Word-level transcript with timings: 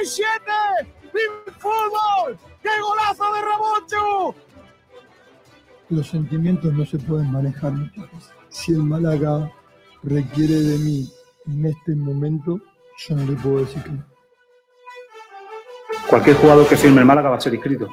37. 0.00 0.40
¡Vive 1.12 1.58
fútbol! 1.58 2.38
¡Qué 2.62 2.70
golazo 2.80 3.32
de 3.34 3.40
Ramón 3.42 4.34
Los 5.90 6.08
sentimientos 6.08 6.72
no 6.72 6.86
se 6.86 6.98
pueden 6.98 7.30
manejar. 7.30 7.72
Si 8.48 8.72
el 8.72 8.82
Málaga 8.82 9.52
requiere 10.02 10.54
de 10.54 10.78
mí 10.78 11.12
en 11.46 11.66
este 11.66 11.94
momento, 11.94 12.60
yo 12.96 13.16
no 13.16 13.30
le 13.30 13.36
puedo 13.36 13.58
decir 13.58 13.82
que 13.82 13.90
no. 13.90 14.06
Cualquier 16.08 16.36
jugador 16.36 16.66
que 16.66 16.76
firme 16.76 17.00
el 17.00 17.06
Málaga 17.06 17.30
va 17.30 17.36
a 17.36 17.40
ser 17.40 17.52
inscrito. 17.52 17.88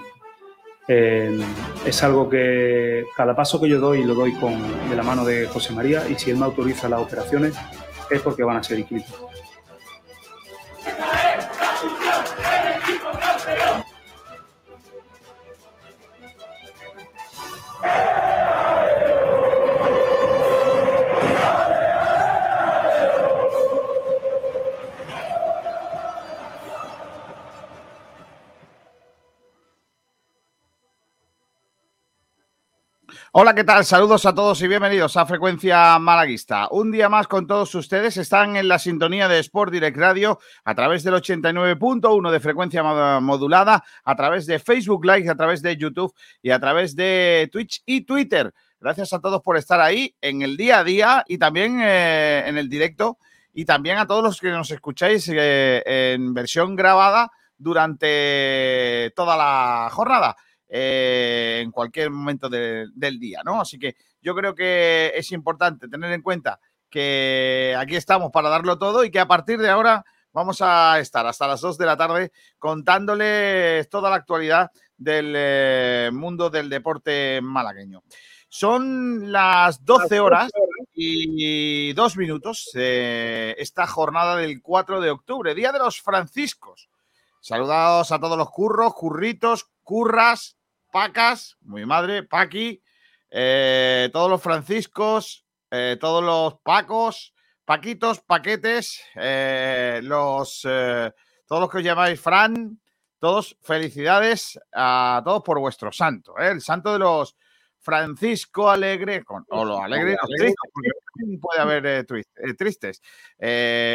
Eh, 0.87 1.37
es 1.85 2.03
algo 2.03 2.29
que 2.29 3.03
cada 3.17 3.35
paso 3.35 3.59
que 3.59 3.67
yo 3.67 3.81
doy 3.81 4.05
lo 4.05 4.15
doy 4.15 4.33
con, 4.35 4.53
de 4.89 4.95
la 4.95 5.03
mano 5.03 5.25
de 5.25 5.47
José 5.47 5.73
María 5.73 6.07
y 6.07 6.15
si 6.15 6.31
él 6.31 6.37
me 6.37 6.45
autoriza 6.45 6.87
las 6.87 7.01
operaciones 7.01 7.57
es 8.09 8.21
porque 8.21 8.43
van 8.43 8.57
a 8.57 8.63
ser 8.63 8.79
inscritos. 8.79 9.26
Hola, 33.39 33.53
¿qué 33.53 33.63
tal? 33.63 33.85
Saludos 33.85 34.25
a 34.25 34.33
todos 34.33 34.59
y 34.63 34.67
bienvenidos 34.67 35.15
a 35.15 35.27
Frecuencia 35.27 35.99
Malaguista. 35.99 36.69
Un 36.71 36.91
día 36.91 37.07
más 37.07 37.27
con 37.27 37.45
todos 37.45 37.75
ustedes. 37.75 38.17
Están 38.17 38.55
en 38.55 38.67
la 38.67 38.79
sintonía 38.79 39.27
de 39.27 39.37
Sport 39.37 39.71
Direct 39.71 39.95
Radio 39.95 40.39
a 40.63 40.73
través 40.73 41.03
del 41.03 41.13
89.1 41.13 42.31
de 42.31 42.39
frecuencia 42.39 42.81
modulada, 43.21 43.83
a 44.03 44.15
través 44.15 44.47
de 44.47 44.57
Facebook 44.57 45.05
Live, 45.05 45.29
a 45.29 45.35
través 45.35 45.61
de 45.61 45.77
YouTube 45.77 46.15
y 46.41 46.49
a 46.49 46.59
través 46.59 46.95
de 46.95 47.47
Twitch 47.51 47.83
y 47.85 48.01
Twitter. 48.05 48.51
Gracias 48.81 49.13
a 49.13 49.21
todos 49.21 49.43
por 49.43 49.55
estar 49.55 49.79
ahí 49.81 50.15
en 50.19 50.41
el 50.41 50.57
día 50.57 50.79
a 50.79 50.83
día 50.83 51.23
y 51.27 51.37
también 51.37 51.79
eh, 51.79 52.43
en 52.47 52.57
el 52.57 52.67
directo 52.67 53.19
y 53.53 53.65
también 53.65 53.99
a 53.99 54.07
todos 54.07 54.23
los 54.23 54.41
que 54.41 54.49
nos 54.49 54.71
escucháis 54.71 55.29
eh, 55.31 55.83
en 55.85 56.33
versión 56.33 56.75
grabada 56.75 57.29
durante 57.55 59.13
toda 59.15 59.37
la 59.37 59.89
jornada. 59.91 60.35
Eh, 60.69 61.61
en 61.63 61.71
cualquier 61.71 62.09
momento 62.09 62.49
del 62.49 63.19
día, 63.19 63.41
¿no? 63.45 63.61
Así 63.61 63.79
que 63.79 63.95
yo 64.21 64.35
creo 64.35 64.53
que 64.53 65.13
es 65.15 65.31
importante 65.31 65.87
tener 65.87 66.11
en 66.11 66.21
cuenta 66.21 66.59
que 66.89 67.73
aquí 67.77 67.95
estamos 67.95 68.31
para 68.31 68.49
darlo 68.49 68.77
todo 68.77 69.05
y 69.05 69.11
que 69.11 69.19
a 69.19 69.27
partir 69.27 69.59
de 69.59 69.69
ahora 69.69 70.03
vamos 70.33 70.61
a 70.61 70.99
estar 70.99 71.25
hasta 71.25 71.47
las 71.47 71.61
2 71.61 71.77
de 71.77 71.85
la 71.85 71.95
tarde 71.95 72.31
contándoles 72.59 73.87
toda 73.89 74.09
la 74.09 74.17
actualidad 74.17 74.69
del 74.97 75.33
eh, 75.37 76.09
mundo 76.11 76.49
del 76.49 76.69
deporte 76.69 77.39
malagueño. 77.41 78.03
Son 78.49 79.31
las 79.31 79.85
12 79.85 80.19
horas 80.19 80.51
y 80.93 81.93
dos 81.93 82.17
minutos 82.17 82.71
esta 82.73 83.87
jornada 83.87 84.35
del 84.35 84.61
4 84.61 84.99
de 84.99 85.11
octubre, 85.11 85.55
Día 85.55 85.71
de 85.71 85.79
los 85.79 86.01
Franciscos. 86.01 86.89
Saludados 87.39 88.11
a 88.11 88.19
todos 88.19 88.37
los 88.37 88.49
curros, 88.49 88.93
curritos, 88.93 89.69
curras, 89.83 90.56
Pacas, 90.97 91.55
mi 91.61 91.85
madre, 91.85 92.23
Paqui, 92.23 92.81
eh, 93.29 94.09
todos 94.11 94.31
los 94.31 94.41
Franciscos, 94.41 95.45
eh, 95.69 95.95
todos 95.99 96.23
los 96.23 96.55
Pacos, 96.61 97.35
Paquitos, 97.63 98.21
Paquetes, 98.21 99.03
eh, 99.13 99.99
los, 100.01 100.61
todos 100.63 101.61
los 101.61 101.69
que 101.69 101.77
os 101.77 101.83
llamáis 101.83 102.19
Fran, 102.19 102.81
todos 103.19 103.55
felicidades 103.61 104.59
a 104.73 105.21
todos 105.23 105.43
por 105.43 105.59
vuestro 105.59 105.91
santo, 105.91 106.35
el 106.39 106.61
santo 106.61 106.93
de 106.93 106.97
los 106.97 107.37
Francisco 107.77 108.67
Alegre, 108.67 109.23
o 109.49 109.65
los 109.65 109.79
alegres, 109.79 110.17
los 110.19 110.31
tristes, 110.35 110.55
porque 110.73 111.37
puede 111.39 111.61
haber 111.61 112.07
tristes. 112.57 113.03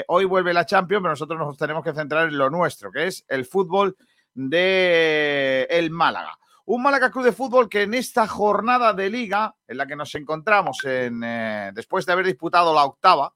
hoy 0.07 0.25
vuelve 0.25 0.55
la 0.55 0.67
Champions, 0.67 1.03
pero 1.03 1.13
nosotros 1.15 1.41
nos 1.41 1.59
tenemos 1.59 1.83
que 1.83 1.95
centrar 1.95 2.29
en 2.29 2.39
lo 2.39 2.49
nuestro, 2.49 2.93
que 2.93 3.09
es 3.09 3.25
el 3.27 3.45
fútbol 3.45 3.97
de 4.35 5.67
el 5.69 5.91
Málaga. 5.91 6.39
Un 6.65 6.83
Málaga 6.83 7.11
Club 7.11 7.25
de 7.25 7.33
Fútbol 7.33 7.69
que 7.69 7.83
en 7.83 7.95
esta 7.95 8.29
jornada 8.29 8.93
de 8.93 9.11
liga, 9.11 9.57
en 9.67 9.77
la 9.77 9.87
que 9.87 9.97
nos 9.97 10.15
encontramos 10.15 10.85
en, 10.85 11.23
eh, 11.25 11.73
después 11.75 12.07
de 12.07 12.13
haber 12.13 12.27
disputado 12.27 12.73
la 12.73 12.85
octava, 12.85 13.35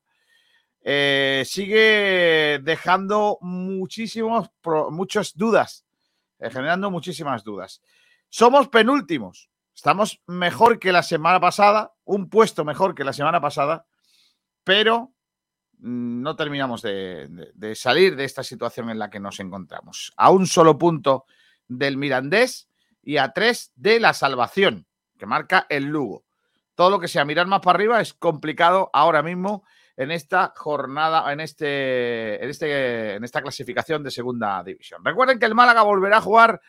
eh, 0.81 1.43
sigue 1.45 2.61
dejando 2.63 3.39
muchísimos, 3.41 4.49
muchas 4.91 5.35
dudas, 5.35 5.85
eh, 6.39 6.51
generando 6.51 6.89
muchísimas 6.89 7.43
dudas. 7.43 7.83
Somos 8.29 8.69
penúltimos, 8.69 9.51
estamos 9.75 10.23
mejor 10.27 10.79
que 10.79 10.93
la 10.93 11.03
semana 11.03 11.41
pasada, 11.41 11.95
un 12.05 12.29
puesto 12.31 12.65
mejor 12.65 12.95
que 12.95 13.03
la 13.03 13.13
semana 13.13 13.41
pasada, 13.41 13.87
pero 14.63 15.13
mm, 15.79 16.23
no 16.23 16.37
terminamos 16.37 16.83
de 16.83 17.73
salir 17.75 18.15
de 18.15 18.25
esta 18.25 18.45
situación 18.45 18.89
en 18.91 19.01
la 19.01 19.11
que 19.11 19.19
nos 19.19 19.41
encontramos. 19.41 20.13
A 20.17 20.31
un 20.31 20.47
solo 20.47 20.79
punto 20.79 21.27
del 21.67 21.97
Mirandés 21.97 22.69
y 23.06 23.19
a 23.19 23.33
tres 23.33 23.72
de 23.77 24.00
la 24.00 24.12
salvación, 24.12 24.84
que 25.17 25.27
marca 25.27 25.65
el 25.71 25.84
Lugo. 25.84 26.25
Todo 26.75 26.91
lo 26.91 26.99
que 26.99 27.06
sea 27.06 27.25
mirar 27.25 27.47
más 27.47 27.61
para 27.61 27.77
arriba 27.77 28.00
es 28.00 28.12
complicado 28.12 28.91
ahora 28.93 29.22
mismo 29.22 29.65
en 29.97 30.11
esta 30.11 30.53
jornada, 30.56 31.33
en, 31.33 31.39
este, 31.39 32.43
en, 32.43 32.50
este, 32.50 33.15
en 33.15 33.22
esta 33.22 33.41
clasificación 33.41 34.03
de 34.03 34.11
segunda 34.11 34.61
división. 34.65 35.05
Recuerden 35.05 35.39
que 35.39 35.47
el 35.47 35.55
Málaga 35.55 35.83
volverá 35.83 36.16
a 36.16 36.21
jugar 36.21 36.61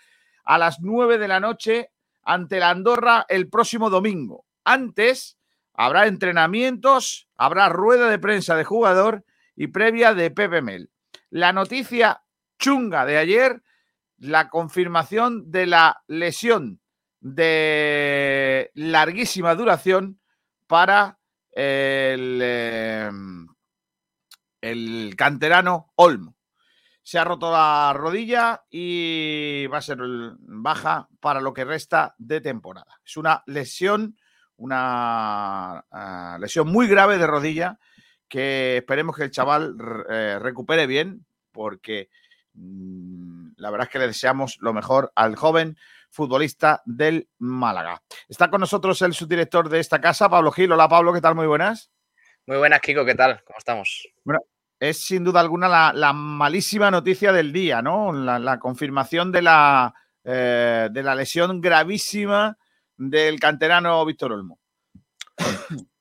a 0.44 0.60
las 0.60 0.80
nueve 0.80 1.18
de 1.18 1.28
la 1.28 1.40
noche 1.40 1.90
ante 2.22 2.60
la 2.60 2.70
Andorra 2.70 3.26
el 3.28 3.50
próximo 3.50 3.90
domingo. 3.90 4.46
Antes 4.64 5.40
habrá 5.74 6.06
entrenamientos, 6.06 7.28
habrá 7.36 7.68
rueda 7.68 8.10
de 8.10 8.20
prensa 8.20 8.56
de 8.56 8.64
jugador 8.64 9.26
y 9.56 9.68
previa 9.68 10.14
de 10.14 10.30
Pepe 10.30 10.62
Mel. 10.62 10.92
La 11.32 11.52
noticia 11.52 12.22
chunga 12.60 13.06
de 13.06 13.18
ayer 13.18 13.64
la 14.20 14.50
confirmación 14.50 15.52
de 15.52 15.66
la 15.66 16.04
lesión 16.08 16.82
de 17.20 18.72
larguísima 18.74 19.56
duración 19.56 20.20
para 20.68 21.20
el, 21.52 22.40
em, 22.42 23.48
el 24.62 25.16
canterano 25.16 25.92
Olmo. 25.96 26.36
Se 27.04 27.18
ha 27.18 27.24
roto 27.24 27.52
la 27.52 27.94
rodilla 27.96 28.64
y 28.70 29.66
va 29.68 29.78
a 29.78 29.82
ser 29.82 29.98
baja 30.40 31.08
para 31.20 31.40
lo 31.40 31.54
que 31.54 31.64
resta 31.64 32.16
de 32.18 32.42
temporada. 32.42 33.00
Es 33.06 33.16
una 33.16 33.44
lesión, 33.46 34.18
una 34.58 35.86
ah, 35.90 36.38
lesión 36.40 36.68
muy 36.68 36.88
grave 36.88 37.18
de 37.18 37.28
rodilla 37.28 37.80
que 38.28 38.78
esperemos 38.78 39.16
que 39.16 39.24
el 39.24 39.32
chaval 39.32 39.78
eh, 40.10 40.38
recupere 40.42 40.86
bien 40.86 41.26
porque 41.54 42.10
Mm, 42.58 43.37
la 43.58 43.72
verdad 43.72 43.88
es 43.88 43.92
que 43.92 44.00
le 44.00 44.08
deseamos 44.08 44.58
lo 44.62 44.74
mejor 44.74 45.12
al 45.16 45.36
joven 45.36 45.78
futbolista 46.10 46.82
del 46.86 47.28
Málaga. 47.40 48.02
Está 48.30 48.50
con 48.50 48.62
nosotros 48.62 49.02
el 49.02 49.14
subdirector 49.14 49.70
de 49.70 49.80
esta 49.80 50.00
casa, 50.00 50.30
Pablo 50.30 50.52
Gil. 50.52 50.72
Hola 50.72 50.88
Pablo, 50.88 51.14
¿qué 51.14 51.22
tal? 51.22 51.36
Muy 51.36 51.48
buenas. 51.48 51.92
Muy 52.46 52.58
buenas, 52.58 52.80
Kiko, 52.80 53.04
¿qué 53.04 53.16
tal? 53.16 53.44
¿Cómo 53.44 53.60
estamos? 53.60 54.08
Bueno, 54.24 54.40
es 54.80 55.04
sin 55.04 55.24
duda 55.24 55.42
alguna 55.42 55.92
la, 55.92 56.14
malísima 56.14 56.90
noticia 56.90 57.34
del 57.34 57.52
día, 57.52 57.82
¿no? 57.82 58.14
La, 58.14 58.60
confirmación 58.60 59.32
de 59.32 59.42
la, 59.42 59.94
eh, 60.24 60.88
de 60.92 61.04
la 61.04 61.16
lesión 61.16 61.60
gravísima 61.60 62.58
del 62.96 63.40
canterano 63.40 64.06
Víctor 64.06 64.32
Olmo. 64.32 64.60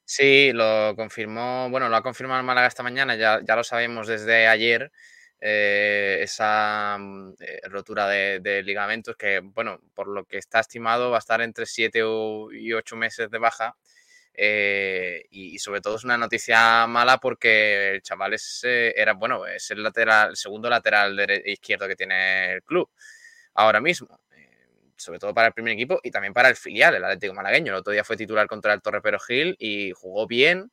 Sí, 0.08 0.52
lo 0.52 0.94
confirmó, 0.94 1.68
bueno, 1.68 1.88
lo 1.88 1.96
ha 1.96 2.02
confirmado 2.02 2.38
el 2.38 2.46
Málaga 2.46 2.68
esta 2.68 2.84
mañana, 2.84 3.16
ya, 3.16 3.40
ya 3.42 3.56
lo 3.56 3.64
sabemos 3.64 4.06
desde 4.06 4.46
ayer. 4.46 4.92
Eh, 5.40 6.18
esa 6.22 6.96
mm, 6.98 7.34
eh, 7.40 7.60
rotura 7.68 8.08
de, 8.08 8.62
ligamentos 8.62 9.16
que, 9.16 9.40
bueno, 9.40 9.80
por 9.94 10.08
lo 10.08 10.24
que 10.24 10.38
está 10.38 10.60
estimado 10.60 11.10
va 11.10 11.16
a 11.16 11.20
estar 11.20 11.40
entre 11.42 11.66
7 11.66 11.98
y 12.52 12.72
8 12.72 12.96
meses 12.96 13.30
de 13.30 13.38
baja. 13.38 13.76
Eh, 14.34 15.24
y, 15.30 15.58
sobre 15.58 15.80
todo 15.80 15.96
es 15.96 16.04
una 16.04 16.18
noticia 16.18 16.86
mala 16.86 17.18
porque 17.18 17.94
el 17.94 18.02
chaval 18.02 18.34
es, 18.34 18.60
era, 18.64 19.14
bueno, 19.14 19.46
es 19.46 19.70
el, 19.70 19.82
lateral, 19.82 20.30
el 20.30 20.36
segundo 20.36 20.68
lateral 20.68 21.18
izquierdo 21.46 21.88
que 21.88 21.96
tiene 21.96 22.52
el 22.54 22.62
club 22.62 22.90
ahora 23.54 23.80
mismo 23.80 24.20
sobre 24.96 25.18
todo 25.18 25.34
para 25.34 25.48
el 25.48 25.52
primer 25.52 25.74
equipo 25.74 26.00
y 26.02 26.10
también 26.10 26.32
para 26.32 26.48
el 26.48 26.56
filial, 26.56 26.94
el 26.94 27.04
Atlético 27.04 27.34
Malagueño. 27.34 27.72
El 27.72 27.78
otro 27.78 27.92
día 27.92 28.04
fue 28.04 28.16
titular 28.16 28.46
contra 28.46 28.72
el 28.72 28.80
Torre 28.80 29.00
Pero 29.02 29.18
Gil 29.18 29.56
y 29.58 29.92
jugó 29.92 30.26
bien. 30.26 30.72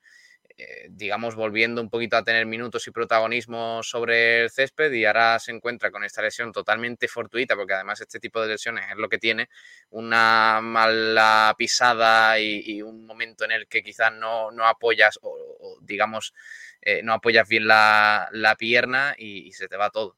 Eh, 0.56 0.88
digamos, 0.92 1.34
volviendo 1.36 1.82
un 1.82 1.90
poquito 1.90 2.16
a 2.16 2.24
tener 2.24 2.46
minutos 2.46 2.86
y 2.88 2.92
protagonismo 2.92 3.82
sobre 3.82 4.44
el 4.44 4.52
césped 4.52 4.92
y 4.92 5.04
ahora 5.04 5.40
se 5.40 5.52
encuentra 5.52 5.90
con 5.90 6.04
esta 6.04 6.22
lesión 6.22 6.52
totalmente 6.52 7.08
fortuita, 7.08 7.56
porque 7.56 7.74
además 7.74 8.02
este 8.02 8.20
tipo 8.20 8.40
de 8.40 8.50
lesiones 8.50 8.86
es 8.92 8.98
lo 8.98 9.10
que 9.10 9.18
tiene, 9.18 9.50
una 9.90 10.60
mala 10.62 11.56
pisada 11.58 12.40
y, 12.40 12.84
un 12.84 13.06
momento 13.06 13.46
en 13.46 13.52
el 13.52 13.68
que 13.68 13.82
quizás 13.82 14.14
no, 14.14 14.52
apoyas 14.68 15.18
o, 15.24 15.80
digamos, 15.82 16.34
eh, 16.82 17.02
no 17.04 17.14
apoyas 17.14 17.48
bien 17.48 17.68
la, 17.68 18.56
pierna 18.60 19.16
y, 19.18 19.52
se 19.54 19.68
te 19.68 19.76
va 19.78 19.90
todo. 19.90 20.18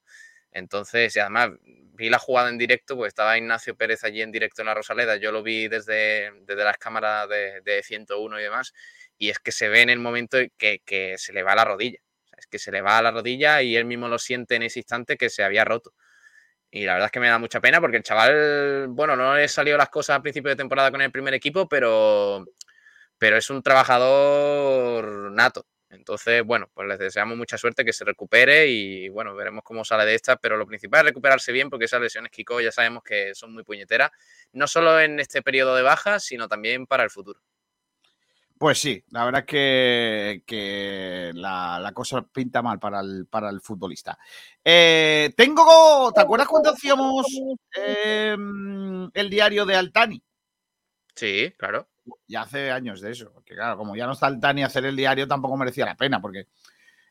Entonces, 0.52 1.16
y 1.16 1.20
además 1.20 1.52
vi 1.94 2.10
la 2.10 2.20
jugada 2.20 2.50
en 2.50 2.58
directo, 2.58 2.98
pues 2.98 3.10
estaba 3.10 3.38
Ignacio 3.38 3.76
Pérez 3.78 4.04
allí 4.04 4.22
en 4.22 4.32
directo 4.32 4.62
en 4.62 4.68
la 4.68 4.74
Rosaleda, 4.74 5.16
yo 5.16 5.32
lo 5.32 5.44
vi 5.44 5.70
desde, 5.70 6.32
desde 6.42 6.64
las 6.64 6.78
cámaras 6.78 7.30
de, 7.30 7.62
de 7.62 7.84
101 7.84 8.40
y 8.40 8.44
demás, 8.44 8.74
y 9.18 9.30
es 9.30 9.40
que 9.40 9.52
se 9.52 9.70
ve 9.70 9.82
en 9.82 9.90
el 9.90 10.00
momento 10.00 10.38
que, 10.58 10.82
que 10.86 11.18
se 11.18 11.34
le 11.34 11.44
va 11.44 11.56
la 11.56 11.66
rodilla. 11.66 12.00
es 12.38 12.48
que 12.48 12.60
se 12.60 12.72
le 12.72 12.82
va 12.82 12.98
a 12.98 13.02
la 13.02 13.12
rodilla 13.12 13.62
y 13.62 13.76
él 13.76 13.86
mismo 13.86 14.08
lo 14.08 14.20
siente 14.20 14.56
en 14.56 14.64
ese 14.64 14.80
instante 14.80 15.18
que 15.18 15.30
se 15.30 15.44
había 15.44 15.66
roto. 15.66 15.94
Y 16.72 16.86
la 16.86 16.94
verdad 16.94 17.08
es 17.08 17.12
que 17.14 17.20
me 17.22 17.30
da 17.30 17.40
mucha 17.40 17.62
pena 17.62 17.80
porque 17.80 17.98
el 17.98 18.04
chaval, 18.04 18.88
bueno, 18.90 19.16
no 19.16 19.36
le 19.36 19.48
salió 19.48 19.78
las 19.78 19.90
cosas 19.90 20.18
a 20.18 20.22
principio 20.22 20.50
de 20.50 20.58
temporada 20.58 20.92
con 20.92 21.02
el 21.02 21.12
primer 21.12 21.34
equipo, 21.34 21.70
pero, 21.70 22.46
pero 23.18 23.38
es 23.38 23.50
un 23.50 23.64
trabajador 23.64 25.32
nato. 25.32 25.66
Entonces, 25.90 26.44
bueno, 26.44 26.70
pues 26.74 26.88
les 26.88 27.00
deseamos 27.00 27.38
mucha 27.38 27.58
suerte, 27.58 27.86
que 27.86 27.94
se 27.94 28.04
recupere 28.04 28.68
y 28.68 29.08
bueno, 29.10 29.34
veremos 29.36 29.64
cómo 29.64 29.86
sale 29.86 30.06
de 30.06 30.16
esta, 30.16 30.36
pero 30.36 30.58
lo 30.58 30.68
principal 30.68 31.02
es 31.02 31.06
recuperarse 31.12 31.52
bien 31.54 31.70
porque 31.70 31.86
esas 31.86 32.02
lesiones 32.02 32.32
Kiko 32.32 32.60
ya 32.60 32.72
sabemos 32.72 33.04
que 33.04 33.34
son 33.36 33.54
muy 33.54 33.64
puñeteras, 33.64 34.12
no 34.52 34.68
solo 34.68 35.00
en 35.00 35.20
este 35.20 35.42
periodo 35.42 35.76
de 35.76 35.84
baja, 35.84 36.20
sino 36.20 36.48
también 36.50 36.88
para 36.88 37.04
el 37.04 37.10
futuro. 37.10 37.40
Pues 38.58 38.80
sí, 38.80 39.04
la 39.10 39.26
verdad 39.26 39.42
es 39.42 40.44
que, 40.46 41.32
la, 41.34 41.92
cosa 41.94 42.22
pinta 42.22 42.62
mal 42.62 42.80
para 42.80 43.02
el, 43.02 43.28
para 43.28 43.50
el 43.50 43.60
futbolista. 43.60 44.18
Eh, 44.64 45.34
tengo, 45.36 46.12
¿te 46.14 46.22
acuerdas 46.22 46.48
cuando 46.48 46.70
hacíamos 46.70 47.28
em, 47.76 49.10
el 49.14 49.30
diario 49.30 49.66
de 49.66 49.76
Altani? 49.76 50.24
Sí, 51.14 51.54
claro. 51.58 51.90
Ya 52.28 52.42
hace 52.42 52.72
años 52.72 53.02
de 53.02 53.12
eso, 53.12 53.32
porque 53.34 53.56
claro, 53.56 53.78
como 53.78 53.96
ya 53.96 54.06
no 54.06 54.14
está 54.14 54.28
Altani 54.28 54.64
hacer 54.64 54.86
el 54.86 54.96
diario 54.96 55.28
tampoco 55.28 55.58
merecía 55.58 55.86
la 55.86 55.96
pena, 55.96 56.22
porque 56.22 56.48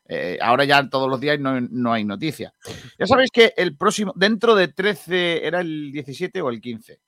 eh, 0.07 0.39
ahora 0.41 0.65
ya 0.65 0.89
todos 0.89 1.09
los 1.09 1.19
días 1.19 1.39
no, 1.39 1.61
no, 1.61 1.93
hay 1.93 2.05
noticia. 2.05 2.53
Ya 2.97 3.05
sabéis 3.05 3.29
que 3.31 3.53
el 3.55 3.77
próximo, 3.77 4.13
dentro 4.15 4.55
de 4.55 4.69
13, 4.69 5.45
¿era 5.45 5.61
el 5.61 5.91
17 5.91 6.41
o 6.41 6.49
el 6.49 6.59
15? 6.59 6.99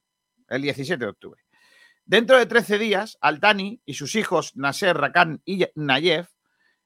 El 0.49 0.61
17 0.61 1.03
de 1.03 1.09
octubre. 1.09 1.46
Dentro 2.07 2.37
de 2.37 2.45
13 2.45 2.79
días, 2.79 3.17
Altani 3.19 3.81
y 3.85 3.95
sus 3.95 4.15
hijos 4.15 4.55
Nasser, 4.55 4.95
Rakan 4.95 5.41
y 5.43 5.65
Nayef 5.75 6.29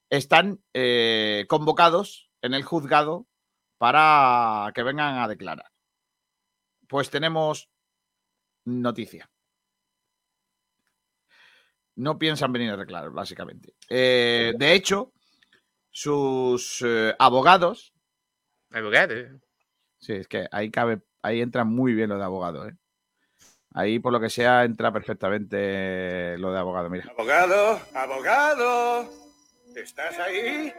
están 0.10 0.64
eh, 0.74 1.46
convocados 1.48 2.32
en 2.42 2.56
el 2.56 2.64
juzgado 2.64 3.28
para 3.78 4.72
que 4.74 4.82
vengan 4.82 5.20
a 5.20 5.28
declarar. 5.28 5.72
Pues 6.88 7.12
tenemos 7.12 7.70
noticia. 8.66 9.30
No 11.96 12.18
piensan 12.18 12.52
venir 12.52 12.72
a 12.72 12.78
declarar, 12.78 13.12
básicamente. 13.12 13.76
Eh, 13.90 14.54
de 14.58 14.74
hecho, 14.74 15.14
sus 15.92 16.82
eh, 16.84 17.16
abogados. 17.20 17.94
Abogados. 18.72 19.40
Sí, 20.00 20.14
es 20.14 20.28
que 20.28 20.48
ahí 20.52 20.72
cabe, 20.72 21.04
ahí 21.22 21.42
entra 21.42 21.64
muy 21.64 21.94
bien 21.94 22.10
lo 22.10 22.18
de 22.18 22.24
abogado, 22.24 22.68
¿eh? 22.68 22.76
Ahí, 23.74 24.00
por 24.00 24.12
lo 24.12 24.20
que 24.20 24.30
sea, 24.30 24.64
entra 24.66 24.92
perfectamente 24.92 26.38
lo 26.38 26.52
de 26.52 26.60
abogado. 26.60 26.90
Mira. 26.90 27.06
Abogado, 27.12 27.80
abogado, 27.94 29.10
¿estás 29.76 30.20
ahí? 30.20 30.74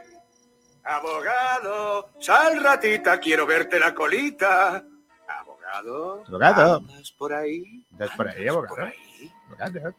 Abogado, 0.85 2.11
sal 2.21 2.63
ratita, 2.63 3.19
quiero 3.19 3.47
verte 3.47 3.79
la 3.81 3.95
colita. 3.95 4.85
Abogado. 5.27 6.25
Abogado. 6.27 6.77
¿Andas 6.77 7.13
por 7.13 7.33
ahí? 7.33 7.87
¿Estás 7.93 8.11
por 8.17 8.29
ahí, 8.29 8.49
abogado? 8.49 8.75
Por 8.75 8.85
ahí? 8.85 9.33
abogado. 9.59 9.95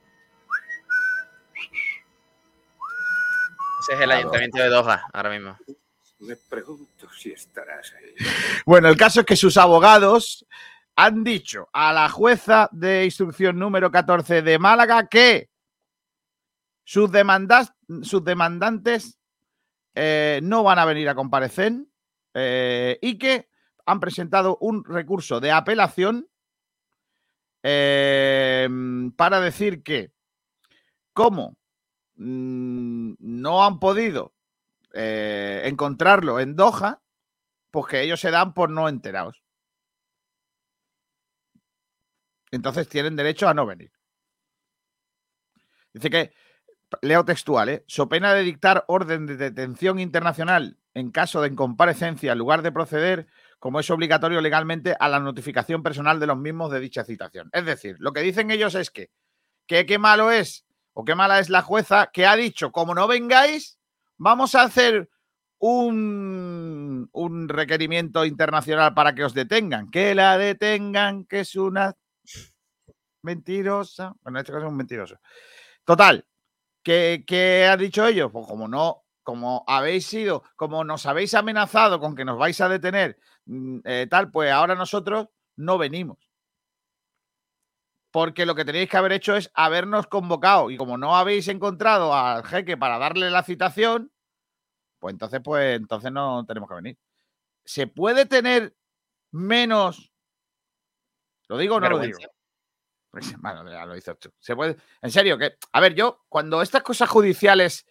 Ese 3.82 3.96
es 3.96 4.00
el 4.00 4.12
ayuntamiento 4.12 4.60
de 4.60 4.70
Doha, 4.70 5.10
ahora 5.12 5.30
mismo. 5.30 5.58
Me 6.20 6.38
pregunto 6.38 7.10
si 7.12 7.32
estarás 7.32 7.94
ahí. 7.94 8.14
Bueno, 8.66 8.88
el 8.88 8.96
caso 8.96 9.22
es 9.22 9.26
que 9.26 9.36
sus 9.36 9.58
abogados 9.58 10.46
han 10.96 11.24
dicho 11.24 11.70
a 11.74 11.92
la 11.94 12.10
jueza 12.10 12.70
de 12.72 13.06
instrucción 13.06 13.58
número 13.58 13.92
14 13.92 14.42
de 14.42 14.60
Málaga 14.60 15.08
que 15.08 15.50
sus, 16.84 17.12
demandas, 17.12 17.74
sus 18.02 18.24
demandantes 18.24 19.18
eh, 19.96 20.40
no 20.44 20.64
van 20.64 20.80
a 20.80 20.86
venir 20.86 21.10
a 21.10 21.16
comparecer 21.16 21.74
eh, 22.34 23.00
y 23.02 23.18
que 23.18 23.50
han 23.86 24.00
presentado 24.00 24.58
un 24.62 24.84
recurso 24.84 25.40
de 25.40 25.52
apelación 25.52 26.28
eh, 27.64 28.68
para 29.16 29.40
decir 29.40 29.84
que 29.84 30.12
como 31.14 31.58
mm, 32.16 33.14
no 33.20 33.64
han 33.64 33.80
podido 33.80 34.34
encontrarlo 34.96 36.40
en 36.40 36.56
Doha, 36.56 37.02
pues 37.72 37.88
que 37.88 38.02
ellos 38.02 38.20
se 38.20 38.30
dan 38.30 38.54
por 38.54 38.70
no 38.70 38.88
enterados. 38.88 39.43
Entonces 42.56 42.88
tienen 42.88 43.16
derecho 43.16 43.50
a 43.50 43.54
no 43.54 43.66
venir. 43.66 43.92
Dice 45.92 46.10
que, 46.10 46.34
leo 47.02 47.26
textual, 47.26 47.70
¿eh? 47.70 47.84
so 47.88 48.08
pena 48.08 48.34
de 48.34 48.44
dictar 48.44 48.86
orden 48.88 49.26
de 49.26 49.38
detención 49.38 50.00
internacional 50.00 50.78
en 50.94 51.12
caso 51.12 51.42
de 51.42 51.48
incomparecencia, 51.48 52.34
en 52.34 52.38
lugar 52.38 52.62
de 52.62 52.72
proceder, 52.72 53.28
como 53.58 53.80
es 53.80 53.90
obligatorio 53.90 54.42
legalmente, 54.42 54.96
a 55.00 55.10
la 55.10 55.20
notificación 55.20 55.82
personal 55.82 56.20
de 56.20 56.28
los 56.28 56.38
mismos 56.38 56.72
de 56.72 56.80
dicha 56.80 57.04
citación. 57.04 57.50
Es 57.54 57.66
decir, 57.66 57.96
lo 58.00 58.14
que 58.14 58.22
dicen 58.22 58.52
ellos 58.52 58.76
es 58.76 58.92
que, 58.92 59.10
que 59.66 59.88
qué 59.88 59.98
malo 59.98 60.30
es 60.30 60.66
o 60.94 61.04
qué 61.04 61.16
mala 61.16 61.40
es 61.40 61.50
la 61.50 61.64
jueza 61.64 62.12
que 62.14 62.28
ha 62.28 62.36
dicho, 62.36 62.72
como 62.72 62.94
no 62.94 63.08
vengáis, 63.08 63.80
vamos 64.18 64.54
a 64.54 64.62
hacer 64.62 65.10
un, 65.58 67.10
un 67.12 67.50
requerimiento 67.50 68.26
internacional 68.26 68.94
para 68.94 69.16
que 69.16 69.24
os 69.24 69.34
detengan. 69.34 69.90
Que 69.90 70.14
la 70.14 70.38
detengan, 70.38 71.26
que 71.26 71.40
es 71.40 71.56
una 71.56 71.96
mentirosa. 73.24 74.16
Bueno, 74.22 74.40
en 74.40 74.42
este 74.44 74.54
caso 74.54 74.66
es 74.66 74.72
un 74.72 74.78
mentiroso. 74.78 75.20
Total, 75.86 76.26
¿qué, 76.84 77.24
¿qué 77.28 77.66
han 77.66 77.80
dicho 77.80 78.06
ellos? 78.06 78.32
Pues 78.32 78.48
como 78.48 78.68
no, 78.68 79.04
como 79.24 79.64
habéis 79.68 80.06
sido, 80.06 80.44
como 80.56 80.84
nos 80.84 81.06
habéis 81.06 81.34
amenazado 81.34 82.00
con 82.00 82.16
que 82.16 82.26
nos 82.26 82.38
vais 82.38 82.60
a 82.62 82.70
detener, 82.70 83.18
mm, 83.46 83.80
eh, 83.86 84.08
tal, 84.10 84.30
pues 84.32 84.52
ahora 84.52 84.76
nosotros 84.76 85.28
no 85.56 85.78
venimos. 85.78 86.18
Porque 88.12 88.46
lo 88.46 88.54
que 88.54 88.66
tenéis 88.66 88.90
que 88.90 88.98
haber 88.98 89.14
hecho 89.14 89.36
es 89.36 89.50
habernos 89.56 90.06
convocado. 90.06 90.70
Y 90.70 90.78
como 90.78 90.98
no 90.98 91.16
habéis 91.16 91.48
encontrado 91.48 92.14
al 92.14 92.44
jeque 92.46 92.78
para 92.78 93.00
darle 93.00 93.32
la 93.32 93.42
citación, 93.42 94.12
pues 95.00 95.14
entonces, 95.14 95.42
pues 95.44 95.78
entonces 95.78 96.12
no 96.12 96.46
tenemos 96.46 96.70
que 96.70 96.76
venir. 96.76 96.98
¿Se 97.66 97.88
puede 97.88 98.28
tener 98.28 98.76
menos? 99.32 100.14
¿Lo 101.48 101.58
digo 101.58 101.76
o 101.76 101.80
no 101.80 101.90
lo 101.90 102.00
digo? 102.00 102.20
Lo. 103.14 103.96
Se 104.40 104.56
puede. 104.56 104.78
En 105.02 105.12
serio, 105.12 105.38
que. 105.38 105.58
A 105.72 105.80
ver, 105.80 105.94
yo, 105.94 106.24
cuando 106.30 106.62
estas 106.62 106.82
cosas 106.82 107.10
judiciales, 107.10 107.86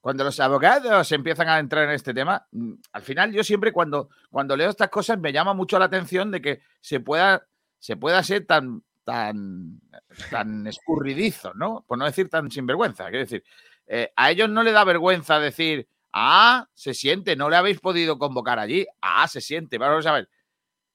cuando 0.00 0.24
los 0.24 0.38
abogados 0.40 1.10
empiezan 1.12 1.48
a 1.48 1.58
entrar 1.58 1.84
en 1.84 1.90
este 1.90 2.14
tema, 2.14 2.46
mm, 2.52 2.74
al 2.92 3.02
final 3.02 3.32
yo 3.32 3.42
siempre 3.44 3.72
cuando, 3.72 4.08
cuando 4.30 4.56
leo 4.56 4.70
estas 4.70 4.88
cosas 4.88 5.18
me 5.18 5.32
llama 5.32 5.54
mucho 5.54 5.78
la 5.78 5.86
atención 5.86 6.30
de 6.30 6.40
que 6.42 6.62
se 6.80 7.00
pueda, 7.00 7.46
se 7.78 7.96
pueda 7.96 8.22
ser 8.22 8.46
tan, 8.46 8.82
tan, 9.04 9.80
tan 10.30 10.66
escurridizo, 10.66 11.54
¿no? 11.54 11.84
Por 11.86 11.98
no 11.98 12.04
decir 12.04 12.28
tan 12.28 12.50
sinvergüenza. 12.50 13.04
Quiero 13.04 13.20
decir, 13.20 13.44
eh, 13.86 14.12
a 14.16 14.30
ellos 14.30 14.48
no 14.48 14.62
le 14.62 14.72
da 14.72 14.84
vergüenza 14.84 15.38
decir, 15.38 15.88
ah, 16.12 16.68
se 16.74 16.94
siente, 16.94 17.36
no 17.36 17.50
le 17.50 17.56
habéis 17.56 17.80
podido 17.80 18.18
convocar 18.18 18.58
allí. 18.58 18.86
Ah, 19.00 19.26
se 19.28 19.40
siente. 19.40 19.78
Vamos 19.78 20.06
a 20.06 20.12
ver. 20.12 20.28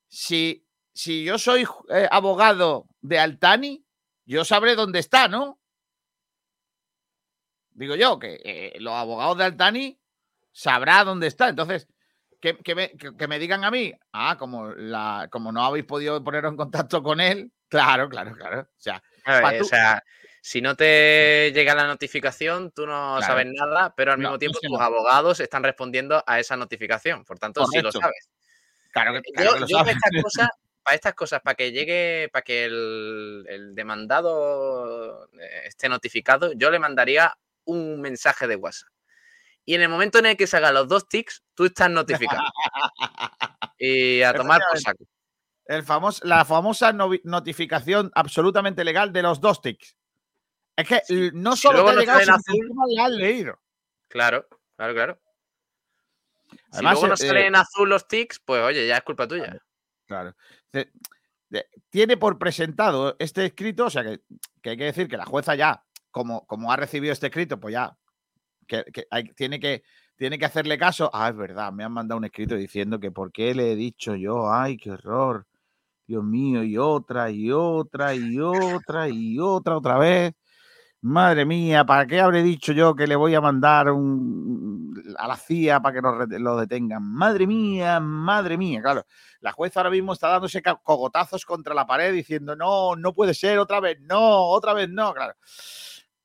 Si 0.07 0.66
si 0.97 1.23
yo 1.23 1.37
soy 1.37 1.67
eh, 1.89 2.07
abogado 2.09 2.87
de 3.01 3.19
Altani, 3.19 3.85
yo 4.25 4.43
sabré 4.43 4.75
dónde 4.75 4.97
está, 4.97 5.27
¿no? 5.27 5.59
Digo 7.69 7.95
yo, 7.95 8.17
que 8.17 8.41
eh, 8.43 8.73
los 8.79 8.95
abogados 8.95 9.37
de 9.37 9.43
Altani 9.43 9.99
sabrá 10.51 11.03
dónde 11.03 11.27
está. 11.27 11.49
Entonces, 11.49 11.87
que, 12.41 12.57
me, 13.27 13.39
digan 13.39 13.63
a 13.63 13.69
mí, 13.69 13.93
ah, 14.11 14.37
como, 14.39 14.69
la, 14.71 15.27
como 15.31 15.51
no 15.51 15.63
habéis 15.63 15.85
podido 15.85 16.23
poneros 16.23 16.51
en 16.51 16.57
contacto 16.57 17.03
con 17.03 17.21
él, 17.21 17.51
claro, 17.67 18.09
claro, 18.09 18.35
claro. 18.35 18.61
O 18.61 18.79
sea, 18.79 19.03
o 19.61 19.63
sea 19.63 20.03
si 20.41 20.61
no 20.61 20.75
te 20.75 21.51
llega 21.53 21.75
la 21.75 21.85
notificación, 21.85 22.71
tú 22.71 22.87
no 22.87 23.21
sabes 23.21 23.45
nada, 23.47 23.93
pero 23.95 24.13
al 24.13 24.17
mismo 24.17 24.39
tiempo 24.39 24.57
tus 24.61 24.79
abogados 24.79 25.41
están 25.41 25.61
respondiendo 25.61 26.23
a 26.25 26.39
esa 26.39 26.55
notificación. 26.55 27.23
Por 27.25 27.37
tanto, 27.37 27.65
sí 27.67 27.81
lo 27.81 27.91
sabes. 27.91 28.29
Claro 28.91 29.13
que, 29.13 29.21
claro 29.33 29.67
yo, 29.67 29.83
para 30.87 30.95
estas 30.95 31.15
cosas, 31.15 31.41
para 31.41 31.55
que 31.55 31.73
llegue, 31.73 32.29
para 32.31 32.43
que 32.43 32.63
el, 32.63 33.73
demandado 33.75 35.25
eh, 35.33 35.63
esté 35.65 35.89
notificado, 35.89 36.53
yo 36.53 36.71
le 36.71 36.79
mandaría 36.79 37.37
un 37.65 37.99
mensaje 37.99 38.47
de 38.47 38.55
WhatsApp. 38.55 38.87
Y 39.65 39.75
en 39.75 39.81
el 39.81 39.89
momento 39.89 40.19
en 40.19 40.27
el 40.27 40.37
que 40.37 40.47
se 40.47 40.55
hagan 40.55 40.75
los 40.75 40.87
dos 40.87 41.09
tics, 41.09 41.43
tú 41.55 41.65
estás 41.65 41.89
notificado. 41.89 42.41
y 43.77 44.21
a 44.21 44.33
tomar 44.33 44.61
por 44.65 44.79
saco. 44.79 45.03
El 45.65 45.83
famoso, 45.83 46.25
la 46.25 46.45
famosa 46.45 46.93
notificación 46.93 48.09
absolutamente 48.15 48.85
legal 48.85 49.11
de 49.11 49.23
los 49.23 49.41
dos 49.41 49.61
tics. 49.61 49.97
Es 50.77 50.87
que 50.87 51.01
no 51.33 51.57
solo 51.57 51.83
te 51.83 51.91
ha 51.91 51.95
llegado, 51.95 52.19
sino 52.21 52.85
que 52.95 53.01
has 53.01 53.11
leído. 53.11 53.59
Claro, 54.07 54.47
claro, 54.77 54.93
claro. 54.93 55.19
si 56.71 56.81
luego 56.81 57.07
no 57.07 57.15
eh, 57.15 57.17
salen 57.17 57.45
en 57.47 57.55
azul 57.57 57.89
los 57.89 58.07
tics, 58.07 58.39
pues 58.39 58.63
oye, 58.63 58.87
ya 58.87 58.95
es 58.95 59.03
culpa 59.03 59.27
tuya. 59.27 59.61
Claro. 60.07 60.33
Tiene 61.89 62.17
por 62.17 62.37
presentado 62.39 63.15
este 63.19 63.45
escrito, 63.45 63.85
o 63.85 63.89
sea 63.89 64.03
que, 64.03 64.21
hay 64.69 64.77
que 64.77 64.83
decir 64.85 65.07
que 65.07 65.17
la 65.17 65.25
jueza 65.25 65.55
ya, 65.55 65.83
como, 66.11 66.45
como 66.47 66.71
ha 66.71 66.77
recibido 66.77 67.13
este 67.13 67.27
escrito, 67.27 67.59
pues 67.59 67.73
ya 67.73 67.97
que, 68.65 68.83
tiene 69.35 69.59
que 69.59 69.83
tiene 70.15 70.39
que 70.39 70.45
hacerle 70.45 70.77
caso. 70.77 71.09
Ah, 71.13 71.29
es 71.29 71.37
verdad, 71.37 71.71
me 71.71 71.83
han 71.83 71.91
mandado 71.93 72.17
un 72.17 72.25
escrito 72.25 72.55
diciendo 72.55 72.99
que 72.99 73.11
por 73.11 73.31
qué 73.31 73.53
le 73.53 73.71
he 73.71 73.75
dicho 73.75 74.15
yo, 74.15 74.51
ay, 74.51 74.77
qué 74.77 74.91
horror. 74.91 75.45
Dios 76.07 76.23
mío, 76.23 76.63
y 76.63 76.77
otra, 76.77 77.29
y 77.29 77.51
otra, 77.51 78.15
y 78.15 78.39
otra, 78.39 79.09
y 79.09 79.39
otra, 79.39 79.77
otra 79.77 79.97
vez. 79.97 80.33
Madre 81.07 81.45
mía, 81.45 81.85
¿para 81.85 82.05
qué 82.05 82.19
habré 82.19 82.43
dicho 82.43 82.73
yo 82.73 82.93
que 82.93 83.07
le 83.07 83.15
voy 83.15 83.33
a 83.33 83.39
mandar 83.39 83.91
un, 83.91 84.93
a 85.17 85.25
la 85.25 85.37
CIA 85.37 85.79
para 85.79 86.01
que 86.01 86.37
lo, 86.37 86.57
detengan? 86.57 87.01
Madre 87.01 87.47
mía, 87.47 88.01
madre 88.01 88.57
mía. 88.57 88.81
Claro, 88.81 89.05
la 89.39 89.53
jueza 89.53 89.79
ahora 89.79 89.89
mismo 89.89 90.11
está 90.11 90.27
dándose 90.27 90.61
cogotazos 90.61 91.45
contra 91.45 91.73
la 91.73 91.87
pared 91.87 92.11
diciendo, 92.11 92.57
no, 92.57 92.97
no 92.97 93.13
puede 93.13 93.33
ser, 93.33 93.57
otra 93.57 93.79
vez 93.79 94.01
no, 94.01 94.47
otra 94.47 94.73
vez 94.73 94.89
no. 94.89 95.13
Claro. 95.13 95.33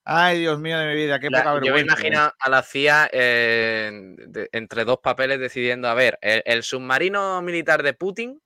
Ay, 0.02 0.40
Dios 0.40 0.58
mío 0.58 0.76
de 0.76 0.88
mi 0.88 0.94
vida, 0.96 1.20
qué 1.20 1.30
poca 1.30 1.52
vergüenza. 1.52 1.66
Yo 1.68 1.74
me 1.74 1.80
imagino 1.80 2.32
a 2.36 2.50
la 2.50 2.62
CIA 2.64 3.08
eh, 3.12 4.16
entre 4.50 4.84
dos 4.84 4.98
papeles 4.98 5.38
decidiendo, 5.38 5.86
a 5.86 5.94
ver, 5.94 6.18
el, 6.20 6.64
submarino 6.64 7.40
militar 7.40 7.84
de 7.84 7.94
Putin 7.94 8.42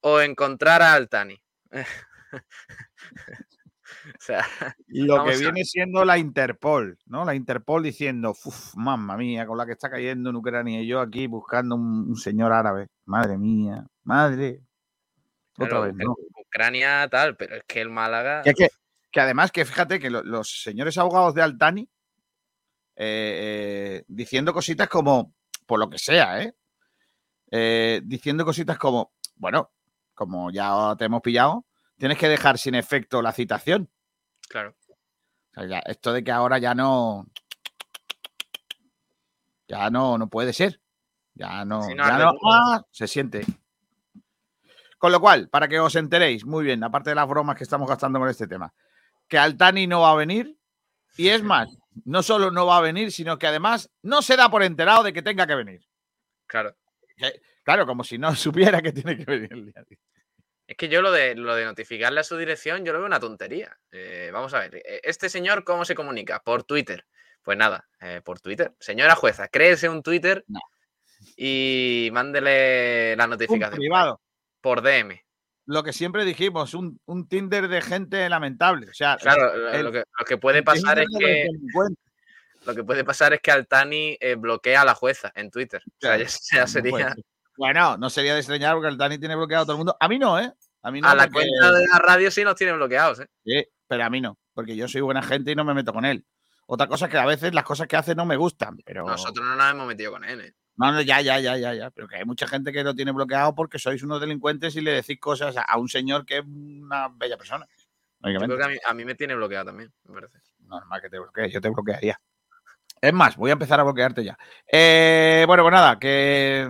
o 0.00 0.20
encontrar 0.20 0.80
a 0.80 0.92
Altani. 0.92 1.42
sea, 4.22 4.44
lo 4.88 5.24
que 5.24 5.36
viene 5.36 5.64
siendo 5.64 6.04
la 6.04 6.18
Interpol, 6.18 6.98
¿no? 7.06 7.24
La 7.24 7.34
Interpol 7.34 7.82
diciendo, 7.82 8.30
uff, 8.30 8.74
mamma 8.76 9.16
mía, 9.16 9.46
con 9.46 9.58
la 9.58 9.66
que 9.66 9.72
está 9.72 9.90
cayendo 9.90 10.30
en 10.30 10.36
Ucrania 10.36 10.80
y 10.80 10.86
yo 10.86 11.00
aquí 11.00 11.26
buscando 11.26 11.76
un, 11.76 12.16
señor 12.16 12.52
árabe. 12.52 12.88
Madre 13.04 13.38
mía, 13.38 13.86
madre. 14.04 14.62
Otra 15.58 15.80
vez, 15.80 15.94
¿no? 15.94 16.14
Ucrania 16.46 17.08
tal, 17.10 17.36
pero 17.36 17.56
es 17.56 17.64
que 17.66 17.80
el 17.80 17.90
Málaga 17.90 18.42
que 19.12 19.20
además 19.20 19.52
que 19.52 19.64
fíjate 19.64 20.00
que 20.00 20.10
los 20.10 20.62
señores 20.62 20.96
abogados 20.96 21.34
de 21.34 21.42
Altani, 21.42 21.82
eh, 22.96 23.96
eh, 23.96 24.04
diciendo 24.08 24.54
cositas 24.54 24.88
como, 24.88 25.34
por 25.66 25.78
lo 25.78 25.90
que 25.90 25.98
sea, 25.98 26.42
¿eh? 26.42 26.54
¿eh? 27.50 28.00
Diciendo 28.04 28.44
cositas 28.44 28.78
como, 28.78 29.12
bueno, 29.36 29.70
como 30.14 30.50
ya 30.50 30.96
te 30.98 31.04
hemos 31.04 31.20
pillado, 31.20 31.66
tienes 31.98 32.16
que 32.16 32.28
dejar 32.28 32.56
sin 32.56 32.74
efecto 32.74 33.20
la 33.20 33.32
citación. 33.32 33.90
Claro. 34.48 34.74
O 34.88 35.54
sea, 35.54 35.66
ya, 35.66 35.78
esto 35.80 36.12
de 36.12 36.22
que 36.24 36.30
ahora 36.30 36.58
ya 36.58 36.74
no. 36.74 37.26
Ya 39.68 39.90
no, 39.90 40.18
no 40.18 40.28
puede 40.28 40.52
ser. 40.52 40.80
Ya 41.34 41.64
no. 41.64 41.88
ya 41.88 42.18
no 42.18 42.32
ah, 42.50 42.84
se 42.90 43.08
siente. 43.08 43.44
Con 44.98 45.10
lo 45.10 45.20
cual, 45.20 45.48
para 45.48 45.66
que 45.66 45.80
os 45.80 45.96
enteréis, 45.96 46.44
muy 46.44 46.64
bien, 46.64 46.84
aparte 46.84 47.10
de 47.10 47.16
las 47.16 47.28
bromas 47.28 47.56
que 47.56 47.64
estamos 47.64 47.88
gastando 47.88 48.20
con 48.20 48.28
este 48.28 48.46
tema, 48.46 48.72
que 49.26 49.38
Altani 49.38 49.86
no 49.86 50.02
va 50.02 50.12
a 50.12 50.16
venir. 50.16 50.56
Y 51.16 51.28
es 51.28 51.42
más, 51.42 51.76
no 52.04 52.22
solo 52.22 52.50
no 52.50 52.66
va 52.66 52.78
a 52.78 52.82
venir, 52.82 53.12
sino 53.12 53.38
que 53.38 53.46
además 53.46 53.90
no 54.02 54.22
se 54.22 54.36
da 54.36 54.50
por 54.50 54.62
enterado 54.62 55.02
de 55.02 55.12
que 55.12 55.22
tenga 55.22 55.46
que 55.46 55.54
venir. 55.54 55.86
Claro. 56.46 56.76
claro, 57.64 57.86
como 57.86 58.04
si 58.04 58.18
no 58.18 58.34
supiera 58.36 58.80
que 58.80 58.92
tiene 58.92 59.16
que 59.16 59.24
venir 59.24 59.52
el 59.52 59.66
día. 59.66 59.84
Es 60.66 60.76
que 60.76 60.88
yo 60.88 61.02
lo 61.02 61.10
de, 61.10 61.34
lo 61.34 61.54
de 61.54 61.64
notificarle 61.64 62.20
a 62.20 62.24
su 62.24 62.36
dirección, 62.36 62.84
yo 62.84 62.92
lo 62.92 62.98
veo 62.98 63.06
una 63.06 63.20
tontería. 63.20 63.78
Eh, 63.90 64.30
vamos 64.32 64.54
a 64.54 64.60
ver, 64.60 64.76
eh, 64.76 65.00
este 65.02 65.28
señor, 65.28 65.64
¿cómo 65.64 65.84
se 65.84 65.94
comunica? 65.94 66.42
Por 66.42 66.64
Twitter. 66.64 67.06
Pues 67.42 67.58
nada, 67.58 67.88
eh, 68.00 68.20
por 68.24 68.40
Twitter. 68.40 68.72
Señora 68.78 69.16
jueza, 69.16 69.48
créese 69.48 69.88
un 69.88 70.02
Twitter 70.02 70.44
y 71.36 72.10
mándele 72.12 73.16
la 73.16 73.26
notificación. 73.26 73.78
privado. 73.78 74.20
Por 74.60 74.80
DM 74.80 75.20
lo 75.66 75.82
que 75.82 75.92
siempre 75.92 76.24
dijimos, 76.24 76.74
un, 76.74 77.28
Tinder 77.28 77.68
de 77.68 77.80
gente 77.82 78.28
lamentable. 78.28 78.88
O 78.90 78.94
sea, 78.94 79.16
claro, 79.16 79.54
lo, 79.82 79.92
que, 80.26 80.36
puede 80.38 80.62
pasar 80.62 80.98
es 80.98 81.06
que. 81.18 81.46
Lo 82.64 82.74
que 82.74 82.84
puede 82.84 83.04
pasar 83.04 83.32
es 83.32 83.40
que 83.40 83.50
Altani 83.50 84.16
eh, 84.20 84.36
bloquea 84.36 84.82
a 84.82 84.84
la 84.84 84.94
jueza 84.94 85.32
en 85.34 85.50
Twitter. 85.50 85.82
o 85.84 86.00
sea, 86.00 86.16
ya, 86.18 86.66
sería. 86.66 87.14
Bueno, 87.62 87.96
no 87.96 88.10
sería 88.10 88.34
de 88.34 88.40
extrañar 88.40 88.74
porque 88.74 88.88
Altani 88.88 89.18
tiene 89.18 89.36
bloqueado 89.36 89.62
a 89.62 89.66
todo 89.66 89.74
el 89.74 89.78
mundo. 89.78 89.96
A 90.00 90.08
mí 90.08 90.18
no, 90.18 90.36
¿eh? 90.36 90.52
A 90.82 90.90
mí 90.90 91.00
no. 91.00 91.08
A 91.08 91.14
la 91.14 91.30
cuenta 91.30 91.70
de 91.70 91.86
la 91.86 91.98
radio 92.00 92.28
sí 92.28 92.42
nos 92.42 92.56
tiene 92.56 92.72
bloqueados, 92.72 93.20
¿eh? 93.20 93.28
Sí, 93.44 93.64
pero 93.86 94.02
a 94.02 94.10
mí 94.10 94.20
no, 94.20 94.36
porque 94.52 94.74
yo 94.74 94.88
soy 94.88 95.00
buena 95.00 95.22
gente 95.22 95.52
y 95.52 95.54
no 95.54 95.64
me 95.64 95.72
meto 95.72 95.92
con 95.92 96.04
él. 96.04 96.26
Otra 96.66 96.88
cosa 96.88 97.04
es 97.04 97.12
que 97.12 97.18
a 97.18 97.24
veces 97.24 97.54
las 97.54 97.62
cosas 97.62 97.86
que 97.86 97.94
hace 97.94 98.16
no 98.16 98.26
me 98.26 98.34
gustan, 98.34 98.78
pero. 98.84 99.06
Nosotros 99.06 99.46
no 99.46 99.54
nos 99.54 99.70
hemos 99.70 99.86
metido 99.86 100.10
con 100.10 100.24
él, 100.24 100.40
¿eh? 100.40 100.54
No, 100.74 100.90
no, 100.90 101.02
ya, 101.02 101.20
ya, 101.20 101.38
ya, 101.38 101.56
ya, 101.56 101.72
ya. 101.72 101.92
Pero 101.92 102.08
que 102.08 102.16
hay 102.16 102.24
mucha 102.24 102.48
gente 102.48 102.72
que 102.72 102.82
lo 102.82 102.96
tiene 102.96 103.12
bloqueado 103.12 103.54
porque 103.54 103.78
sois 103.78 104.02
unos 104.02 104.20
delincuentes 104.20 104.74
y 104.74 104.80
le 104.80 104.90
decís 104.90 105.20
cosas 105.20 105.54
a 105.56 105.78
un 105.78 105.88
señor 105.88 106.26
que 106.26 106.38
es 106.38 106.44
una 106.44 107.10
bella 107.14 107.36
persona. 107.36 107.64
Yo 108.24 108.40
creo 108.40 108.58
que 108.58 108.80
a 108.84 108.92
mí, 108.92 109.04
me 109.04 109.14
tiene 109.14 109.36
bloqueado 109.36 109.66
también, 109.66 109.92
me 110.02 110.14
parece. 110.14 110.38
Normal 110.66 111.00
que 111.00 111.10
te 111.10 111.20
bloquee, 111.20 111.48
yo 111.48 111.60
te 111.60 111.70
bloquearía. 111.70 112.20
Es 113.00 113.12
más, 113.12 113.36
voy 113.36 113.50
a 113.50 113.52
empezar 113.52 113.78
a 113.78 113.84
bloquearte 113.84 114.24
ya. 114.24 114.36
Eh, 114.66 115.44
bueno, 115.46 115.62
pues 115.62 115.72
nada, 115.72 116.00
que 116.00 116.68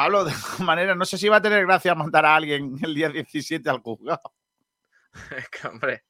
Pablo, 0.00 0.24
de 0.24 0.32
alguna 0.32 0.64
manera, 0.64 0.94
no 0.94 1.04
sé 1.04 1.18
si 1.18 1.28
va 1.28 1.36
a 1.36 1.42
tener 1.42 1.66
gracia 1.66 1.94
mandar 1.94 2.24
a 2.24 2.34
alguien 2.34 2.74
el 2.82 2.94
día 2.94 3.10
17 3.10 3.68
al 3.68 3.80
juzgado. 3.80 4.32
Es 5.36 5.46
que, 5.50 5.68
hombre. 5.68 6.04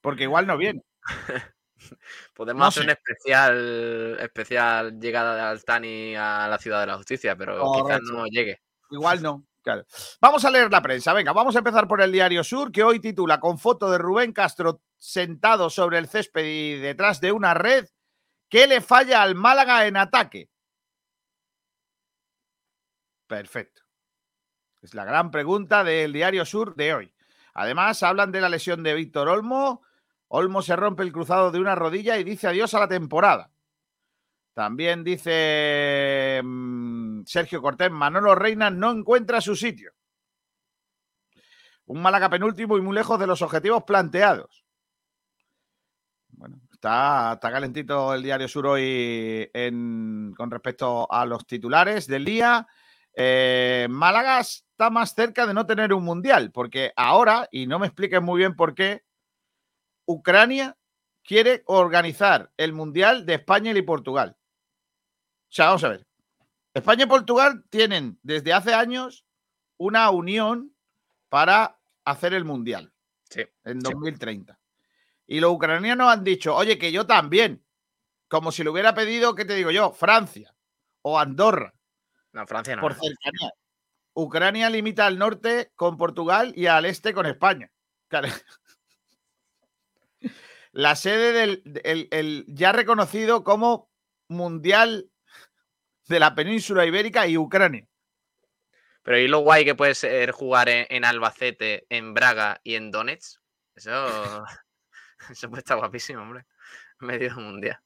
Porque 0.00 0.24
igual 0.24 0.44
no 0.44 0.56
viene. 0.56 0.82
Podemos 2.34 2.66
hacer 2.66 2.82
un 2.82 2.90
especial, 2.90 4.18
especial 4.18 4.98
llegada 4.98 5.36
de 5.36 5.40
Altani 5.40 6.16
a 6.16 6.48
la 6.48 6.58
ciudad 6.58 6.80
de 6.80 6.88
la 6.88 6.96
justicia, 6.96 7.36
pero 7.36 7.62
quizás 7.72 8.00
no 8.12 8.26
llegue. 8.26 8.60
Igual 8.90 9.22
no. 9.22 9.46
Claro. 9.62 9.84
Vamos 10.20 10.44
a 10.44 10.50
leer 10.50 10.68
la 10.72 10.82
prensa. 10.82 11.12
Venga, 11.12 11.32
vamos 11.32 11.54
a 11.54 11.58
empezar 11.58 11.86
por 11.86 12.02
el 12.02 12.10
Diario 12.10 12.42
Sur, 12.42 12.72
que 12.72 12.82
hoy 12.82 12.98
titula 12.98 13.38
con 13.38 13.56
foto 13.56 13.88
de 13.88 13.98
Rubén 13.98 14.32
Castro 14.32 14.82
sentado 14.98 15.70
sobre 15.70 15.98
el 15.98 16.08
césped 16.08 16.44
y 16.44 16.80
detrás 16.80 17.20
de 17.20 17.30
una 17.30 17.54
red. 17.54 17.86
¿Qué 18.48 18.66
le 18.66 18.80
falla 18.80 19.22
al 19.22 19.36
Málaga 19.36 19.86
en 19.86 19.96
ataque? 19.96 20.50
Perfecto. 23.32 23.80
Es 24.82 24.92
la 24.92 25.06
gran 25.06 25.30
pregunta 25.30 25.82
del 25.84 26.12
Diario 26.12 26.44
Sur 26.44 26.74
de 26.74 26.92
hoy. 26.92 27.14
Además, 27.54 28.02
hablan 28.02 28.30
de 28.30 28.42
la 28.42 28.50
lesión 28.50 28.82
de 28.82 28.92
Víctor 28.92 29.30
Olmo, 29.30 29.80
Olmo 30.28 30.60
se 30.60 30.76
rompe 30.76 31.02
el 31.02 31.12
cruzado 31.12 31.50
de 31.50 31.58
una 31.58 31.74
rodilla 31.74 32.18
y 32.18 32.24
dice 32.24 32.48
adiós 32.48 32.74
a 32.74 32.80
la 32.80 32.88
temporada. 32.88 33.50
También 34.52 35.02
dice 35.02 36.42
mm, 36.44 37.22
Sergio 37.24 37.62
Cortés, 37.62 37.90
Manolo 37.90 38.34
Reina 38.34 38.68
no 38.68 38.90
encuentra 38.90 39.40
su 39.40 39.56
sitio. 39.56 39.92
Un 41.86 42.02
Málaga 42.02 42.28
penúltimo 42.28 42.76
y 42.76 42.82
muy 42.82 42.94
lejos 42.94 43.18
de 43.18 43.26
los 43.26 43.40
objetivos 43.40 43.84
planteados. 43.84 44.66
Bueno, 46.28 46.60
está, 46.70 47.32
está 47.32 47.50
calentito 47.50 48.12
el 48.12 48.22
Diario 48.22 48.46
Sur 48.46 48.66
hoy 48.66 49.50
con 50.36 50.50
respecto 50.50 51.10
a 51.10 51.24
los 51.24 51.46
titulares 51.46 52.06
del 52.06 52.26
día. 52.26 52.68
Eh, 53.14 53.86
Málaga 53.90 54.40
está 54.40 54.90
más 54.90 55.14
cerca 55.14 55.46
de 55.46 55.54
no 55.54 55.66
tener 55.66 55.92
un 55.92 56.04
mundial, 56.04 56.50
porque 56.50 56.92
ahora, 56.96 57.48
y 57.50 57.66
no 57.66 57.78
me 57.78 57.86
expliquen 57.86 58.24
muy 58.24 58.38
bien 58.38 58.56
por 58.56 58.74
qué, 58.74 59.04
Ucrania 60.06 60.76
quiere 61.22 61.62
organizar 61.66 62.52
el 62.56 62.72
Mundial 62.72 63.26
de 63.26 63.34
España 63.34 63.72
y 63.72 63.82
Portugal. 63.82 64.36
O 64.38 65.54
sea, 65.54 65.66
vamos 65.66 65.84
a 65.84 65.88
ver. 65.90 66.06
España 66.74 67.04
y 67.04 67.08
Portugal 67.08 67.64
tienen 67.70 68.18
desde 68.22 68.52
hace 68.52 68.74
años 68.74 69.26
una 69.76 70.10
unión 70.10 70.74
para 71.28 71.78
hacer 72.04 72.34
el 72.34 72.44
Mundial 72.44 72.92
sí, 73.28 73.42
en 73.64 73.80
2030. 73.80 74.58
Y 75.26 75.40
los 75.40 75.52
ucranianos 75.52 76.10
han 76.10 76.24
dicho, 76.24 76.54
oye, 76.54 76.78
que 76.78 76.92
yo 76.92 77.06
también, 77.06 77.64
como 78.28 78.52
si 78.52 78.64
lo 78.64 78.72
hubiera 78.72 78.94
pedido, 78.94 79.34
¿qué 79.34 79.44
te 79.44 79.54
digo 79.54 79.70
yo? 79.70 79.92
Francia 79.92 80.54
o 81.02 81.18
Andorra. 81.18 81.74
No, 82.32 82.46
Francia 82.46 82.76
no. 82.76 82.82
Por 82.82 82.94
cercanía. 82.94 83.52
Ucrania 84.14 84.68
limita 84.70 85.06
al 85.06 85.18
norte 85.18 85.72
con 85.74 85.96
Portugal 85.96 86.52
y 86.56 86.66
al 86.66 86.84
este 86.84 87.14
con 87.14 87.26
España. 87.26 87.70
La 90.72 90.96
sede 90.96 91.62
del 91.64 92.44
ya 92.48 92.72
reconocido 92.72 93.44
como 93.44 93.90
Mundial 94.28 95.10
de 96.08 96.20
la 96.20 96.34
Península 96.34 96.86
Ibérica 96.86 97.26
y 97.26 97.36
Ucrania. 97.36 97.86
Pero 99.02 99.18
¿y 99.18 99.28
lo 99.28 99.40
guay 99.40 99.64
que 99.64 99.74
puede 99.74 99.94
ser 99.94 100.30
jugar 100.30 100.68
en, 100.68 101.04
Albacete, 101.04 101.86
en 101.88 102.14
Braga 102.14 102.60
y 102.62 102.76
en 102.76 102.90
Donetsk? 102.90 103.40
Eso, 103.74 104.44
eso 105.30 105.48
puede 105.48 105.60
estar 105.60 105.76
guapísimo, 105.78 106.22
hombre. 106.22 106.46
Medio 107.00 107.34
mundial. 107.36 107.80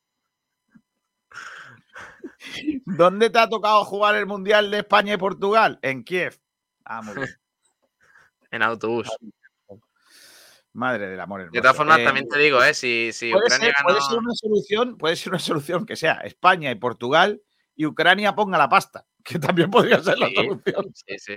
¿Dónde 2.85 3.31
te 3.31 3.39
ha 3.39 3.49
tocado 3.49 3.85
jugar 3.85 4.17
el 4.17 4.27
Mundial 4.27 4.71
de 4.71 4.79
España 4.79 5.15
y 5.15 5.17
Portugal? 5.17 5.79
En 5.83 6.05
Kiev. 6.05 6.39
Ah, 6.85 7.03
muy 7.03 7.15
bien. 7.15 7.29
en 8.51 8.63
autobús. 8.63 9.09
Madre 10.73 11.09
del 11.09 11.21
amor 11.21 11.41
hermoso. 11.41 11.55
De 11.55 11.63
todas 11.63 11.77
formas, 11.77 12.05
también 12.05 12.29
te 12.29 12.39
digo, 12.39 12.63
¿eh? 12.63 12.75
si, 12.75 13.11
si 13.13 13.33
puede 13.33 13.47
Ucrania 13.47 13.75
ser, 13.79 14.19
una 14.19 14.35
solución, 14.35 14.99
puede 14.99 15.17
ser 15.17 15.31
una 15.31 15.39
solución 15.39 15.87
que 15.87 15.97
sea 15.97 16.17
España 16.25 16.71
y 16.71 16.75
Portugal 16.75 17.41
y 17.75 17.87
Ucrania 17.87 18.35
ponga 18.35 18.59
la 18.59 18.69
pasta. 18.69 19.07
que 19.25 19.39
también 19.39 19.71
podría 19.71 20.03
ser 20.03 20.19
la 20.19 20.29
solución. 20.29 20.93
Sí, 20.95 21.19
sí. 21.19 21.37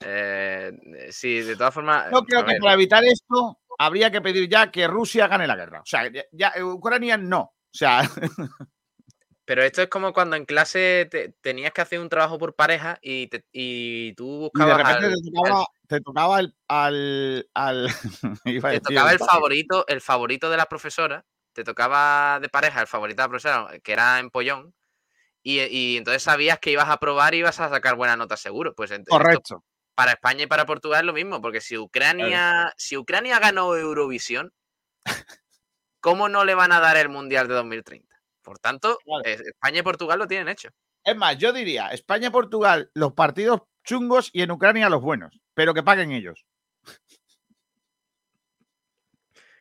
Eh, 0.00 0.72
sí, 1.10 1.40
de 1.40 1.56
todas 1.56 1.74
formas. 1.74 2.06
Yo 2.12 2.22
creo 2.24 2.44
que 2.44 2.52
ver, 2.52 2.60
para 2.60 2.74
evitar 2.74 3.04
esto 3.04 3.60
habría 3.78 4.10
que 4.10 4.20
pedir 4.20 4.48
ya 4.48 4.70
que 4.70 4.86
Rusia 4.86 5.26
gane 5.26 5.46
la 5.46 5.56
guerra. 5.56 5.80
O 5.80 5.86
sea, 5.86 6.10
ya, 6.10 6.24
ya, 6.32 6.52
eh, 6.54 6.62
Ucrania 6.62 7.16
no. 7.16 7.40
O 7.40 7.54
sea, 7.70 8.02
Pero 9.48 9.62
esto 9.62 9.80
es 9.80 9.88
como 9.88 10.12
cuando 10.12 10.36
en 10.36 10.44
clase 10.44 11.08
te- 11.10 11.30
tenías 11.40 11.72
que 11.72 11.80
hacer 11.80 12.00
un 12.00 12.10
trabajo 12.10 12.36
por 12.36 12.54
pareja 12.54 12.98
y, 13.00 13.28
te- 13.28 13.46
y 13.50 14.12
tú 14.12 14.26
y 14.26 14.36
de 14.36 14.40
buscabas. 14.40 14.76
repente 14.76 15.06
al- 15.06 15.14
te 15.22 15.30
tocaba, 15.32 15.66
te 15.88 16.00
tocaba 16.02 16.40
el, 16.40 16.54
al, 16.68 17.48
al- 17.54 17.86
iba 18.44 18.68
a 18.68 18.72
te 18.72 18.78
decir 18.80 18.82
tocaba 18.82 19.10
el 19.12 19.18
favorito, 19.18 19.86
el 19.88 20.02
favorito 20.02 20.50
de 20.50 20.58
la 20.58 20.66
profesora, 20.66 21.24
te 21.54 21.64
tocaba 21.64 22.40
de 22.40 22.50
pareja 22.50 22.82
el 22.82 22.86
favorito 22.88 23.22
de 23.22 23.24
la 23.24 23.28
profesora, 23.30 23.78
que 23.78 23.90
era 23.90 24.18
empollón, 24.18 24.74
y, 25.42 25.60
y 25.62 25.96
entonces 25.96 26.22
sabías 26.22 26.58
que 26.58 26.70
ibas 26.72 26.90
a 26.90 26.98
probar 26.98 27.34
y 27.34 27.38
ibas 27.38 27.58
a 27.58 27.70
sacar 27.70 27.94
buenas 27.96 28.18
notas 28.18 28.40
seguro. 28.40 28.74
Pues 28.74 28.92
Correcto. 29.08 29.64
para 29.94 30.12
España 30.12 30.42
y 30.42 30.46
para 30.46 30.66
Portugal 30.66 31.00
es 31.00 31.06
lo 31.06 31.14
mismo, 31.14 31.40
porque 31.40 31.62
si 31.62 31.78
Ucrania, 31.78 32.74
si 32.76 32.98
Ucrania 32.98 33.38
ganó 33.38 33.74
Eurovisión, 33.74 34.52
¿cómo 36.00 36.28
no 36.28 36.44
le 36.44 36.54
van 36.54 36.72
a 36.72 36.80
dar 36.80 36.98
el 36.98 37.08
Mundial 37.08 37.48
de 37.48 37.54
2030? 37.54 38.07
Por 38.48 38.60
tanto, 38.60 38.98
eh, 39.26 39.36
España 39.44 39.80
y 39.80 39.82
Portugal 39.82 40.18
lo 40.18 40.26
tienen 40.26 40.48
hecho. 40.48 40.70
Es 41.04 41.14
más, 41.14 41.36
yo 41.36 41.52
diría 41.52 41.88
España-Portugal, 41.88 42.90
los 42.94 43.12
partidos 43.12 43.60
chungos 43.84 44.30
y 44.32 44.40
en 44.40 44.50
Ucrania 44.50 44.88
los 44.88 45.02
buenos, 45.02 45.38
pero 45.52 45.74
que 45.74 45.82
paguen 45.82 46.12
ellos. 46.12 46.46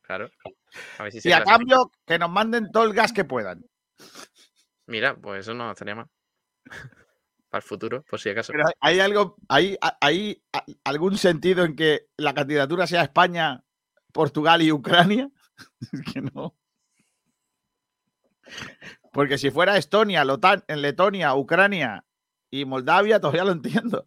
Claro. 0.03 0.29
A 0.99 1.03
ver 1.03 1.11
si 1.11 1.19
se 1.19 1.27
Y 1.27 1.33
a 1.33 1.43
cambio, 1.43 1.91
que 2.05 2.17
nos 2.17 2.29
manden 2.29 2.71
todo 2.71 2.85
el 2.85 2.93
gas 2.93 3.11
que 3.11 3.25
puedan. 3.25 3.65
Mira, 4.85 5.17
pues 5.17 5.41
eso 5.41 5.53
no 5.53 5.69
estaría 5.69 5.95
mal. 5.95 6.07
Para 7.49 7.61
el 7.61 7.67
futuro, 7.67 8.05
por 8.09 8.21
si 8.21 8.29
acaso. 8.29 8.53
Pero 8.53 8.69
hay 8.79 9.01
algo, 9.01 9.35
hay, 9.49 9.77
hay 9.99 10.41
algún 10.85 11.17
sentido 11.17 11.65
en 11.65 11.75
que 11.75 12.07
la 12.15 12.33
candidatura 12.33 12.87
sea 12.87 13.01
España, 13.03 13.65
Portugal 14.13 14.61
y 14.61 14.71
Ucrania. 14.71 15.29
Es 15.91 16.13
que 16.13 16.21
no. 16.21 16.55
Porque 19.11 19.37
si 19.37 19.51
fuera 19.51 19.77
Estonia, 19.77 20.23
Letonia, 20.23 21.35
Ucrania 21.35 22.05
y 22.51 22.65
Moldavia, 22.65 23.19
todavía 23.19 23.45
lo 23.45 23.51
entiendo. 23.51 24.05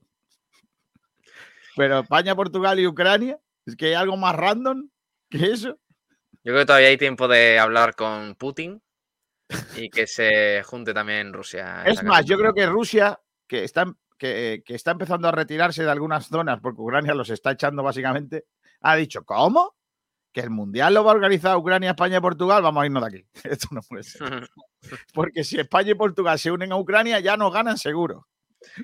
Pero 1.76 2.00
España, 2.00 2.34
Portugal 2.34 2.78
y 2.78 2.86
Ucrania, 2.86 3.38
es 3.66 3.76
que 3.76 3.86
hay 3.86 3.94
algo 3.94 4.16
más 4.16 4.34
random 4.34 4.88
que 5.28 5.46
eso. 5.46 5.78
Yo 6.42 6.52
creo 6.52 6.58
que 6.60 6.66
todavía 6.66 6.88
hay 6.88 6.96
tiempo 6.96 7.28
de 7.28 7.58
hablar 7.58 7.94
con 7.94 8.34
Putin 8.34 8.82
y 9.76 9.90
que 9.90 10.06
se 10.06 10.62
junte 10.62 10.94
también 10.94 11.32
Rusia. 11.32 11.82
Es 11.84 12.02
más, 12.02 12.24
yo 12.24 12.38
creo 12.38 12.54
que 12.54 12.66
Rusia, 12.66 13.20
que 13.46 13.64
está, 13.64 13.86
que, 14.16 14.62
que 14.64 14.74
está 14.74 14.92
empezando 14.92 15.28
a 15.28 15.32
retirarse 15.32 15.82
de 15.82 15.90
algunas 15.90 16.26
zonas 16.28 16.60
porque 16.60 16.80
Ucrania 16.80 17.14
los 17.14 17.30
está 17.30 17.52
echando 17.52 17.82
básicamente, 17.82 18.46
ha 18.80 18.96
dicho, 18.96 19.24
¿cómo? 19.24 19.76
Que 20.32 20.40
el 20.40 20.50
Mundial 20.50 20.94
lo 20.94 21.04
va 21.04 21.12
a 21.12 21.14
organizar 21.14 21.56
Ucrania, 21.56 21.90
España 21.90 22.18
y 22.18 22.20
Portugal, 22.20 22.62
vamos 22.62 22.82
a 22.82 22.86
irnos 22.86 23.02
de 23.02 23.08
aquí. 23.08 23.26
Esto 23.44 23.68
no 23.72 23.80
puede 23.82 24.04
ser. 24.04 24.48
Porque 25.12 25.44
si 25.44 25.58
España 25.58 25.90
y 25.90 25.94
Portugal 25.94 26.38
se 26.38 26.50
unen 26.50 26.72
a 26.72 26.76
Ucrania, 26.76 27.20
ya 27.20 27.36
nos 27.36 27.52
ganan 27.52 27.76
seguro. 27.76 28.26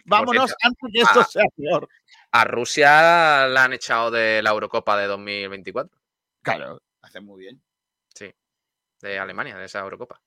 Vámonos 0.04 0.46
cierto, 0.46 0.56
antes 0.62 0.90
que 0.90 1.00
esto 1.02 1.20
ah, 1.20 1.24
sea 1.24 1.44
peor. 1.54 1.88
A 2.30 2.44
Rusia 2.44 3.46
la 3.46 3.64
han 3.64 3.74
echado 3.74 4.10
de 4.10 4.42
la 4.42 4.50
Eurocopa 4.50 4.96
de 4.96 5.06
2024, 5.06 5.98
Claro, 6.42 6.82
hace 7.02 7.20
muy 7.20 7.40
bien. 7.40 7.62
de 9.02 9.18
Alemania, 9.18 9.56
de 9.56 9.66
esa 9.66 9.80
Eurocopa. 9.80 10.20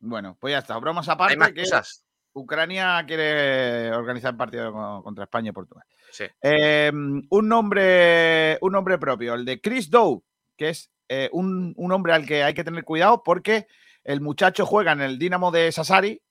Bueno, 0.00 0.36
pues 0.40 0.52
ya 0.52 0.58
está. 0.58 0.76
Bromas 0.78 1.08
Hay 1.08 1.14
aparte 1.14 1.36
más 1.36 1.52
que 1.52 1.62
cosas. 1.62 2.04
Ucrania 2.32 3.02
quiere 3.06 3.90
organizar 3.92 4.36
partido 4.36 4.72
con- 4.72 5.02
contra 5.02 5.24
España 5.24 5.50
y 5.50 5.52
Portugal. 5.52 5.84
Sí. 6.12 6.24
Eh, 6.42 6.90
un, 6.92 7.48
nombre, 7.48 8.58
un 8.60 8.72
nombre 8.72 8.98
propio, 8.98 9.34
el 9.34 9.44
de 9.44 9.60
Chris 9.60 9.90
Dow, 9.90 10.22
que 10.56 10.70
es 10.70 10.90
eh, 11.08 11.28
un, 11.32 11.72
un 11.76 11.92
hombre 11.92 12.12
al 12.12 12.26
que 12.26 12.42
hay 12.44 12.54
que 12.54 12.64
tener 12.64 12.84
cuidado 12.84 13.22
porque 13.24 13.66
el 14.04 14.20
muchacho 14.20 14.64
juega 14.66 14.92
en 14.92 15.00
el 15.00 15.18
Dinamo 15.18 15.50
de 15.50 15.70
Sassari, 15.72 16.22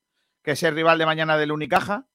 que 0.44 0.52
es 0.52 0.64
el 0.64 0.76
rival 0.76 0.98
de 0.98 1.06
mañana 1.06 1.38
del 1.38 1.52
Unicaja, 1.52 2.06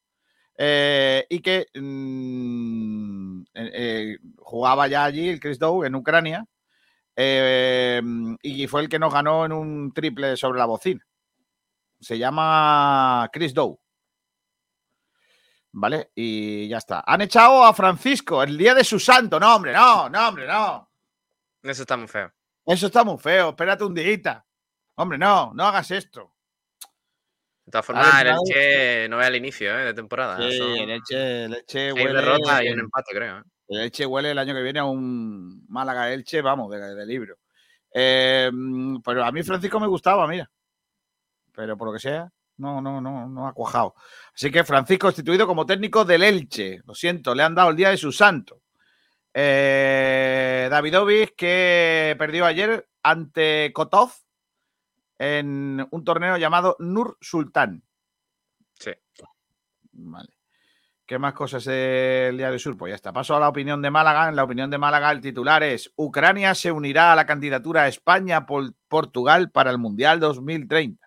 eh, 0.56 1.26
y 1.28 1.40
que 1.40 1.66
mm, 1.74 3.42
eh, 3.54 4.18
jugaba 4.38 4.86
ya 4.88 5.04
allí, 5.04 5.28
el 5.28 5.40
Chris 5.40 5.58
Dow, 5.58 5.84
en 5.84 5.94
Ucrania, 5.94 6.46
eh, 7.16 8.02
y 8.42 8.66
fue 8.66 8.82
el 8.82 8.88
que 8.88 8.98
nos 8.98 9.12
ganó 9.12 9.44
en 9.44 9.52
un 9.52 9.92
triple 9.92 10.36
sobre 10.36 10.58
la 10.58 10.66
bocina. 10.66 11.04
Se 12.04 12.18
llama 12.18 13.30
Chris 13.32 13.54
Dow. 13.54 13.80
¿Vale? 15.72 16.10
Y 16.14 16.68
ya 16.68 16.76
está. 16.76 17.02
Han 17.06 17.22
echado 17.22 17.64
a 17.64 17.72
Francisco 17.72 18.42
el 18.42 18.58
día 18.58 18.74
de 18.74 18.84
su 18.84 19.00
santo. 19.00 19.40
No, 19.40 19.56
hombre, 19.56 19.72
no, 19.72 20.10
no, 20.10 20.28
hombre, 20.28 20.46
no. 20.46 20.90
Eso 21.62 21.82
está 21.82 21.96
muy 21.96 22.06
feo. 22.06 22.30
Eso 22.66 22.88
está 22.88 23.04
muy 23.04 23.16
feo. 23.16 23.48
Espérate 23.48 23.84
un 23.84 23.94
día. 23.94 24.44
Hombre, 24.96 25.16
no, 25.16 25.52
no 25.54 25.64
hagas 25.64 25.90
esto. 25.92 26.34
De 27.64 27.72
todas 27.72 27.86
formas, 27.86 28.06
el 28.06 28.10
claro. 28.10 28.38
Elche 28.46 29.08
no 29.08 29.20
es 29.22 29.26
al 29.26 29.36
inicio 29.36 29.78
¿eh? 29.78 29.84
de 29.86 29.94
temporada. 29.94 30.36
Son 30.36 30.86
leche, 30.86 31.48
leche 31.48 31.64
seis 31.66 31.94
huele. 31.94 32.12
derrotas 32.12 32.62
y 32.64 32.68
un 32.68 32.80
empate, 32.80 33.14
creo. 33.14 33.38
¿eh? 33.38 33.42
El 33.68 33.80
Elche 33.80 34.04
huele 34.04 34.32
el 34.32 34.38
año 34.38 34.54
que 34.54 34.62
viene 34.62 34.80
a 34.80 34.84
un 34.84 35.66
Málaga 35.68 36.12
Elche, 36.12 36.42
vamos, 36.42 36.70
de, 36.70 36.94
de 36.94 37.06
libro. 37.06 37.38
Eh, 37.94 38.50
pero 39.02 39.24
a 39.24 39.32
mí 39.32 39.42
Francisco 39.42 39.80
me 39.80 39.86
gustaba, 39.86 40.28
mira. 40.28 40.50
Pero 41.54 41.76
por 41.76 41.88
lo 41.88 41.94
que 41.94 42.00
sea, 42.00 42.30
no, 42.56 42.80
no, 42.80 43.00
no, 43.00 43.28
no 43.28 43.46
ha 43.46 43.52
cuajado. 43.52 43.94
Así 44.34 44.50
que 44.50 44.64
Francisco 44.64 45.06
constituido 45.06 45.46
como 45.46 45.66
técnico 45.66 46.04
del 46.04 46.22
Elche. 46.22 46.80
Lo 46.84 46.94
siento, 46.94 47.34
le 47.34 47.42
han 47.42 47.54
dado 47.54 47.70
el 47.70 47.76
día 47.76 47.90
de 47.90 47.96
su 47.96 48.12
santo. 48.12 48.62
Eh, 49.32 50.68
Davidovic 50.70 51.34
que 51.34 52.14
perdió 52.16 52.46
ayer 52.46 52.88
ante 53.02 53.72
Kotov 53.72 54.12
en 55.18 55.86
un 55.90 56.04
torneo 56.04 56.36
llamado 56.36 56.76
Nur 56.78 57.18
Sultán. 57.20 57.82
Sí. 58.74 58.92
Vale. 59.92 60.30
¿Qué 61.06 61.18
más 61.18 61.34
cosas 61.34 61.64
del 61.64 62.38
Diario 62.38 62.58
Sur? 62.58 62.78
Pues 62.78 62.92
ya 62.92 62.96
está. 62.96 63.12
Paso 63.12 63.36
a 63.36 63.40
la 63.40 63.48
opinión 63.48 63.82
de 63.82 63.90
Málaga. 63.90 64.28
En 64.28 64.36
la 64.36 64.44
opinión 64.44 64.70
de 64.70 64.78
Málaga, 64.78 65.10
el 65.10 65.20
titular 65.20 65.62
es: 65.62 65.92
Ucrania 65.96 66.54
se 66.54 66.72
unirá 66.72 67.12
a 67.12 67.16
la 67.16 67.26
candidatura 67.26 67.88
España-Portugal 67.88 69.50
para 69.50 69.70
el 69.70 69.78
Mundial 69.78 70.18
2030. 70.18 71.03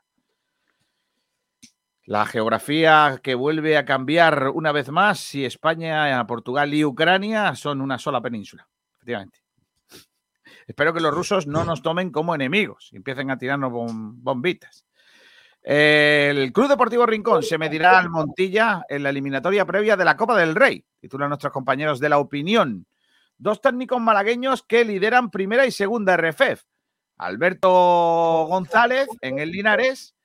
La 2.08 2.26
geografía 2.26 3.20
que 3.22 3.36
vuelve 3.36 3.76
a 3.76 3.84
cambiar 3.84 4.48
una 4.54 4.72
vez 4.72 4.89
más 4.89 5.20
si 5.20 5.43
España, 5.43 6.26
Portugal 6.26 6.74
y 6.74 6.86
Ucrania 6.86 7.54
son 7.54 7.82
una 7.82 8.00
sola 8.00 8.22
península. 8.22 8.65
Efectivamente. 8.96 9.39
Espero 10.65 10.93
que 10.93 11.02
los 11.02 11.13
rusos 11.13 11.48
no 11.48 11.65
nos 11.65 11.82
tomen 11.82 12.10
como 12.12 12.34
enemigos 12.34 12.88
y 12.93 12.96
empiecen 12.96 13.30
a 13.30 13.38
tirarnos 13.38 13.74
bom- 13.74 14.13
bombitas. 14.15 14.86
El 15.62 16.54
Club 16.54 16.70
Deportivo 16.70 17.06
Rincón 17.06 17.43
se 17.43 17.58
medirá 17.58 18.00
al 18.00 18.10
Montilla 18.10 18.86
en 18.88 19.04
la 19.04 19.10
eliminatoria 19.10 19.65
previa 19.65 19.98
de 19.98 20.06
la 20.06 20.15
Copa 20.15 20.38
del 20.38 20.56
Rey, 20.56 20.86
titulan 21.02 21.28
nuestros 21.28 21.52
compañeros 21.52 22.00
de 22.00 22.08
la 22.08 22.20
opinión. 22.20 22.88
Dos 23.38 23.60
técnicos 23.60 24.00
malagueños 24.00 24.63
que 24.63 24.86
lideran 24.86 25.30
primera 25.30 25.65
y 25.65 25.72
segunda 25.72 26.15
RFEF. 26.15 26.63
Alberto 27.17 28.46
González 28.48 29.10
en 29.20 29.39
el 29.39 29.52
Linares 29.52 30.15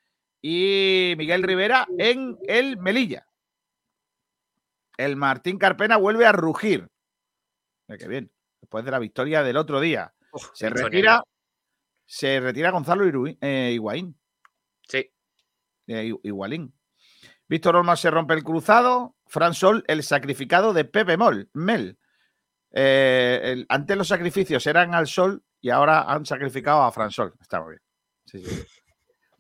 y 0.43 1.15
Miguel 1.17 1.43
Rivera 1.45 1.87
en 1.99 2.37
el 2.47 2.77
Melilla. 2.77 3.27
El 4.99 5.17
Martín 5.17 5.57
Carpena 5.59 5.97
vuelve 5.97 6.27
a 6.27 6.33
rugir. 6.33 6.89
Qué 7.99 8.09
bien. 8.09 8.31
Después 8.61 8.85
de 8.85 8.91
la 8.91 8.99
victoria 8.99 9.43
del 9.43 9.57
otro 9.57 9.81
día. 9.81 10.13
Uf, 10.33 10.51
Se 10.55 10.69
retira, 10.71 11.23
se 12.05 12.41
retira 12.41 12.71
Gonzalo 12.71 13.05
Iru- 13.07 13.39
eh, 13.41 13.71
Higuaín. 13.75 14.19
Sí, 14.89 15.11
eh, 15.87 16.05
Igu- 16.05 16.21
Igualín. 16.25 16.75
Víctor 17.49 17.77
Olmos 17.77 18.01
se 18.01 18.11
rompe 18.11 18.35
el 18.35 18.43
cruzado. 18.45 19.17
Fran 19.27 19.55
Sol, 19.55 19.85
el 19.87 20.03
sacrificado 20.03 20.73
de 20.73 20.85
Pepe 20.85 21.17
Mol, 21.17 21.49
Mel. 21.55 21.99
Eh, 22.71 23.41
el- 23.45 23.67
antes 23.69 23.97
los 23.97 24.09
sacrificios 24.09 24.67
eran 24.67 24.95
al 24.95 25.07
Sol 25.07 25.43
y 25.61 25.71
ahora 25.71 26.03
han 26.03 26.25
sacrificado 26.27 26.83
a 26.83 26.93
Fran 26.93 27.11
Sol. 27.11 27.35
Está 27.41 27.61
muy 27.63 27.71
bien. 27.73 27.83
Sí, 28.27 28.45
sí. 28.45 28.82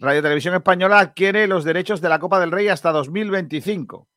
Radio 0.03 0.21
Televisión 0.21 0.57
Española 0.57 0.99
adquiere 0.99 1.47
los 1.47 1.63
derechos 1.63 2.01
de 2.01 2.09
la 2.09 2.19
Copa 2.19 2.41
del 2.41 2.51
Rey 2.51 2.67
hasta 2.67 2.91
2025. 2.91 4.09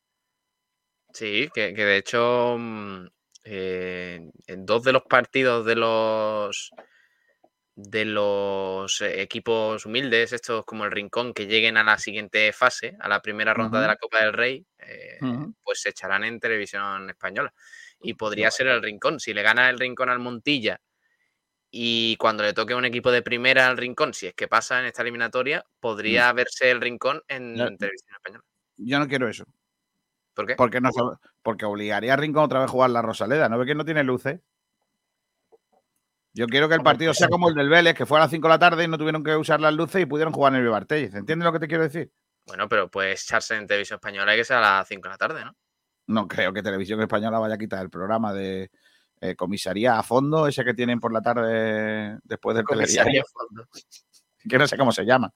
sí, 1.13 1.47
que, 1.53 1.75
que 1.75 1.85
de 1.85 1.97
hecho 1.97 2.55
mm, 2.57 3.05
eh, 3.43 4.31
en 4.47 4.65
dos 4.65 4.83
de 4.83 4.93
los 4.93 5.03
partidos 5.03 5.63
de 5.63 5.75
los 5.75 6.71
de 7.75 8.05
los 8.05 8.99
equipos 9.01 9.85
humildes, 9.85 10.33
estos 10.33 10.65
como 10.65 10.85
el 10.85 10.91
Rincón, 10.91 11.35
que 11.35 11.45
lleguen 11.45 11.77
a 11.77 11.83
la 11.83 11.99
siguiente 11.99 12.51
fase, 12.51 12.97
a 12.99 13.07
la 13.07 13.21
primera 13.21 13.53
ronda 13.53 13.79
de 13.79 13.87
la 13.87 13.97
Copa 13.97 14.23
del 14.23 14.33
Rey, 14.33 14.65
eh, 14.79 15.19
pues 15.61 15.81
se 15.81 15.89
echarán 15.89 16.23
en 16.23 16.39
televisión 16.39 17.11
española. 17.11 17.53
Y 18.01 18.15
podría 18.15 18.49
ser 18.49 18.67
el 18.67 18.81
Rincón. 18.81 19.19
Si 19.19 19.35
le 19.35 19.43
gana 19.43 19.69
el 19.69 19.77
Rincón 19.77 20.09
al 20.09 20.19
Montilla 20.19 20.79
y 21.77 22.15
cuando 22.15 22.41
le 22.41 22.53
toque 22.53 22.73
un 22.73 22.85
equipo 22.85 23.11
de 23.11 23.21
primera 23.21 23.67
al 23.67 23.75
Rincón, 23.75 24.13
si 24.13 24.27
es 24.27 24.33
que 24.33 24.47
pasa 24.47 24.79
en 24.79 24.85
esta 24.85 25.01
eliminatoria, 25.01 25.65
podría 25.81 26.31
verse 26.31 26.71
el 26.71 26.79
Rincón 26.79 27.21
en 27.27 27.53
televisión 27.55 28.15
española. 28.15 28.45
Yo 28.77 28.97
no 28.97 29.09
quiero 29.09 29.27
eso. 29.27 29.43
¿Por 30.33 30.47
qué? 30.47 30.55
Porque, 30.55 30.79
no, 30.79 30.89
porque 31.43 31.65
obligaría 31.65 32.13
a 32.13 32.15
Rincón 32.15 32.45
otra 32.45 32.59
vez 32.59 32.69
a 32.69 32.71
jugar 32.71 32.91
la 32.91 33.01
Rosaleda. 33.01 33.49
¿No 33.49 33.57
ve 33.57 33.65
que 33.65 33.75
no 33.75 33.83
tiene 33.83 34.05
luces? 34.05 34.39
Yo 36.33 36.47
quiero 36.47 36.69
que 36.69 36.75
el 36.75 36.81
partido 36.81 37.13
sea 37.13 37.27
como 37.27 37.49
el 37.49 37.55
del 37.55 37.67
Vélez, 37.67 37.93
que 37.93 38.05
fue 38.05 38.19
a 38.19 38.21
las 38.21 38.31
5 38.31 38.47
de 38.47 38.53
la 38.53 38.59
tarde 38.59 38.85
y 38.85 38.87
no 38.87 38.97
tuvieron 38.97 39.21
que 39.21 39.35
usar 39.35 39.59
las 39.59 39.73
luces 39.73 40.01
y 40.01 40.05
pudieron 40.05 40.31
jugar 40.31 40.53
en 40.53 40.59
el 40.59 40.63
Vivartell. 40.63 41.13
¿Entiendes 41.13 41.43
lo 41.45 41.51
que 41.51 41.59
te 41.59 41.67
quiero 41.67 41.83
decir? 41.83 42.09
Bueno, 42.45 42.69
pero 42.69 42.89
puedes 42.89 43.21
echarse 43.23 43.53
en 43.53 43.67
televisión 43.67 43.97
española 43.97 44.33
y 44.33 44.37
que 44.37 44.45
sea 44.45 44.59
a 44.59 44.77
las 44.77 44.87
5 44.87 45.01
de 45.01 45.09
la 45.09 45.17
tarde, 45.17 45.43
¿no? 45.43 45.53
No 46.07 46.25
creo 46.25 46.53
que 46.53 46.63
Televisión 46.63 47.01
Española 47.01 47.39
vaya 47.39 47.55
a 47.55 47.57
quitar 47.57 47.81
el 47.81 47.89
programa 47.89 48.31
de 48.31 48.71
eh, 49.29 49.35
comisaría 49.35 49.97
a 49.97 50.03
fondo, 50.03 50.47
ese 50.47 50.63
que 50.63 50.73
tienen 50.73 50.99
por 50.99 51.11
la 51.13 51.21
tarde 51.21 52.17
después 52.23 52.55
del 52.55 52.65
Comisaría 52.65 53.21
a 53.21 53.25
fondo. 53.25 53.67
que 54.49 54.57
no 54.57 54.67
sé 54.67 54.77
cómo 54.77 54.91
se 54.91 55.03
llama. 55.05 55.31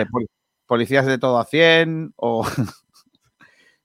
Eh, 0.00 0.04
pol- 0.10 0.28
policías 0.66 1.06
de 1.06 1.18
todo 1.18 1.38
a 1.38 1.44
100 1.44 2.12
o 2.16 2.44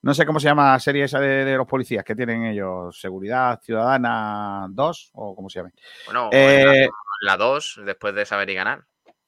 no 0.02 0.14
sé 0.14 0.26
cómo 0.26 0.40
se 0.40 0.48
llama 0.48 0.72
la 0.72 0.80
serie 0.80 1.04
esa 1.04 1.20
de, 1.20 1.44
de 1.46 1.58
los 1.58 1.68
policías 1.68 2.04
que 2.04 2.16
tienen 2.16 2.46
ellos, 2.46 3.00
Seguridad 3.00 3.60
Ciudadana 3.62 4.68
2 4.70 5.12
o 5.14 5.36
cómo 5.36 5.50
se 5.50 5.60
llama. 5.60 5.72
bueno, 6.06 6.30
Eh, 6.32 6.90
la 7.22 7.38
2, 7.38 7.82
después 7.86 8.14
de 8.16 8.26
saber 8.26 8.50
y 8.50 8.54
ganar. 8.56 8.86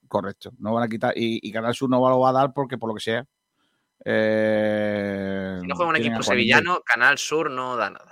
correcto, 0.08 0.52
no 0.60 0.74
van 0.74 0.84
a 0.84 0.88
quitar 0.88 1.14
y, 1.16 1.40
y 1.48 1.52
Canal 1.52 1.74
Sur 1.76 1.90
no 1.90 1.98
lo 2.10 2.20
va 2.20 2.30
a 2.30 2.34
dar 2.34 2.54
porque 2.54 2.78
por 2.78 2.90
lo 2.90 2.96
que 2.96 3.02
sea. 3.02 3.26
eh, 4.06 5.58
Si 5.62 5.68
no 5.68 5.76
juega 5.76 5.90
un 5.90 5.96
equipo 5.98 6.24
sevillano, 6.24 6.82
Canal 6.86 7.18
Sur 7.18 7.52
no 7.52 7.76
da 7.76 7.90
nada. 7.90 8.09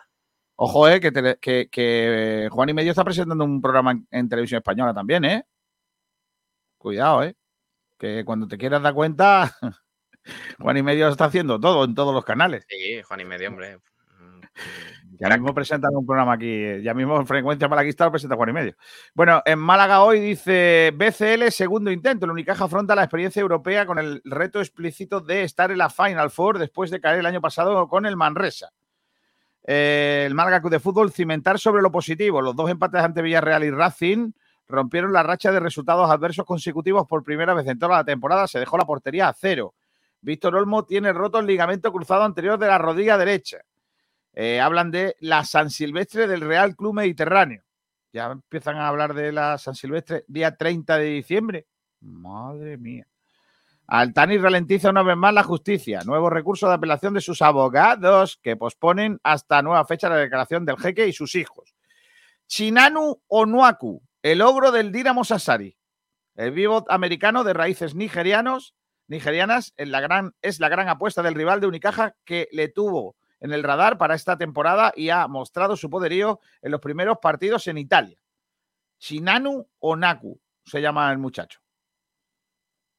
Ojo, 0.60 0.90
eh, 0.90 1.00
que, 1.00 1.12
que- 1.40 1.70
que 1.72 2.48
Juan 2.52 2.70
y 2.70 2.74
Medio 2.74 2.92
está 2.92 3.04
presentando 3.04 3.44
un 3.46 3.62
programa 3.62 3.92
en, 3.92 4.08
en 4.12 4.28
televisión 4.28 4.58
española 4.58 4.94
también, 4.94 5.24
¿eh? 5.26 5.46
Cuidado, 6.78 7.24
¿eh? 7.24 7.36
Que 7.98 8.24
cuando 8.26 8.48
te 8.48 8.58
quieras 8.58 8.82
dar 8.82 8.94
cuenta, 8.94 9.52
Juan 10.60 10.78
y 10.78 10.84
Medio 10.84 11.08
está 11.10 11.26
haciendo 11.26 11.60
todo 11.60 11.84
en 11.86 11.96
todos 11.96 12.14
los 12.14 12.26
canales. 12.26 12.66
Sí, 12.70 13.02
Juan 13.04 13.20
y 13.22 13.26
medio, 13.26 13.50
hombre. 13.50 13.80
Ya 15.20 15.30
mismo 15.30 15.54
presentan 15.54 15.96
un 15.96 16.06
programa 16.06 16.34
aquí, 16.34 16.82
ya 16.84 16.94
mismo 16.94 17.20
en 17.20 17.26
frecuencia 17.26 17.68
malaguista 17.68 18.06
lo 18.06 18.12
presenta 18.12 18.36
Juan 18.36 18.50
y 18.50 18.54
Medio. 18.54 18.76
Bueno, 19.16 19.42
en 19.46 19.58
Málaga 19.60 20.04
hoy 20.04 20.20
dice 20.20 20.92
BCL, 20.96 21.50
segundo 21.52 21.92
intento. 21.92 22.26
El 22.26 22.32
Unicaja 22.32 22.66
afronta 22.66 22.96
la 22.96 23.04
experiencia 23.04 23.42
europea 23.42 23.86
con 23.88 23.98
el 24.00 24.22
reto 24.26 24.60
explícito 24.60 25.20
de 25.20 25.44
estar 25.44 25.72
en 25.72 25.80
la 25.80 25.90
Final 25.90 26.30
Four 26.30 26.60
después 26.60 26.92
de 26.92 27.00
caer 27.02 27.20
el 27.20 27.26
año 27.26 27.42
pasado 27.42 27.88
con 27.88 28.06
el 28.06 28.16
Manresa. 28.16 28.70
Eh, 29.70 30.24
el 30.26 30.34
Málaga 30.34 30.62
Club 30.62 30.72
de 30.72 30.80
Fútbol 30.80 31.12
cimentar 31.12 31.60
sobre 31.60 31.82
lo 31.82 31.92
positivo. 31.92 32.42
Los 32.42 32.56
dos 32.56 32.72
empates 32.72 33.02
ante 33.02 33.22
Villarreal 33.22 33.66
y 33.66 33.70
Racing 33.70 34.32
rompieron 34.66 35.12
la 35.12 35.24
racha 35.24 35.52
de 35.52 35.60
resultados 35.60 36.10
adversos 36.10 36.46
consecutivos 36.46 37.06
por 37.06 37.24
primera 37.24 37.54
vez 37.54 37.68
en 37.68 37.78
toda 37.78 37.98
la 37.98 38.04
temporada. 38.06 38.48
Se 38.48 38.60
dejó 38.60 38.78
la 38.78 38.86
portería 38.86 39.28
a 39.28 39.34
cero. 39.34 39.76
Víctor 40.22 40.56
Olmo 40.56 40.86
tiene 40.86 41.12
roto 41.12 41.40
el 41.40 41.46
ligamento 41.46 41.92
cruzado 41.92 42.24
anterior 42.24 42.58
de 42.58 42.68
la 42.68 42.78
rodilla 42.78 43.18
derecha. 43.18 43.60
Eh, 44.34 44.62
hablan 44.62 44.90
de 44.90 45.18
la 45.20 45.44
San 45.44 45.70
Silvestre 45.70 46.28
del 46.28 46.42
Real 46.42 46.76
Club 46.76 46.94
Mediterráneo. 46.94 47.64
Ya 48.14 48.32
empiezan 48.32 48.78
a 48.78 48.88
hablar 48.88 49.14
de 49.14 49.34
la 49.34 49.58
San 49.58 49.76
Silvestre 49.76 50.24
día 50.28 50.56
30 50.56 50.98
de 50.98 51.06
diciembre. 51.06 51.68
Madre 52.00 52.78
mía. 52.78 53.06
Altani 53.88 54.38
ralentiza 54.38 54.90
una 54.90 55.02
vez 55.02 55.16
más 55.16 55.34
la 55.34 55.44
justicia. 55.44 56.02
Nuevo 56.06 56.30
recurso 56.30 56.68
de 56.68 56.74
apelación 56.74 57.14
de 57.14 57.22
sus 57.22 57.42
abogados 57.42 58.38
que 58.44 58.58
posponen 58.58 59.20
hasta 59.24 59.62
nueva 59.62 59.86
fecha 59.86 60.10
la 60.10 60.18
declaración 60.18 60.66
del 60.66 60.78
jeque 60.78 61.08
y 61.08 61.14
sus 61.14 61.36
hijos. 61.36 61.74
Chinanu 62.48 63.22
Onuaku, 63.28 64.02
el 64.22 64.42
ogro 64.42 64.72
del 64.72 64.92
Dinamo 64.92 65.24
Sassari. 65.24 65.78
El 66.36 66.54
pívot 66.54 66.86
americano 66.90 67.46
de 67.46 67.54
raíces 67.54 67.96
nigerianos, 67.96 68.76
nigerianas 69.08 69.74
es 69.78 69.90
la 70.60 70.70
gran 70.70 70.90
apuesta 70.90 71.24
del 71.24 71.36
rival 71.36 71.62
de 71.62 71.68
Unicaja 71.68 72.16
que 72.26 72.50
le 72.52 72.68
tuvo 72.68 73.16
en 73.40 73.54
el 73.54 73.64
radar 73.64 73.98
para 73.98 74.16
esta 74.16 74.38
temporada 74.38 74.92
y 74.96 75.10
ha 75.10 75.28
mostrado 75.28 75.78
su 75.78 75.90
poderío 75.90 76.42
en 76.62 76.72
los 76.72 76.82
primeros 76.82 77.20
partidos 77.22 77.68
en 77.68 77.78
Italia. 77.78 78.20
Chinanu 79.00 79.68
Onaku 79.80 80.40
se 80.66 80.82
llama 80.82 81.10
el 81.12 81.20
muchacho. 81.20 81.60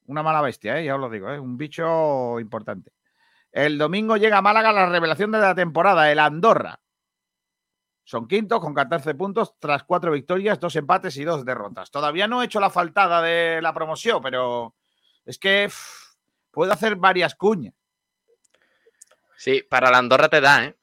Una 0.09 0.23
mala 0.23 0.41
bestia, 0.41 0.81
¿eh? 0.81 0.87
ya 0.87 0.95
os 0.95 1.01
lo 1.01 1.11
digo, 1.11 1.31
¿eh? 1.31 1.39
un 1.39 1.59
bicho 1.59 2.41
importante. 2.41 2.93
El 3.53 3.77
domingo 3.77 4.17
llega 4.17 4.39
a 4.39 4.43
Málaga 4.43 4.73
la 4.73 4.89
revelación 4.89 5.31
de 5.31 5.39
la 5.39 5.55
temporada, 5.55 6.11
el 6.11 6.19
Andorra. 6.19 6.81
Son 8.05 8.27
quintos 8.27 8.59
con 8.59 8.73
14 8.73 9.15
puntos 9.15 9.59
tras 9.59 9.85
cuatro 9.85 10.13
victorias, 10.13 10.59
dos 10.59 10.77
empates 10.77 11.15
y 11.19 11.25
dos 11.25 11.45
derrotas. 11.45 11.91
Todavía 11.91 12.27
no 12.27 12.41
he 12.41 12.47
hecho 12.47 12.59
la 12.59 12.71
faltada 12.71 13.21
de 13.21 13.61
la 13.61 13.75
promoción, 13.75 14.23
pero 14.23 14.75
es 15.27 15.39
que 15.39 15.71
puedo 16.51 16.73
hacer 16.73 16.97
varias 16.97 17.35
cuñas. 17.35 17.75
Sí, 19.37 19.63
para 19.69 19.91
la 19.91 19.99
Andorra 19.99 20.31
te 20.31 20.41
da, 20.41 20.65
¿eh? 20.65 20.77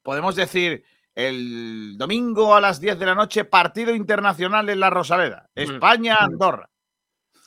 Podemos 0.00 0.36
decir 0.36 0.84
el 1.16 1.98
domingo 1.98 2.54
a 2.54 2.60
las 2.60 2.80
10 2.80 3.00
de 3.00 3.06
la 3.06 3.16
noche, 3.16 3.44
partido 3.44 3.92
internacional 3.92 4.68
en 4.68 4.78
la 4.78 4.90
Rosaleda. 4.90 5.50
España-Andorra. 5.56 6.71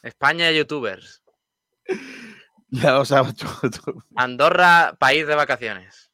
España 0.05 0.51
youtubers. 0.51 1.23
Ya, 2.69 3.01
Andorra, 4.15 4.97
país 4.99 5.25
de 5.27 5.35
vacaciones. 5.35 6.11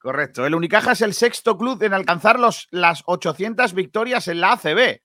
Correcto. 0.00 0.44
El 0.44 0.54
Unicaja 0.54 0.92
es 0.92 1.00
el 1.00 1.14
sexto 1.14 1.56
club 1.56 1.82
en 1.82 1.94
alcanzar 1.94 2.38
los, 2.38 2.68
las 2.72 3.04
800 3.06 3.72
victorias 3.72 4.28
en 4.28 4.40
la 4.40 4.52
ACB. 4.52 5.00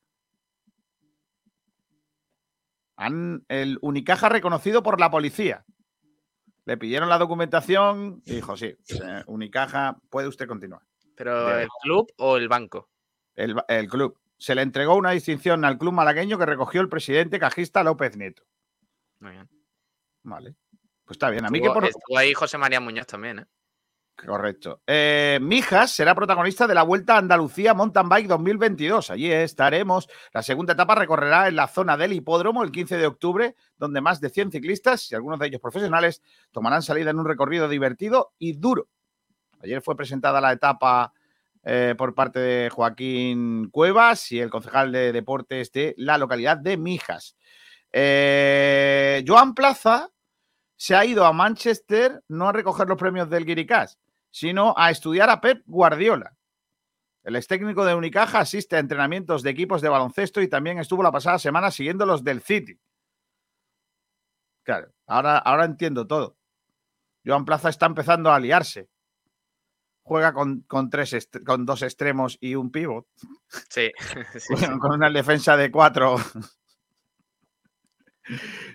Han, 2.97 3.45
el 3.47 3.77
Unicaja 3.81 4.27
reconocido 4.27 4.83
por 4.83 4.99
la 4.99 5.09
policía. 5.09 5.63
Le 6.65 6.75
pidieron 6.75 7.07
la 7.07 7.19
documentación 7.19 8.21
y 8.25 8.35
dijo, 8.35 8.57
sí, 8.57 8.75
eh, 8.89 9.23
Unicaja, 9.27 9.99
puede 10.09 10.27
usted 10.27 10.47
continuar. 10.47 10.81
Pero 11.15 11.59
el 11.59 11.69
club 11.81 12.11
o 12.17 12.35
el 12.35 12.49
banco. 12.49 12.89
El, 13.35 13.55
el 13.69 13.87
club. 13.87 14.19
Se 14.37 14.55
le 14.55 14.61
entregó 14.61 14.95
una 14.95 15.11
distinción 15.11 15.63
al 15.65 15.77
club 15.77 15.93
malagueño 15.93 16.37
que 16.37 16.45
recogió 16.45 16.81
el 16.81 16.89
presidente 16.89 17.39
cajista 17.39 17.83
López 17.83 18.17
Nieto. 18.17 18.43
Muy 19.19 19.31
bien. 19.31 19.49
Vale. 20.23 20.55
Pues 21.05 21.15
está 21.15 21.29
bien. 21.29 21.45
A 21.45 21.49
mí 21.49 21.59
que 21.59 21.67
Estuvo, 21.67 21.81
por... 21.81 21.89
estuvo 21.89 22.17
ahí 22.17 22.33
José 22.33 22.57
María 22.57 22.79
Muñoz 22.79 23.07
también, 23.07 23.39
¿eh? 23.39 23.45
Correcto. 24.15 24.81
Eh, 24.85 25.39
Mijas 25.41 25.91
será 25.91 26.15
protagonista 26.15 26.67
de 26.67 26.75
la 26.75 26.83
Vuelta 26.83 27.15
a 27.15 27.17
Andalucía 27.17 27.73
Mountain 27.73 28.07
Bike 28.07 28.27
2022. 28.27 29.09
Allí 29.09 29.31
estaremos. 29.31 30.07
La 30.33 30.43
segunda 30.43 30.73
etapa 30.73 30.95
recorrerá 30.95 31.47
en 31.47 31.55
la 31.55 31.67
zona 31.67 31.97
del 31.97 32.13
hipódromo 32.13 32.63
el 32.63 32.71
15 32.71 32.97
de 32.97 33.07
octubre, 33.07 33.55
donde 33.77 34.01
más 34.01 34.21
de 34.21 34.29
100 34.29 34.51
ciclistas, 34.51 35.11
y 35.11 35.15
algunos 35.15 35.39
de 35.39 35.47
ellos 35.47 35.59
profesionales, 35.59 36.21
tomarán 36.51 36.83
salida 36.83 37.09
en 37.09 37.19
un 37.19 37.25
recorrido 37.25 37.67
divertido 37.67 38.33
y 38.37 38.53
duro. 38.53 38.87
Ayer 39.61 39.81
fue 39.81 39.97
presentada 39.97 40.39
la 40.39 40.53
etapa 40.53 41.11
eh, 41.63 41.95
por 41.97 42.13
parte 42.13 42.39
de 42.39 42.69
Joaquín 42.69 43.69
Cuevas 43.69 44.31
y 44.31 44.39
el 44.39 44.49
concejal 44.49 44.91
de 44.91 45.13
deportes 45.13 45.71
de 45.71 45.93
la 45.97 46.17
localidad 46.17 46.57
de 46.57 46.77
Mijas. 46.77 47.37
Eh, 47.91 49.23
Joan 49.25 49.53
Plaza 49.53 50.09
se 50.75 50.95
ha 50.95 51.05
ido 51.05 51.25
a 51.25 51.31
Manchester 51.31 52.23
no 52.27 52.49
a 52.49 52.51
recoger 52.51 52.87
los 52.87 52.97
premios 52.97 53.29
del 53.29 53.45
Guiricás, 53.45 53.97
sino 54.29 54.73
a 54.75 54.91
estudiar 54.91 55.29
a 55.29 55.39
Pep 55.39 55.63
Guardiola. 55.65 56.35
El 57.23 57.37
ex 57.37 57.47
técnico 57.47 57.85
de 57.85 57.95
Unicaja 57.95 58.39
asiste 58.39 58.75
a 58.75 58.79
entrenamientos 58.79 59.43
de 59.43 59.49
equipos 59.51 59.81
de 59.81 59.87
baloncesto 59.87 60.41
y 60.41 60.49
también 60.49 60.79
estuvo 60.79 61.01
la 61.01 61.11
pasada 61.11 61.39
semana 61.39 61.71
siguiendo 61.71 62.05
los 62.05 62.23
del 62.23 62.41
City. 62.41 62.77
Claro, 64.63 64.91
ahora, 65.07 65.37
ahora 65.37 65.65
entiendo 65.65 66.05
todo. 66.05 66.37
Joan 67.25 67.45
Plaza 67.45 67.69
está 67.69 67.85
empezando 67.85 68.31
a 68.31 68.39
liarse. 68.39 68.89
Juega 70.05 70.33
con, 70.33 70.61
con 70.61 70.89
tres 70.89 71.29
con 71.45 71.65
dos 71.65 71.81
extremos 71.81 72.37
y 72.41 72.55
un 72.55 72.71
pivot. 72.71 73.07
Sí. 73.69 73.91
sí, 74.33 74.39
sí. 74.39 74.55
con 74.79 74.93
una 74.93 75.09
defensa 75.09 75.55
de 75.57 75.71
cuatro. 75.71 76.15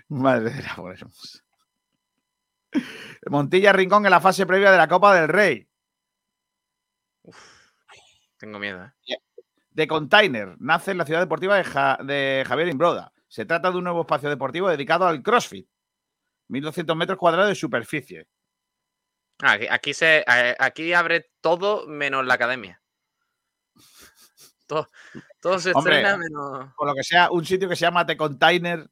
Madre 0.09 0.51
de 0.51 0.61
la. 0.63 0.75
Montilla 3.29 3.73
Rincón 3.73 4.05
en 4.05 4.11
la 4.11 4.21
fase 4.21 4.45
previa 4.45 4.71
de 4.71 4.77
la 4.77 4.87
Copa 4.87 5.13
del 5.15 5.27
Rey. 5.27 5.67
Tengo 8.37 8.59
miedo, 8.59 8.85
¿eh? 8.85 9.17
De 9.71 9.87
Container 9.87 10.55
nace 10.59 10.91
en 10.91 10.97
la 10.97 11.05
ciudad 11.05 11.19
deportiva 11.21 11.55
de, 11.57 11.63
Ja- 11.63 11.99
de 12.03 12.43
Javier 12.47 12.67
Imbroda. 12.69 13.11
Se 13.27 13.45
trata 13.45 13.71
de 13.71 13.77
un 13.77 13.83
nuevo 13.83 14.01
espacio 14.01 14.29
deportivo 14.29 14.69
dedicado 14.69 15.05
al 15.07 15.21
CrossFit. 15.21 15.67
1.200 16.49 16.95
metros 16.95 17.17
cuadrados 17.17 17.49
de 17.49 17.55
superficie. 17.55 18.27
Aquí, 19.41 19.67
aquí 19.69 19.93
se, 19.93 20.23
a- 20.27 20.55
aquí 20.59 20.93
abre 20.93 21.31
todo 21.41 21.87
menos 21.87 22.25
la 22.25 22.33
academia. 22.33 22.81
Todo, 24.67 24.91
todo 25.39 25.59
se 25.59 25.71
Hombre. 25.71 25.95
estrena 25.97 26.17
menos. 26.17 26.73
Por 26.75 26.87
lo 26.87 26.93
que 26.93 27.03
sea, 27.03 27.31
un 27.31 27.45
sitio 27.45 27.67
que 27.67 27.75
se 27.75 27.81
llama 27.85 28.05
The 28.05 28.17
Container. 28.17 28.89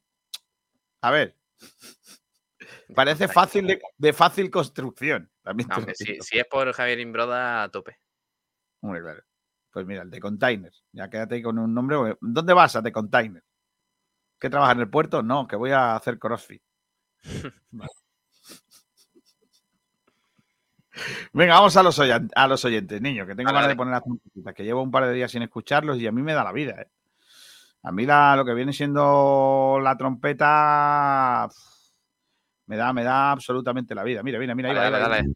A 1.02 1.12
ver. 1.12 1.36
Parece 2.96 3.28
fácil 3.28 3.68
de, 3.68 3.82
de 3.98 4.14
fácil 4.14 4.50
construcción. 4.50 5.30
También 5.44 5.70
No, 5.70 5.86
si, 5.94 6.18
es 6.40 6.46
por 6.48 6.72
Javier 6.74 7.00
Imbroda, 7.00 7.64
a 7.64 7.70
tope. 7.70 8.00
Hombre, 8.82 9.02
claro. 9.02 9.24
Pues 9.72 9.86
mira, 9.86 10.02
el 10.02 10.10
de 10.10 10.20
Container. 10.20 10.72
Ya 10.94 11.10
quédate 11.10 11.36
ahí 11.36 11.42
con 11.44 11.60
un 11.60 11.74
nombre. 11.74 12.18
¿Dónde 12.22 12.54
vas 12.54 12.76
a 12.76 12.82
The 12.82 12.92
Container? 12.92 13.44
¿Qué 14.40 14.50
trabajas 14.50 14.76
en 14.76 14.82
el 14.82 14.90
puerto? 14.90 15.22
No, 15.22 15.48
que 15.48 15.56
voy 15.56 15.72
a 15.72 15.96
hacer 15.96 16.18
CrossFit. 16.18 16.64
Vale. 17.72 17.92
Venga, 21.34 21.56
vamos 21.56 21.76
a 21.78 21.84
los, 21.84 22.00
a 22.00 22.48
los 22.48 22.66
oyentes, 22.66 23.02
niños, 23.02 23.28
que 23.28 23.36
tengo 23.36 23.52
ganas 23.52 23.68
de 23.68 23.76
poner 23.76 23.94
las 23.94 24.04
trompetitas, 24.04 24.54
que 24.54 24.64
llevo 24.64 24.82
un 24.82 24.92
par 24.92 25.06
de 25.06 25.14
días 25.14 25.32
sin 25.32 25.42
escucharlos 25.42 26.00
y 26.00 26.08
a 26.08 26.12
mí 26.12 26.22
me 26.22 26.34
da 26.34 26.44
la 26.44 26.52
vida. 26.52 26.82
¿eh? 26.82 26.88
A 27.84 27.92
mí 27.92 28.06
la, 28.06 28.36
lo 28.36 28.46
que 28.46 28.54
viene 28.54 28.74
siendo 28.74 29.80
la 29.82 29.98
trompeta 29.98 31.48
me 32.68 32.76
da, 32.76 32.94
me 32.94 33.04
da 33.04 33.32
absolutamente 33.32 33.96
la 33.96 34.04
vida. 34.04 34.22
Mira, 34.24 34.40
mira, 34.40 34.54
mira. 34.54 34.74
Dale, 34.74 35.00
dale, 35.00 35.10
dale. 35.10 35.34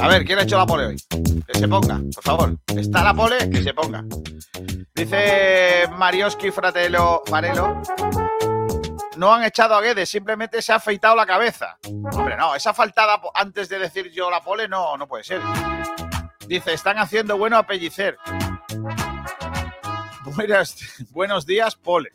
A 0.00 0.08
ver, 0.08 0.24
¿quién 0.24 0.38
ha 0.38 0.42
hecho 0.42 0.56
la 0.56 0.66
pole 0.66 0.86
hoy? 0.86 0.96
Que 1.46 1.58
se 1.58 1.66
ponga, 1.68 2.00
por 2.14 2.22
favor. 2.22 2.58
¿Está 2.76 3.02
la 3.02 3.14
pole? 3.14 3.50
Que 3.50 3.62
se 3.62 3.74
ponga. 3.74 4.04
Dice 4.94 5.37
Marioski 5.96 6.50
Fratello 6.50 7.22
Farelo. 7.26 7.80
No 9.16 9.34
han 9.34 9.42
echado 9.42 9.74
a 9.74 9.80
Guedes, 9.80 10.08
simplemente 10.08 10.62
se 10.62 10.72
ha 10.72 10.76
afeitado 10.76 11.16
la 11.16 11.26
cabeza. 11.26 11.76
Hombre, 12.12 12.36
no, 12.36 12.54
esa 12.54 12.72
faltada 12.72 13.20
antes 13.34 13.68
de 13.68 13.78
decir 13.78 14.10
yo 14.12 14.30
la 14.30 14.40
pole, 14.40 14.68
no, 14.68 14.96
no 14.96 15.08
puede 15.08 15.24
ser. 15.24 15.42
Dice, 16.46 16.72
están 16.72 16.98
haciendo 16.98 17.36
bueno 17.36 17.56
a 17.56 17.66
buenos 21.10 21.46
días, 21.46 21.74
pole. 21.74 22.12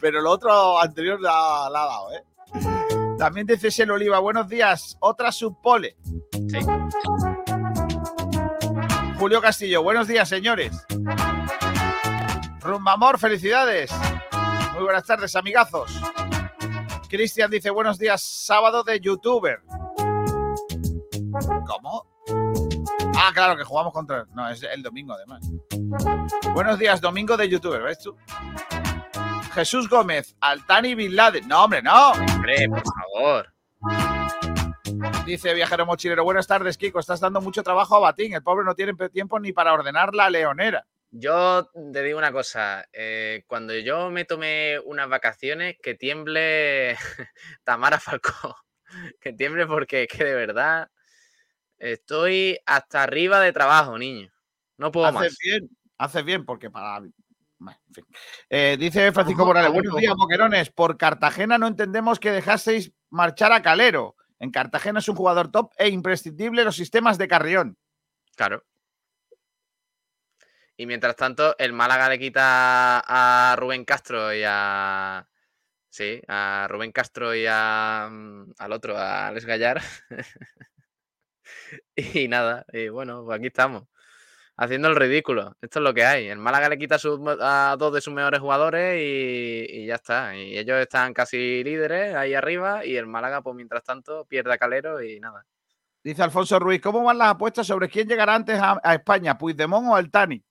Pero 0.00 0.20
lo 0.20 0.30
otro 0.30 0.80
anterior 0.80 1.20
la, 1.20 1.66
ha 1.66 1.70
dado, 1.70 2.12
¿eh? 2.12 2.24
También 3.18 3.46
dice 3.46 3.82
el 3.82 3.90
Oliva, 3.90 4.18
buenos 4.18 4.48
días, 4.48 4.96
otra 5.00 5.32
subpole. 5.32 5.96
Sí. 6.32 6.58
Julio 9.18 9.40
Castillo, 9.40 9.82
buenos 9.82 10.06
días, 10.06 10.28
señores. 10.28 10.86
Rumbamor, 12.60 13.18
felicidades. 13.18 13.90
Muy 14.74 14.84
buenas 14.84 15.04
tardes, 15.04 15.34
amigazos. 15.36 16.00
Cristian 17.08 17.50
dice, 17.50 17.70
buenos 17.70 17.98
días, 17.98 18.22
sábado 18.22 18.82
de 18.82 19.00
youtuber. 19.00 19.62
¿Cómo? 21.66 22.06
Ah, 23.16 23.30
claro, 23.32 23.56
que 23.56 23.64
jugamos 23.64 23.92
contra... 23.92 24.26
No, 24.34 24.48
es 24.48 24.62
el 24.62 24.82
domingo, 24.82 25.14
además. 25.14 25.48
Buenos 26.52 26.78
días, 26.78 27.00
domingo 27.00 27.36
de 27.36 27.48
youtuber, 27.48 27.82
¿ves 27.82 27.98
tú? 28.00 28.16
Jesús 29.54 29.88
Gómez, 29.88 30.36
Altani 30.40 30.94
Bin 30.94 31.16
Laden. 31.16 31.48
No, 31.48 31.64
hombre, 31.64 31.82
no. 31.82 32.10
Hombre, 32.10 32.68
por 32.68 32.82
favor. 32.84 33.54
Dice 35.24 35.54
Viajero 35.54 35.86
Mochilero, 35.86 36.24
buenas 36.24 36.46
tardes, 36.46 36.76
Kiko. 36.76 36.98
Estás 36.98 37.20
dando 37.20 37.40
mucho 37.40 37.62
trabajo 37.62 37.96
a 37.96 38.00
Batín. 38.00 38.34
El 38.34 38.42
pobre 38.42 38.64
no 38.64 38.74
tiene 38.74 38.94
tiempo 39.10 39.38
ni 39.40 39.52
para 39.52 39.72
ordenar 39.72 40.14
la 40.14 40.30
leonera. 40.30 40.86
Yo 41.10 41.70
te 41.92 42.02
digo 42.02 42.18
una 42.18 42.32
cosa, 42.32 42.86
eh, 42.92 43.44
cuando 43.46 43.74
yo 43.74 44.10
me 44.10 44.24
tomé 44.24 44.78
unas 44.84 45.08
vacaciones, 45.08 45.76
que 45.82 45.94
tiemble 45.94 46.96
Tamara 47.64 47.98
Falcó, 47.98 48.56
que 49.20 49.32
tiemble 49.32 49.66
porque 49.66 50.02
es 50.02 50.08
que 50.08 50.24
de 50.24 50.34
verdad 50.34 50.90
estoy 51.78 52.58
hasta 52.66 53.02
arriba 53.02 53.40
de 53.40 53.52
trabajo, 53.52 53.96
niño. 53.96 54.30
No 54.76 54.92
puedo 54.92 55.06
haces 55.06 55.38
Bien, 55.42 55.68
haces 55.96 56.24
bien 56.24 56.44
porque 56.44 56.70
para... 56.70 57.02
Eh, 58.50 58.76
dice 58.78 59.10
Francisco 59.10 59.44
Morales, 59.46 59.72
buenos 59.72 59.96
días, 59.96 60.14
boquerones. 60.14 60.70
Por 60.70 60.96
Cartagena 60.98 61.58
no 61.58 61.66
entendemos 61.66 62.20
que 62.20 62.30
dejaseis 62.30 62.92
marchar 63.10 63.52
a 63.52 63.62
Calero. 63.62 64.14
En 64.38 64.50
Cartagena 64.50 65.00
es 65.00 65.08
un 65.08 65.16
jugador 65.16 65.50
top 65.50 65.72
e 65.78 65.88
imprescindible 65.88 66.64
los 66.64 66.76
sistemas 66.76 67.18
de 67.18 67.28
Carrión. 67.28 67.78
Claro. 68.36 68.64
Y 70.78 70.86
mientras 70.86 71.16
tanto, 71.16 71.56
el 71.58 71.72
Málaga 71.72 72.08
le 72.08 72.20
quita 72.20 73.00
a 73.00 73.56
Rubén 73.56 73.84
Castro 73.84 74.32
y 74.32 74.42
a. 74.46 75.28
Sí, 75.90 76.22
a 76.28 76.68
Rubén 76.70 76.92
Castro 76.92 77.34
y 77.34 77.46
a, 77.48 78.08
mm, 78.10 78.52
al 78.58 78.72
otro, 78.72 78.96
a 78.96 79.26
Alex 79.26 79.44
Gallar. 79.44 79.82
y 81.96 82.28
nada, 82.28 82.64
y 82.72 82.88
bueno, 82.90 83.24
pues 83.24 83.38
aquí 83.38 83.48
estamos 83.48 83.84
haciendo 84.56 84.88
el 84.88 84.94
ridículo. 84.94 85.56
Esto 85.60 85.80
es 85.80 85.82
lo 85.82 85.94
que 85.94 86.04
hay. 86.04 86.28
El 86.28 86.38
Málaga 86.38 86.68
le 86.68 86.78
quita 86.78 86.96
a, 87.40 87.76
dos 87.76 87.92
de 87.92 88.00
sus 88.00 88.14
mejores 88.14 88.40
jugadores 88.40 89.00
y, 89.02 89.86
ya 89.86 89.96
está. 89.96 90.36
Y 90.36 90.58
ellos 90.58 90.78
están 90.78 91.12
casi 91.12 91.64
líderes 91.64 92.14
ahí 92.14 92.34
arriba 92.34 92.84
y 92.84 92.96
el 92.96 93.06
Málaga, 93.06 93.42
pues 93.42 93.56
mientras 93.56 93.82
tanto, 93.82 94.26
pierde 94.26 94.52
a 94.52 94.58
Calero 94.58 95.02
y 95.02 95.18
nada. 95.18 95.44
Dice 96.04 96.22
Alfonso 96.22 96.60
Ruiz, 96.60 96.80
¿cómo 96.80 97.02
van 97.02 97.18
las 97.18 97.32
apuestas 97.32 97.66
sobre 97.66 97.88
quién 97.88 98.08
llegará 98.08 98.36
antes 98.36 98.60
a, 98.60 98.94
España, 98.94 99.36
Puigdemont 99.36 99.88
o 99.88 99.96
Altani? 99.96 100.44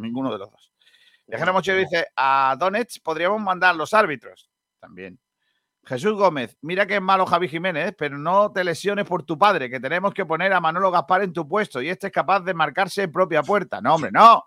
Ninguno 0.00 0.32
de 0.32 0.38
los 0.38 0.50
dos. 0.50 0.72
Viajero 1.26 1.52
Mochero 1.52 1.78
dice, 1.78 2.08
a 2.16 2.56
Donetsk 2.58 3.02
podríamos 3.02 3.40
mandar 3.40 3.76
los 3.76 3.94
árbitros. 3.94 4.50
También. 4.80 5.20
Jesús 5.84 6.12
Gómez, 6.14 6.56
mira 6.60 6.86
que 6.86 6.96
es 6.96 7.02
malo 7.02 7.26
Javi 7.26 7.48
Jiménez, 7.48 7.94
pero 7.96 8.18
no 8.18 8.52
te 8.52 8.64
lesiones 8.64 9.06
por 9.06 9.22
tu 9.22 9.38
padre, 9.38 9.70
que 9.70 9.80
tenemos 9.80 10.12
que 10.12 10.26
poner 10.26 10.52
a 10.52 10.60
Manolo 10.60 10.90
Gaspar 10.90 11.22
en 11.22 11.32
tu 11.32 11.48
puesto 11.48 11.80
y 11.80 11.88
este 11.88 12.08
es 12.08 12.12
capaz 12.12 12.40
de 12.40 12.54
marcarse 12.54 13.02
en 13.02 13.12
propia 13.12 13.42
puerta. 13.42 13.80
No, 13.80 13.94
hombre, 13.94 14.10
no. 14.12 14.44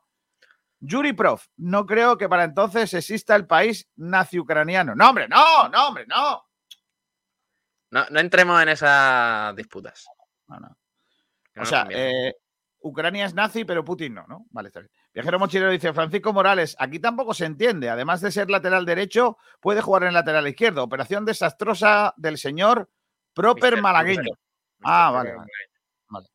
Yuri 0.79 1.13
Prof, 1.13 1.45
no 1.57 1.85
creo 1.85 2.17
que 2.17 2.27
para 2.27 2.43
entonces 2.43 2.93
exista 2.93 3.35
el 3.35 3.47
país 3.47 3.89
nazi-ucraniano. 3.95 4.95
No, 4.95 5.09
hombre, 5.09 5.27
no, 5.27 5.69
no, 5.69 5.87
hombre, 5.87 6.05
no. 6.07 6.43
No, 7.91 8.05
no 8.09 8.19
entremos 8.19 8.61
en 8.61 8.69
esas 8.69 9.55
disputas. 9.55 10.05
No, 10.47 10.59
no. 10.59 10.77
o 11.61 11.65
sea, 11.65 11.87
eh, 11.89 12.33
Ucrania 12.81 13.25
es 13.25 13.33
nazi, 13.33 13.63
pero 13.63 13.85
Putin 13.85 14.15
no, 14.15 14.25
¿no? 14.27 14.45
Vale, 14.49 14.67
está 14.67 14.81
bien. 14.81 14.91
Viajero 15.13 15.37
Mochilero 15.37 15.71
dice, 15.71 15.93
Francisco 15.93 16.33
Morales, 16.33 16.75
aquí 16.79 16.99
tampoco 16.99 17.33
se 17.33 17.45
entiende. 17.45 17.89
Además 17.89 18.21
de 18.21 18.31
ser 18.31 18.49
lateral 18.49 18.85
derecho, 18.85 19.37
puede 19.59 19.81
jugar 19.81 20.03
en 20.03 20.13
lateral 20.13 20.47
izquierdo. 20.47 20.83
Operación 20.83 21.23
desastrosa 21.23 22.13
del 22.17 22.37
señor 22.37 22.89
Proper 23.33 23.81
malagueño. 23.81 24.31
Ah, 24.83 25.11
vale, 25.11 25.35
vale, 26.09 26.27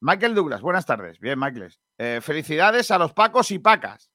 Michael 0.00 0.34
Douglas, 0.34 0.60
buenas 0.60 0.84
tardes. 0.84 1.20
Bien, 1.20 1.38
Michael. 1.38 1.74
Eh, 1.96 2.20
felicidades 2.22 2.90
a 2.90 2.98
los 2.98 3.12
Pacos 3.12 3.50
y 3.50 3.58
Pacas. 3.58 4.10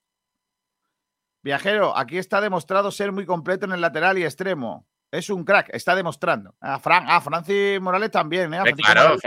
Viajero, 1.41 1.97
aquí 1.97 2.17
está 2.17 2.41
demostrado 2.41 2.91
ser 2.91 3.11
muy 3.11 3.25
completo 3.25 3.65
en 3.65 3.71
el 3.71 3.81
lateral 3.81 4.17
y 4.17 4.25
extremo. 4.25 4.85
Es 5.09 5.29
un 5.29 5.45
crack, 5.45 5.69
está 5.71 5.95
demostrando. 5.95 6.55
Ah, 6.59 6.79
Fran, 6.79 7.07
Francis 7.21 7.79
Morales 7.79 8.11
también. 8.11 8.53
¿eh? 8.53 8.59
claro, 8.75 9.17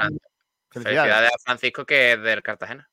Felicidades. 0.70 1.33
a 1.33 1.38
Francisco, 1.42 1.87
que 1.87 2.12
es 2.12 2.22
del 2.22 2.42
Cartagena. 2.42 2.88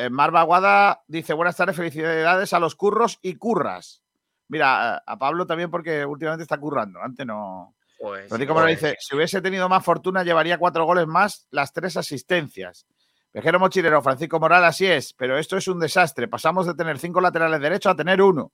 Eh, 0.00 0.08
Mar 0.08 0.30
Baguada 0.30 1.02
dice: 1.08 1.34
Buenas 1.34 1.56
tardes, 1.56 1.76
felicidades 1.76 2.54
a 2.54 2.58
los 2.58 2.74
curros 2.74 3.18
y 3.20 3.34
curras. 3.34 4.02
Mira, 4.48 4.96
a 4.96 5.18
Pablo 5.18 5.46
también, 5.46 5.70
porque 5.70 6.06
últimamente 6.06 6.42
está 6.42 6.56
currando. 6.56 7.02
Antes 7.02 7.26
no. 7.26 7.74
Pues, 7.98 8.28
Francisco 8.28 8.54
pues. 8.54 8.80
dice: 8.80 8.96
Si 8.98 9.14
hubiese 9.14 9.42
tenido 9.42 9.68
más 9.68 9.84
fortuna, 9.84 10.24
llevaría 10.24 10.56
cuatro 10.56 10.86
goles 10.86 11.06
más, 11.06 11.46
las 11.50 11.74
tres 11.74 11.98
asistencias. 11.98 12.86
Vejero 13.34 13.60
Mochilero, 13.60 14.00
Francisco 14.00 14.40
Moral, 14.40 14.64
así 14.64 14.86
es, 14.86 15.12
pero 15.12 15.36
esto 15.36 15.58
es 15.58 15.68
un 15.68 15.78
desastre. 15.78 16.28
Pasamos 16.28 16.66
de 16.66 16.74
tener 16.74 16.98
cinco 16.98 17.20
laterales 17.20 17.60
derechos 17.60 17.92
a 17.92 17.96
tener 17.96 18.22
uno. 18.22 18.52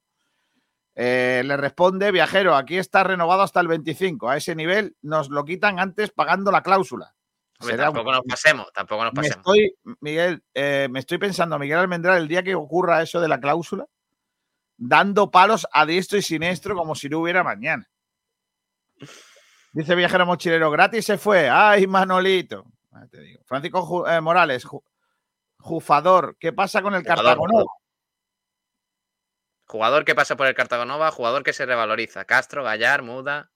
Eh, 0.97 1.43
le 1.45 1.57
responde 1.57 2.11
Viajero, 2.11 2.57
aquí 2.57 2.77
está 2.77 3.05
renovado 3.05 3.43
hasta 3.43 3.61
el 3.61 3.69
25. 3.69 4.29
A 4.29 4.37
ese 4.37 4.57
nivel 4.57 4.97
nos 5.01 5.31
lo 5.31 5.45
quitan 5.45 5.79
antes 5.79 6.11
pagando 6.11 6.51
la 6.51 6.63
cláusula 6.63 7.16
tampoco 7.59 8.13
nos 8.13 8.23
pasemos, 8.23 8.73
tampoco 8.73 9.05
nos 9.05 9.13
pasemos. 9.13 9.37
Me 9.37 9.41
estoy, 9.41 9.97
Miguel, 10.01 10.43
eh, 10.55 10.89
me 10.91 11.01
estoy 11.01 11.19
pensando, 11.19 11.59
Miguel 11.59 11.79
Almendral, 11.79 12.19
el 12.23 12.29
día 12.29 12.43
que 12.43 12.55
ocurra 12.55 13.03
eso 13.03 13.21
de 13.21 13.29
la 13.29 13.41
cláusula, 13.41 13.87
dando 14.77 15.31
palos 15.31 15.67
a 15.73 15.87
diestro 15.87 16.19
y 16.19 16.23
siniestro 16.23 16.75
como 16.75 16.95
si 16.95 17.09
no 17.09 17.21
hubiera 17.21 17.43
mañana. 17.43 17.89
Dice 19.73 19.95
Viajero 19.95 20.27
Mochilero, 20.27 20.71
gratis 20.71 21.05
se 21.05 21.19
fue. 21.19 21.51
Ay, 21.51 21.87
Manolito. 21.87 22.65
Ah, 22.93 23.05
Francisco 23.45 24.09
eh, 24.09 24.21
Morales, 24.21 24.67
Jufador, 25.59 26.37
¿qué 26.39 26.53
pasa 26.53 26.81
con 26.81 26.95
el 26.95 27.03
Cartagonova? 27.03 27.67
Jugador 29.67 30.05
que 30.05 30.15
pasa 30.15 30.37
por 30.37 30.47
el 30.47 30.55
Cartagonova, 30.55 31.11
jugador 31.11 31.43
que 31.43 31.53
se 31.53 31.67
revaloriza. 31.67 32.25
Castro, 32.25 32.63
Gallar, 32.63 33.03
Muda. 33.03 33.51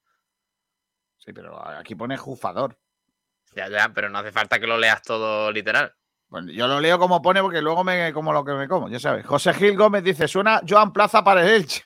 Sí, 1.19 1.33
pero 1.33 1.65
aquí 1.67 1.95
pone 1.95 2.17
Jufador. 2.17 2.79
Ya, 3.55 3.69
ya, 3.69 3.93
pero 3.95 4.09
no 4.09 4.19
hace 4.19 4.33
falta 4.33 4.61
que 4.61 4.67
lo 4.67 4.79
leas 4.79 5.03
todo 5.03 5.51
literal. 5.51 5.95
Bueno, 6.29 6.53
yo 6.53 6.69
lo 6.69 6.81
leo 6.81 6.99
como 6.99 7.21
pone 7.21 7.43
porque 7.43 7.61
luego 7.61 7.83
me 7.83 8.13
como 8.13 8.33
lo 8.33 8.45
que 8.45 8.53
me 8.53 8.69
como, 8.69 8.89
ya 8.89 9.01
sabes. 9.01 9.27
José 9.27 9.53
Gil 9.55 9.77
Gómez 9.77 10.05
dice, 10.05 10.29
suena 10.29 10.61
Joan 10.67 10.93
Plaza 10.93 11.25
para 11.25 11.43
el 11.43 11.49
Elche. 11.49 11.85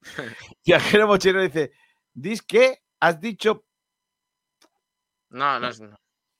Viajero 0.64 1.06
Mochero 1.06 1.42
dice, 1.42 1.72
¿dis 2.14 2.42
qué? 2.42 2.82
¿Has 3.00 3.20
dicho? 3.20 3.64
No, 5.28 5.60
no, 5.60 5.70
no. 5.70 5.96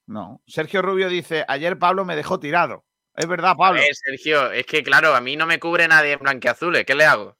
No. 0.07 0.41
Sergio 0.47 0.81
Rubio 0.81 1.09
dice, 1.09 1.45
ayer 1.47 1.77
Pablo 1.77 2.05
me 2.05 2.15
dejó 2.15 2.39
tirado. 2.39 2.85
Es 3.15 3.27
verdad, 3.27 3.55
Pablo. 3.55 3.81
Sergio, 3.93 4.51
es 4.51 4.65
que 4.65 4.83
claro, 4.83 5.15
a 5.15 5.21
mí 5.21 5.35
no 5.35 5.45
me 5.45 5.59
cubre 5.59 5.87
nadie 5.87 6.13
en 6.13 6.19
blanqueazules. 6.19 6.85
¿Qué 6.85 6.95
le 6.95 7.05
hago? 7.05 7.37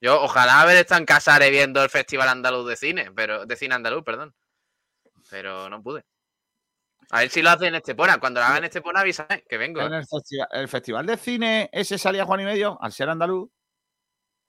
Yo 0.00 0.22
ojalá 0.22 0.60
haber 0.60 0.76
estado 0.76 1.00
en 1.00 1.06
Casares 1.06 1.50
viendo 1.50 1.82
el 1.82 1.90
Festival 1.90 2.28
Andaluz 2.28 2.68
de 2.68 2.76
Cine, 2.76 3.10
pero 3.12 3.46
de 3.46 3.56
Cine 3.56 3.74
Andaluz, 3.74 4.04
perdón. 4.04 4.34
Pero 5.30 5.68
no 5.68 5.82
pude. 5.82 6.04
A 7.10 7.20
ver 7.20 7.30
si 7.30 7.40
lo 7.40 7.50
hacen 7.50 7.68
en 7.68 7.76
Estepona. 7.76 8.18
Cuando 8.18 8.40
lo 8.40 8.46
hagan 8.46 8.58
en 8.58 8.64
Estepona, 8.64 9.00
avísame 9.00 9.44
que 9.48 9.56
vengo. 9.56 9.80
En 9.80 9.94
el, 9.94 10.06
festival, 10.06 10.48
el 10.52 10.68
festival 10.68 11.06
de 11.06 11.16
cine, 11.16 11.70
ese 11.72 11.96
salía 11.96 12.24
Juan 12.24 12.40
y 12.40 12.44
medio, 12.44 12.78
al 12.80 12.92
ser 12.92 13.08
andaluz. 13.08 13.48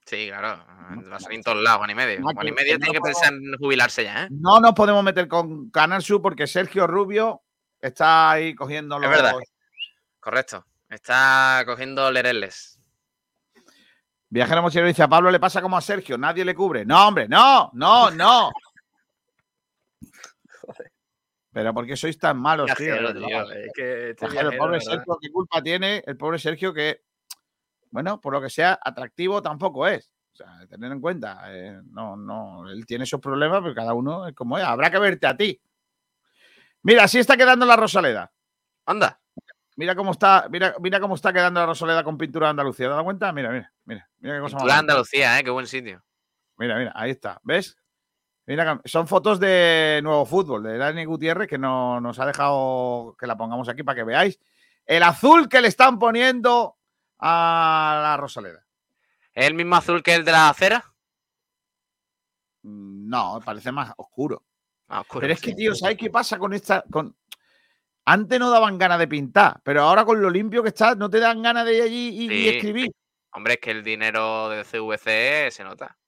Sí, 0.06 0.28
claro. 0.28 0.66
Va 1.12 1.18
a 1.18 1.20
salir 1.20 1.38
en 1.38 1.44
todos 1.44 1.62
lados, 1.62 1.78
Juan 1.78 1.92
y 1.92 1.96
medio. 1.96 2.22
Juan 2.22 2.48
y 2.48 2.52
medio 2.52 2.78
tiene 2.80 2.94
que 2.94 3.02
pensar 3.02 3.32
en 3.32 3.58
jubilarse 3.58 4.04
ya, 4.04 4.24
¿eh? 4.24 4.28
No 4.32 4.60
nos 4.60 4.74
podemos 4.74 5.04
meter 5.04 5.28
con 5.28 5.70
Canal 5.70 6.02
Sur 6.02 6.22
porque 6.22 6.48
Sergio 6.48 6.88
Rubio 6.88 7.44
está 7.80 8.32
ahí 8.32 8.56
cogiendo 8.56 8.98
los. 8.98 9.10
Es 9.10 9.18
verdad. 9.18 9.36
Correcto. 10.20 10.66
Está 10.90 11.64
cogiendo 11.66 12.12
lereles. 12.12 12.80
Viajero 14.30 14.62
mochilero 14.62 14.88
dice: 14.88 15.04
a 15.04 15.08
Pablo 15.08 15.32
le 15.32 15.40
pasa 15.40 15.62
como 15.62 15.78
a 15.78 15.82
Sergio, 15.82 16.18
nadie 16.18 16.44
le 16.44 16.56
cubre. 16.56 16.86
No, 16.86 17.08
hombre, 17.08 17.28
no, 17.28 17.70
no, 17.74 18.12
no. 18.12 18.52
Pero 21.52 21.74
¿por 21.74 21.86
qué 21.86 21.96
sois 21.96 22.18
tan 22.18 22.38
malos, 22.38 22.72
tío? 22.76 22.94
Viajero, 22.94 23.14
tío, 23.14 23.52
es 23.52 23.72
que 23.74 24.16
Viajero, 24.22 24.52
el 24.52 24.58
pobre 24.58 24.78
¿verdad? 24.78 24.92
Sergio, 24.92 25.18
¿qué 25.20 25.32
culpa 25.32 25.62
tiene 25.64 26.04
el 26.06 26.16
pobre 26.16 26.38
Sergio 26.38 26.74
que, 26.74 27.04
bueno, 27.90 28.22
por 28.22 28.34
lo 28.34 28.42
que 28.42 28.50
sea, 28.50 28.80
atractivo 28.84 29.42
tampoco 29.42 29.88
es? 29.88 30.12
O 30.34 30.36
sea, 30.36 30.68
tener 30.70 30.92
en 30.92 31.02
cuenta, 31.02 31.42
eh, 31.48 31.82
no, 31.92 32.16
no, 32.16 32.70
él 32.70 32.86
tiene 32.86 33.04
esos 33.04 33.20
problemas, 33.20 33.62
pero 33.62 33.74
cada 33.74 33.94
uno 33.94 34.28
es 34.28 34.36
como 34.36 34.58
es. 34.58 34.64
Habrá 34.64 34.92
que 34.92 35.00
verte 35.00 35.28
a 35.28 35.36
ti. 35.36 35.60
Mira, 36.84 37.04
así 37.04 37.20
está 37.20 37.36
quedando 37.36 37.66
la 37.66 37.76
Rosaleda. 37.76 38.32
Anda. 38.86 39.20
Mira 39.76 39.96
cómo 39.96 40.12
está, 40.12 40.48
mira, 40.50 40.76
mira 40.82 41.00
cómo 41.00 41.16
está 41.16 41.34
quedando 41.34 41.62
la 41.62 41.66
Rosaleda 41.66 42.04
con 42.04 42.18
pintura 42.18 42.48
de 42.48 42.52
Andalucía. 42.52 42.88
¿Te 42.88 42.94
das 42.94 43.04
cuenta? 43.04 43.32
Mira, 43.32 43.50
mira, 43.50 43.74
mira, 43.86 44.10
mira 44.20 44.36
qué 44.36 44.42
cosa 44.42 44.56
más 44.58 44.66
La 44.66 44.76
bonita. 44.76 44.80
Andalucía, 44.80 45.40
¿eh? 45.40 45.44
Qué 45.44 45.50
buen 45.50 45.68
sitio. 45.68 46.04
Mira, 46.58 46.78
mira, 46.78 46.92
ahí 46.96 47.12
está. 47.12 47.40
¿Ves? 47.44 47.79
Mira, 48.50 48.82
son 48.84 49.08
fotos 49.08 49.40
de 49.40 50.00
Nuevo 50.02 50.26
Fútbol, 50.26 50.64
de 50.64 50.76
Dani 50.80 51.06
Gutiérrez, 51.06 51.48
que 51.48 51.60
no, 51.60 52.02
nos 52.02 52.18
ha 52.18 52.26
dejado 52.26 53.16
que 53.20 53.28
la 53.28 53.38
pongamos 53.38 53.70
aquí 53.70 53.84
para 53.84 53.98
que 53.98 54.04
veáis 54.04 54.40
el 54.88 55.04
azul 55.04 55.48
que 55.48 55.62
le 55.62 55.68
están 55.68 56.00
poniendo 56.00 56.76
a 57.20 58.00
la 58.02 58.18
Rosaleda. 58.18 58.66
¿Es 59.34 59.46
el 59.46 59.54
mismo 59.54 59.76
azul 59.76 60.02
que 60.02 60.16
el 60.16 60.26
de 60.26 60.32
la 60.32 60.50
acera? 60.50 60.84
Mm, 62.64 63.08
No, 63.08 63.40
parece 63.46 63.72
más 63.72 63.94
oscuro. 63.98 64.44
Ah, 64.88 65.02
oscuro, 65.02 65.22
Pero 65.22 65.34
es 65.34 65.42
que, 65.42 65.54
tío, 65.54 65.76
¿sabes 65.76 65.98
qué 65.98 66.10
pasa 66.10 66.40
con 66.40 66.52
esta? 66.52 66.84
Con... 66.90 67.16
Antes 68.06 68.40
no 68.40 68.50
daban 68.50 68.80
ganas 68.80 68.98
de 68.98 69.08
pintar, 69.08 69.62
pero 69.64 69.84
ahora 69.84 70.04
con 70.06 70.20
lo 70.20 70.32
limpio 70.32 70.64
que 70.64 70.70
está, 70.70 70.96
no 70.96 71.08
te 71.08 71.20
dan 71.20 71.44
ganas 71.44 71.66
de 71.66 71.78
ir 71.78 71.84
allí 71.84 72.10
y, 72.24 72.34
y 72.34 72.48
escribir. 72.50 72.92
Hombre, 73.32 73.54
es 73.54 73.60
que 73.60 73.70
el 73.70 73.84
dinero 73.84 74.50
de 74.50 74.64
CVC 74.64 75.52
se 75.52 75.64
nota. 75.64 75.99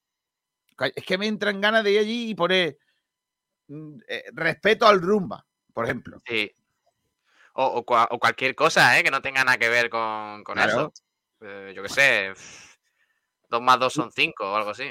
Es 0.94 1.04
que 1.04 1.18
me 1.18 1.26
entran 1.26 1.60
ganas 1.60 1.84
de 1.84 1.92
ir 1.92 1.98
allí 2.00 2.30
y 2.30 2.34
poner 2.34 2.78
mm, 3.68 3.98
eh, 4.08 4.24
respeto 4.32 4.86
al 4.86 5.00
rumba, 5.00 5.46
por 5.72 5.84
ejemplo. 5.84 6.18
Sí. 6.26 6.50
O, 7.54 7.66
o 7.66 7.84
cua- 7.86 8.08
o 8.10 8.18
cualquier 8.18 8.54
cosa, 8.54 8.98
¿eh? 8.98 9.04
Que 9.04 9.10
no 9.10 9.20
tenga 9.22 9.44
nada 9.44 9.58
que 9.58 9.68
ver 9.68 9.90
con, 9.90 10.42
con 10.44 10.54
Claro. 10.54 10.70
eso. 10.72 10.92
Eh, 11.42 11.72
yo 11.74 11.82
qué 11.82 11.88
sé. 11.88 12.32
Dos 13.48 13.60
más 13.60 13.78
dos 13.78 13.92
son 13.92 14.10
cinco 14.10 14.50
o 14.50 14.56
algo 14.56 14.70
así. 14.70 14.90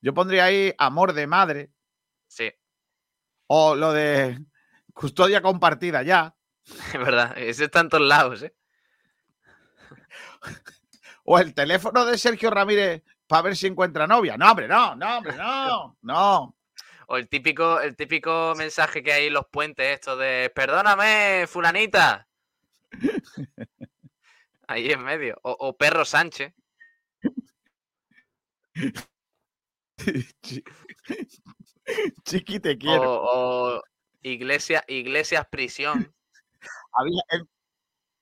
Yo 0.00 0.12
pondría 0.12 0.44
ahí 0.46 0.74
amor 0.78 1.12
de 1.12 1.26
madre 1.26 1.70
Sí, 2.28 2.52
o 3.46 3.74
lo 3.76 3.92
de 3.92 4.38
custodia 4.92 5.40
compartida 5.40 6.02
ya. 6.02 6.34
es 6.92 6.98
verdad. 7.00 7.38
Ese 7.38 7.64
está 7.66 7.80
en 7.80 7.88
todos 7.88 8.06
lados, 8.06 8.42
¿eh? 8.42 8.54
O 11.24 11.38
el 11.38 11.54
teléfono 11.54 12.04
de 12.04 12.18
Sergio 12.18 12.50
Ramírez 12.50 13.02
para 13.26 13.42
ver 13.42 13.56
si 13.56 13.66
encuentra 13.66 14.06
novia. 14.06 14.36
No, 14.36 14.50
hombre, 14.50 14.68
no, 14.68 14.94
no, 14.96 15.18
hombre, 15.18 15.36
no, 15.36 15.96
no. 16.02 16.56
O 17.08 17.16
el 17.16 17.28
típico, 17.28 17.80
el 17.80 17.94
típico 17.96 18.54
mensaje 18.56 19.02
que 19.02 19.12
hay 19.12 19.26
en 19.26 19.32
los 19.34 19.46
puentes, 19.46 19.86
esto 19.94 20.16
de 20.16 20.50
perdóname, 20.54 21.46
fulanita. 21.46 22.26
Ahí 24.68 24.90
en 24.90 25.02
medio. 25.04 25.38
O, 25.42 25.52
o 25.52 25.76
perro 25.76 26.04
Sánchez. 26.04 26.52
Chi- 30.42 30.64
Chiqui, 32.24 32.60
te 32.60 32.72
O, 32.72 32.78
quiero. 32.78 33.02
o 33.22 33.82
iglesia, 34.22 34.84
iglesias 34.88 35.46
prisión. 35.50 36.12
Había- 36.92 37.22
en, 37.30 37.48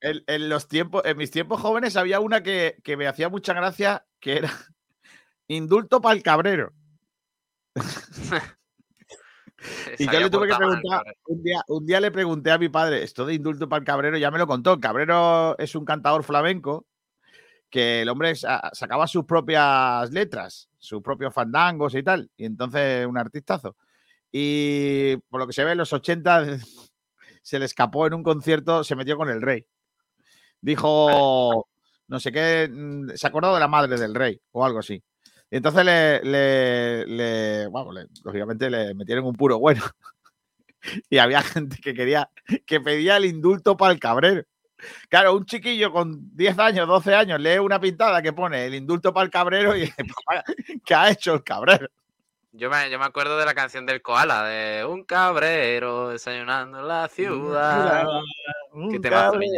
en- 0.01 0.25
en 0.27 0.49
los 0.49 0.69
tiempos, 0.69 1.03
en 1.07 1.17
mis 1.17 1.31
tiempos 1.31 1.61
jóvenes 1.61 1.97
había 1.97 2.21
una 2.21 2.43
que, 2.43 2.77
que 2.85 2.97
me 2.97 3.07
hacía 3.07 3.29
mucha 3.29 3.55
gracia, 3.55 4.07
que 4.21 4.37
era 4.39 4.51
indulto 5.49 6.01
para 6.01 6.15
el 6.17 6.23
cabrero. 6.23 6.73
Y 9.99 10.05
yo 10.05 10.21
le 10.21 10.31
tuve 10.31 10.47
que 10.49 10.53
preguntar, 10.59 11.03
un 11.27 11.43
día, 11.43 11.63
un 11.69 11.87
día 11.87 12.01
le 12.01 12.11
pregunté 12.11 12.51
a 12.51 12.59
mi 12.59 12.69
padre, 12.69 13.03
esto 13.03 13.25
de 13.25 13.35
indulto 13.35 13.67
para 13.69 13.79
el 13.79 13.87
cabrero, 13.87 14.19
ya 14.19 14.31
me 14.31 14.39
lo 14.39 14.47
contó. 14.47 14.75
El 14.75 14.81
cabrero 14.81 15.57
es 15.59 15.75
un 15.75 15.85
cantador 15.87 16.23
flamenco 16.23 16.87
que 17.71 18.03
el 18.03 18.09
hombre 18.11 18.35
sa- 18.37 18.71
sacaba 18.75 19.07
sus 19.07 19.25
propias 19.25 20.11
letras, 20.13 20.69
sus 20.79 21.01
propios 21.03 21.33
fandangos 21.33 21.95
y 21.95 22.03
tal. 22.03 22.31
Y 22.37 22.45
entonces 22.45 23.07
un 23.07 23.17
artistazo. 23.17 23.77
Y 24.31 25.17
por 25.31 25.41
lo 25.41 25.47
que 25.47 25.53
se 25.55 25.65
ve, 25.65 25.73
en 25.73 25.79
los 25.79 25.93
80 25.93 26.59
se 27.43 27.59
le 27.59 27.65
escapó 27.65 28.07
en 28.07 28.15
un 28.15 28.23
concierto, 28.23 28.85
se 28.85 28.97
metió 28.97 29.17
con 29.17 29.31
el 29.31 29.41
rey. 29.41 29.67
Dijo, 30.61 31.69
no 32.09 32.21
sé 32.21 32.33
qué, 32.33 32.69
mm, 32.71 33.11
se 33.15 33.27
acordó 33.27 33.55
de 33.55 33.61
la 33.61 33.69
madre 33.69 33.97
del 33.97 34.15
rey 34.15 34.39
o 34.53 34.65
algo 34.65 34.81
así. 34.81 35.03
Y 35.51 35.57
entonces 35.59 35.85
le, 35.85 36.21
le, 36.25 37.07
le- 37.07 37.67
bueno, 37.69 37.93
le- 37.93 38.07
lógicamente 38.25 38.71
le 38.71 38.95
metieron 38.95 39.25
un 39.27 39.35
puro 39.35 39.59
bueno. 39.59 39.83
Y 41.11 41.19
había 41.19 41.43
gente 41.43 41.79
que 41.83 41.95
quería, 41.95 42.31
que 42.67 42.81
pedía 42.81 43.17
el 43.17 43.25
indulto 43.27 43.77
para 43.77 43.93
el 43.93 44.01
cabrero. 44.01 44.43
Claro, 45.11 45.37
un 45.37 45.47
chiquillo 45.47 45.93
con 45.93 46.37
10 46.37 46.59
años, 46.59 46.89
12 46.89 47.15
años, 47.15 47.41
lee 47.41 47.59
una 47.59 47.81
pintada 47.81 48.23
que 48.23 48.33
pone 48.33 48.67
el 48.67 48.75
indulto 48.77 49.13
para 49.15 49.25
el 49.27 49.31
cabrero 49.31 49.77
y 49.77 49.81
dice, 49.83 50.05
"Papá, 50.05 50.45
¿qué 50.85 50.95
ha 50.95 51.11
hecho 51.11 51.35
el 51.35 51.45
cabrero? 51.45 51.89
Yo 52.57 52.71
me, 52.71 52.89
yo 52.89 53.01
me 53.01 53.05
acuerdo 53.05 53.37
de 53.37 53.45
la 53.45 53.53
canción 53.53 53.85
del 53.85 54.01
koala, 54.01 54.45
de 54.45 54.85
un 54.85 55.03
cabrero 55.03 56.11
desayunando 56.11 56.79
en 56.79 56.87
la 56.87 57.09
ciudad. 57.09 58.07
Un 58.73 58.93
Qué 58.93 59.01
cabrero. 59.01 59.51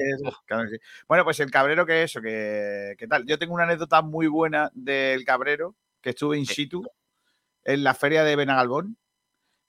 Que. 0.47 0.79
Bueno, 1.07 1.23
pues 1.25 1.39
el 1.41 1.51
cabrero, 1.51 1.85
que 1.85 2.05
eso? 2.05 2.23
que 2.23 2.95
qué 2.99 3.07
tal? 3.07 3.27
Yo 3.27 3.39
tengo 3.39 3.53
una 3.53 3.65
anécdota 3.65 4.01
muy 4.01 4.29
buena 4.29 4.71
del 4.73 5.27
cabrero, 5.27 5.75
que 6.01 6.11
estuve 6.11 6.39
in 6.39 6.47
situ 6.47 6.85
en 7.65 7.85
la 7.85 7.93
feria 7.93 8.25
de 8.25 8.35
Benagalbón, 8.35 8.97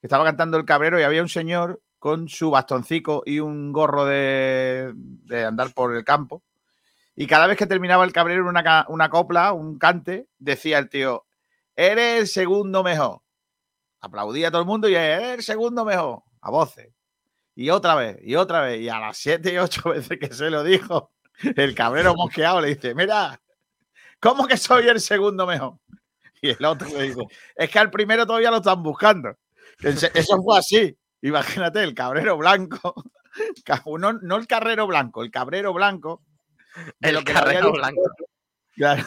que 0.00 0.06
estaba 0.06 0.24
cantando 0.24 0.56
el 0.56 0.64
cabrero 0.64 0.98
y 0.98 1.02
había 1.02 1.20
un 1.20 1.28
señor 1.28 1.82
con 1.98 2.30
su 2.30 2.50
bastoncico 2.50 3.22
y 3.26 3.40
un 3.40 3.72
gorro 3.72 4.06
de, 4.06 4.92
de 4.94 5.44
andar 5.44 5.74
por 5.74 5.94
el 5.94 6.02
campo. 6.02 6.42
Y 7.14 7.26
cada 7.26 7.46
vez 7.46 7.58
que 7.58 7.66
terminaba 7.66 8.06
el 8.06 8.12
cabrero 8.12 8.48
una, 8.48 8.86
una 8.88 9.10
copla, 9.10 9.52
un 9.52 9.78
cante, 9.78 10.28
decía 10.38 10.78
el 10.78 10.88
tío, 10.88 11.26
eres 11.78 12.20
el 12.20 12.26
segundo 12.26 12.82
mejor. 12.82 13.22
Aplaudía 14.00 14.48
a 14.48 14.50
todo 14.50 14.62
el 14.62 14.66
mundo 14.66 14.88
y 14.88 14.96
eres 14.96 15.38
el 15.38 15.42
segundo 15.44 15.84
mejor, 15.84 16.22
a 16.40 16.50
voces. 16.50 16.92
Y 17.54 17.70
otra 17.70 17.94
vez, 17.94 18.18
y 18.22 18.34
otra 18.34 18.62
vez, 18.62 18.80
y 18.80 18.88
a 18.88 18.98
las 18.98 19.16
siete 19.16 19.52
y 19.52 19.58
ocho 19.58 19.82
veces 19.90 20.18
que 20.18 20.34
se 20.34 20.50
lo 20.50 20.64
dijo, 20.64 21.12
el 21.56 21.74
cabrero 21.74 22.14
mosqueado 22.14 22.60
le 22.60 22.74
dice, 22.74 22.94
mira, 22.94 23.40
¿cómo 24.18 24.46
que 24.46 24.56
soy 24.56 24.88
el 24.88 25.00
segundo 25.00 25.46
mejor? 25.46 25.78
Y 26.40 26.50
el 26.50 26.64
otro 26.64 26.88
le 26.88 27.02
dice, 27.02 27.22
es 27.56 27.70
que 27.70 27.78
al 27.78 27.90
primero 27.90 28.26
todavía 28.26 28.50
lo 28.50 28.58
están 28.58 28.82
buscando. 28.82 29.36
Eso 29.80 30.42
fue 30.42 30.58
así. 30.58 30.96
Imagínate, 31.22 31.82
el 31.82 31.94
cabrero 31.94 32.36
blanco, 32.36 32.94
no, 33.98 34.12
no 34.12 34.36
el 34.36 34.46
carrero 34.46 34.86
blanco, 34.86 35.22
el 35.22 35.30
cabrero 35.30 35.72
blanco. 35.72 36.22
El 37.00 37.16
había 37.16 37.34
carrero 37.34 37.72
blanco. 37.72 38.02
Claro, 38.74 39.04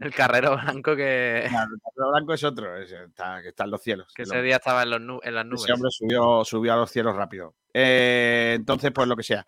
El 0.00 0.14
carrero 0.14 0.56
blanco 0.56 0.94
que, 0.94 1.46
claro, 1.48 1.70
el 1.74 1.80
carrero 1.80 2.10
blanco 2.12 2.32
es 2.34 2.44
otro, 2.44 2.76
está, 2.76 3.42
que 3.42 3.48
está 3.48 3.64
en 3.64 3.70
los 3.72 3.82
cielos. 3.82 4.12
que 4.14 4.22
ese 4.22 4.40
día 4.42 4.56
estaba 4.56 4.84
en, 4.84 4.90
los 4.90 5.00
nu- 5.00 5.20
en 5.22 5.34
las 5.34 5.44
nubes. 5.44 5.64
Ese 5.64 5.72
hombre 5.72 5.90
subió, 5.90 6.44
subió 6.44 6.72
a 6.74 6.76
los 6.76 6.90
cielos 6.90 7.16
rápido. 7.16 7.54
Eh, 7.74 8.52
entonces, 8.56 8.92
pues 8.92 9.08
lo 9.08 9.16
que 9.16 9.24
sea. 9.24 9.44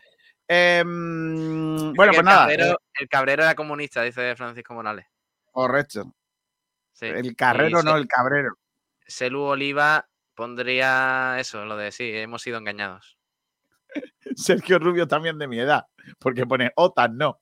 Em, 0.48 1.92
bueno, 1.94 2.12
pues 2.12 2.18
el 2.18 2.24
nada. 2.24 2.40
Cabrero, 2.40 2.72
eh, 2.72 2.76
el 3.00 3.08
cabrero 3.08 3.42
era 3.44 3.54
comunista, 3.54 4.02
dice 4.02 4.34
Francisco 4.36 4.74
Morales. 4.74 5.06
correcto. 5.52 6.12
Sí. 6.92 7.06
El 7.06 7.34
carrero, 7.36 7.80
Y 7.80 7.84
no 7.84 7.96
el 7.96 8.06
cabrero. 8.08 8.50
Selu 9.06 9.42
Oliva 9.42 10.06
pondría 10.34 11.36
eso, 11.38 11.64
lo 11.64 11.76
de 11.76 11.92
sí, 11.92 12.10
hemos 12.14 12.42
sido 12.42 12.58
engañados. 12.58 13.16
Sergio 14.36 14.78
Rubio 14.78 15.06
también 15.06 15.38
de 15.38 15.46
mi 15.48 15.58
edad, 15.60 15.86
porque 16.18 16.44
pone 16.46 16.72
OTAN, 16.76 17.16
no. 17.16 17.40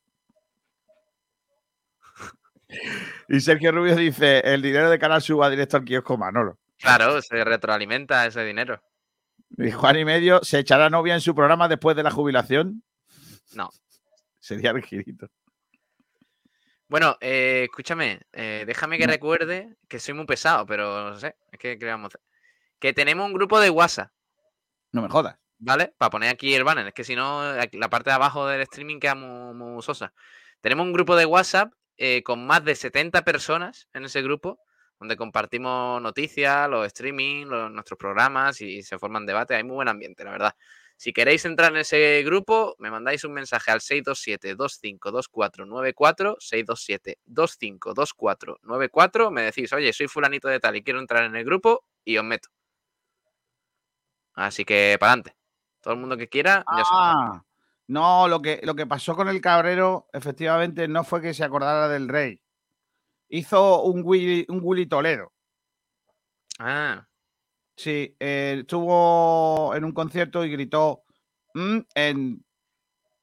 Y 3.28 3.40
Sergio 3.40 3.72
Rubio 3.72 3.96
dice: 3.96 4.40
el 4.40 4.62
dinero 4.62 4.90
de 4.90 4.98
Canal 4.98 5.22
suba 5.22 5.50
directo 5.50 5.76
al 5.76 5.84
kiosco 5.84 6.16
Manolo. 6.16 6.58
Claro, 6.78 7.20
se 7.22 7.44
retroalimenta 7.44 8.26
ese 8.26 8.44
dinero. 8.44 8.82
Y 9.56 9.70
Juan 9.70 9.98
y 9.98 10.04
medio 10.04 10.40
se 10.42 10.58
echará 10.58 10.90
novia 10.90 11.14
en 11.14 11.20
su 11.20 11.34
programa 11.34 11.68
después 11.68 11.96
de 11.96 12.02
la 12.02 12.10
jubilación. 12.10 12.82
No. 13.54 13.70
Sería 14.38 14.70
el 14.70 14.82
girito. 14.82 15.28
Bueno, 16.88 17.16
eh, 17.20 17.64
escúchame, 17.64 18.22
eh, 18.32 18.64
déjame 18.66 18.96
que 18.96 19.06
recuerde 19.06 19.76
que 19.88 19.98
soy 19.98 20.14
muy 20.14 20.24
pesado, 20.24 20.64
pero 20.64 21.10
no 21.10 21.18
sé, 21.18 21.36
es 21.52 21.58
que, 21.58 21.78
¿qué 21.78 21.84
vamos 21.84 22.06
a 22.06 22.08
hacer? 22.08 22.20
Que 22.78 22.94
tenemos 22.94 23.26
un 23.26 23.34
grupo 23.34 23.60
de 23.60 23.68
WhatsApp, 23.68 24.10
No 24.92 25.02
me 25.02 25.08
jodas. 25.10 25.36
¿vale? 25.58 25.92
Para 25.98 26.10
poner 26.10 26.30
aquí 26.30 26.54
el 26.54 26.64
banner, 26.64 26.86
es 26.86 26.94
que 26.94 27.04
si 27.04 27.14
no, 27.14 27.42
la 27.54 27.90
parte 27.90 28.08
de 28.08 28.14
abajo 28.14 28.46
del 28.46 28.62
streaming 28.62 29.00
queda 29.00 29.14
muy, 29.14 29.54
muy 29.54 29.82
sosa. 29.82 30.14
Tenemos 30.62 30.86
un 30.86 30.92
grupo 30.94 31.14
de 31.16 31.26
WhatsApp 31.26 31.72
eh, 31.98 32.22
con 32.22 32.46
más 32.46 32.64
de 32.64 32.74
70 32.76 33.22
personas 33.24 33.88
en 33.92 34.04
ese 34.06 34.22
grupo, 34.22 34.58
donde 34.98 35.16
compartimos 35.16 36.00
noticias, 36.02 36.68
los 36.70 36.86
streaming, 36.86 37.44
los- 37.46 37.70
nuestros 37.70 37.98
programas 37.98 38.60
y 38.62 38.82
se 38.82 38.98
forman 38.98 39.26
debates. 39.26 39.56
Hay 39.56 39.64
muy 39.64 39.74
buen 39.76 39.88
ambiente, 39.88 40.24
la 40.24 40.30
verdad. 40.32 40.54
Si 40.96 41.12
queréis 41.12 41.44
entrar 41.44 41.70
en 41.72 41.78
ese 41.78 42.22
grupo, 42.24 42.74
me 42.78 42.90
mandáis 42.90 43.22
un 43.24 43.32
mensaje 43.32 43.70
al 43.70 43.80
627-252494, 43.80 46.36
627-252494, 46.40 49.30
me 49.30 49.42
decís, 49.42 49.72
oye, 49.72 49.92
soy 49.92 50.08
fulanito 50.08 50.48
de 50.48 50.58
tal 50.60 50.74
y 50.76 50.82
quiero 50.82 50.98
entrar 51.00 51.24
en 51.24 51.36
el 51.36 51.44
grupo 51.44 51.84
y 52.04 52.16
os 52.18 52.24
meto. 52.24 52.48
Así 54.34 54.64
que 54.64 54.96
para 55.00 55.12
adelante. 55.12 55.36
Todo 55.82 55.94
el 55.94 56.00
mundo 56.00 56.16
que 56.16 56.28
quiera, 56.28 56.66
ya 56.70 56.84
sabe. 56.84 57.18
No, 57.88 58.28
lo 58.28 58.40
que, 58.42 58.60
lo 58.62 58.74
que 58.74 58.86
pasó 58.86 59.16
con 59.16 59.28
el 59.28 59.40
cabrero, 59.40 60.08
efectivamente, 60.12 60.86
no 60.88 61.04
fue 61.04 61.22
que 61.22 61.32
se 61.34 61.42
acordara 61.44 61.88
del 61.88 62.08
rey. 62.08 62.40
Hizo 63.30 63.82
un 63.82 64.02
Willy, 64.04 64.44
un 64.48 64.60
Willy 64.62 64.86
Toledo. 64.86 65.32
Ah, 66.58 67.04
Sí, 67.76 68.16
eh, 68.18 68.56
estuvo 68.60 69.72
en 69.76 69.84
un 69.84 69.92
concierto 69.92 70.44
y 70.44 70.50
gritó 70.50 71.04
"Mm", 71.54 71.78
en 71.94 72.44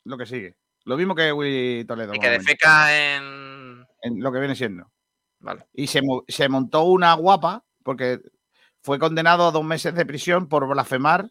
lo 0.05 0.17
que 0.17 0.25
sigue. 0.25 0.55
Lo 0.85 0.95
mismo 0.95 1.13
que 1.13 1.33
Willy 1.33 1.83
Toledo. 1.83 2.13
y 2.15 2.19
que 2.19 2.29
defeca 2.29 3.15
en... 3.17 3.85
en 4.01 4.21
lo 4.21 4.31
que 4.31 4.39
viene 4.39 4.55
siendo. 4.55 4.89
Vale. 5.39 5.65
Y 5.73 5.87
se, 5.87 6.01
se 6.29 6.47
montó 6.47 6.83
una 6.83 7.13
guapa 7.15 7.65
porque 7.83 8.21
fue 8.81 8.97
condenado 8.97 9.47
a 9.47 9.51
dos 9.51 9.65
meses 9.65 9.93
de 9.93 10.05
prisión 10.05 10.47
por 10.47 10.65
blasfemar 10.69 11.29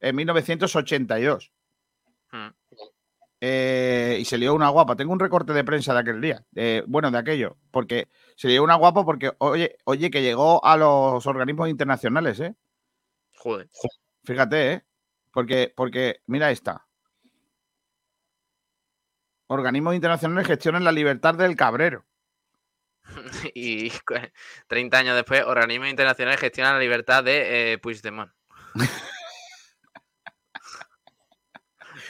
en 0.00 0.16
1982. 0.16 1.50
Eh, 3.42 4.18
y 4.20 4.24
se 4.26 4.36
lió 4.36 4.52
una 4.54 4.68
guapa. 4.68 4.96
Tengo 4.96 5.12
un 5.12 5.18
recorte 5.20 5.52
de 5.54 5.64
prensa 5.64 5.94
de 5.94 6.00
aquel 6.00 6.20
día. 6.20 6.44
eh, 6.54 6.82
bueno, 6.86 7.10
de 7.10 7.18
aquello. 7.18 7.56
Porque 7.70 8.08
se 8.36 8.48
lió 8.48 8.62
una 8.62 8.74
guapa 8.74 9.04
porque, 9.04 9.32
oye, 9.38 9.76
oye, 9.84 10.10
que 10.10 10.22
llegó 10.22 10.64
a 10.64 10.76
los 10.76 11.26
organismos 11.26 11.68
internacionales, 11.68 12.38
¿eh? 12.40 12.54
Joder. 13.36 13.68
Fíjate, 14.24 14.72
¿eh? 14.72 14.84
Porque, 15.32 15.72
porque, 15.74 16.20
mira 16.26 16.50
esta. 16.50 16.86
Organismos 19.46 19.94
internacionales 19.94 20.46
gestionan 20.46 20.84
la 20.84 20.92
libertad 20.92 21.34
del 21.34 21.56
cabrero. 21.56 22.04
y 23.54 23.90
cu- 24.06 24.14
30 24.68 24.98
años 24.98 25.16
después, 25.16 25.42
organismos 25.44 25.88
internacionales 25.88 26.40
gestionan 26.40 26.74
la 26.74 26.80
libertad 26.80 27.24
de 27.24 27.72
eh, 27.72 27.78
Puigdemont. 27.78 28.30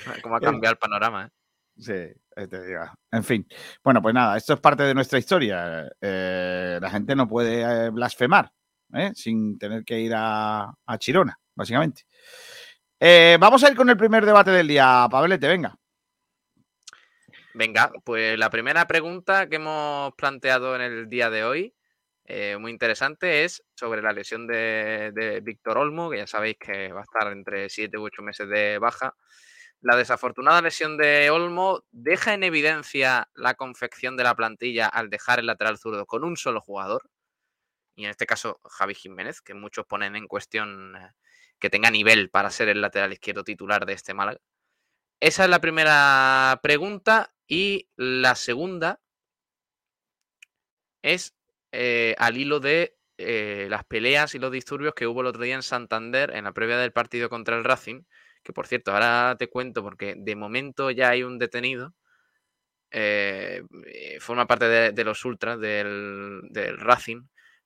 Cómo 0.23 0.37
ha 0.37 0.41
cambiado 0.41 0.73
el 0.73 0.79
panorama, 0.79 1.27
¿eh? 1.27 1.31
Sí, 1.79 1.93
eh, 1.93 2.47
te 2.49 2.67
diga. 2.67 2.95
En 3.11 3.25
fin. 3.25 3.47
Bueno, 3.83 4.03
pues 4.03 4.15
nada, 4.15 4.37
esto 4.37 4.55
es 4.55 4.61
parte 4.61 4.83
de 4.83 4.95
nuestra 4.95 5.19
historia. 5.19 5.91
Eh, 6.01 6.79
la 6.81 6.91
gente 6.91 7.17
no 7.17 7.27
puede 7.27 7.63
eh, 7.63 7.91
blasfemar 7.91 8.53
¿eh? 8.95 9.13
sin 9.15 9.59
tener 9.59 9.85
que 9.85 9.99
ir 9.99 10.13
a, 10.15 10.73
a 10.87 10.99
Chirona, 10.99 11.39
básicamente. 11.55 12.03
Eh, 12.99 13.39
vamos 13.41 13.65
a 13.65 13.71
ir 13.71 13.77
con 13.77 13.89
el 13.89 13.97
primer 13.97 14.27
debate 14.27 14.51
del 14.51 14.69
día, 14.69 15.07
Pablete, 15.11 15.49
venga. 15.49 15.75
Venga, 17.55 17.91
pues 18.05 18.39
la 18.39 18.51
primera 18.51 18.87
pregunta 18.87 19.49
que 19.49 19.57
hemos 19.57 20.13
planteado 20.15 20.77
en 20.77 20.83
el 20.83 21.09
día 21.09 21.31
de 21.31 21.45
hoy, 21.45 21.75
eh, 22.25 22.57
muy 22.59 22.71
interesante, 22.71 23.45
es 23.45 23.65
sobre 23.75 24.03
la 24.03 24.13
lesión 24.13 24.47
de, 24.47 25.11
de 25.15 25.41
Víctor 25.41 25.79
Olmo, 25.79 26.11
que 26.11 26.19
ya 26.19 26.27
sabéis 26.27 26.57
que 26.61 26.93
va 26.93 27.01
a 27.01 27.05
estar 27.05 27.33
entre 27.33 27.69
7 27.69 27.99
u 27.99 28.05
8 28.05 28.23
meses 28.23 28.49
de 28.49 28.79
baja. 28.79 29.17
La 29.81 29.97
desafortunada 29.97 30.63
lesión 30.63 30.97
de 30.97 31.31
Olmo 31.31 31.85
deja 31.91 32.35
en 32.35 32.45
evidencia 32.45 33.31
la 33.35 33.55
confección 33.55 34.17
de 34.17 34.25
la 34.25 34.35
plantilla 34.35 34.87
al 34.87 35.11
dejar 35.11 35.39
el 35.39 35.47
lateral 35.47 35.79
zurdo 35.79 36.07
con 36.07 36.25
un 36.25 36.37
solo 36.37 36.61
jugador, 36.61 37.11
y 38.01 38.05
en 38.05 38.11
este 38.11 38.27
caso 38.27 38.61
Javi 38.65 38.95
Jiménez, 38.95 39.43
que 39.43 39.53
muchos 39.53 39.85
ponen 39.87 40.17
en 40.17 40.27
cuestión 40.27 40.97
eh, 40.97 41.13
que 41.59 41.69
tenga 41.71 41.91
nivel 41.91 42.31
para 42.31 42.51
ser 42.51 42.69
el 42.71 42.81
lateral 42.81 43.13
izquierdo 43.13 43.45
titular 43.45 43.85
de 43.85 43.93
este 43.93 44.15
Málaga. 44.15 44.41
Esa 45.21 45.45
es 45.45 45.51
la 45.51 45.61
primera 45.61 46.59
pregunta. 46.63 47.35
Y 47.47 47.91
la 47.97 48.37
segunda 48.37 49.01
es 51.03 51.35
eh, 51.73 52.15
al 52.19 52.39
hilo 52.39 52.61
de 52.61 52.97
eh, 53.19 53.67
las 53.69 53.85
peleas 53.85 54.35
y 54.35 54.39
los 54.39 54.53
disturbios 54.53 54.95
que 54.95 55.07
hubo 55.07 55.21
el 55.21 55.27
otro 55.27 55.43
día 55.43 55.57
en 55.57 55.63
Santander 55.63 56.31
en 56.35 56.45
la 56.45 56.53
previa 56.53 56.79
del 56.79 56.93
partido 56.93 57.29
contra 57.29 57.59
el 57.59 57.65
Racing. 57.65 58.05
Que 58.43 58.53
por 58.53 58.67
cierto, 58.67 58.93
ahora 58.93 59.37
te 59.39 59.49
cuento 59.49 59.83
porque 59.83 60.15
de 60.17 60.37
momento 60.37 60.91
ya 60.91 61.11
hay 61.11 61.23
un 61.23 61.39
detenido. 61.39 61.95
eh, 62.91 63.63
eh, 63.87 64.19
forma 64.21 64.47
parte 64.47 64.67
de, 64.93 65.05
los 65.05 65.25
ultras 65.25 65.61
del, 65.61 66.41
del 66.51 66.79
Racing, 66.79 67.23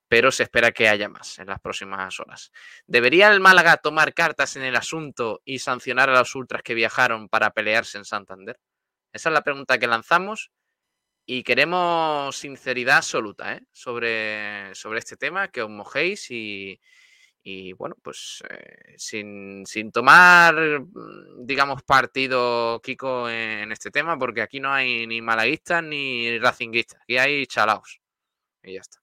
pero 0.09 0.31
se 0.33 0.45
espera 0.45 0.73
que 0.73 0.89
haya 0.89 1.09
más 1.09 1.39
en 1.39 1.47
las 1.49 1.61
próximas 1.61 2.21
horas. 2.21 2.53
¿Debería 2.87 3.33
el 3.33 3.41
Málaga 3.41 3.79
tomar 3.79 4.15
cartas 4.15 4.57
en 4.57 4.63
el 4.65 4.77
asunto 4.77 5.41
y 5.45 5.61
sancionar 5.61 6.11
a 6.11 6.19
los 6.19 6.35
ultras 6.35 6.63
que 6.63 6.75
viajaron 6.75 7.29
para 7.29 7.51
pelearse 7.53 7.99
en 7.99 8.05
Santander? 8.05 8.59
Esa 9.13 9.31
es 9.31 9.35
la 9.35 9.43
pregunta 9.43 9.79
que 9.79 9.87
lanzamos 9.87 10.51
y 11.27 11.43
queremos 11.45 12.37
sinceridad 12.37 12.99
absoluta 12.99 13.55
¿eh? 13.55 13.63
sobre, 13.73 14.75
sobre 14.75 14.99
este 15.01 15.17
tema, 15.17 15.49
que 15.49 15.63
os 15.63 15.71
mojéis 15.71 16.31
y, 16.31 16.81
y, 17.47 17.75
bueno, 17.75 17.95
pues 18.03 18.43
eh, 18.49 18.95
sin, 18.97 19.67
sin 19.67 19.93
tomar, 19.93 20.55
mm, 20.55 21.45
digamos, 21.45 21.83
partido, 21.83 22.81
Kiko, 22.83 23.29
en, 23.29 23.71
este 23.71 23.91
tema, 23.91 24.19
porque 24.19 24.41
aquí 24.41 24.61
no 24.61 24.73
hay 24.73 25.07
ni 25.07 25.21
malaguistas 25.21 25.85
ni 25.85 26.39
racinguistas, 26.39 27.03
aquí 27.03 27.19
hay 27.19 27.47
chalaos. 27.47 28.01
Y 28.63 28.73
ya 28.73 28.81
está. 28.81 28.99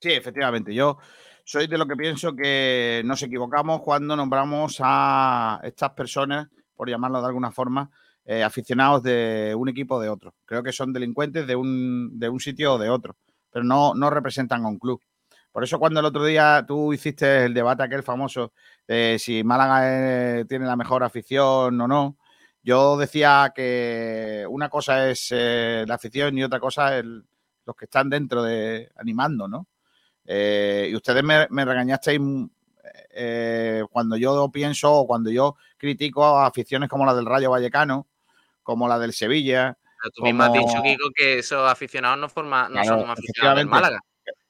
Sí, 0.00 0.12
efectivamente. 0.12 0.74
Yo 0.74 0.98
soy 1.44 1.66
de 1.66 1.76
lo 1.76 1.86
que 1.86 1.96
pienso 1.96 2.34
que 2.34 3.02
nos 3.04 3.22
equivocamos 3.22 3.82
cuando 3.82 4.16
nombramos 4.16 4.78
a 4.80 5.60
estas 5.64 5.90
personas, 5.90 6.48
por 6.74 6.88
llamarlo 6.88 7.20
de 7.20 7.26
alguna 7.26 7.52
forma, 7.52 7.90
eh, 8.24 8.42
aficionados 8.42 9.02
de 9.02 9.54
un 9.54 9.68
equipo 9.68 9.96
o 9.96 10.00
de 10.00 10.08
otro. 10.08 10.34
Creo 10.46 10.62
que 10.62 10.72
son 10.72 10.94
delincuentes 10.94 11.46
de 11.46 11.54
un, 11.54 12.18
de 12.18 12.30
un 12.30 12.40
sitio 12.40 12.74
o 12.74 12.78
de 12.78 12.88
otro, 12.88 13.16
pero 13.50 13.62
no, 13.62 13.92
no 13.94 14.08
representan 14.08 14.64
a 14.64 14.68
un 14.68 14.78
club. 14.78 15.02
Por 15.52 15.64
eso 15.64 15.78
cuando 15.78 16.00
el 16.00 16.06
otro 16.06 16.24
día 16.24 16.64
tú 16.66 16.92
hiciste 16.92 17.46
el 17.46 17.54
debate 17.54 17.82
aquel 17.82 18.02
famoso 18.02 18.52
de 18.86 19.16
si 19.18 19.42
Málaga 19.42 20.40
eh, 20.40 20.44
tiene 20.46 20.66
la 20.66 20.76
mejor 20.76 21.02
afición 21.02 21.80
o 21.80 21.88
no, 21.88 22.16
yo 22.62 22.96
decía 22.96 23.52
que 23.54 24.44
una 24.48 24.68
cosa 24.68 25.08
es 25.10 25.28
eh, 25.30 25.84
la 25.86 25.94
afición 25.94 26.36
y 26.36 26.44
otra 26.44 26.60
cosa 26.60 26.98
es 26.98 27.04
los 27.04 27.76
que 27.76 27.86
están 27.86 28.10
dentro 28.10 28.42
de 28.42 28.90
animando, 28.96 29.48
¿no? 29.48 29.66
Eh, 30.24 30.88
y 30.90 30.94
ustedes 30.94 31.24
me, 31.24 31.46
me 31.50 31.64
regañasteis 31.64 32.20
mm, 32.20 32.44
eh, 33.10 33.84
cuando 33.90 34.16
yo 34.16 34.50
pienso 34.50 34.92
o 34.92 35.06
cuando 35.06 35.30
yo 35.30 35.56
critico 35.76 36.24
a 36.24 36.46
aficiones 36.46 36.88
como 36.88 37.06
la 37.06 37.14
del 37.14 37.26
Rayo 37.26 37.50
Vallecano, 37.50 38.06
como 38.62 38.86
la 38.86 38.98
del 38.98 39.12
Sevilla. 39.12 39.76
Pero 40.02 40.12
tú 40.14 40.22
mismo 40.22 40.42
has 40.44 40.52
dicho, 40.52 40.82
Kiko, 40.82 41.10
que 41.14 41.38
esos 41.38 41.68
aficionados 41.70 42.18
no, 42.18 42.28
forma, 42.28 42.68
no 42.68 42.80
Claro, 42.80 43.00
son 43.00 43.10
aficionados 43.10 43.58
del. 43.58 43.66
Málaga. 43.66 44.00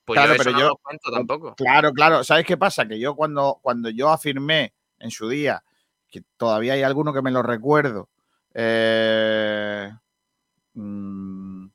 Pues 0.09 0.17
Claro, 0.19 0.29
yo 0.31 0.35
eso 0.37 0.45
pero 0.45 0.53
no 0.57 0.61
yo- 0.61 0.69
lo 0.71 0.77
cuento 0.79 1.11
tampoco. 1.13 1.55
Claro, 1.55 1.93
claro. 1.93 2.25
¿Sabes 2.25 2.45
qué 2.47 2.57
pasa? 2.57 2.89
Que 2.89 2.99
yo 2.99 3.15
cuando, 3.15 3.59
cuando 3.63 3.91
yo 3.91 4.09
afirmé 4.09 4.73
en 4.99 5.11
su 5.11 5.29
día, 5.29 5.63
que 6.11 6.23
todavía 6.37 6.73
hay 6.73 6.83
alguno 6.83 7.13
que 7.13 7.21
me 7.23 7.31
lo 7.31 7.43
recuerdo, 7.43 8.09
eh, 8.55 9.93
mm, 10.75 11.67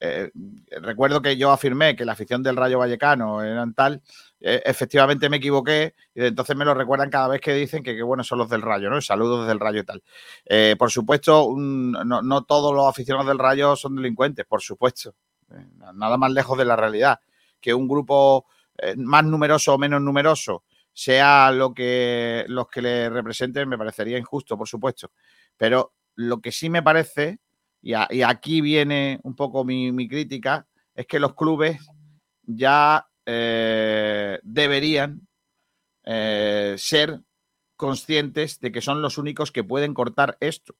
eh, 0.00 0.30
recuerdo 0.82 1.22
que 1.22 1.36
yo 1.36 1.50
afirmé 1.50 1.96
que 1.96 2.04
la 2.04 2.12
afición 2.12 2.42
del 2.42 2.56
Rayo 2.56 2.78
Vallecano 2.78 3.42
eran 3.42 3.72
tal, 3.74 4.02
eh, 4.40 4.62
efectivamente 4.64 5.28
me 5.28 5.38
equivoqué 5.38 5.94
y 6.14 6.24
entonces 6.24 6.54
me 6.56 6.64
lo 6.64 6.74
recuerdan 6.74 7.08
cada 7.10 7.28
vez 7.28 7.40
que 7.40 7.54
dicen 7.54 7.82
que 7.82 7.94
qué 7.96 8.02
buenos 8.02 8.26
son 8.26 8.38
los 8.38 8.48
del 8.50 8.62
Rayo, 8.62 8.90
¿no? 8.90 9.00
Saludos 9.00 9.40
desde 9.40 9.52
el 9.52 9.60
Rayo 9.60 9.80
y 9.80 9.84
tal. 9.84 10.02
Eh, 10.44 10.76
por 10.78 10.90
supuesto, 10.90 11.44
un- 11.44 11.92
no, 11.92 12.22
no 12.22 12.44
todos 12.44 12.74
los 12.74 12.86
aficionados 12.88 13.26
del 13.28 13.38
Rayo 13.38 13.76
son 13.76 13.96
delincuentes, 13.96 14.44
por 14.46 14.60
supuesto. 14.62 15.14
Nada 15.94 16.16
más 16.16 16.32
lejos 16.32 16.58
de 16.58 16.64
la 16.64 16.74
realidad. 16.76 17.20
Que 17.66 17.74
un 17.74 17.88
grupo 17.88 18.46
eh, 18.78 18.94
más 18.96 19.24
numeroso 19.24 19.74
o 19.74 19.78
menos 19.78 20.00
numeroso 20.00 20.62
sea 20.92 21.50
lo 21.50 21.74
que 21.74 22.44
los 22.46 22.68
que 22.68 22.80
le 22.80 23.10
representen, 23.10 23.68
me 23.68 23.76
parecería 23.76 24.16
injusto, 24.16 24.56
por 24.56 24.68
supuesto. 24.68 25.10
Pero 25.56 25.94
lo 26.14 26.40
que 26.40 26.52
sí 26.52 26.70
me 26.70 26.80
parece, 26.80 27.40
y, 27.82 27.90
y 28.10 28.22
aquí 28.22 28.60
viene 28.60 29.18
un 29.24 29.34
poco 29.34 29.64
mi, 29.64 30.08
crítica, 30.08 30.68
es 30.94 31.08
que 31.08 31.18
los 31.18 31.34
clubes 31.34 31.80
ya 32.44 33.08
eh, 33.26 34.38
deberían 34.44 35.26
eh, 36.04 36.76
ser 36.78 37.20
conscientes 37.74 38.60
de 38.60 38.70
que 38.70 38.80
son 38.80 39.02
los 39.02 39.18
únicos 39.18 39.50
que 39.50 39.64
pueden 39.64 39.92
cortar 39.92 40.36
esto. 40.38 40.76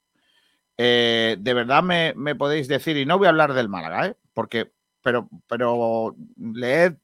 de 0.78 1.36
verdad 1.42 1.82
me, 1.82 2.36
podéis 2.36 2.68
decir, 2.68 2.96
y 2.96 3.06
no 3.06 3.18
voy 3.18 3.26
a 3.26 3.30
hablar 3.30 3.54
del 3.54 3.68
Málaga, 3.68 4.16
porque, 4.34 4.75
pero, 5.06 5.28
pero 5.46 6.16
leed 6.36 6.94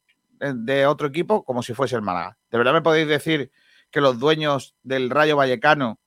de 0.40 0.86
otro 0.86 1.06
equipo 1.06 1.44
como 1.44 1.62
si 1.62 1.72
fuese 1.72 1.94
el 1.94 2.02
Málaga. 2.02 2.36
De 2.50 2.58
verdad 2.58 2.72
me 2.72 2.82
podéis 2.82 3.06
decir 3.06 3.52
que 3.92 4.00
los 4.00 4.18
dueños 4.18 4.74
del 4.82 5.08
Rayo 5.08 5.36
Vallecano, 5.36 6.00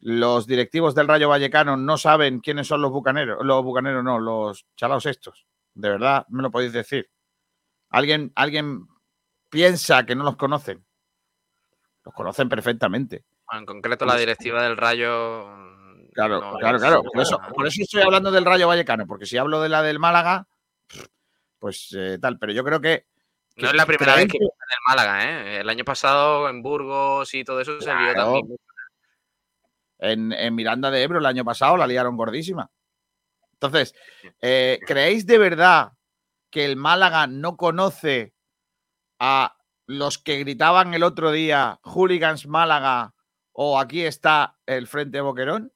los 0.00 0.48
directivos 0.48 0.96
del 0.96 1.06
Rayo 1.06 1.28
Vallecano 1.28 1.76
no 1.76 1.96
saben 1.96 2.40
quiénes 2.40 2.66
son 2.66 2.82
los 2.82 2.90
bucaneros, 2.90 3.38
los 3.46 3.62
bucaneros 3.62 4.02
no, 4.02 4.18
los 4.18 4.66
chalaos 4.74 5.06
estos. 5.06 5.46
De 5.74 5.88
verdad 5.88 6.26
me 6.28 6.42
lo 6.42 6.50
podéis 6.50 6.72
decir. 6.72 7.08
Alguien, 7.88 8.32
alguien 8.34 8.88
piensa 9.48 10.04
que 10.04 10.16
no 10.16 10.24
los 10.24 10.34
conocen. 10.34 10.84
Los 12.04 12.14
conocen 12.14 12.48
perfectamente. 12.48 13.26
En 13.52 13.64
concreto, 13.64 14.04
la 14.04 14.16
directiva 14.16 14.64
del 14.64 14.76
Rayo 14.76 15.46
Claro, 16.14 16.56
claro, 16.58 16.78
claro. 16.80 17.02
Por 17.04 17.22
eso, 17.68 17.80
estoy 17.80 18.02
hablando 18.02 18.32
del 18.32 18.44
Rayo 18.44 18.66
Vallecano, 18.66 19.06
porque 19.06 19.24
si 19.24 19.36
hablo 19.36 19.62
de 19.62 19.68
la 19.68 19.84
del 19.84 20.00
Málaga, 20.00 20.48
pues 21.58 21.94
eh, 21.96 22.18
tal, 22.20 22.38
pero 22.38 22.52
yo 22.52 22.64
creo 22.64 22.80
que. 22.80 23.06
no 23.56 23.68
es 23.68 23.74
la 23.74 23.86
primera 23.86 24.14
vez 24.14 24.28
que 24.28 24.38
en 24.38 24.44
el 24.44 24.50
Málaga, 24.88 25.24
¿eh? 25.24 25.60
El 25.60 25.68
año 25.68 25.84
pasado 25.84 26.48
en 26.48 26.62
Burgos 26.62 27.34
y 27.34 27.44
todo 27.44 27.60
eso 27.60 27.80
se 27.80 27.94
vio 27.94 28.14
también. 28.14 28.56
En, 30.00 30.54
Miranda 30.54 30.90
de 30.90 31.02
Ebro 31.02 31.18
el 31.18 31.26
año 31.26 31.44
pasado 31.44 31.76
la 31.76 31.86
liaron 31.86 32.16
gordísima. 32.16 32.70
Entonces, 33.54 33.94
eh, 34.40 34.78
¿creéis 34.86 35.26
de 35.26 35.38
verdad 35.38 35.92
que 36.50 36.64
el 36.64 36.76
Málaga 36.76 37.26
no 37.26 37.56
conoce 37.56 38.32
a 39.18 39.56
los 39.86 40.18
que 40.18 40.38
gritaban 40.38 40.94
el 40.94 41.02
otro 41.02 41.32
día 41.32 41.80
Hooligans 41.82 42.46
Málaga 42.46 43.14
o 43.52 43.80
aquí 43.80 44.04
está 44.04 44.56
el 44.66 44.86
Frente 44.86 45.20
Boquerón? 45.20 45.72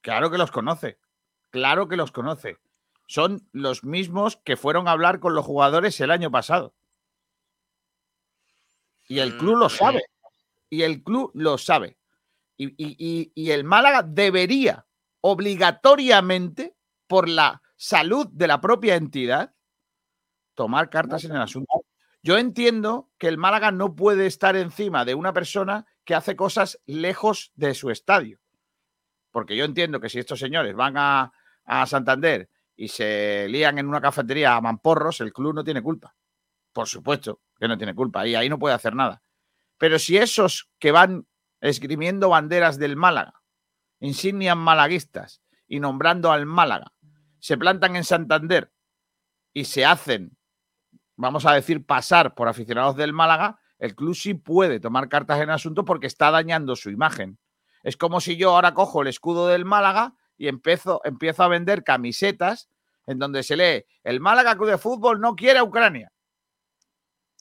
Claro 0.00 0.30
que 0.30 0.38
los 0.38 0.50
conoce. 0.50 0.98
Claro 1.50 1.88
que 1.88 1.96
los 1.96 2.10
conoce. 2.10 2.58
Son 3.10 3.44
los 3.50 3.82
mismos 3.82 4.36
que 4.36 4.56
fueron 4.56 4.86
a 4.86 4.92
hablar 4.92 5.18
con 5.18 5.34
los 5.34 5.44
jugadores 5.44 6.00
el 6.00 6.12
año 6.12 6.30
pasado. 6.30 6.76
Y 9.08 9.18
el 9.18 9.36
club 9.36 9.56
lo 9.56 9.66
mm, 9.66 9.70
sabe. 9.70 10.04
Y 10.68 10.82
el 10.82 11.02
club 11.02 11.32
lo 11.34 11.58
sabe. 11.58 11.98
Y, 12.56 13.50
el 13.50 13.64
Málaga 13.64 14.04
debería 14.04 14.86
obligatoriamente, 15.22 16.76
por 17.08 17.28
la 17.28 17.60
salud 17.74 18.28
de 18.30 18.46
la 18.46 18.60
propia 18.60 18.94
entidad, 18.94 19.56
tomar 20.54 20.88
cartas 20.88 21.24
en 21.24 21.32
el 21.32 21.42
asunto. 21.42 21.84
Yo 22.22 22.38
entiendo 22.38 23.10
que 23.18 23.26
el 23.26 23.38
Málaga 23.38 23.72
no 23.72 23.96
puede 23.96 24.26
estar 24.26 24.54
encima 24.54 25.04
de 25.04 25.16
una 25.16 25.32
persona 25.32 25.84
que 26.04 26.14
hace 26.14 26.36
cosas 26.36 26.78
lejos 26.86 27.50
de 27.56 27.74
su 27.74 27.90
estadio. 27.90 28.38
Porque 29.32 29.56
yo 29.56 29.64
entiendo 29.64 29.98
que 29.98 30.08
si 30.08 30.20
estos 30.20 30.38
señores 30.38 30.76
van 30.76 30.94
a, 30.96 31.32
Santander 31.86 32.48
y 32.80 32.88
se 32.88 33.46
lían 33.50 33.78
en 33.78 33.86
una 33.86 34.00
cafetería 34.00 34.56
a 34.56 34.60
mamporros, 34.62 35.20
el 35.20 35.34
club 35.34 35.52
no 35.52 35.62
tiene 35.62 35.82
culpa. 35.82 36.16
Por 36.72 36.88
supuesto 36.88 37.42
que 37.58 37.68
no 37.68 37.76
tiene 37.76 37.94
culpa 37.94 38.26
y 38.26 38.34
ahí 38.34 38.48
no 38.48 38.58
puede 38.58 38.74
hacer 38.74 38.94
nada. 38.94 39.22
Pero 39.76 39.98
si 39.98 40.16
esos 40.16 40.70
que 40.78 40.90
van 40.90 41.26
esgrimiendo 41.60 42.30
banderas 42.30 42.78
del 42.78 42.96
Málaga, 42.96 43.42
insignias 43.98 44.56
malaguistas 44.56 45.42
y 45.68 45.78
nombrando 45.78 46.32
al 46.32 46.46
Málaga, 46.46 46.94
se 47.38 47.58
plantan 47.58 47.96
en 47.96 48.04
Santander 48.04 48.72
y 49.52 49.66
se 49.66 49.84
hacen, 49.84 50.38
vamos 51.16 51.44
a 51.44 51.52
decir, 51.52 51.84
pasar 51.84 52.34
por 52.34 52.48
aficionados 52.48 52.96
del 52.96 53.12
Málaga, 53.12 53.60
el 53.78 53.94
club 53.94 54.14
sí 54.14 54.32
puede 54.32 54.80
tomar 54.80 55.10
cartas 55.10 55.38
en 55.42 55.50
asunto 55.50 55.84
porque 55.84 56.06
está 56.06 56.30
dañando 56.30 56.74
su 56.76 56.88
imagen. 56.88 57.38
Es 57.82 57.98
como 57.98 58.22
si 58.22 58.38
yo 58.38 58.52
ahora 58.54 58.72
cojo 58.72 59.02
el 59.02 59.08
escudo 59.08 59.48
del 59.48 59.66
Málaga 59.66 60.14
y 60.40 60.48
empiezo, 60.48 61.02
a 61.04 61.48
vender 61.48 61.84
camisetas 61.84 62.70
en 63.06 63.18
donde 63.18 63.42
se 63.42 63.58
lee 63.58 63.84
el 64.02 64.20
Málaga 64.20 64.56
Club 64.56 64.70
de 64.70 64.78
Fútbol 64.78 65.20
no 65.20 65.36
quiere 65.36 65.58
a 65.58 65.64
Ucrania. 65.64 66.10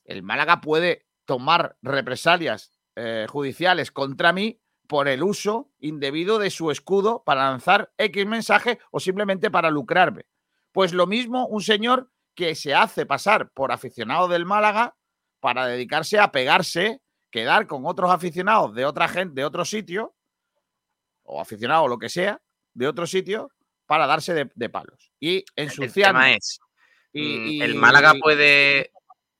El 0.03 0.21
Málaga 0.21 0.59
puede 0.59 1.05
tomar 1.23 1.77
represalias 1.81 2.73
eh, 2.97 3.25
judiciales 3.29 3.93
contra 3.93 4.33
mí 4.33 4.59
por 4.85 5.07
el 5.07 5.23
uso 5.23 5.71
indebido 5.79 6.39
de 6.39 6.49
su 6.49 6.71
escudo 6.71 7.23
para 7.23 7.49
lanzar 7.49 7.93
X 7.97 8.25
mensaje 8.25 8.79
o 8.91 8.99
simplemente 8.99 9.49
para 9.49 9.71
lucrarme. 9.71 10.25
Pues 10.73 10.91
lo 10.91 11.07
mismo 11.07 11.47
un 11.47 11.61
señor 11.61 12.11
que 12.35 12.53
se 12.53 12.75
hace 12.75 13.05
pasar 13.05 13.49
por 13.51 13.71
aficionado 13.71 14.27
del 14.27 14.45
Málaga 14.45 14.97
para 15.39 15.67
dedicarse 15.67 16.19
a 16.19 16.33
pegarse, 16.33 17.01
quedar 17.31 17.65
con 17.65 17.85
otros 17.85 18.11
aficionados 18.11 18.75
de 18.75 18.85
otra 18.85 19.07
gente, 19.07 19.35
de 19.39 19.45
otro 19.45 19.63
sitio, 19.63 20.15
o 21.23 21.39
aficionado 21.39 21.83
o 21.83 21.87
lo 21.87 21.97
que 21.97 22.09
sea 22.09 22.41
de 22.79 22.87
otro 22.87 23.05
sitio 23.05 23.51
para 23.85 24.07
darse 24.07 24.33
de, 24.33 24.69
palos 24.69 25.11
y 25.19 25.43
ensuciar. 25.57 26.15
El 26.15 26.37
es, 26.37 26.59
mm, 27.13 27.61
el 27.61 27.75
Málaga 27.75 28.13
puede 28.13 28.91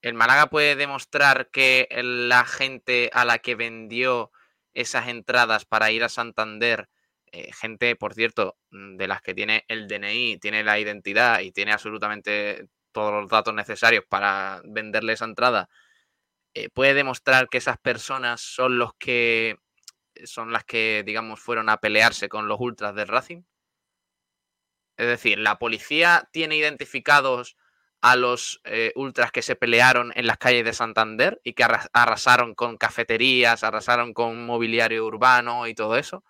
el 0.02 0.14
Málaga 0.14 0.48
puede 0.48 0.76
demostrar 0.76 1.50
que 1.50 1.88
la 2.04 2.44
gente 2.46 3.10
a 3.14 3.24
la 3.24 3.40
que 3.40 3.56
vendió 3.56 4.32
esas 4.74 5.08
entradas 5.08 5.66
para 5.66 5.92
ir 5.92 6.04
a 6.04 6.10
Santander, 6.10 6.90
eh, 7.32 7.52
gente, 7.54 7.96
por 7.96 8.14
cierto, 8.14 8.58
mm, 8.72 8.98
de 8.98 9.08
las 9.08 9.22
que 9.22 9.34
tiene 9.34 9.64
el 9.70 9.88
DNI, 9.88 10.38
tiene 10.38 10.64
la 10.64 10.78
identidad 10.78 11.40
y 11.40 11.52
tiene 11.52 11.72
absolutamente 11.72 12.68
todos 12.92 13.14
los 13.14 13.30
datos 13.30 13.54
necesarios 13.54 14.04
para 14.10 14.62
venderle 14.66 15.14
esa 15.14 15.26
entrada, 15.26 15.70
eh, 16.54 16.70
puede 16.70 16.94
demostrar 16.94 17.48
que 17.48 17.60
esas 17.60 17.78
personas 17.78 18.42
son 18.42 18.78
los 18.80 18.94
que 18.96 19.58
son 20.26 20.52
las 20.52 20.64
que, 20.64 21.04
digamos, 21.06 21.40
fueron 21.40 21.70
a 21.70 21.78
pelearse 21.78 22.30
con 22.30 22.48
los 22.48 22.60
ultras 22.60 22.96
del 22.96 23.08
Racing. 23.08 23.44
Es 24.98 25.08
decir, 25.08 25.40
la 25.40 25.60
policía 25.60 26.28
tiene 26.32 26.58
identificados 26.58 27.56
a 28.02 28.16
los 28.16 28.62
eh, 28.64 28.92
ultras 28.96 29.32
que 29.32 29.42
se 29.42 29.56
pelearon 29.56 30.12
en 30.16 30.28
las 30.28 30.38
calles 30.38 30.66
de 30.66 30.74
Santander 30.74 31.40
y 31.44 31.54
que 31.54 31.66
arrasaron 31.94 32.56
con 32.56 32.78
cafeterías, 32.78 33.64
arrasaron 33.64 34.14
con 34.14 34.46
mobiliario 34.46 35.06
urbano 35.06 35.68
y 35.68 35.76
todo 35.76 35.98
eso. 35.98 36.24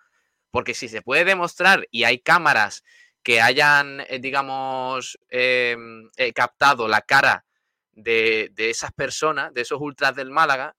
Porque 0.50 0.74
si 0.74 0.88
se 0.88 1.02
puede 1.02 1.24
demostrar 1.24 1.86
y 1.90 2.04
hay 2.04 2.20
cámaras 2.20 2.82
que 3.22 3.40
hayan, 3.40 4.00
eh, 4.08 4.18
digamos, 4.20 5.18
eh, 5.30 5.76
captado 6.34 6.88
la 6.88 7.02
cara 7.02 7.44
de, 7.92 8.50
de, 8.52 8.70
esas 8.70 8.92
personas, 8.92 9.52
de 9.52 9.62
esos 9.62 9.80
ultras 9.80 10.14
del 10.16 10.30
Málaga, 10.30 10.76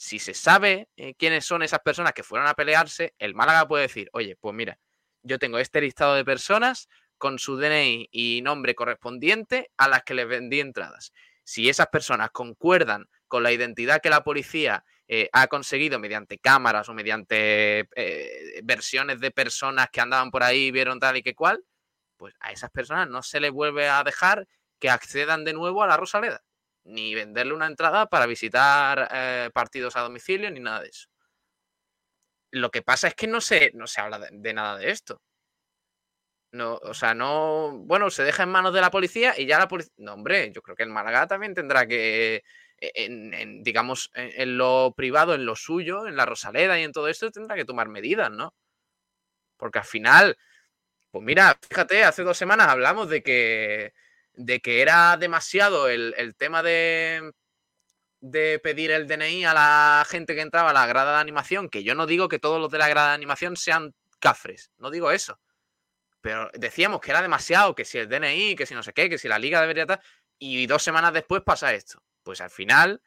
si 0.00 0.18
se 0.18 0.32
sabe 0.32 0.88
eh, 0.96 1.14
quiénes 1.14 1.44
son 1.44 1.62
esas 1.62 1.80
personas 1.80 2.14
que 2.14 2.22
fueron 2.22 2.48
a 2.48 2.54
pelearse, 2.54 3.14
el 3.18 3.34
Málaga 3.34 3.68
puede 3.68 3.82
decir, 3.82 4.08
oye, 4.14 4.34
pues 4.40 4.54
mira, 4.54 4.78
yo 5.22 5.38
tengo 5.38 5.58
este 5.58 5.82
listado 5.82 6.14
de 6.14 6.24
personas 6.24 6.88
con 7.18 7.38
su 7.38 7.58
DNI 7.58 8.08
y 8.10 8.40
nombre 8.42 8.74
correspondiente 8.74 9.70
a 9.76 9.88
las 9.88 10.02
que 10.02 10.14
les 10.14 10.26
vendí 10.26 10.58
entradas. 10.58 11.12
Si 11.44 11.68
esas 11.68 11.88
personas 11.88 12.30
concuerdan 12.30 13.10
con 13.28 13.42
la 13.42 13.52
identidad 13.52 14.00
que 14.00 14.08
la 14.08 14.24
policía 14.24 14.86
eh, 15.06 15.28
ha 15.34 15.48
conseguido 15.48 15.98
mediante 15.98 16.38
cámaras 16.38 16.88
o 16.88 16.94
mediante 16.94 17.86
eh, 17.94 18.60
versiones 18.64 19.20
de 19.20 19.30
personas 19.30 19.90
que 19.92 20.00
andaban 20.00 20.30
por 20.30 20.42
ahí, 20.42 20.70
vieron 20.70 20.98
tal 20.98 21.18
y 21.18 21.22
que 21.22 21.34
cual, 21.34 21.62
pues 22.16 22.34
a 22.40 22.52
esas 22.52 22.70
personas 22.70 23.06
no 23.06 23.22
se 23.22 23.38
les 23.38 23.50
vuelve 23.50 23.90
a 23.90 24.02
dejar 24.02 24.48
que 24.78 24.88
accedan 24.88 25.44
de 25.44 25.52
nuevo 25.52 25.82
a 25.82 25.86
la 25.86 25.98
Rosaleda 25.98 26.42
ni 26.84 27.14
venderle 27.14 27.54
una 27.54 27.66
entrada 27.66 28.06
para 28.06 28.26
visitar 28.26 29.08
eh, 29.12 29.50
partidos 29.52 29.96
a 29.96 30.00
domicilio, 30.00 30.50
ni 30.50 30.60
nada 30.60 30.80
de 30.80 30.88
eso. 30.88 31.08
Lo 32.52 32.70
que 32.70 32.82
pasa 32.82 33.08
es 33.08 33.14
que 33.14 33.26
no 33.26 33.40
se, 33.40 33.70
no 33.74 33.86
se 33.86 34.00
habla 34.00 34.18
de, 34.30 34.52
nada 34.52 34.76
de 34.78 34.90
esto. 34.90 35.20
No, 36.52 36.74
o 36.82 36.94
sea, 36.94 37.14
no. 37.14 37.70
Bueno, 37.84 38.10
se 38.10 38.24
deja 38.24 38.42
en 38.42 38.48
manos 38.48 38.74
de 38.74 38.80
la 38.80 38.90
policía 38.90 39.34
y 39.38 39.46
ya 39.46 39.58
la 39.58 39.68
policía. 39.68 39.92
No, 39.98 40.14
hombre, 40.14 40.50
yo 40.52 40.62
creo 40.62 40.74
que 40.76 40.82
el 40.82 40.88
Málaga 40.88 41.28
también 41.28 41.54
tendrá 41.54 41.86
que. 41.86 42.42
E, 42.78 42.92
en, 42.94 43.62
digamos, 43.62 44.10
en, 44.14 44.58
lo 44.58 44.92
privado, 44.96 45.34
en 45.34 45.46
lo 45.46 45.54
suyo, 45.54 46.06
en 46.08 46.16
la 46.16 46.26
Rosaleda 46.26 46.78
y 46.80 46.82
en 46.82 46.92
todo 46.92 47.08
esto, 47.08 47.30
tendrá 47.30 47.54
que 47.54 47.64
tomar 47.64 47.88
medidas, 47.88 48.30
¿no? 48.30 48.54
Porque 49.56 49.78
al 49.78 49.84
final. 49.84 50.36
Pues 51.10 51.24
mira, 51.24 51.58
fíjate, 51.68 52.04
hace 52.04 52.22
dos 52.22 52.38
semanas 52.38 52.68
hablamos 52.68 53.08
de 53.08 53.22
que 53.22 53.92
de 54.40 54.60
que 54.60 54.80
era 54.80 55.16
demasiado 55.18 55.88
el, 55.88 56.34
tema 56.36 56.62
de, 56.62 57.32
de 58.20 58.58
pedir 58.58 58.90
el 58.90 59.06
DNI 59.06 59.44
a 59.44 59.54
la 59.54 60.06
gente 60.08 60.34
que 60.34 60.40
entraba 60.40 60.70
a 60.70 60.72
la 60.72 60.86
grada 60.86 61.12
de 61.14 61.20
animación, 61.20 61.68
que 61.68 61.82
yo 61.82 61.94
no 61.94 62.06
digo 62.06 62.28
que 62.28 62.38
todos 62.38 62.58
los 62.58 62.70
de 62.70 62.78
la 62.78 62.88
grada 62.88 63.08
de 63.08 63.14
animación 63.14 63.56
sean 63.56 63.94
cafres, 64.18 64.70
no 64.78 64.90
digo 64.90 65.10
eso. 65.10 65.38
Pero 66.22 66.50
decíamos 66.54 67.00
que 67.00 67.10
era 67.10 67.22
demasiado, 67.22 67.74
que 67.74 67.84
si 67.84 67.98
el 67.98 68.08
DNI, 68.08 68.56
que 68.56 68.66
si 68.66 68.74
no 68.74 68.82
sé 68.82 68.92
qué, 68.92 69.08
que 69.08 69.18
si 69.18 69.28
la 69.28 69.38
liga 69.38 69.60
debería 69.60 69.84
estar. 69.84 70.02
Y 70.38 70.66
dos 70.66 70.82
semanas 70.82 71.12
después 71.12 71.42
pasa 71.42 71.72
esto. 71.72 72.02
Pues 72.22 72.40
al 72.40 72.50
final, 72.50 73.02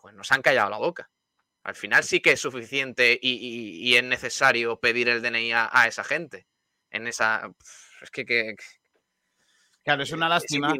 pues 0.00 0.14
nos 0.14 0.32
han 0.32 0.42
callado 0.42 0.70
la 0.70 0.78
boca. 0.78 1.10
Al 1.62 1.76
final 1.76 2.02
sí 2.02 2.20
que 2.20 2.32
es 2.32 2.40
suficiente 2.40 3.18
y, 3.22 3.94
es 3.94 4.02
necesario 4.02 4.80
pedir 4.80 5.08
el 5.08 5.22
DNI 5.22 5.52
a, 5.52 5.70
a, 5.72 5.86
esa 5.86 6.02
gente. 6.02 6.46
En 6.90 7.06
esa. 7.06 7.52
Es 8.02 8.10
que, 8.10 8.24
que, 8.24 8.56
Claro, 9.82 10.02
es 10.02 10.12
una 10.12 10.28
lástima. 10.28 10.74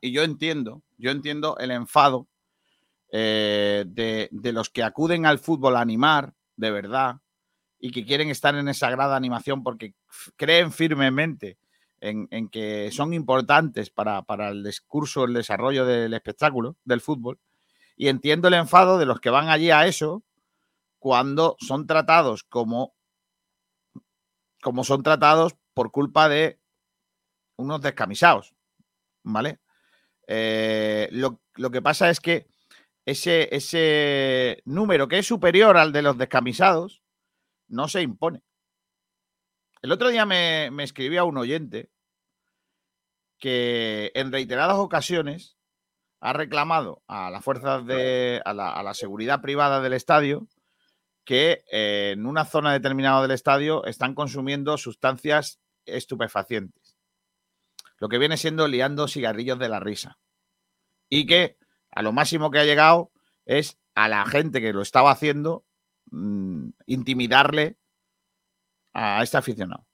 y 0.00 0.12
yo 0.12 0.22
entiendo, 0.22 0.82
yo 0.96 1.10
entiendo 1.10 1.56
el 1.58 1.70
enfado 1.72 2.28
eh, 3.10 3.84
de, 3.86 4.52
los 4.52 4.70
que 4.70 4.82
acuden 4.82 5.26
al 5.26 5.38
fútbol 5.38 5.76
a 5.76 5.80
animar, 5.80 6.34
de 6.56 6.70
verdad, 6.70 7.16
y 7.78 7.90
que 7.90 8.04
quieren 8.04 8.30
estar 8.30 8.54
en 8.54 8.68
esa 8.68 8.90
grada 8.90 9.16
animación 9.16 9.62
porque 9.62 9.94
creen 10.36 10.72
firmemente 10.72 11.58
en, 12.00 12.48
que 12.48 12.90
son 12.92 13.12
importantes 13.12 13.90
para, 13.90 14.22
para, 14.22 14.48
el 14.50 14.62
discurso, 14.62 15.24
el 15.24 15.34
desarrollo 15.34 15.84
del 15.84 16.14
espectáculo, 16.14 16.76
del 16.84 17.00
fútbol. 17.00 17.38
Y 17.96 18.08
entiendo 18.08 18.48
el 18.48 18.54
enfado 18.54 18.98
de 18.98 19.06
los 19.06 19.20
que 19.20 19.30
van 19.30 19.48
allí 19.48 19.70
a 19.70 19.86
eso 19.86 20.22
cuando 20.98 21.56
son 21.60 21.86
tratados 21.86 22.44
como, 22.44 22.94
como 24.62 24.84
son 24.84 25.02
tratados 25.02 25.56
por 25.74 25.90
culpa 25.90 26.28
de 26.28 26.58
unos 27.56 27.80
descamisados. 27.80 28.54
¿Vale? 29.22 29.60
Eh, 30.28 31.08
lo, 31.12 31.40
lo, 31.54 31.70
que 31.70 31.82
pasa 31.82 32.10
es 32.10 32.20
que 32.20 32.46
ese, 33.04 33.54
ese 33.54 34.62
número 34.64 35.08
que 35.08 35.18
es 35.18 35.26
superior 35.26 35.76
al 35.76 35.92
de 35.92 36.02
los 36.02 36.18
descamisados 36.18 37.02
no 37.68 37.88
se 37.88 38.02
impone. 38.02 38.42
El 39.82 39.92
otro 39.92 40.08
día 40.08 40.26
me, 40.26 40.70
me 40.72 40.84
escribía 40.84 41.24
un 41.24 41.36
oyente 41.36 41.90
que 43.38 44.12
en 44.14 44.32
reiteradas 44.32 44.76
ocasiones 44.76 45.56
ha 46.20 46.32
reclamado 46.32 47.02
a 47.06 47.30
las 47.30 47.44
fuerzas 47.44 47.84
de 47.86 48.40
a 48.44 48.54
la, 48.54 48.94
seguridad 48.94 49.40
privada 49.40 49.80
del 49.80 49.92
estadio 49.92 50.46
que 51.24 51.64
eh, 51.70 52.12
en 52.14 52.26
una 52.26 52.44
zona 52.44 52.72
determinada 52.72 53.20
del 53.22 53.32
estadio 53.32 53.84
están 53.84 54.14
consumiendo 54.14 54.78
sustancias 54.78 55.60
estupefacientes. 55.84 56.85
Lo 57.98 58.08
que 58.08 58.18
viene 58.18 58.36
siendo 58.36 58.68
liando 58.68 59.08
cigarrillos 59.08 59.58
de 59.58 59.68
la 59.68 59.80
risa. 59.80 60.18
Y 61.08 61.26
que 61.26 61.56
a 61.90 62.02
lo 62.02 62.12
máximo 62.12 62.50
que 62.50 62.58
ha 62.58 62.64
llegado 62.64 63.12
es 63.44 63.78
a 63.94 64.08
la 64.08 64.26
gente 64.26 64.60
que 64.60 64.72
lo 64.72 64.82
estaba 64.82 65.10
haciendo 65.10 65.64
mmm, 66.10 66.68
intimidarle 66.86 67.78
a 68.92 69.22
este 69.22 69.36
aficionado. 69.36 69.86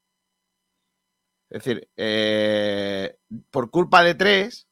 Es 1.51 1.65
decir, 1.65 1.91
eh, 1.97 3.19
por 3.51 3.71
culpa 3.71 4.03
de 4.03 4.15
tres, 4.15 4.69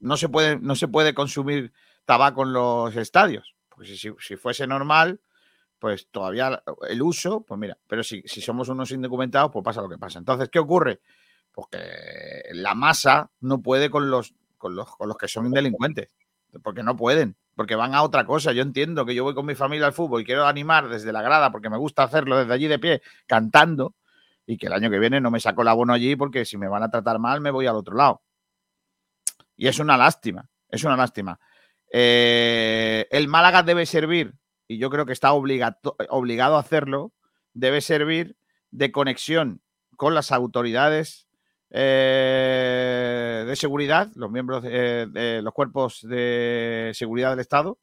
no 0.00 0.16
se 0.16 0.28
puede, 0.28 0.58
no 0.58 0.76
se 0.76 0.88
puede 0.88 1.14
consumir 1.14 1.72
tabaco 2.04 2.42
en 2.42 2.52
los 2.52 2.96
estadios. 2.96 3.54
Porque 3.68 3.96
si, 3.96 4.10
si, 4.18 4.36
fuese 4.36 4.66
normal, 4.66 5.20
pues 5.78 6.08
todavía 6.10 6.62
el 6.88 7.02
uso, 7.02 7.42
pues 7.42 7.58
mira, 7.58 7.76
pero 7.86 8.02
si, 8.02 8.22
si, 8.22 8.40
somos 8.40 8.68
unos 8.68 8.90
indocumentados, 8.92 9.50
pues 9.52 9.64
pasa 9.64 9.82
lo 9.82 9.88
que 9.88 9.98
pasa. 9.98 10.18
Entonces, 10.18 10.48
¿qué 10.48 10.58
ocurre? 10.58 11.00
Pues 11.54 11.68
que 11.70 12.52
la 12.52 12.74
masa 12.74 13.30
no 13.40 13.62
puede 13.62 13.88
con 13.88 14.10
los, 14.10 14.34
con 14.58 14.74
los, 14.74 14.96
con 14.96 15.08
los 15.08 15.16
que 15.16 15.28
son 15.28 15.52
delincuentes, 15.52 16.10
porque 16.62 16.82
no 16.82 16.96
pueden, 16.96 17.36
porque 17.54 17.76
van 17.76 17.94
a 17.94 18.02
otra 18.02 18.26
cosa. 18.26 18.52
Yo 18.52 18.62
entiendo 18.62 19.06
que 19.06 19.14
yo 19.14 19.22
voy 19.22 19.34
con 19.34 19.46
mi 19.46 19.54
familia 19.54 19.86
al 19.86 19.92
fútbol 19.92 20.22
y 20.22 20.24
quiero 20.24 20.46
animar 20.46 20.88
desde 20.88 21.12
la 21.12 21.22
grada, 21.22 21.52
porque 21.52 21.70
me 21.70 21.76
gusta 21.78 22.02
hacerlo 22.02 22.38
desde 22.38 22.52
allí 22.52 22.66
de 22.66 22.80
pie, 22.80 23.02
cantando, 23.26 23.94
y 24.46 24.58
que 24.58 24.66
el 24.66 24.72
año 24.72 24.90
que 24.90 24.98
viene 24.98 25.20
no 25.20 25.30
me 25.30 25.38
saco 25.38 25.62
el 25.62 25.68
abono 25.68 25.92
allí, 25.92 26.16
porque 26.16 26.44
si 26.44 26.58
me 26.58 26.66
van 26.66 26.82
a 26.82 26.90
tratar 26.90 27.20
mal, 27.20 27.40
me 27.40 27.52
voy 27.52 27.66
al 27.66 27.76
otro 27.76 27.96
lado. 27.96 28.22
Y 29.56 29.68
es 29.68 29.78
una 29.78 29.96
lástima, 29.96 30.48
es 30.68 30.82
una 30.82 30.96
lástima. 30.96 31.38
Eh, 31.92 33.06
el 33.12 33.28
Málaga 33.28 33.62
debe 33.62 33.86
servir, 33.86 34.34
y 34.66 34.78
yo 34.78 34.90
creo 34.90 35.06
que 35.06 35.12
está 35.12 35.32
obligado 35.32 36.56
a 36.56 36.58
hacerlo, 36.58 37.12
debe 37.52 37.80
servir 37.80 38.36
de 38.72 38.90
conexión 38.90 39.62
con 39.96 40.14
las 40.14 40.32
autoridades 40.32 41.28
eh, 41.76 43.44
de 43.48 43.56
seguridad, 43.56 44.08
los 44.14 44.30
miembros 44.30 44.62
de, 44.62 45.40
los 45.42 45.52
cuerpos 45.52 46.02
de 46.02 46.92
seguridad 46.94 47.30
del 47.30 47.40
Estado, 47.40 47.80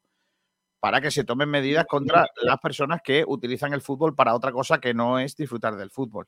para 0.79 1.01
que 1.01 1.11
se 1.11 1.25
tomen 1.25 1.49
medidas 1.49 1.85
contra 1.87 2.25
las 2.41 2.57
personas 2.61 3.01
que 3.03 3.25
utilizan 3.27 3.73
el 3.73 3.81
fútbol 3.81 4.15
para 4.15 4.33
otra 4.33 4.53
cosa 4.53 4.79
que 4.79 4.93
no 4.93 5.19
es 5.19 5.35
disfrutar 5.35 5.75
del 5.75 5.91
fútbol. 5.91 6.25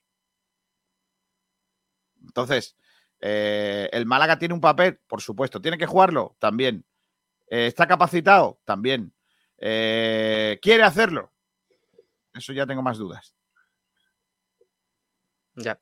Entonces, 2.22 2.76
eh, 3.22 3.89
el 3.93 4.05
Málaga 4.05 4.38
tiene 4.38 4.53
un 4.53 4.61
papel, 4.61 4.99
por 5.07 5.22
supuesto. 5.22 5.61
¿Tiene 5.61 5.78
que 5.78 5.86
jugarlo? 5.86 6.36
También. 6.39 6.84
Eh, 7.47 7.68
¿Está 7.68 7.88
capacitado? 7.88 8.59
También. 8.66 9.14
¿Quiere 9.57 10.84
hacerlo? 10.84 11.32
Eso 12.34 12.51
ya 12.51 12.68
tengo 12.68 12.82
más 12.82 12.97
dudas. 12.97 13.34
Ya. 15.55 15.80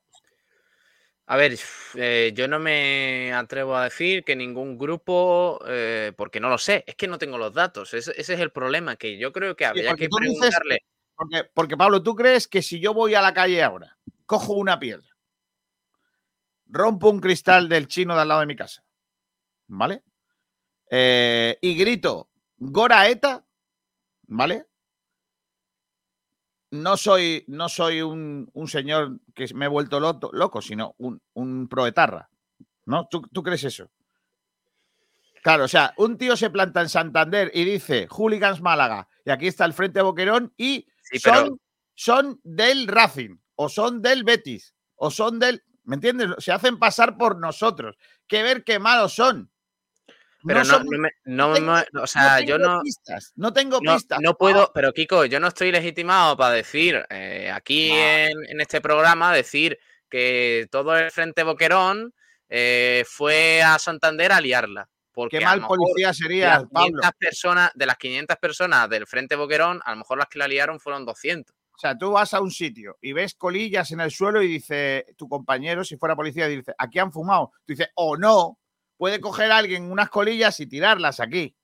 A 1.32 1.36
ver, 1.36 1.58
eh, 1.94 2.32
yo 2.34 2.46
no 2.46 2.58
me 2.58 3.32
atrevo 3.32 3.74
a 3.74 3.84
decir 3.84 4.22
que 4.22 4.36
ningún 4.36 4.76
grupo, 4.76 5.58
eh, 5.66 6.12
porque 6.14 6.40
no 6.40 6.50
lo 6.50 6.58
sé, 6.58 6.84
es 6.86 6.94
que 6.94 7.08
no 7.08 7.16
tengo 7.16 7.38
los 7.38 7.54
datos. 7.54 7.94
Ese, 7.94 8.10
ese 8.18 8.34
es 8.34 8.40
el 8.40 8.52
problema, 8.52 8.96
que 8.96 9.16
yo 9.16 9.32
creo 9.32 9.56
que 9.56 9.64
habría 9.64 9.94
que 9.94 10.10
preguntarle. 10.10 10.74
Dices, 10.74 10.88
porque, 11.16 11.44
porque, 11.54 11.76
Pablo, 11.78 12.02
¿tú 12.02 12.14
crees 12.14 12.46
que 12.46 12.60
si 12.60 12.80
yo 12.80 12.92
voy 12.92 13.14
a 13.14 13.22
la 13.22 13.32
calle 13.32 13.62
ahora, 13.62 13.96
cojo 14.26 14.52
una 14.52 14.78
piedra, 14.78 15.08
rompo 16.66 17.08
un 17.08 17.18
cristal 17.18 17.66
del 17.66 17.88
chino 17.88 18.14
de 18.14 18.20
al 18.20 18.28
lado 18.28 18.40
de 18.40 18.46
mi 18.46 18.56
casa, 18.56 18.84
¿vale? 19.68 20.02
Eh, 20.90 21.56
y 21.62 21.74
grito, 21.78 22.28
Goraeta, 22.58 23.42
¿vale? 24.24 24.66
No 26.72 26.96
soy, 26.96 27.44
no 27.48 27.68
soy 27.68 28.02
un, 28.02 28.50
un, 28.52 28.66
señor 28.66 29.20
que 29.34 29.46
me 29.54 29.66
he 29.66 29.68
vuelto 29.68 30.00
loco, 30.00 30.30
loco 30.32 30.60
sino 30.60 30.94
un, 30.98 31.20
un 31.34 31.68
proetarra, 31.68 32.28
¿no? 32.86 33.06
¿Tú, 33.08 33.22
¿Tú, 33.32 33.42
crees 33.42 33.62
eso? 33.64 33.90
Claro, 35.42 35.64
o 35.64 35.68
sea, 35.68 35.92
un 35.98 36.16
tío 36.16 36.36
se 36.36 36.50
planta 36.50 36.80
en 36.80 36.88
Santander 36.88 37.50
y 37.54 37.64
dice 37.64 38.08
Hooligans 38.10 38.62
Málaga, 38.62 39.06
y 39.24 39.30
aquí 39.30 39.48
está 39.48 39.64
el 39.66 39.74
Frente 39.74 40.02
Boquerón, 40.02 40.52
y 40.56 40.86
sí, 41.02 41.18
pero... 41.22 41.36
son, 41.36 41.60
son 41.94 42.40
del 42.42 42.88
Racing, 42.88 43.36
o 43.54 43.68
son 43.68 44.02
del 44.02 44.24
Betis, 44.24 44.74
o 44.96 45.10
son 45.10 45.38
del. 45.38 45.62
¿Me 45.84 45.96
entiendes? 45.96 46.30
Se 46.38 46.52
hacen 46.52 46.78
pasar 46.78 47.16
por 47.16 47.38
nosotros. 47.38 47.96
Que 48.26 48.42
ver 48.42 48.64
qué 48.64 48.78
malos 48.78 49.14
son. 49.14 49.51
Pero 50.44 50.64
no, 50.64 50.78
no, 50.78 50.98
me, 50.98 51.10
no, 51.24 51.48
no 51.48 51.54
tengo, 51.54 52.02
o 52.02 52.06
sea, 52.06 52.40
yo 52.40 52.58
no. 52.58 52.80
Pistas, 52.82 53.32
no 53.36 53.52
tengo 53.52 53.78
no, 53.80 53.94
pistas. 53.94 54.20
No 54.20 54.36
puedo, 54.36 54.72
pero 54.74 54.92
Kiko, 54.92 55.24
yo 55.24 55.40
no 55.40 55.48
estoy 55.48 55.72
legitimado 55.72 56.36
para 56.36 56.54
decir 56.54 57.04
eh, 57.10 57.50
aquí 57.52 57.90
en, 57.90 58.32
en, 58.48 58.60
este 58.60 58.80
programa, 58.80 59.32
decir 59.32 59.78
que 60.08 60.68
todo 60.70 60.96
el 60.96 61.10
Frente 61.10 61.42
Boquerón 61.42 62.12
eh, 62.48 63.04
fue 63.06 63.62
a 63.62 63.78
Santander 63.78 64.30
a 64.30 64.40
liarla. 64.40 64.88
Porque 65.12 65.38
Qué 65.38 65.44
mal 65.44 65.62
policía 65.66 66.12
sería, 66.12 66.44
de 66.44 66.60
las, 66.60 66.70
Pablo. 66.70 67.00
Personas, 67.18 67.70
de 67.74 67.86
las 67.86 67.96
500 67.96 68.36
personas 68.36 68.88
del 68.90 69.06
Frente 69.06 69.36
Boquerón, 69.36 69.80
a 69.84 69.92
lo 69.92 69.98
mejor 69.98 70.18
las 70.18 70.28
que 70.28 70.38
la 70.38 70.48
liaron 70.48 70.80
fueron 70.80 71.04
200. 71.04 71.54
O 71.54 71.78
sea, 71.78 71.96
tú 71.96 72.12
vas 72.12 72.34
a 72.34 72.40
un 72.40 72.50
sitio 72.50 72.98
y 73.00 73.12
ves 73.12 73.34
colillas 73.34 73.90
en 73.92 74.00
el 74.00 74.10
suelo 74.10 74.42
y 74.42 74.48
dice 74.48 75.06
tu 75.16 75.28
compañero, 75.28 75.82
si 75.84 75.96
fuera 75.96 76.14
policía, 76.14 76.46
dice, 76.46 76.74
aquí 76.76 76.98
han 76.98 77.12
fumado. 77.12 77.52
Tú 77.64 77.72
dices, 77.72 77.88
o 77.94 78.10
oh, 78.10 78.16
no, 78.16 78.58
puede 79.02 79.20
coger 79.20 79.50
a 79.50 79.56
alguien 79.56 79.90
unas 79.90 80.10
colillas 80.10 80.60
y 80.60 80.68
tirarlas 80.68 81.18
aquí. 81.18 81.56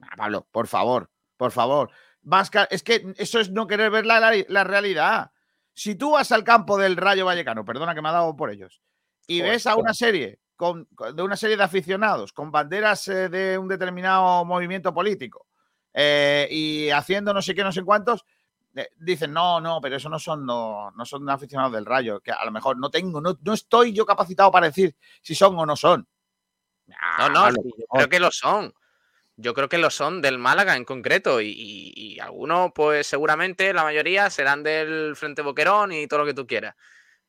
Ah, 0.00 0.14
Pablo, 0.16 0.46
por 0.52 0.68
favor, 0.68 1.10
por 1.36 1.50
favor. 1.50 1.90
Vasca, 2.20 2.68
es 2.70 2.84
que 2.84 3.12
eso 3.16 3.40
es 3.40 3.50
no 3.50 3.66
querer 3.66 3.90
ver 3.90 4.06
la, 4.06 4.20
la, 4.20 4.32
la, 4.46 4.62
realidad. 4.62 5.32
Si 5.74 5.96
tú 5.96 6.12
vas 6.12 6.30
al 6.30 6.44
campo 6.44 6.78
del 6.78 6.96
Rayo 6.96 7.26
Vallecano, 7.26 7.64
perdona 7.64 7.92
que 7.92 8.02
me 8.02 8.08
ha 8.08 8.12
dado 8.12 8.36
por 8.36 8.52
ellos, 8.52 8.80
y 9.26 9.40
Joder, 9.40 9.52
ves 9.52 9.66
a 9.66 9.74
una 9.74 9.94
serie 9.94 10.38
con, 10.54 10.86
de 11.12 11.22
una 11.24 11.34
serie 11.34 11.56
de 11.56 11.64
aficionados 11.64 12.32
con 12.32 12.52
banderas 12.52 13.08
eh, 13.08 13.28
de 13.28 13.58
un 13.58 13.66
determinado 13.66 14.44
movimiento 14.44 14.94
político 14.94 15.48
eh, 15.92 16.46
y 16.52 16.90
haciendo 16.90 17.34
no 17.34 17.42
sé 17.42 17.52
qué, 17.52 17.64
no 17.64 17.72
sé 17.72 17.82
cuántos, 17.82 18.24
eh, 18.74 18.88
dicen, 18.96 19.32
no, 19.32 19.60
no, 19.60 19.80
pero 19.80 19.96
eso 19.96 20.08
no 20.08 20.18
son, 20.18 20.46
no, 20.46 20.90
no 20.92 21.04
son 21.04 21.28
aficionados 21.28 21.72
del 21.72 21.84
Rayo, 21.84 22.20
que 22.20 22.32
a 22.32 22.44
lo 22.44 22.52
mejor 22.52 22.78
no 22.78 22.90
tengo, 22.90 23.20
no, 23.20 23.36
no 23.42 23.52
estoy 23.52 23.92
yo 23.92 24.06
capacitado 24.06 24.50
para 24.50 24.66
decir 24.66 24.96
si 25.20 25.34
son 25.34 25.58
o 25.58 25.66
no 25.66 25.76
son. 25.76 26.08
No, 27.18 27.28
no, 27.28 27.40
vale, 27.42 27.56
yo 27.64 27.86
creo 27.86 28.08
que 28.08 28.20
lo 28.20 28.30
son. 28.30 28.72
Yo 29.36 29.54
creo 29.54 29.68
que 29.68 29.78
lo 29.78 29.90
son 29.90 30.20
del 30.20 30.38
Málaga 30.38 30.76
en 30.76 30.84
concreto 30.84 31.40
y, 31.40 31.48
y, 31.48 31.92
y, 31.96 32.20
algunos, 32.20 32.70
pues 32.74 33.06
seguramente 33.06 33.72
la 33.72 33.82
mayoría 33.82 34.28
serán 34.30 34.62
del 34.62 35.16
Frente 35.16 35.42
Boquerón 35.42 35.92
y 35.92 36.06
todo 36.06 36.20
lo 36.20 36.26
que 36.26 36.34
tú 36.34 36.46
quieras. 36.46 36.76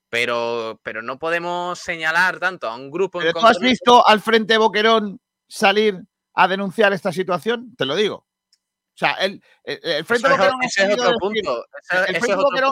Pero, 0.10 0.80
pero 0.84 1.02
no 1.02 1.18
podemos 1.18 1.80
señalar 1.80 2.40
tanto 2.40 2.68
a 2.68 2.76
un 2.76 2.92
grupo. 2.92 3.20
¿Pero 3.20 3.34
tú 3.34 3.46
has 3.48 3.60
visto 3.60 4.06
al 4.08 4.22
Frente 4.22 4.58
Boquerón 4.58 5.20
salir 5.48 5.98
a 6.36 6.48
denunciar 6.48 6.94
esta 6.94 7.12
situación? 7.12 7.74
Te 7.76 7.86
lo 7.86 7.96
digo. 7.96 8.16
O 8.16 8.98
sea, 8.98 9.14
el, 9.14 9.42
el, 9.64 9.80
el 9.82 10.06
Frente 10.06 10.30
Boquerón 10.30 10.62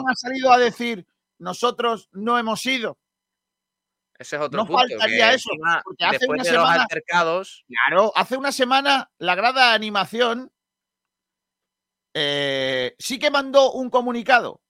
ha 0.08 0.14
salido 0.14 0.52
a 0.52 0.58
decir 0.58 1.06
nosotros 1.38 2.08
no 2.12 2.38
hemos 2.38 2.64
ido. 2.66 2.98
Ese 4.22 4.36
es 4.36 4.42
otro 4.42 4.58
no 4.58 4.66
punto. 4.66 4.82
faltaría 4.88 5.34
eso. 5.34 5.50
Porque 5.84 6.04
hace 6.04 6.26
una 6.28 6.44
semana, 6.44 6.82
altercados... 6.82 7.64
Claro, 7.68 8.12
hace 8.14 8.36
una 8.36 8.52
semana 8.52 9.10
la 9.18 9.34
grada 9.34 9.74
animación 9.74 10.52
eh, 12.14 12.94
sí 12.98 13.18
que 13.18 13.30
mandó 13.30 13.72
un 13.72 13.90
comunicado 13.90 14.62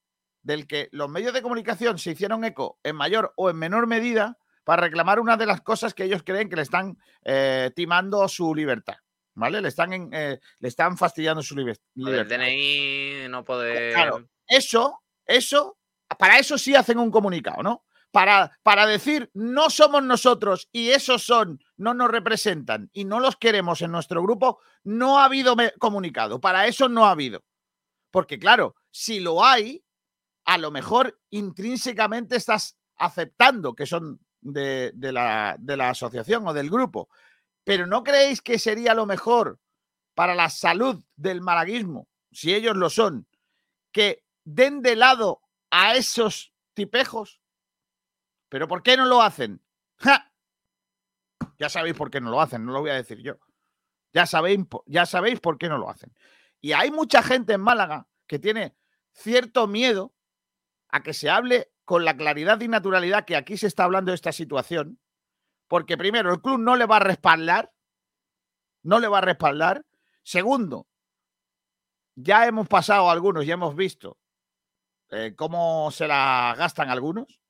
del 0.42 0.66
que 0.66 0.88
los 0.92 1.08
medios 1.08 1.34
de 1.34 1.42
comunicación 1.42 1.98
se 1.98 2.12
hicieron 2.12 2.44
eco 2.44 2.78
en 2.82 2.96
mayor 2.96 3.32
o 3.36 3.50
en 3.50 3.56
menor 3.56 3.86
medida 3.86 4.38
para 4.64 4.82
reclamar 4.82 5.20
una 5.20 5.36
de 5.36 5.46
las 5.46 5.60
cosas 5.60 5.92
que 5.92 6.04
ellos 6.04 6.22
creen 6.24 6.48
que 6.48 6.56
le 6.56 6.62
están 6.62 6.96
eh, 7.24 7.70
timando 7.74 8.26
su 8.28 8.54
libertad. 8.54 8.96
¿Vale? 9.34 9.62
Le 9.62 9.68
están, 9.68 9.92
en, 9.94 10.10
eh, 10.12 10.38
le 10.58 10.68
están 10.68 10.98
fastidiando 10.98 11.42
su 11.42 11.56
liber 11.56 11.78
libertad. 11.94 12.32
El 12.32 12.40
DNI 12.40 13.28
no 13.28 13.44
puede. 13.44 13.92
Claro. 13.92 14.28
eso, 14.46 15.02
eso, 15.24 15.78
para 16.18 16.38
eso 16.38 16.58
sí 16.58 16.74
hacen 16.74 16.98
un 16.98 17.10
comunicado, 17.10 17.62
¿no? 17.62 17.84
Para, 18.12 18.58
para 18.62 18.86
decir, 18.86 19.30
no 19.32 19.70
somos 19.70 20.02
nosotros 20.02 20.68
y 20.70 20.90
esos 20.90 21.24
son, 21.24 21.60
no 21.78 21.94
nos 21.94 22.10
representan 22.10 22.90
y 22.92 23.04
no 23.04 23.20
los 23.20 23.36
queremos 23.36 23.80
en 23.80 23.90
nuestro 23.90 24.22
grupo, 24.22 24.60
no 24.84 25.18
ha 25.18 25.24
habido 25.24 25.56
comunicado. 25.78 26.38
Para 26.38 26.66
eso 26.66 26.90
no 26.90 27.06
ha 27.06 27.12
habido. 27.12 27.42
Porque 28.10 28.38
claro, 28.38 28.76
si 28.90 29.18
lo 29.18 29.42
hay, 29.42 29.82
a 30.44 30.58
lo 30.58 30.70
mejor 30.70 31.18
intrínsecamente 31.30 32.36
estás 32.36 32.76
aceptando 32.96 33.74
que 33.74 33.86
son 33.86 34.20
de, 34.42 34.92
la, 34.94 35.56
de 35.58 35.76
la 35.76 35.90
asociación 35.90 36.46
o 36.46 36.52
del 36.52 36.70
grupo. 36.70 37.08
Pero 37.64 37.86
¿no 37.86 38.02
creéis 38.02 38.42
que 38.42 38.58
sería 38.58 38.94
lo 38.94 39.06
mejor 39.06 39.58
para 40.14 40.34
la 40.34 40.50
salud 40.50 41.02
del 41.16 41.40
malaguismo, 41.40 42.08
si 42.30 42.54
ellos 42.54 42.76
lo 42.76 42.90
son, 42.90 43.26
que 43.92 44.24
den 44.44 44.82
de 44.82 44.96
lado 44.96 45.40
a 45.70 45.94
esos 45.94 46.52
tipejos? 46.74 47.41
¿Pero 48.52 48.68
por 48.68 48.82
qué 48.82 48.98
no 48.98 49.06
lo 49.06 49.22
hacen? 49.22 49.62
Ya 51.58 51.70
sabéis 51.70 51.96
por 51.96 52.10
qué 52.10 52.20
no 52.20 52.30
lo 52.30 52.38
hacen, 52.38 52.66
no 52.66 52.72
lo 52.72 52.80
voy 52.80 52.90
a 52.90 52.94
decir 52.94 53.18
yo. 53.22 53.38
Ya 54.12 54.26
sabéis, 54.26 54.60
ya 54.84 55.06
sabéis 55.06 55.40
por 55.40 55.56
qué 55.56 55.70
no 55.70 55.78
lo 55.78 55.88
hacen. 55.88 56.12
Y 56.60 56.72
hay 56.72 56.90
mucha 56.90 57.22
gente 57.22 57.54
en 57.54 57.62
Málaga 57.62 58.08
que 58.26 58.38
tiene 58.38 58.76
cierto 59.12 59.66
miedo 59.68 60.12
a 60.88 61.02
que 61.02 61.14
se 61.14 61.30
hable 61.30 61.72
con 61.86 62.04
la 62.04 62.14
claridad 62.14 62.60
y 62.60 62.68
naturalidad 62.68 63.24
que 63.24 63.36
aquí 63.36 63.56
se 63.56 63.68
está 63.68 63.84
hablando 63.84 64.10
de 64.10 64.16
esta 64.16 64.32
situación, 64.32 65.00
porque 65.66 65.96
primero, 65.96 66.30
el 66.30 66.42
club 66.42 66.58
no 66.58 66.76
le 66.76 66.84
va 66.84 66.96
a 66.96 67.00
respaldar, 67.00 67.72
no 68.82 69.00
le 69.00 69.08
va 69.08 69.18
a 69.18 69.22
respaldar. 69.22 69.86
Segundo, 70.24 70.86
ya 72.16 72.46
hemos 72.46 72.68
pasado 72.68 73.08
algunos, 73.08 73.46
ya 73.46 73.54
hemos 73.54 73.74
visto 73.74 74.18
eh, 75.08 75.34
cómo 75.36 75.90
se 75.90 76.06
la 76.06 76.54
gastan 76.58 76.90
algunos. 76.90 77.41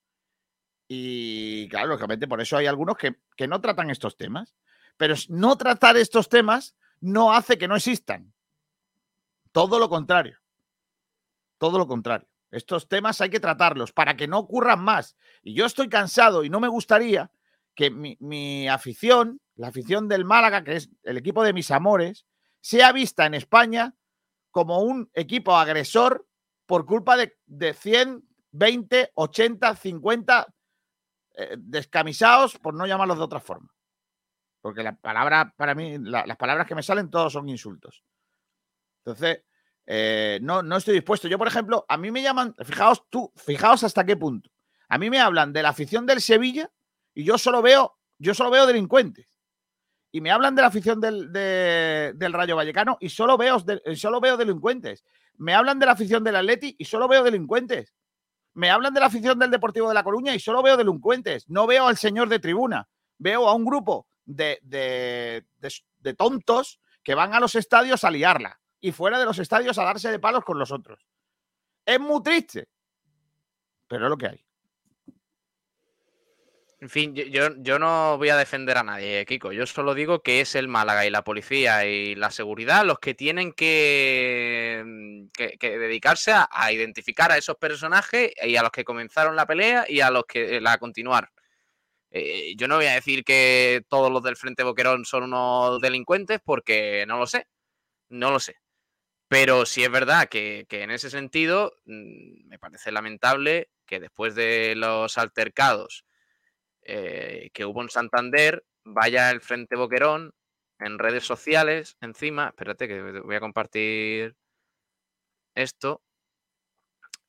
Y 0.95 1.71
claro, 1.71 1.89
lógicamente 1.89 2.29
por 2.29 2.43
eso 2.43 2.59
hay 2.59 2.67
algunos 2.67 2.99
que, 2.99 3.17
que 3.35 3.49
no 3.49 3.63
tratan 3.63 3.89
estos 3.89 4.19
temas. 4.19 4.55
Pero 4.99 5.15
no 5.31 5.57
tratar 5.57 5.97
estos 5.97 6.29
temas 6.29 6.77
no 7.01 7.33
hace 7.33 7.57
que 7.57 7.67
no 7.67 7.77
existan. 7.77 8.35
Todo 9.53 9.79
lo 9.79 9.89
contrario. 9.89 10.39
Todo 11.57 11.79
lo 11.79 11.87
contrario. 11.87 12.29
Estos 12.51 12.89
temas 12.89 13.23
hay 13.23 13.31
que 13.31 13.41
tratarlos 13.41 13.91
para 13.91 14.17
que 14.19 14.29
no 14.29 14.39
ocurran 14.39 14.85
más. 14.85 15.17
Y 15.43 15.55
yo 15.55 15.65
estoy 15.65 15.89
cansado 15.89 16.45
y 16.45 16.51
no 16.51 16.61
me 16.61 16.69
gustaría 16.69 17.31
que 17.75 17.91
mi, 17.91 18.69
afición, 18.69 19.41
la 19.55 19.69
afición 19.69 20.09
del 20.09 20.27
Málaga, 20.27 20.63
que 20.63 20.77
es 20.77 20.91
el 21.05 21.17
equipo 21.17 21.43
de 21.43 21.55
mis 21.55 21.71
amores, 21.71 22.27
sea 22.61 22.93
vista 22.93 23.25
en 23.25 23.33
España 23.33 23.95
como 24.51 24.81
un 24.81 25.11
equipo 25.15 25.57
agresor 25.57 26.27
por 26.67 26.85
culpa 26.85 27.17
de, 27.17 27.39
de 27.47 27.73
100, 27.73 28.29
20, 28.51 29.13
80, 29.15 29.75
50 29.75 30.55
descamisados, 31.59 32.59
por 32.59 32.75
no 32.75 32.87
llamarlos 32.87 33.19
de 33.19 33.25
otra 33.25 33.41
forma. 33.41 33.73
Porque 34.61 34.83
la 34.83 34.95
palabra, 34.95 35.53
para 35.57 35.75
mí, 35.75 35.99
las 35.99 36.37
palabras 36.37 36.67
que 36.67 36.75
me 36.75 36.83
salen, 36.83 37.11
todos 37.11 37.33
son 37.33 37.49
insultos. 37.49 38.05
Entonces, 39.05 39.43
eh, 39.87 40.39
no, 40.43 40.63
no 40.63 40.77
estoy 40.77 40.95
dispuesto. 40.95 41.29
Yo, 41.29 41.39
por 41.39 41.49
ejemplo, 41.49 41.85
a 41.89 41.97
mí 41.97 42.11
me 42.11 42.23
llaman, 42.23 42.55
fijaos 42.65 43.05
tú, 43.11 43.33
fijaos 43.37 43.83
hasta 43.85 44.05
qué 44.05 44.17
punto. 44.17 44.51
A 44.89 44.99
mí 44.99 45.11
me 45.11 45.21
hablan 45.21 45.53
de 45.53 45.63
la 45.63 45.71
afición 45.71 46.07
del 46.07 46.21
Sevilla 46.21 46.71
y 47.15 47.25
yo 47.25 47.39
solo 47.39 47.63
veo, 47.63 47.99
yo 48.19 48.35
solo 48.35 48.51
veo 48.51 48.67
delincuentes. 48.67 49.27
Y 50.13 50.21
me 50.21 50.31
hablan 50.31 50.55
de 50.55 50.63
la 50.63 50.69
afición 50.69 51.01
del, 51.01 51.33
del 51.33 52.33
Rayo 52.33 52.55
Vallecano 52.55 52.99
y 53.01 53.09
solo 53.09 53.39
veo, 53.39 53.65
solo 53.97 54.21
veo 54.21 54.37
delincuentes. 54.37 55.05
Me 55.39 55.55
hablan 55.55 55.79
de 55.79 55.87
la 55.87 55.93
afición 55.93 56.23
del 56.23 56.37
Atleti 56.37 56.77
y 56.79 56.85
solo 56.85 57.09
veo 57.09 57.25
delincuentes. 57.25 57.95
Me 58.55 58.71
hablan 58.71 58.93
de 58.93 59.01
la 59.01 59.07
afición 59.07 59.39
del 59.39 59.51
Deportivo 59.51 59.89
de 59.89 59.95
La 59.95 60.05
Coruña 60.05 60.35
y 60.35 60.41
solo 60.41 60.63
veo 60.63 60.77
delincuentes. 60.77 61.49
No 61.49 61.67
veo 61.67 61.87
al 61.87 61.97
señor 61.97 62.29
de 62.29 62.39
tribuna. 62.39 62.89
Veo 63.19 63.49
a 63.49 63.55
un 63.55 63.65
grupo 63.65 64.07
de, 64.25 64.59
de, 64.63 65.45
de 66.01 66.15
tontos 66.15 66.81
que 67.03 67.15
van 67.15 67.35
a 67.35 67.41
los 67.41 67.55
estadios 67.55 68.05
a 68.05 68.11
liarla 68.11 68.61
y 68.81 68.93
fuera 68.93 69.19
de 69.19 69.25
los 69.25 69.39
estadios 69.39 69.79
a 69.79 69.85
darse 69.85 70.11
de 70.11 70.19
palos 70.19 70.45
con 70.45 70.59
los 70.59 70.73
otros. 70.73 71.07
Es 71.85 72.01
muy 72.01 72.23
triste, 72.23 72.69
pero 73.89 74.07
es 74.07 74.11
lo 74.11 74.17
que 74.17 74.27
hay. 74.27 74.45
En 76.83 76.91
fin, 76.91 77.15
yo, 77.15 77.79
no 77.79 78.19
voy 78.19 78.31
a 78.31 78.37
defender 78.37 78.77
a 78.77 78.83
nadie, 78.83 79.25
Kiko. 79.25 79.53
Yo 79.53 79.67
solo 79.67 79.95
digo 79.95 80.21
que 80.21 80.41
es 80.41 80.57
el 80.57 80.67
Málaga 80.67 81.07
y 81.07 81.11
la 81.11 81.23
policía 81.23 81.87
y 81.87 82.17
la 82.17 82.33
seguridad 82.33 82.85
los 82.85 82.99
que 82.99 83.15
tienen 83.15 83.53
que, 83.53 84.83
mm, 84.85 85.27
que, 85.33 85.79
dedicarse 85.79 86.33
a, 86.35 86.73
identificar 86.73 87.31
a 87.31 87.39
esos 87.39 87.57
personajes 87.57 88.33
y 88.43 88.57
a 88.57 88.63
los 88.63 88.73
que 88.73 88.85
comenzaron 88.85 89.37
la 89.37 89.47
pelea 89.47 89.85
y 89.89 90.01
a 90.01 90.11
los 90.11 90.25
que 90.25 90.61
la 90.61 90.79
continuar. 90.79 91.31
Eh, 92.11 92.55
yo 92.57 92.69
no 92.69 92.77
voy 92.77 92.87
a 92.87 92.95
decir 92.95 93.25
que 93.25 93.85
todos 93.89 94.11
los 94.11 94.23
del 94.25 94.37
Frente 94.37 94.65
Boquerón 94.65 95.05
son 95.05 95.25
unos 95.25 95.81
delincuentes 95.81 96.41
porque 96.45 97.05
no 97.07 97.19
lo 97.19 97.29
sé. 97.29 97.47
No 98.09 98.33
lo 98.33 98.41
sé. 98.41 98.57
Pero 99.29 99.67
sí 99.67 99.85
es 99.85 99.91
verdad 99.91 100.29
que, 100.29 100.67
en 100.71 100.91
ese 100.91 101.11
sentido 101.11 101.75
mm, 101.87 102.49
me 102.49 102.59
parece 102.59 102.93
lamentable 102.93 103.71
que 103.87 104.01
después 104.01 104.35
de 104.35 104.75
los 104.77 105.19
altercados 105.19 106.05
eh, 106.83 107.51
que 107.53 107.65
hubo 107.65 107.83
en 107.83 107.89
Santander, 107.89 108.65
vaya 108.85 109.31
el 109.31 109.41
Frente 109.41 109.77
Boquerón 109.77 110.35
en 110.79 110.99
redes 110.99 111.25
sociales 111.25 111.97
encima. 112.01 112.49
Espérate 112.49 112.89
que 112.89 113.21
voy 113.21 113.37
a 113.37 113.41
compartir 113.41 114.37
esto. 115.55 116.03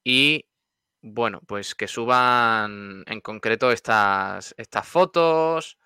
Y 0.04 0.46
bueno, 1.02 1.42
pues 1.48 1.76
que 1.76 1.88
suban 1.88 3.04
en 3.08 3.22
concreto 3.22 3.72
estas, 3.72 4.54
estas 4.58 4.88
fotos 4.88 5.78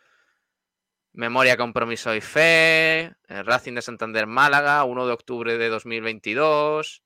Memoria, 1.17 1.57
Compromiso 1.57 2.13
y 2.13 2.21
Fe, 2.21 3.15
Racing 3.27 3.73
de 3.73 3.81
Santander 3.81 4.27
Málaga, 4.27 4.83
1 4.83 5.07
de 5.07 5.13
octubre 5.13 5.57
de 5.57 5.67
2022. 5.69 7.01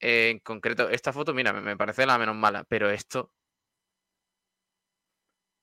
en 0.00 0.38
concreto, 0.40 0.88
esta 0.88 1.12
foto, 1.12 1.34
mira, 1.34 1.52
me 1.52 1.76
parece 1.76 2.06
la 2.06 2.18
menos 2.18 2.34
mala, 2.34 2.64
pero 2.64 2.90
esto, 2.90 3.30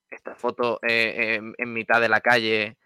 esta 0.10 0.36
foto 0.36 0.80
eh, 0.88 1.39
en, 1.57 1.74
mitad 1.74 2.01
de 2.01 2.10
la 2.10 2.22
calle, 2.22 2.78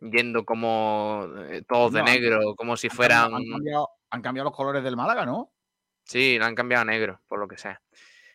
yendo 0.00 0.44
como 0.44 1.26
eh, 1.48 1.62
todos 1.66 1.92
de 1.92 2.02
negro, 2.02 2.54
como 2.56 2.76
si 2.76 2.88
fueran... 2.88 3.34
Han 3.34 3.44
cambiado, 3.50 3.88
han 4.10 4.22
cambiado, 4.22 4.48
los 4.50 4.56
colores 4.56 4.82
del 4.82 4.96
Málaga, 4.96 5.26
¿no? 5.26 5.52
Sí, 6.04 6.38
lo 6.38 6.46
han 6.46 6.54
cambiado 6.54 6.82
a 6.82 6.86
negro, 6.86 7.20
por 7.28 7.38
lo 7.38 7.46
que 7.46 7.58
sea. 7.58 7.80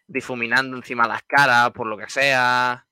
Difuminando 0.07 0.77
encima 0.77 1.07
las 1.07 1.23
caras, 1.23 1.71
por 1.71 1.87
lo 1.87 1.97
que 1.97 2.09
sea. 2.09 2.87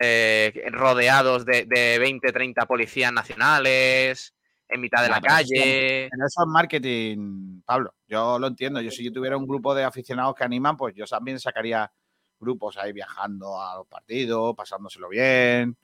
Eh, 0.00 0.52
rodeados 0.70 1.44
de, 1.44 1.64
de, 1.66 1.98
20, 1.98 2.32
30 2.32 2.66
policías 2.66 3.12
nacionales, 3.12 4.32
en 4.68 4.80
mitad 4.80 5.02
de 5.02 5.08
la 5.08 5.20
calle. 5.20 6.04
en 6.04 6.22
eso 6.24 6.42
es 6.42 6.46
marketing, 6.46 7.62
Pablo. 7.64 7.94
Yo 8.06 8.38
lo 8.38 8.46
entiendo. 8.46 8.80
Yo 8.80 8.90
si 8.90 9.04
yo 9.04 9.12
tuviera 9.12 9.36
un 9.36 9.46
grupo 9.46 9.74
de 9.74 9.84
aficionados 9.84 10.34
que 10.34 10.44
animan, 10.44 10.76
pues 10.76 10.94
yo 10.94 11.04
también 11.06 11.40
sacaría 11.40 11.90
grupos 12.38 12.76
ahí 12.76 12.92
viajando 12.92 13.60
a 13.60 13.76
los 13.76 13.86
partidos, 13.86 14.54
pasándoselo 14.56 15.08
bien, 15.08 15.76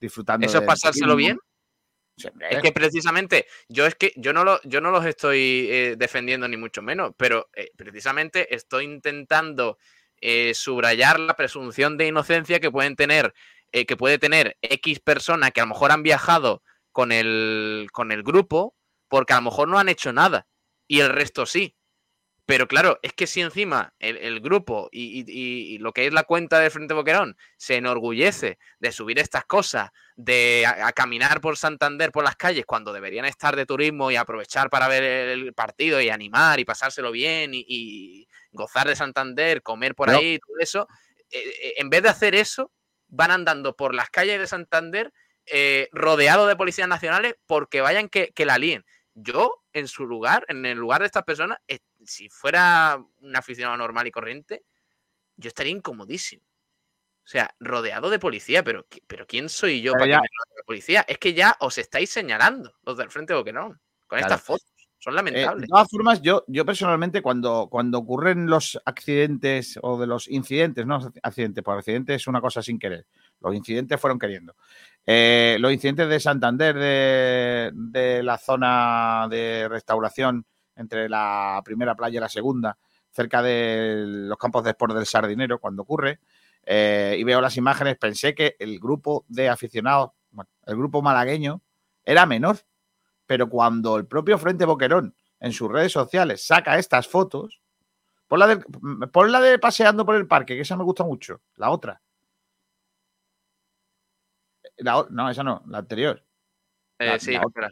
disfrutando. 0.00 0.46
¿Eso 0.46 0.58
es 0.58 0.64
pasárselo 0.64 1.16
bien? 1.16 1.38
es 2.16 2.62
que 2.62 2.72
precisamente, 2.72 3.46
yo 3.68 3.84
es 3.84 3.94
que 3.94 4.14
yo 4.16 4.32
no, 4.32 4.42
lo, 4.42 4.58
yo 4.62 4.80
no 4.80 4.90
los 4.90 5.04
estoy 5.04 5.68
eh, 5.70 5.96
defendiendo 5.98 6.48
ni 6.48 6.56
mucho 6.56 6.80
menos, 6.80 7.12
pero 7.18 7.50
eh, 7.54 7.70
precisamente 7.76 8.54
estoy 8.54 8.84
intentando 8.84 9.78
subrayar 10.54 11.20
la 11.20 11.36
presunción 11.36 11.98
de 11.98 12.06
inocencia 12.06 12.58
que 12.58 12.70
pueden 12.70 12.96
tener 12.96 13.34
eh, 13.72 13.84
que 13.84 13.96
puede 13.96 14.18
tener 14.18 14.56
X 14.62 15.00
personas 15.00 15.50
que 15.50 15.60
a 15.60 15.64
lo 15.64 15.74
mejor 15.74 15.92
han 15.92 16.02
viajado 16.02 16.62
con 16.92 17.12
el, 17.12 17.88
con 17.92 18.10
el 18.10 18.22
grupo 18.22 18.74
porque 19.08 19.34
a 19.34 19.36
lo 19.36 19.42
mejor 19.42 19.68
no 19.68 19.78
han 19.78 19.90
hecho 19.90 20.12
nada 20.14 20.46
y 20.88 21.00
el 21.00 21.10
resto 21.10 21.44
sí. 21.44 21.75
Pero 22.46 22.68
claro, 22.68 22.98
es 23.02 23.12
que 23.12 23.26
si 23.26 23.40
encima 23.40 23.92
el, 23.98 24.40
grupo 24.40 24.88
y, 24.92 25.78
lo 25.78 25.92
que 25.92 26.06
es 26.06 26.12
la 26.12 26.22
cuenta 26.22 26.60
de 26.60 26.70
Frente 26.70 26.94
Boquerón 26.94 27.36
se 27.56 27.74
enorgullece 27.76 28.58
de 28.78 28.92
subir 28.92 29.18
estas 29.18 29.44
cosas, 29.44 29.90
de 30.14 30.64
a, 30.64 30.92
caminar 30.92 31.40
por 31.40 31.56
Santander 31.56 32.12
por 32.12 32.24
las 32.24 32.36
calles 32.36 32.64
cuando 32.64 32.92
deberían 32.92 33.24
estar 33.24 33.56
de 33.56 33.66
turismo 33.66 34.10
y 34.12 34.16
aprovechar 34.16 34.70
para 34.70 34.86
ver 34.86 35.02
el 35.02 35.52
partido 35.54 36.00
y 36.00 36.08
animar 36.08 36.60
y 36.60 36.64
pasárselo 36.64 37.10
bien 37.10 37.50
y, 37.52 38.28
gozar 38.52 38.88
de 38.88 38.96
Santander, 38.96 39.62
comer 39.62 39.94
por 39.94 40.08
ahí, 40.08 40.38
todo 40.38 40.56
eso, 40.60 40.88
eh, 41.30 41.42
eh, 41.62 41.74
en 41.76 41.90
vez 41.90 42.02
de 42.02 42.08
hacer 42.08 42.34
eso, 42.34 42.72
van 43.08 43.30
andando 43.30 43.76
por 43.76 43.94
las 43.94 44.08
calles 44.08 44.38
de 44.38 44.46
Santander 44.46 45.12
eh, 45.46 45.88
rodeados 45.92 46.48
de 46.48 46.56
policías 46.56 46.88
nacionales 46.88 47.36
porque 47.46 47.80
vayan 47.80 48.08
que, 48.08 48.32
la 48.38 48.58
líen. 48.58 48.84
Yo, 49.14 49.62
en 49.72 49.88
su 49.88 50.06
lugar, 50.06 50.44
en 50.48 50.66
el 50.66 50.78
lugar 50.78 51.00
de 51.00 51.06
estas 51.06 51.24
personas, 51.24 51.58
si 52.06 52.28
fuera 52.28 53.02
un 53.20 53.36
aficionado 53.36 53.76
normal 53.76 54.06
y 54.06 54.10
corriente, 54.10 54.64
yo 55.36 55.48
estaría 55.48 55.72
incomodísimo. 55.72 56.44
O 57.24 57.28
sea, 57.28 57.54
rodeado 57.58 58.08
de 58.08 58.20
policía, 58.20 58.62
pero, 58.62 58.86
pero 59.06 59.26
¿quién 59.26 59.48
soy 59.48 59.82
yo 59.82 59.92
para 59.92 60.04
que 60.04 60.10
me 60.12 60.16
la 60.16 60.62
policía? 60.64 61.04
Es 61.08 61.18
que 61.18 61.34
ya 61.34 61.56
os 61.60 61.76
estáis 61.76 62.10
señalando 62.10 62.72
los 62.84 62.96
del 62.96 63.10
Frente 63.10 63.34
Boquerón 63.34 63.80
con 64.06 64.18
estas 64.20 64.40
fotos. 64.42 64.66
Son 64.98 65.12
Eh, 65.12 65.16
lamentables. 65.16 65.62
de 65.62 65.66
todas 65.66 65.88
formas, 65.90 66.22
yo, 66.22 66.44
yo 66.46 66.64
personalmente, 66.64 67.20
cuando, 67.20 67.68
cuando 67.70 67.98
ocurren 67.98 68.46
los 68.46 68.80
accidentes 68.84 69.78
o 69.82 69.98
de 70.00 70.06
los 70.06 70.26
incidentes, 70.28 70.86
no 70.86 71.12
accidentes, 71.22 71.62
por 71.62 71.76
accidente 71.76 72.14
es 72.14 72.26
una 72.26 72.40
cosa 72.40 72.62
sin 72.62 72.78
querer. 72.78 73.06
Los 73.40 73.54
incidentes 73.54 74.00
fueron 74.00 74.18
queriendo. 74.18 74.56
Eh, 75.04 75.58
los 75.60 75.72
incidentes 75.72 76.08
de 76.08 76.18
Santander, 76.18 76.74
de, 76.76 77.70
de 77.74 78.22
la 78.22 78.38
zona 78.38 79.26
de 79.28 79.68
restauración 79.68 80.46
entre 80.76 81.08
la 81.08 81.60
primera 81.64 81.94
playa 81.94 82.18
y 82.18 82.20
la 82.20 82.28
segunda, 82.28 82.76
cerca 83.10 83.42
de 83.42 84.04
los 84.06 84.38
campos 84.38 84.62
de 84.64 84.70
sport 84.70 84.94
del 84.94 85.06
Sardinero, 85.06 85.58
cuando 85.58 85.82
ocurre, 85.82 86.20
eh, 86.64 87.16
y 87.18 87.24
veo 87.24 87.40
las 87.40 87.56
imágenes, 87.56 87.96
pensé 87.96 88.34
que 88.34 88.56
el 88.58 88.78
grupo 88.78 89.24
de 89.28 89.48
aficionados, 89.48 90.10
bueno, 90.30 90.50
el 90.66 90.76
grupo 90.76 91.00
malagueño, 91.02 91.60
era 92.04 92.26
menor. 92.26 92.58
Pero 93.26 93.48
cuando 93.48 93.96
el 93.96 94.06
propio 94.06 94.38
Frente 94.38 94.64
Boquerón 94.64 95.12
en 95.40 95.52
sus 95.52 95.68
redes 95.70 95.90
sociales 95.90 96.46
saca 96.46 96.78
estas 96.78 97.08
fotos, 97.08 97.60
pon 98.28 98.38
la 98.38 98.46
de, 98.46 98.64
la 99.28 99.40
de 99.40 99.58
paseando 99.58 100.06
por 100.06 100.14
el 100.14 100.28
parque, 100.28 100.54
que 100.54 100.60
esa 100.60 100.76
me 100.76 100.84
gusta 100.84 101.02
mucho. 101.02 101.40
La 101.56 101.70
otra. 101.70 102.00
La 104.78 105.06
no, 105.10 105.30
esa 105.30 105.42
no, 105.42 105.62
la 105.68 105.78
anterior. 105.78 106.22
Eh, 106.98 107.06
la- 107.06 107.18
sí, 107.18 107.32
la 107.32 107.46
otra. 107.46 107.70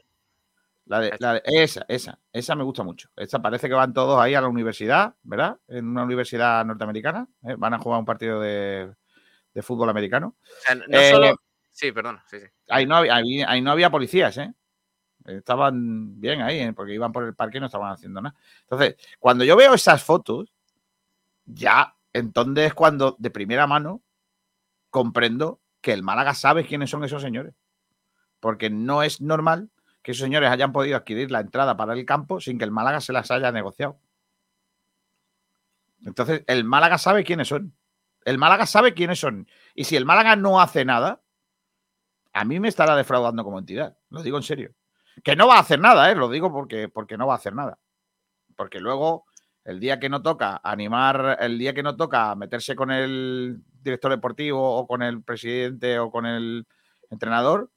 La 0.87 1.01
de, 1.01 1.16
la 1.18 1.35
de- 1.35 1.43
esa, 1.47 1.85
esa, 1.89 2.18
esa 2.32 2.55
me 2.55 2.62
gusta 2.64 2.82
mucho. 2.82 3.09
Esta 3.16 3.41
parece 3.41 3.68
que 3.68 3.74
van 3.74 3.95
todos 3.95 4.20
ahí 4.20 4.35
a 4.35 4.41
la 4.41 4.49
universidad, 4.49 5.14
¿verdad? 5.22 5.59
En 5.68 5.89
una 5.89 6.03
universidad 6.05 6.64
norteamericana. 6.64 7.26
¿eh? 7.43 7.55
Van 7.57 7.72
a 7.74 7.78
jugar 7.78 8.01
un 8.01 8.05
partido 8.05 8.39
de, 8.41 8.95
de 9.55 9.62
fútbol 9.62 9.89
americano. 9.89 10.37
O 10.43 10.61
sea, 10.61 10.74
no 10.74 10.85
Eh, 10.89 11.11
solo. 11.11 11.37
Sí, 11.70 11.91
perdona, 11.91 12.22
sí, 12.28 12.39
sí. 12.39 12.47
Ahí 12.68 12.87
no, 12.87 12.97
había, 12.97 13.16
ahí, 13.16 13.43
ahí 13.43 13.61
no 13.62 13.70
había 13.72 13.91
policías, 13.91 14.37
¿eh? 14.39 14.53
Estaban 15.24 16.20
bien 16.20 16.43
ahí, 16.43 16.59
¿eh? 16.59 16.72
porque 16.74 16.93
iban 16.95 17.11
por 17.12 17.24
el 17.24 17.35
parque 17.35 17.57
y 17.57 17.61
no 17.61 17.66
estaban 17.66 17.91
haciendo 17.93 18.20
nada. 18.20 18.37
Entonces, 18.62 18.97
cuando 19.18 19.43
yo 19.45 19.57
veo 19.57 19.72
esas 19.72 20.03
fotos, 20.05 20.53
ya 21.47 21.97
entonces 22.12 22.66
es 22.66 22.74
cuando 22.74 23.16
de 23.18 23.30
primera 23.30 23.66
mano 23.66 24.03
comprendo 24.91 25.61
que 25.80 25.93
el 25.93 26.03
Málaga 26.03 26.35
sabe 26.35 26.66
quiénes 26.66 26.91
son 26.91 27.05
esos 27.05 27.22
señores. 27.22 27.55
Porque 28.39 28.68
no 28.68 29.03
es 29.03 29.20
normal 29.22 29.70
que 30.05 30.12
esos 30.12 30.22
señores 30.22 30.50
hayan 30.50 30.70
podido 30.70 30.98
adquirir 30.98 31.30
la 31.30 31.40
entrada 31.40 31.78
para 31.78 31.94
el 31.94 32.05
campo 32.05 32.38
sin 32.38 32.59
que 32.59 32.64
el 32.64 32.70
Málaga 32.70 33.00
se 33.00 33.14
las 33.14 33.30
haya 33.30 33.50
negociado. 33.50 33.98
Entonces, 36.05 36.44
el 36.46 36.62
Málaga 36.64 36.98
sabe 36.98 37.24
quiénes 37.24 37.48
son. 37.48 37.74
El 38.26 38.36
Málaga 38.36 38.66
sabe 38.66 38.92
quiénes 38.92 39.18
son. 39.18 39.48
Y 39.74 39.84
si 39.84 39.96
el 39.96 40.05
Málaga 40.05 40.36
no 40.36 40.61
hace 40.61 40.84
nada, 40.84 41.22
a 42.34 42.44
mí 42.44 42.61
me 42.61 42.68
estará 42.68 42.94
defraudando 42.96 43.44
como 43.44 43.59
entidad. 43.59 43.96
Lo 44.11 44.22
digo 44.22 44.36
en 44.36 44.42
serio. 44.42 44.74
Que 45.22 45.36
no 45.36 45.48
va 45.48 45.57
a 45.57 45.61
hacer 45.61 45.80
nada, 45.80 46.11
¿eh? 46.11 46.14
Lo 46.14 46.28
digo 46.28 46.52
porque, 46.52 46.90
porque 46.90 47.16
no 47.16 47.26
va 47.26 47.32
a 47.32 47.38
hacer 47.38 47.55
nada. 47.55 47.78
Porque 48.57 48.80
luego, 48.80 49.24
el 49.64 49.80
día 49.80 49.98
que 49.98 50.11
no 50.11 50.20
toca 50.20 50.61
animar, 50.62 51.38
el 51.40 51.59
día 51.59 51.72
que 51.72 51.82
no 51.82 51.96
toca 51.96 52.34
meterse 52.34 52.76
con 52.76 52.90
el 52.90 53.62
director 53.80 54.11
deportivo 54.11 54.76
o 54.76 54.86
con 54.86 55.00
el 55.02 55.22
presidente 55.22 55.98
o 55.98 56.11
con 56.11 56.26
el 56.26 56.66
entrenador, 57.09 57.70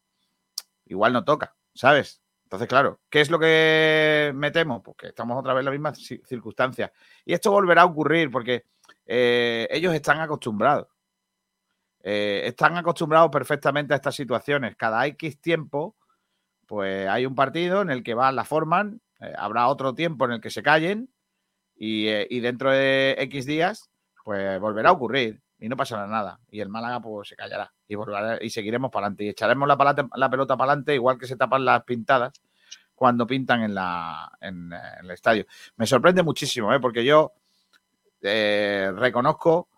igual 0.85 1.13
no 1.13 1.23
toca, 1.23 1.56
¿sabes? 1.77 2.21
Entonces, 2.43 2.67
claro, 2.67 3.01
¿qué 3.09 3.21
es 3.21 3.29
lo 3.29 3.39
que 3.39 4.31
me 4.33 4.51
temo? 4.51 4.81
Pues 4.81 4.97
que 4.97 5.07
estamos 5.07 5.37
otra 5.37 5.53
vez 5.53 5.61
en 5.61 5.65
las 5.65 5.71
mismas 5.73 5.99
ci- 5.99 6.25
circunstancias. 6.25 6.91
Y 7.25 7.33
esto 7.33 7.51
volverá 7.51 7.81
a 7.81 7.85
ocurrir 7.85 8.31
porque 8.31 8.65
eh, 9.05 9.67
ellos 9.69 9.93
están 9.93 10.19
acostumbrados. 10.21 10.87
Eh, 12.03 12.43
están 12.45 12.77
acostumbrados 12.77 13.29
perfectamente 13.31 13.93
a 13.93 13.97
estas 13.97 14.15
situaciones. 14.15 14.75
Cada 14.77 15.05
X 15.07 15.41
tiempo, 15.41 15.97
pues 16.65 17.07
hay 17.07 17.25
un 17.25 17.35
partido 17.35 17.81
en 17.81 17.89
el 17.89 18.01
que 18.03 18.13
van, 18.13 18.35
la 18.35 18.45
forman, 18.45 19.01
eh, 19.19 19.33
habrá 19.37 19.67
otro 19.67 19.93
tiempo 19.93 20.25
en 20.25 20.31
el 20.33 20.41
que 20.41 20.49
se 20.49 20.63
callen 20.63 21.09
y, 21.75 22.07
y 22.09 22.39
dentro 22.39 22.71
de 22.71 23.15
X 23.19 23.45
días, 23.45 23.89
pues 24.23 24.59
volverá 24.59 24.89
a 24.89 24.93
ocurrir 24.93 25.41
y 25.59 25.69
no 25.69 25.75
pasará 25.75 26.07
nada. 26.07 26.39
Y 26.49 26.59
el 26.59 26.69
Málaga 26.69 26.99
pues 26.99 27.29
se 27.29 27.35
callará 27.35 27.73
y, 27.87 27.95
volverá, 27.95 28.37
y 28.41 28.49
seguiremos 28.49 28.91
para 28.91 29.07
adelante 29.07 29.23
y 29.25 29.29
echaremos 29.29 29.67
la, 29.67 30.07
la 30.15 30.29
pelota 30.29 30.57
para 30.57 30.71
adelante 30.71 30.95
igual 30.95 31.17
que 31.17 31.27
se 31.27 31.35
tapan 31.35 31.65
las 31.65 31.83
pintadas 31.83 32.33
cuando 32.97 33.27
pintan 33.27 33.61
en, 33.61 33.75
la, 33.75 34.31
en, 34.41 34.71
el 34.73 35.11
estadio. 35.11 35.45
Me 35.75 35.85
sorprende 35.85 36.23
muchísimo, 36.23 36.73
¿eh? 36.73 36.79
porque 36.79 37.05
yo 37.05 37.33
eh, 38.21 38.91
reconozco 38.95 39.69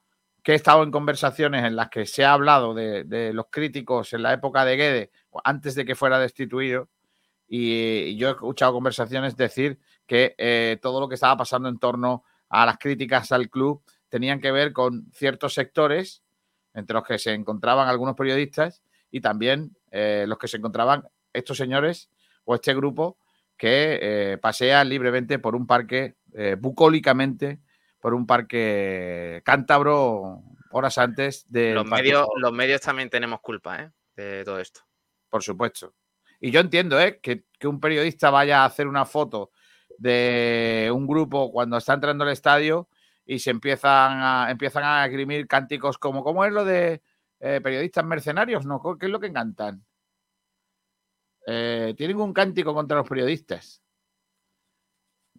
que 0.42 0.54
he 0.54 0.56
estado 0.56 0.84
en 0.84 0.92
conversaciones 0.92 1.66
en 1.66 1.76
las 1.76 1.90
que 1.90 2.06
se 2.06 2.24
ha 2.24 2.32
hablado 2.32 2.74
de, 2.74 3.32
los 3.34 3.48
críticos 3.50 4.14
en 4.14 4.24
la 4.24 4.32
época 4.32 4.64
de 4.64 4.78
Guede, 4.78 5.12
antes 5.44 5.76
de 5.76 5.84
que 5.84 5.96
fuera 5.96 6.18
destituido, 6.18 6.88
y, 7.46 7.74
y 7.74 8.16
yo 8.16 8.30
he 8.30 8.32
escuchado 8.32 8.72
conversaciones 8.72 9.36
decir 9.36 9.80
que 10.08 10.36
eh, 10.38 10.78
todo 10.82 11.02
lo 11.02 11.10
que 11.10 11.16
estaba 11.16 11.36
pasando 11.36 11.68
en 11.68 11.78
torno 11.78 12.24
a 12.48 12.66
las 12.66 12.78
críticas 12.78 13.34
al 13.34 13.50
club 13.50 13.84
tenían 14.10 14.42
que 14.42 14.52
ver 14.52 14.74
con 14.74 15.12
ciertos 15.14 15.54
sectores, 15.54 16.24
entre 16.74 16.94
los 16.96 17.04
que 17.04 17.18
se 17.18 17.34
encontraban 17.34 17.88
algunos 17.88 18.16
periodistas 18.16 18.84
y 19.12 19.22
también 19.22 19.76
eh, 19.92 20.26
los 20.28 20.38
que 20.38 20.48
se 20.48 20.58
encontraban 20.58 21.08
estos 21.34 21.58
señores 21.58 22.10
o 22.44 22.56
este 22.56 22.74
grupo 22.74 23.18
que 23.58 24.00
eh, 24.02 24.38
pasea 24.38 24.84
libremente 24.84 25.40
por 25.40 25.56
un 25.56 25.68
parque, 25.68 26.16
eh, 26.34 26.56
bucólicamente, 26.58 27.60
por 28.00 28.14
un 28.14 28.26
parque 28.26 29.42
cántabro 29.44 30.44
horas 30.72 30.98
antes 30.98 31.46
de 31.52 31.74
Los 31.74 31.86
medios, 31.86 32.28
los 32.38 32.54
medios 32.54 32.82
también 32.82 33.10
tenemos 33.10 33.42
culpa, 33.42 33.82
¿eh? 33.84 33.92
De 34.16 34.44
todo 34.44 34.60
esto. 34.60 34.82
por 35.30 35.44
supuesto. 35.44 35.94
Y 36.40 36.52
yo 36.52 36.60
entiendo. 36.62 36.98
Que, 37.22 37.46
que 37.60 37.68
un 37.68 37.80
periodista 37.80 38.30
vaya 38.30 38.62
a 38.62 38.66
hacer 38.66 38.88
una 38.88 39.06
foto 39.06 39.52
de 39.98 40.90
un 40.94 41.06
grupo 41.06 41.52
cuando 41.52 41.78
está 41.78 41.94
entrando 41.94 42.24
al 42.24 42.32
estadio 42.32 42.88
y 43.30 43.38
se 43.38 43.52
empiezan 43.52 44.24
a, 44.24 44.50
empiezan 44.50 44.84
a 44.84 45.06
esgrimir 45.06 45.48
cánticos 45.48 46.00
como, 46.00 46.24
¿cómo 46.24 46.46
es 46.46 46.52
lo 46.52 46.66
de 46.66 47.04
eh, 47.40 47.62
periodistas 47.62 48.04
mercenarios? 48.04 48.66
¿No? 48.66 48.82
¿Qué 49.00 49.06
es 49.06 49.12
lo 49.12 49.20
que 49.20 49.32
cantan? 49.32 49.86
Eh, 51.46 51.94
tienen 51.96 52.20
un 52.20 52.34
cántico 52.34 52.74
contra 52.74 52.98
los 52.98 53.08
periodistas. 53.08 53.84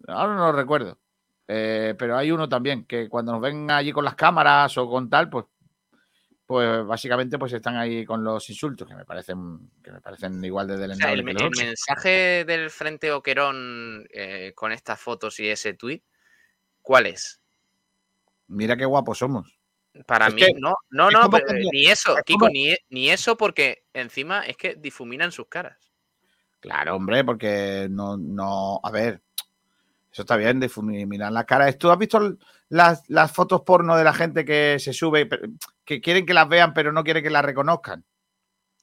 Ahora 0.07 0.35
no 0.35 0.45
lo 0.45 0.51
recuerdo. 0.53 0.99
Eh, 1.49 1.93
pero 1.99 2.15
hay 2.15 2.31
uno 2.31 2.47
también 2.47 2.85
que 2.85 3.09
cuando 3.09 3.33
nos 3.33 3.41
ven 3.41 3.69
allí 3.69 3.91
con 3.91 4.05
las 4.05 4.15
cámaras 4.15 4.77
o 4.77 4.89
con 4.89 5.09
tal, 5.09 5.29
pues, 5.29 5.47
pues 6.45 6.85
básicamente 6.85 7.37
pues 7.37 7.51
están 7.51 7.75
ahí 7.75 8.05
con 8.05 8.23
los 8.23 8.49
insultos 8.49 8.87
que 8.87 8.95
me 8.95 9.03
parecen 9.03 9.69
que 9.83 9.91
me 9.91 9.99
parecen 9.99 10.41
igual 10.45 10.67
de 10.67 10.75
O 10.75 10.95
sea, 10.95 11.11
el, 11.11 11.25
que 11.25 11.31
el 11.31 11.51
mensaje 11.57 12.45
del 12.45 12.69
Frente 12.69 13.11
Oquerón 13.11 14.07
eh, 14.13 14.53
con 14.55 14.71
estas 14.71 14.97
fotos 14.97 15.37
y 15.41 15.49
ese 15.49 15.73
tuit, 15.73 16.05
¿cuál 16.81 17.07
es? 17.07 17.40
Mira 18.51 18.75
qué 18.77 18.85
guapos 18.85 19.17
somos. 19.17 19.57
Para 20.05 20.27
Es 20.27 20.33
mí, 20.33 20.41
que- 20.41 20.53
no, 20.57 20.73
no, 20.89 21.09
es 21.09 21.13
no, 21.13 21.29
pero, 21.29 21.45
ni 21.53 21.87
eso, 21.87 22.17
es 22.17 22.23
Kiko, 22.23 22.39
como- 22.39 22.51
ni, 22.51 22.73
ni 22.89 23.09
eso, 23.09 23.35
porque 23.37 23.83
encima 23.93 24.45
es 24.45 24.55
que 24.57 24.75
difuminan 24.75 25.31
sus 25.31 25.47
caras. 25.47 25.77
Claro, 26.59 26.95
hombre, 26.95 27.23
porque 27.23 27.87
no, 27.89 28.15
no, 28.17 28.79
a 28.83 28.91
ver, 28.91 29.21
eso 30.11 30.21
está 30.21 30.37
bien, 30.37 30.59
difuminar 30.59 31.31
la 31.31 31.43
cara. 31.45 31.71
¿Tú 31.73 31.89
has 31.89 31.97
visto 31.97 32.37
las, 32.69 33.09
las 33.09 33.31
fotos 33.31 33.61
porno 33.61 33.97
de 33.97 34.03
la 34.03 34.13
gente 34.13 34.45
que 34.45 34.77
se 34.79 34.93
sube, 34.93 35.27
que 35.83 35.99
quieren 35.99 36.25
que 36.25 36.33
las 36.33 36.47
vean, 36.47 36.73
pero 36.73 36.91
no 36.91 37.03
quieren 37.03 37.23
que 37.23 37.29
las 37.29 37.43
reconozcan? 37.43 38.05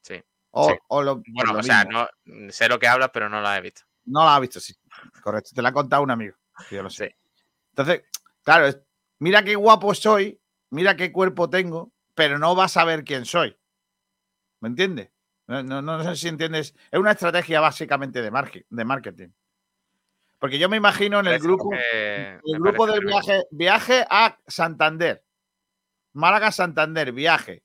Sí. 0.02 0.22
O, 0.50 0.68
Sí. 0.70 0.76
o 0.88 1.02
lo, 1.02 1.22
Bueno, 1.28 1.52
o 1.52 1.54
lo 1.54 1.60
o 1.60 1.62
sea, 1.62 1.84
no 1.84 2.08
sé 2.50 2.68
lo 2.68 2.78
que 2.78 2.88
hablas, 2.88 3.10
pero 3.12 3.28
no 3.28 3.40
lo 3.40 3.52
he 3.52 3.60
visto. 3.60 3.82
No 4.06 4.24
la 4.24 4.34
has 4.36 4.40
visto, 4.40 4.60
sí. 4.60 4.74
Correcto, 5.22 5.50
te 5.54 5.62
la 5.62 5.68
ha 5.68 5.72
contado 5.72 6.02
un 6.02 6.10
amigo. 6.10 6.36
que 6.68 6.76
Yo 6.76 6.82
lo 6.82 6.90
sé. 6.90 7.06
Sí. 7.08 7.14
Entonces, 7.70 8.02
claro, 8.42 8.66
es- 8.66 8.80
mira 9.18 9.42
qué 9.44 9.54
guapo 9.56 9.94
soy, 9.94 10.40
mira 10.70 10.96
qué 10.96 11.12
cuerpo 11.12 11.48
tengo, 11.50 11.92
pero 12.14 12.38
no 12.38 12.54
vas 12.54 12.76
a 12.76 12.84
ver 12.84 13.04
quién 13.04 13.24
soy. 13.24 13.56
¿Me 14.60 14.68
entiendes? 14.68 15.10
No, 15.46 15.62
no- 15.62 15.80
no 15.82 16.02
sé 16.04 16.16
si 16.16 16.28
entiendes. 16.28 16.74
Es 16.90 16.98
una 17.00 17.12
estrategia 17.12 17.60
básicamente 17.60 18.20
de, 18.22 18.30
marque- 18.30 18.66
de 18.68 18.84
marketing. 18.84 19.28
Porque 20.38 20.58
yo 20.58 20.68
me 20.68 20.76
imagino 20.76 21.20
en 21.20 21.26
el 21.26 21.38
grupo, 21.40 21.70
el 22.44 22.58
grupo 22.60 22.86
del 22.86 23.00
viaje, 23.04 23.44
viaje 23.50 24.06
a 24.08 24.38
Santander. 24.46 25.24
Málaga, 26.12 26.52
Santander, 26.52 27.12
viaje. 27.12 27.64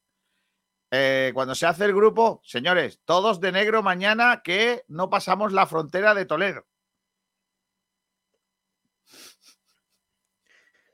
Eh, 0.92 1.32
cuando 1.34 1.56
se 1.56 1.66
hace 1.66 1.86
el 1.86 1.94
grupo, 1.94 2.40
señores, 2.44 3.00
todos 3.06 3.40
de 3.42 3.52
negro 3.52 3.82
mañana 3.84 4.42
que 4.44 4.84
no 4.88 5.10
pasamos 5.10 5.52
la 5.54 5.66
frontera 5.68 6.14
de 6.14 6.26
Toledo. 6.26 6.66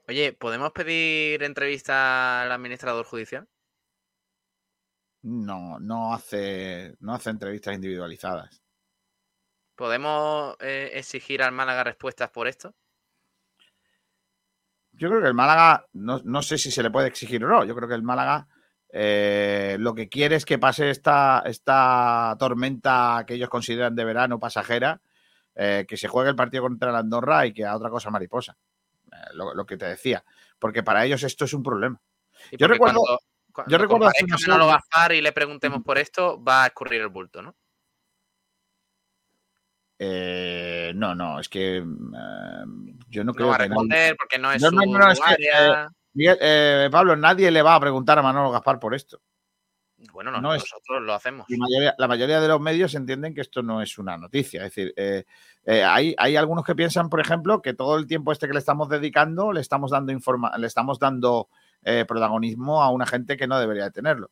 Oye, 0.10 0.34
¿podemos 0.34 0.72
pedir 0.72 1.44
entrevista 1.44 2.42
al 2.42 2.52
administrador 2.52 3.06
judicial? 3.06 3.48
No, 5.22 5.80
no 5.80 6.16
hace, 6.16 6.96
no 7.00 7.14
hace 7.14 7.30
entrevistas 7.30 7.76
individualizadas. 7.76 8.64
¿Podemos 9.76 10.56
eh, 10.62 10.90
exigir 10.96 11.44
al 11.44 11.52
Málaga 11.52 11.84
respuestas 11.84 12.32
por 12.32 12.48
esto? 12.48 12.74
Yo 14.94 15.10
creo 15.10 15.22
que 15.22 15.28
el 15.28 15.36
Málaga, 15.36 15.86
no, 15.94 16.20
no 16.26 16.42
sé 16.42 16.58
si 16.58 16.72
se 16.72 16.82
le 16.82 16.90
puede 16.90 17.08
exigir 17.08 17.46
o 17.46 17.48
no. 17.48 17.64
Yo 17.64 17.76
creo 17.76 17.88
que 17.88 17.94
el 17.94 18.02
Málaga 18.02 18.48
eh, 18.92 19.78
lo 19.80 19.94
que 19.94 20.10
quiere 20.10 20.38
es 20.38 20.46
que 20.46 20.58
pase 20.58 20.90
esta, 20.90 21.44
esta 21.46 22.36
tormenta 22.40 23.26
que 23.28 23.36
ellos 23.36 23.50
consideran 23.50 23.94
de 23.94 24.06
verano 24.06 24.40
pasajera 24.40 25.04
eh, 25.54 25.86
que 25.88 25.98
se 25.98 26.08
juegue 26.08 26.32
el 26.32 26.36
partido 26.36 26.64
contra 26.64 26.92
la 26.92 27.00
Andorra 27.00 27.46
y 27.46 27.54
que 27.54 27.64
a 27.64 27.76
otra 27.76 27.92
cosa 27.92 28.10
mariposa. 28.10 28.58
Eh, 29.12 29.34
lo, 29.34 29.54
lo, 29.54 29.66
que 29.66 29.78
te 29.78 29.86
decía. 29.86 30.24
Porque 30.58 30.84
para 30.84 31.06
ellos 31.06 31.24
esto 31.24 31.46
es 31.46 31.54
un 31.54 31.64
problema. 31.64 32.02
Yo 32.52 32.68
recuerdo. 32.68 33.00
Cuando, 33.00 33.20
cuando 33.52 33.72
yo 33.72 33.78
recuerdo 33.78 34.08
hace 34.08 34.26
unos 34.26 34.48
Manolo 34.48 34.68
Gaspar 34.68 35.14
y 35.14 35.22
le 35.22 35.32
preguntemos 35.32 35.82
por 35.84 35.98
esto, 35.98 36.42
va 36.44 36.64
a 36.64 36.68
escurrir 36.68 37.02
el 37.02 37.10
bulto, 37.10 37.42
¿no? 37.42 37.56
Eh, 40.02 40.94
no, 40.96 41.14
no, 41.14 41.42
es 41.42 41.50
que 41.50 41.78
eh, 41.78 41.84
yo 43.10 43.24
no 43.26 43.34
creo 43.34 43.48
no 43.48 43.50
va 43.50 43.56
a 43.56 43.58
responder 43.58 44.16
porque 44.18 44.40
no 44.40 44.50
es 44.50 44.62
no, 44.62 44.70
su 44.70 44.76
no, 44.76 44.86
no, 44.86 45.12
es 45.12 45.20
que, 45.20 45.34
eh, 45.44 45.88
Miguel, 46.14 46.38
eh, 46.40 46.90
Pablo, 46.90 47.18
nadie 47.18 47.52
le 47.52 47.62
va 47.62 47.76
a 47.76 47.80
preguntar 47.82 48.18
a 48.18 48.22
Manolo 48.22 48.50
Gaspar 48.50 48.80
por 48.80 48.96
esto. 48.96 49.22
Bueno, 50.12 50.32
no, 50.32 50.42
nosotros 50.42 51.02
lo 51.02 51.14
hacemos. 51.14 51.46
La 51.50 51.58
mayoría, 51.58 51.96
la 51.98 52.08
mayoría, 52.08 52.40
de 52.40 52.48
los 52.48 52.62
medios 52.62 52.96
entienden 52.96 53.34
que 53.34 53.42
esto 53.42 53.62
no 53.62 53.82
es 53.82 53.98
una 53.98 54.18
noticia. 54.18 54.66
Es 54.66 54.74
decir, 54.74 54.94
eh, 54.96 55.26
eh, 55.66 55.84
hay, 55.84 56.16
hay, 56.18 56.36
algunos 56.38 56.64
que 56.64 56.76
piensan, 56.76 57.10
por 57.10 57.20
ejemplo, 57.20 57.62
que 57.62 57.74
todo 57.74 57.98
el 57.98 58.08
tiempo 58.08 58.32
este 58.32 58.48
que 58.48 58.54
le 58.54 58.60
estamos 58.60 58.88
dedicando 58.90 59.52
le 59.52 59.62
estamos 59.62 59.92
dando 59.92 60.12
informa 60.12 60.58
le 60.58 60.68
estamos 60.68 61.00
dando 61.00 61.50
eh, 61.84 62.06
protagonismo 62.08 62.82
a 62.82 62.90
una 62.92 63.06
gente 63.06 63.36
que 63.36 63.48
no 63.48 63.60
debería 63.60 63.86
de 63.86 63.92
tenerlo. 63.92 64.32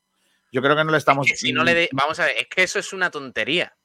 Yo 0.51 0.61
creo 0.61 0.75
que 0.75 0.83
no 0.85 0.91
le 0.91 0.97
estamos. 0.97 1.27
Es 1.27 1.33
que 1.33 1.37
si 1.37 1.53
no 1.53 1.63
le 1.63 1.89
Vamos 1.91 2.19
a 2.19 2.25
ver, 2.25 2.37
es 2.37 2.47
que 2.47 2.63
eso 2.63 2.79
es 2.79 2.93
una 2.93 3.11
tontería. 3.11 3.75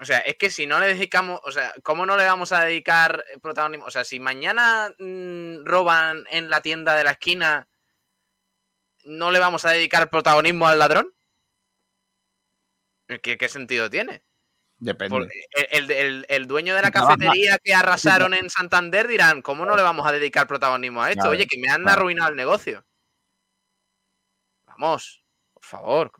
O 0.00 0.04
sea, 0.04 0.18
es 0.18 0.36
que 0.36 0.50
si 0.50 0.66
no 0.66 0.80
le 0.80 0.88
dedicamos, 0.88 1.40
o 1.44 1.52
sea, 1.52 1.72
¿cómo 1.82 2.04
no 2.04 2.16
le 2.16 2.24
vamos 2.24 2.52
a 2.52 2.64
dedicar 2.64 3.24
protagonismo? 3.40 3.86
O 3.86 3.90
sea, 3.90 4.04
si 4.04 4.18
mañana 4.18 4.92
mmm, 4.98 5.64
roban 5.64 6.24
en 6.30 6.50
la 6.50 6.62
tienda 6.62 6.96
de 6.96 7.04
la 7.04 7.12
esquina, 7.12 7.68
¿no 9.04 9.30
le 9.30 9.38
vamos 9.38 9.64
a 9.64 9.70
dedicar 9.70 10.10
protagonismo 10.10 10.66
al 10.66 10.78
ladrón? 10.78 11.14
¿Qué, 13.06 13.38
qué 13.38 13.48
sentido 13.48 13.90
tiene? 13.90 14.22
Depende. 14.78 15.28
El, 15.70 15.90
el, 15.90 16.26
el, 16.28 16.46
dueño 16.46 16.74
de 16.74 16.82
la 16.82 16.90
cafetería 16.90 17.58
que 17.62 17.74
arrasaron 17.74 18.34
en 18.34 18.50
Santander 18.50 19.06
dirán, 19.06 19.40
¿cómo 19.40 19.64
no 19.64 19.76
le 19.76 19.82
vamos 19.82 20.06
a 20.06 20.12
dedicar 20.12 20.46
protagonismo 20.46 21.02
a 21.02 21.10
esto? 21.10 21.22
Claro, 21.22 21.30
Oye, 21.30 21.46
que 21.46 21.58
me 21.58 21.68
han 21.68 21.82
claro. 21.82 22.00
arruinado 22.00 22.30
el 22.30 22.36
negocio. 22.36 22.84
Vamos, 24.66 25.24
por 25.52 25.64
favor. 25.64 26.12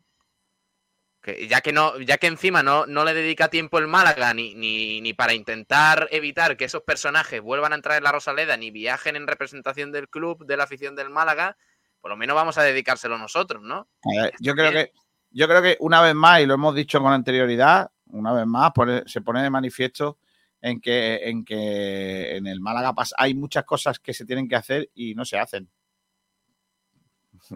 Que 1.20 1.48
ya 1.48 1.60
que 1.62 1.72
no, 1.72 1.98
ya 2.00 2.18
que 2.18 2.26
encima 2.26 2.62
no, 2.62 2.86
no 2.86 3.04
le 3.04 3.14
dedica 3.14 3.48
tiempo 3.48 3.78
el 3.78 3.88
Málaga 3.88 4.32
ni, 4.34 4.54
ni, 4.54 5.00
ni, 5.00 5.14
para 5.14 5.34
intentar 5.34 6.06
evitar 6.10 6.56
que 6.56 6.66
esos 6.66 6.82
personajes 6.82 7.40
vuelvan 7.40 7.72
a 7.72 7.76
entrar 7.76 7.98
en 7.98 8.04
la 8.04 8.12
Rosaleda 8.12 8.56
ni 8.56 8.70
viajen 8.70 9.16
en 9.16 9.26
representación 9.26 9.90
del 9.90 10.08
club, 10.08 10.46
de 10.46 10.56
la 10.56 10.64
afición 10.64 10.94
del 10.94 11.10
Málaga, 11.10 11.56
por 12.00 12.10
lo 12.10 12.16
menos 12.16 12.34
vamos 12.34 12.58
a 12.58 12.62
dedicárselo 12.62 13.18
nosotros, 13.18 13.62
¿no? 13.62 13.88
Ver, 14.04 14.34
yo 14.38 14.54
creo 14.54 14.70
que 14.70 14.92
yo 15.34 15.48
creo 15.48 15.60
que 15.60 15.76
una 15.80 16.00
vez 16.00 16.14
más, 16.14 16.40
y 16.40 16.46
lo 16.46 16.54
hemos 16.54 16.74
dicho 16.74 17.00
con 17.00 17.12
anterioridad, 17.12 17.90
una 18.06 18.32
vez 18.32 18.46
más 18.46 18.72
se 19.06 19.20
pone 19.20 19.42
de 19.42 19.50
manifiesto 19.50 20.18
en 20.60 20.80
que, 20.80 21.28
en 21.28 21.44
que 21.44 22.36
en 22.36 22.46
el 22.46 22.60
Málaga 22.60 22.94
hay 23.18 23.34
muchas 23.34 23.64
cosas 23.64 23.98
que 23.98 24.14
se 24.14 24.24
tienen 24.24 24.48
que 24.48 24.54
hacer 24.54 24.90
y 24.94 25.14
no 25.14 25.24
se 25.24 25.38
hacen. 25.38 25.68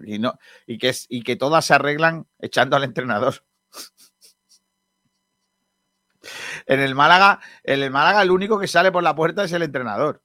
Y, 0.04 0.18
no, 0.18 0.36
y, 0.66 0.76
que, 0.76 0.92
y 1.08 1.22
que 1.22 1.36
todas 1.36 1.64
se 1.64 1.74
arreglan 1.74 2.26
echando 2.40 2.76
al 2.76 2.82
entrenador. 2.82 3.44
En 6.66 6.80
el 6.80 6.96
Málaga, 6.96 7.40
en 7.62 7.80
el 7.80 7.90
Málaga, 7.90 8.22
el 8.22 8.32
único 8.32 8.58
que 8.58 8.66
sale 8.66 8.90
por 8.90 9.04
la 9.04 9.14
puerta 9.14 9.44
es 9.44 9.52
el 9.52 9.62
entrenador. 9.62 10.22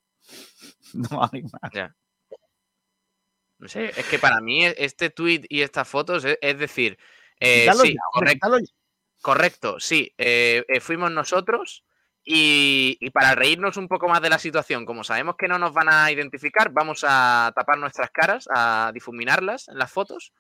No 0.94 1.28
hay 1.32 1.44
más. 1.44 1.92
No 3.58 3.68
sé, 3.68 3.92
es 3.98 4.06
que 4.08 4.20
para 4.20 4.42
mí 4.42 4.66
este 4.66 5.10
tweet 5.10 5.44
y 5.50 5.62
estas 5.62 5.88
fotos, 5.88 6.26
es, 6.26 6.38
es 6.42 6.60
decir, 6.60 7.00
eh, 7.40 7.70
sí, 7.74 7.94
ya, 7.94 8.00
correcto, 8.12 8.58
correcto, 9.22 9.80
sí. 9.80 10.14
Eh, 10.18 10.64
eh, 10.68 10.80
fuimos 10.80 11.12
nosotros 11.12 11.84
y, 12.24 12.98
y, 13.00 13.10
para 13.10 13.36
reírnos 13.36 13.78
un 13.78 13.88
poco 13.88 14.08
más 14.08 14.22
de 14.22 14.30
la 14.30 14.40
situación, 14.40 14.86
como 14.86 15.04
sabemos 15.04 15.36
que 15.38 15.48
no 15.48 15.60
nos 15.60 15.74
van 15.74 15.90
a 15.90 16.12
identificar, 16.12 16.72
vamos 16.72 17.04
a 17.08 17.52
tapar 17.56 17.78
nuestras 17.78 18.12
caras, 18.12 18.48
a 18.54 18.92
difuminarlas 18.94 19.68
en 19.68 19.78
las 19.78 19.92
fotos, 19.92 20.34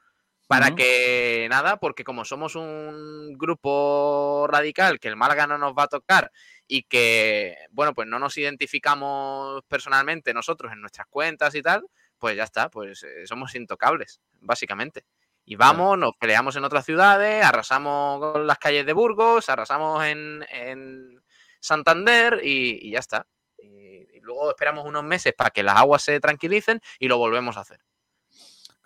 para 0.48 0.68
uh 0.68 0.70
-huh. 0.70 0.76
que 0.76 1.48
nada, 1.50 1.78
porque 1.78 2.04
como 2.04 2.26
somos 2.26 2.56
un 2.56 3.34
grupo 3.38 4.48
radical 4.50 5.00
que 5.00 5.08
el 5.08 5.16
Málaga 5.16 5.48
no 5.48 5.58
nos 5.58 5.74
va 5.74 5.84
a 5.84 5.88
tocar 5.88 6.32
y 6.68 6.84
que, 6.84 7.56
bueno, 7.72 7.94
pues 7.94 8.08
no 8.08 8.20
nos 8.20 8.38
identificamos 8.38 9.64
personalmente 9.68 10.34
nosotros 10.34 10.72
en 10.72 10.82
nuestras 10.82 11.08
cuentas 11.08 11.56
y 11.56 11.62
tal, 11.62 11.86
pues 12.18 12.36
ya 12.36 12.44
está, 12.44 12.70
pues 12.70 13.06
somos 13.26 13.56
intocables, 13.56 14.22
básicamente. 14.41 15.06
Y 15.46 15.56
vamos, 15.56 15.98
nos 15.98 16.14
peleamos 16.18 16.56
en 16.56 16.64
otras 16.64 16.86
ciudades, 16.86 17.44
arrasamos 17.44 18.20
con 18.20 18.48
las 18.48 18.58
calles 18.58 18.86
de 18.86 18.94
Burgos, 18.94 19.50
arrasamos 19.50 20.06
en, 20.06 20.46
en 20.50 21.22
Santander 21.60 22.39
y, 22.44 22.88
y, 22.88 22.91
ya 22.91 23.00
está. 23.00 23.28
Y, 23.58 23.68
y, 23.68 24.20
luego 24.22 24.52
esperamos 24.52 24.86
unos 24.86 25.04
meses 25.04 25.34
para 25.34 25.50
que 25.50 25.64
las 25.64 25.76
aguas 25.76 26.02
se 26.02 26.20
tranquilicen 26.22 26.80
y 26.98 27.10
lo 27.10 27.18
volvemos 27.18 27.58
a 27.58 27.62
hacer. 27.62 27.82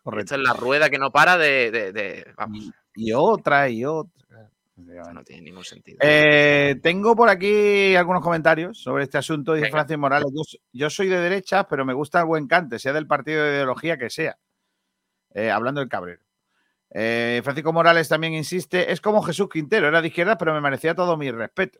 Correcto. 0.02 0.36
Esta 0.36 0.36
es 0.36 0.42
la 0.42 0.54
rueda 0.54 0.90
que 0.90 0.98
no 0.98 1.12
para 1.12 1.38
de. 1.38 1.70
de, 1.70 1.92
de 1.92 2.34
vamos. 2.36 2.58
Y, 2.96 3.10
y, 3.10 3.14
otra 3.14 3.70
y 3.70 3.86
otra. 3.86 4.18
No 4.78 5.24
tiene 5.24 5.42
ningún 5.42 5.64
sentido. 5.64 5.98
Eh, 6.02 6.76
tengo 6.84 7.16
por 7.16 7.30
aquí 7.30 7.96
algunos 7.96 8.22
comentarios 8.22 8.78
sobre 8.78 9.04
este 9.04 9.18
asunto. 9.18 9.54
Dice. 9.54 9.72
Francis 9.72 9.98
Morales: 9.98 10.30
yo, 10.34 10.44
yo, 10.72 10.90
soy 10.90 11.08
de 11.08 11.20
derecha, 11.20 11.68
pero 11.68 11.84
me 11.84 11.94
gusta 11.94 12.20
el 12.20 12.26
buen 12.26 12.48
cante, 12.48 12.78
sea 12.78 12.94
del 12.94 13.08
partido 13.08 13.44
de 13.44 13.56
ideología 13.56 13.98
que 13.98 14.10
sea. 14.10 14.38
Eh, 15.34 15.50
hablando 15.50 15.82
del 15.82 15.90
cabrero. 15.90 16.27
Eh, 16.92 17.42
Francisco 17.44 17.74
Morales 17.74 18.08
también 18.08 18.34
insiste, 18.34 18.92
es 18.92 19.02
como 19.02 19.22
Jesús 19.22 19.50
Quintero, 19.50 19.88
era 19.88 20.02
de 20.02 20.08
izquierda, 20.08 20.38
pero 20.38 20.54
me 20.54 20.62
merecía 20.62 20.96
todo 20.96 21.18
mi 21.18 21.32
respeto. 21.32 21.80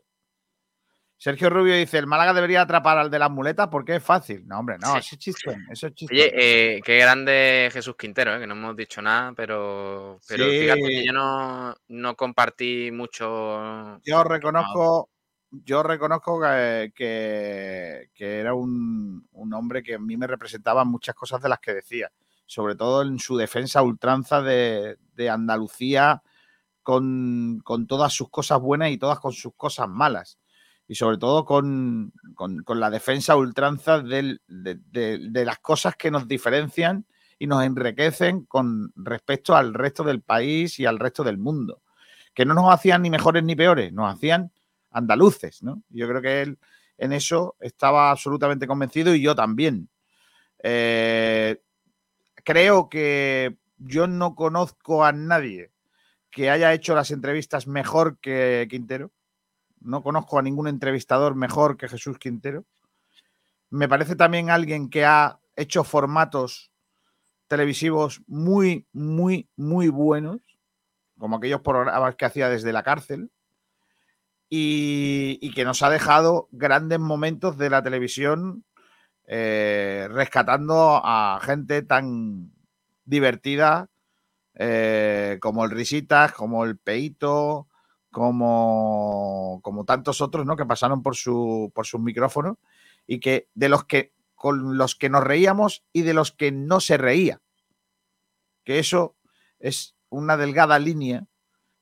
Sergio 1.20 1.50
Rubio 1.50 1.74
dice, 1.74 1.98
el 1.98 2.06
Málaga 2.06 2.32
debería 2.32 2.60
atrapar 2.60 2.96
al 2.96 3.10
de 3.10 3.18
las 3.18 3.30
muletas 3.30 3.66
porque 3.68 3.96
es 3.96 4.02
fácil. 4.02 4.46
No, 4.46 4.60
hombre, 4.60 4.78
no, 4.78 4.92
sí. 4.92 4.98
eso 4.98 5.14
es 5.14 5.18
chiste. 5.18 5.58
Eso 5.68 5.86
es 5.88 5.94
chiste. 5.94 6.14
Oye, 6.14 6.32
eh, 6.32 6.80
qué 6.84 6.98
grande 6.98 7.70
Jesús 7.72 7.96
Quintero, 7.96 8.36
eh, 8.36 8.40
que 8.40 8.46
no 8.46 8.54
hemos 8.54 8.76
dicho 8.76 9.02
nada, 9.02 9.32
pero, 9.34 10.20
pero 10.28 10.44
sí. 10.44 10.60
fíjate 10.60 10.80
que 10.80 11.04
yo 11.04 11.12
no, 11.12 11.74
no, 11.88 12.14
compartí 12.14 12.92
mucho. 12.92 14.00
Yo 14.04 14.22
reconozco, 14.22 15.10
yo 15.50 15.82
reconozco 15.82 16.40
que, 16.40 16.92
que, 16.94 18.10
que 18.14 18.38
era 18.38 18.54
un, 18.54 19.26
un, 19.32 19.54
hombre 19.54 19.82
que 19.82 19.96
a 19.96 19.98
mí 19.98 20.16
me 20.16 20.28
representaba 20.28 20.84
muchas 20.84 21.16
cosas 21.16 21.42
de 21.42 21.48
las 21.48 21.58
que 21.58 21.74
decía 21.74 22.12
sobre 22.48 22.76
todo 22.76 23.02
en 23.02 23.18
su 23.18 23.36
defensa 23.36 23.82
ultranza 23.82 24.40
de, 24.40 24.96
de 25.14 25.30
Andalucía 25.30 26.22
con, 26.82 27.60
con, 27.62 27.86
todas 27.86 28.14
sus 28.14 28.30
cosas 28.30 28.58
buenas 28.58 28.90
y 28.90 28.96
todas 28.96 29.20
con 29.20 29.32
sus 29.32 29.54
cosas 29.54 29.86
malas. 29.86 30.38
Y 30.88 30.94
sobre 30.94 31.18
todo 31.18 31.44
con, 31.44 32.14
con, 32.34 32.62
con 32.62 32.80
la 32.80 32.88
defensa 32.88 33.36
ultranza 33.36 34.00
de, 34.00 34.40
de, 34.48 35.44
las 35.44 35.58
cosas 35.58 35.94
que 35.96 36.10
nos 36.10 36.26
diferencian 36.26 37.04
y 37.38 37.46
nos 37.46 37.62
enriquecen 37.62 38.46
con 38.46 38.92
respecto 38.96 39.54
al 39.54 39.74
resto 39.74 40.02
del 40.02 40.22
país 40.22 40.80
y 40.80 40.86
al 40.86 40.98
resto 40.98 41.22
del 41.22 41.36
mundo. 41.36 41.82
Que 42.32 42.46
no 42.46 42.54
nos 42.54 42.72
hacían 42.72 43.02
ni 43.02 43.10
mejores 43.10 43.44
ni 43.44 43.56
peores, 43.56 43.92
nos 43.92 44.10
hacían 44.10 44.50
andaluces. 44.90 45.62
¿no? 45.62 45.82
Yo 45.90 46.08
creo 46.08 46.22
que 46.22 46.40
él 46.40 46.58
en 46.96 47.12
eso 47.12 47.56
estaba 47.60 48.10
absolutamente 48.10 48.66
convencido 48.66 49.14
y 49.14 49.20
yo 49.20 49.34
también. 49.34 49.90
Eh, 50.62 51.60
creo 52.48 52.88
que 52.88 53.58
yo 53.76 54.06
no 54.06 54.34
conozco 54.34 55.04
a 55.04 55.12
nadie 55.12 55.70
que 56.30 56.48
haya 56.48 56.72
hecho 56.72 56.94
las 56.94 57.10
entrevistas 57.10 57.66
mejor 57.66 58.16
que 58.20 58.66
Quintero. 58.70 59.12
No 59.80 60.02
conozco 60.02 60.38
a 60.38 60.42
ningún 60.42 60.66
entrevistador 60.66 61.34
mejor 61.34 61.76
que 61.76 61.88
Jesús 61.88 62.18
Quintero. 62.18 62.64
Me 63.68 63.86
parece 63.86 64.16
también 64.16 64.48
alguien 64.48 64.88
que 64.88 65.04
ha 65.04 65.40
hecho 65.56 65.84
formatos 65.84 66.72
televisivos 67.48 68.22
muy, 68.26 68.86
muy, 68.94 69.50
muy 69.54 69.88
buenos, 69.88 70.40
como 71.18 71.36
aquellos 71.36 71.60
programas 71.60 72.16
que 72.16 72.24
hacía 72.24 72.48
desde 72.48 72.72
la 72.72 72.82
cárcel, 72.82 73.30
y, 74.48 75.52
que 75.54 75.66
nos 75.66 75.82
ha 75.82 75.90
dejado 75.90 76.48
grandes 76.50 76.98
momentos 76.98 77.58
de 77.58 77.68
la 77.68 77.82
televisión 77.82 78.64
eh, 79.30 80.08
rescatando 80.10 81.02
a 81.04 81.38
gente 81.42 81.82
tan 81.82 82.50
divertida 83.04 83.90
eh, 84.54 85.36
como 85.42 85.66
el 85.66 85.70
Risitas, 85.70 86.32
como 86.32 86.64
el 86.64 86.78
Peito, 86.78 87.68
como, 88.10 89.60
como 89.62 89.84
tantos 89.84 90.22
otros 90.22 90.46
¿no? 90.46 90.56
que 90.56 90.64
pasaron 90.64 91.02
por, 91.02 91.14
su, 91.14 91.70
por 91.74 91.86
sus 91.86 92.00
micrófonos 92.00 92.56
y 93.06 93.20
que 93.20 93.48
de 93.54 93.68
los 93.68 93.84
que 93.84 94.12
con 94.34 94.78
los 94.78 94.94
que 94.94 95.10
nos 95.10 95.24
reíamos 95.24 95.84
y 95.92 96.02
de 96.02 96.14
los 96.14 96.32
que 96.32 96.50
no 96.50 96.80
se 96.80 96.96
reía. 96.96 97.42
Que 98.64 98.78
eso 98.78 99.14
es 99.58 99.94
una 100.08 100.38
delgada 100.38 100.78
línea 100.78 101.26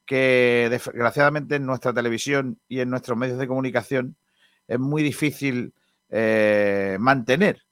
que 0.04 0.66
desgraciadamente 0.70 1.56
en 1.56 1.66
nuestra 1.66 1.92
televisión 1.92 2.58
y 2.66 2.80
en 2.80 2.90
nuestros 2.90 3.16
medios 3.16 3.38
de 3.38 3.46
comunicación 3.46 4.16
es 4.66 4.80
muy 4.80 5.04
difícil 5.04 5.74
eh, 6.10 6.96
mantener. 7.00 7.62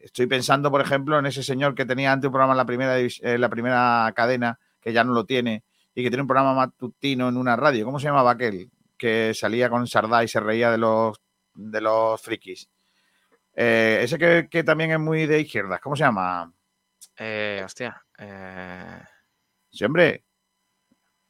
Estoy 0.00 0.26
pensando, 0.26 0.70
por 0.70 0.80
ejemplo, 0.80 1.18
en 1.18 1.26
ese 1.26 1.42
señor 1.42 1.74
que 1.74 1.84
tenía 1.84 2.12
antes 2.12 2.28
un 2.28 2.32
programa 2.32 2.52
en 2.52 2.58
la 2.58 2.66
primera, 2.66 2.98
en 2.98 3.40
la 3.40 3.48
primera 3.48 4.12
cadena, 4.14 4.58
que 4.80 4.92
ya 4.92 5.02
no 5.02 5.12
lo 5.12 5.24
tiene, 5.24 5.64
y 5.94 6.02
que 6.02 6.10
tiene 6.10 6.22
un 6.22 6.28
programa 6.28 6.54
matutino 6.54 7.28
en 7.28 7.36
una 7.36 7.56
radio. 7.56 7.84
¿Cómo 7.84 7.98
se 7.98 8.06
llamaba 8.06 8.32
aquel? 8.32 8.70
que 8.96 9.34
salía 9.34 9.68
con 9.68 9.86
Sardá 9.88 10.22
y 10.22 10.28
se 10.28 10.38
reía 10.38 10.70
de 10.70 10.78
los, 10.78 11.20
de 11.52 11.80
los 11.80 12.20
frikis. 12.22 12.70
Eh, 13.54 14.00
ese 14.02 14.18
que, 14.18 14.48
que 14.50 14.64
también 14.64 14.92
es 14.92 15.00
muy 15.00 15.26
de 15.26 15.40
izquierdas, 15.40 15.80
¿cómo 15.80 15.96
se 15.96 16.04
llama? 16.04 16.52
Eh, 17.18 17.62
hostia. 17.64 18.02
eh, 18.18 19.00
Sí, 19.70 19.84
hombre. 19.84 20.24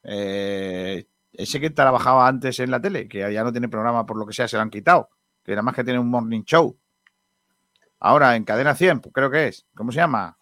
Eh, 0.02 1.06
ese 1.32 1.60
que 1.60 1.70
trabajaba 1.70 2.28
antes 2.28 2.60
en 2.60 2.70
la 2.70 2.80
tele, 2.80 3.08
que 3.08 3.32
ya 3.32 3.42
no 3.42 3.52
tiene 3.52 3.68
programa 3.68 4.06
por 4.06 4.18
lo 4.18 4.26
que 4.26 4.34
sea, 4.34 4.46
se 4.48 4.56
lo 4.56 4.62
han 4.62 4.70
quitado. 4.70 5.08
Que 5.44 5.52
nada 5.52 5.62
más 5.62 5.74
que 5.74 5.84
tiene 5.84 5.98
un 5.98 6.08
morning 6.08 6.42
show. 6.42 6.76
Ahora 8.00 8.36
en 8.36 8.44
Cadena 8.44 8.74
100, 8.74 9.00
pues 9.00 9.12
creo 9.14 9.30
que 9.30 9.48
es. 9.48 9.66
¿Cómo 9.74 9.92
se 9.92 9.96
llama? 9.96 10.36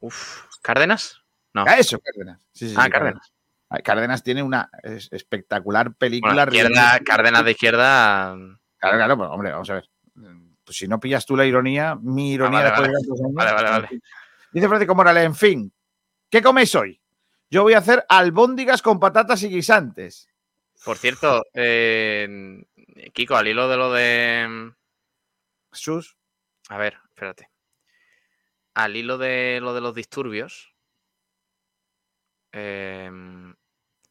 uf, 0.00 0.44
¿Cárdenas? 0.62 1.22
No. 1.52 1.64
Ah, 1.66 1.78
eso, 1.78 1.98
Cárdenas. 1.98 2.40
Sí, 2.52 2.68
sí, 2.68 2.74
Ah, 2.78 2.84
sí, 2.84 2.90
Cárdenas. 2.90 3.32
Ah, 3.70 3.80
Cárdenas 3.80 4.22
tiene 4.22 4.42
una 4.42 4.70
es- 4.82 5.08
espectacular 5.12 5.94
película. 5.94 6.46
Bueno, 6.46 6.52
izquierda, 6.52 7.00
Cárdenas 7.04 7.44
de 7.44 7.50
izquierda. 7.50 8.36
Claro, 8.78 8.96
claro, 8.96 9.16
pues, 9.16 9.30
hombre, 9.30 9.50
vamos 9.52 9.68
a 9.70 9.74
ver. 9.74 9.88
Pues 10.64 10.76
si 10.76 10.86
no 10.86 11.00
pillas 11.00 11.24
tú 11.26 11.36
la 11.36 11.44
ironía, 11.46 11.96
mi 12.00 12.32
ironía 12.32 12.60
vale, 12.60 12.70
después 12.70 12.88
vale. 12.88 12.92
de 12.92 13.00
tantos 13.06 13.20
años- 13.24 13.34
Vale, 13.34 13.52
vale, 13.52 13.70
vale. 13.70 14.00
Dice 14.52 14.68
Francisco 14.68 14.94
Morales, 14.94 15.24
en 15.24 15.34
fin, 15.34 15.72
¿qué 16.30 16.42
coméis 16.42 16.74
hoy? 16.74 17.00
Yo 17.50 17.62
voy 17.62 17.72
a 17.74 17.78
hacer 17.78 18.04
albóndigas 18.08 18.82
con 18.82 19.00
patatas 19.00 19.42
y 19.42 19.48
guisantes. 19.48 20.28
Por 20.84 20.96
cierto, 20.98 21.42
eh, 21.54 22.62
Kiko, 23.12 23.36
al 23.36 23.48
hilo 23.48 23.68
de 23.68 23.76
lo 23.76 23.92
de. 23.92 24.72
Jesús. 25.72 26.16
A 26.68 26.78
ver, 26.78 26.98
espérate. 27.08 27.50
Al 28.74 28.96
hilo 28.96 29.18
de 29.18 29.58
lo 29.62 29.74
de 29.74 29.80
los 29.80 29.94
disturbios. 29.94 30.74
em, 32.52 33.54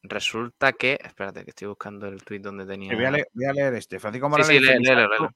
resulta 0.04 0.74
que. 0.74 1.00
Espérate, 1.04 1.44
que 1.44 1.52
estoy 1.52 1.68
buscando 1.68 2.08
el 2.08 2.24
tweet 2.24 2.40
donde 2.40 2.66
tenía. 2.66 2.94
Voy 2.96 3.06
a, 3.06 3.12
leer, 3.12 3.28
voy 3.34 3.46
a 3.46 3.54
leer 3.54 3.74
este. 3.76 4.00
Francisco 4.00 4.28
Sí, 4.28 4.32
Morales. 4.32 4.48
sí, 4.48 4.60
dice, 4.60 4.72
lé- 4.74 4.80
mi, 4.80 4.86
léelo, 4.86 5.02
santo, 5.02 5.14
léelo. 5.24 5.36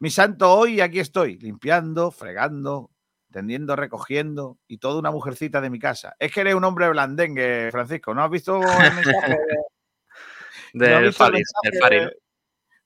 mi 0.00 0.10
santo 0.10 0.52
hoy 0.54 0.80
aquí 0.80 1.00
estoy, 1.00 1.38
limpiando, 1.38 2.10
fregando, 2.10 2.90
tendiendo, 3.30 3.76
recogiendo 3.76 4.58
y 4.68 4.78
toda 4.78 4.98
una 5.00 5.10
mujercita 5.10 5.60
de 5.60 5.70
mi 5.70 5.78
casa. 5.78 6.14
Es 6.18 6.32
que 6.32 6.40
eres 6.42 6.54
un 6.54 6.64
hombre 6.64 6.88
blandengue, 6.88 7.68
Francisco. 7.72 8.14
¿No 8.14 8.22
has 8.22 8.30
visto 8.30 8.56
el 8.60 8.94
mensaje? 8.94 9.38
¿No 10.74 10.84
has 10.84 10.90
Del 10.90 11.04
visto 11.04 11.06
el 11.06 11.12
Fari, 11.14 11.32
mensaje 11.32 11.70
del 11.70 11.80
Fari, 11.80 11.96
¿no? 12.00 12.04
de- 12.06 12.16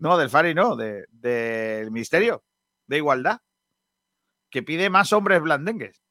No, 0.01 0.17
del 0.19 0.31
Fari 0.31 0.55
no, 0.55 0.77
de- 0.77 1.07
del 1.11 1.91
Ministerio 1.91 2.43
de 2.87 2.97
Igualdad, 2.97 3.39
que 4.51 4.63
pide 4.63 4.91
más 4.91 5.13
hombres 5.13 5.41
blandengues. 5.41 6.03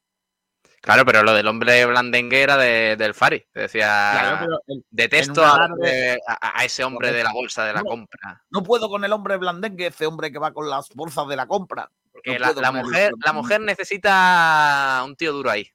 Claro, 0.82 1.04
pero 1.06 1.24
lo 1.24 1.34
del 1.34 1.48
hombre 1.48 1.86
blandengue 1.86 2.42
era 2.42 2.56
de- 2.56 2.96
del 2.96 3.14
Fari. 3.14 3.46
Decía. 3.54 4.12
Claro, 4.14 4.38
pero 4.40 4.60
el- 4.68 4.86
Detesto 4.90 5.44
a, 5.44 5.56
alarde- 5.56 6.20
a- 6.26 6.60
a 6.60 6.64
ese 6.64 6.84
hombre 6.86 7.12
de 7.12 7.24
la 7.24 7.34
bolsa 7.34 7.66
de 7.66 7.74
la 7.74 7.82
No. 7.82 7.90
compra. 7.90 8.44
no 8.50 8.64
puedo 8.64 8.90
con 8.90 9.04
el 9.04 9.12
hombre 9.12 9.36
blandengue, 9.38 9.88
ese 9.88 10.06
hombre 10.06 10.32
que 10.32 10.40
va 10.40 10.54
con 10.54 10.70
las 10.70 10.88
bolsas 10.96 11.28
de 11.28 11.36
la 11.36 11.48
compra. 11.48 11.92
Porque 12.12 12.40
No 12.40 12.54
la, 12.62 12.72
mujer, 12.72 13.12
la 13.26 13.34
mujer 13.34 13.62
necesita 13.62 15.02
un 15.06 15.16
tío 15.16 15.34
duro 15.34 15.50
ahí. 15.52 15.70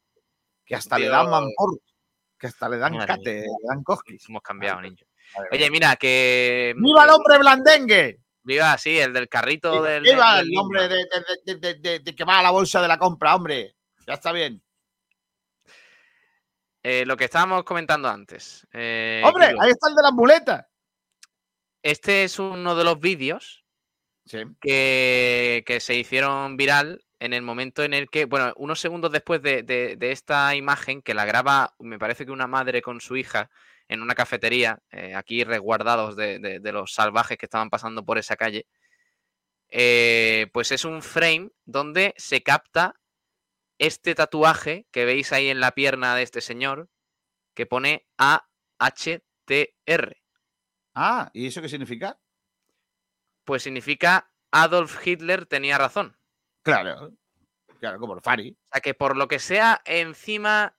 que 0.66 0.74
hasta 0.74 0.98
le 0.98 1.08
dan 1.08 1.28
mampor, 1.28 1.78
que 2.38 2.46
hasta 2.46 2.68
le 2.70 2.78
dan 2.78 2.94
Madre 2.94 3.06
cate, 3.06 3.34
mía. 3.34 3.42
le 3.42 3.68
dan 3.68 3.82
cosquis. 3.84 4.26
Hemos 4.28 4.40
cambiado, 4.42 4.80
niño. 4.80 5.04
Oye, 5.52 5.70
mira, 5.70 5.96
que. 5.96 6.74
¡Viva 6.76 7.04
el 7.04 7.10
hombre 7.10 7.38
blandengue! 7.38 8.20
Viva, 8.42 8.76
sí, 8.78 8.98
el 8.98 9.12
del 9.12 9.28
carrito 9.28 9.82
del. 9.82 10.02
¡Viva 10.02 10.36
del 10.38 10.48
el 10.52 10.58
hombre 10.58 10.88
de, 10.88 10.96
de- 10.96 11.04
de- 11.44 11.56
de- 11.56 11.74
de- 11.74 11.98
de 12.00 12.14
que 12.14 12.24
va 12.24 12.38
a 12.38 12.42
la 12.42 12.50
bolsa 12.50 12.80
de 12.82 12.88
la 12.88 12.98
compra, 12.98 13.34
hombre! 13.34 13.74
Ya 14.06 14.14
está 14.14 14.32
bien. 14.32 14.62
Eh, 16.82 17.04
lo 17.06 17.16
que 17.16 17.24
estábamos 17.24 17.64
comentando 17.64 18.08
antes. 18.08 18.66
eh, 18.72 19.22
¡Hombre! 19.24 19.46
Ahí 19.58 19.70
está 19.70 19.88
el 19.88 19.94
de 19.94 20.02
las 20.02 20.12
muletas. 20.12 20.66
Este 21.82 22.24
es 22.24 22.38
uno 22.38 22.74
de 22.74 22.84
los 22.84 23.00
vídeos 23.00 23.64
Sí. 24.26 24.38
que, 24.60 25.62
que 25.66 25.80
se 25.80 25.94
hicieron 25.94 26.56
viral 26.56 27.04
en 27.20 27.32
el 27.34 27.42
momento 27.42 27.82
en 27.84 27.92
el 27.94 28.08
que, 28.10 28.24
bueno, 28.26 28.52
unos 28.56 28.80
segundos 28.80 29.12
después 29.12 29.40
de, 29.42 29.62
de- 29.62 29.96
de 29.96 30.12
esta 30.12 30.54
imagen 30.54 31.00
que 31.02 31.14
la 31.14 31.24
graba, 31.24 31.74
me 31.78 31.98
parece 31.98 32.26
que 32.26 32.32
una 32.32 32.46
madre 32.46 32.82
con 32.82 33.00
su 33.00 33.16
hija 33.16 33.50
en 33.88 34.02
una 34.02 34.14
cafetería, 34.14 34.78
eh, 34.90 35.14
aquí 35.14 35.44
resguardados 35.44 36.16
de, 36.16 36.38
de- 36.38 36.60
de 36.60 36.72
los 36.72 36.94
salvajes 36.94 37.36
que 37.38 37.46
estaban 37.46 37.70
pasando 37.70 38.04
por 38.04 38.18
esa 38.18 38.36
calle, 38.36 38.66
eh, 39.68 40.48
pues 40.52 40.72
es 40.72 40.84
un 40.84 41.02
frame 41.02 41.50
donde 41.64 42.14
se 42.16 42.42
capta 42.42 42.94
este 43.78 44.14
tatuaje 44.14 44.86
que 44.92 45.04
veis 45.04 45.32
ahí 45.32 45.48
en 45.48 45.60
la 45.60 45.72
pierna 45.72 46.14
de 46.14 46.22
este 46.22 46.40
señor 46.40 46.88
que 47.54 47.66
pone 47.66 48.06
AHTR. 48.18 50.16
Ah, 50.94 51.30
¿y 51.32 51.46
eso 51.48 51.60
qué 51.60 51.68
significa? 51.68 52.18
Pues 53.44 53.62
significa 53.64 54.30
Adolf 54.52 55.04
Hitler 55.06 55.46
tenía 55.46 55.76
razón. 55.76 56.16
Claro. 56.62 57.12
Claro, 57.80 57.98
como 57.98 58.14
el 58.14 58.22
Fari. 58.22 58.50
O 58.52 58.68
sea 58.72 58.80
que 58.80 58.94
por 58.94 59.16
lo 59.16 59.28
que 59.28 59.38
sea, 59.40 59.82
encima 59.84 60.76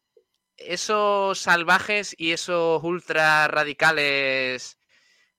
esos 0.57 1.39
salvajes 1.39 2.15
y 2.17 2.31
esos 2.31 2.83
ultra 2.83 3.47
radicales 3.47 4.79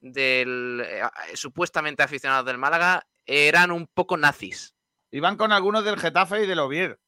del 0.00 0.82
eh, 0.84 1.02
a- 1.02 1.12
supuestamente 1.34 2.02
aficionados 2.02 2.46
del 2.46 2.58
Málaga 2.58 3.06
eran 3.24 3.70
un 3.70 3.86
poco 3.86 4.16
nazis. 4.16 4.74
Y 5.10 5.20
van 5.20 5.36
con 5.36 5.52
algunos 5.52 5.84
del 5.84 5.98
Getafe 5.98 6.44
y 6.44 6.46
del 6.46 6.58
Oviedo. 6.58 6.98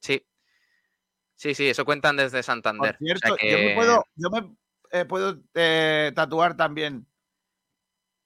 Sí. 0.00 0.26
Sí, 1.36 1.54
sí, 1.54 1.68
eso 1.68 1.84
cuentan 1.84 2.16
desde 2.16 2.38
Por 2.38 2.44
Santander. 2.44 2.96
O 2.96 2.98
sea 2.98 3.18
cierto, 3.18 3.36
yo 3.44 3.58
me 3.58 3.74
puedo, 3.74 4.06
yo 4.14 4.30
me 4.30 4.56
eh, 4.92 5.04
puedo 5.04 5.42
eh, 5.54 6.12
tatuar 6.14 6.56
también 6.56 7.06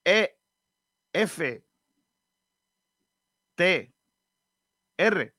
E 0.04 0.38
F 1.12 1.64
T 3.54 3.94
R. 4.98 5.34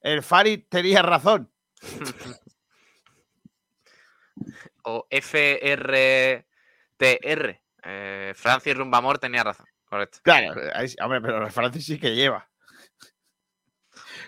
El 0.00 0.22
Fari 0.22 0.58
tenía 0.58 1.02
razón. 1.02 1.52
o 4.84 5.06
FRTR. 5.10 6.44
Eh, 7.84 8.32
Francis 8.34 8.76
Rumbamor 8.76 9.18
tenía 9.18 9.44
razón. 9.44 9.66
Correcto. 9.84 10.18
Claro, 10.22 10.52
hombre, 11.02 11.20
pero 11.20 11.50
Francis 11.50 11.86
sí 11.86 11.98
que 11.98 12.14
lleva. 12.14 12.48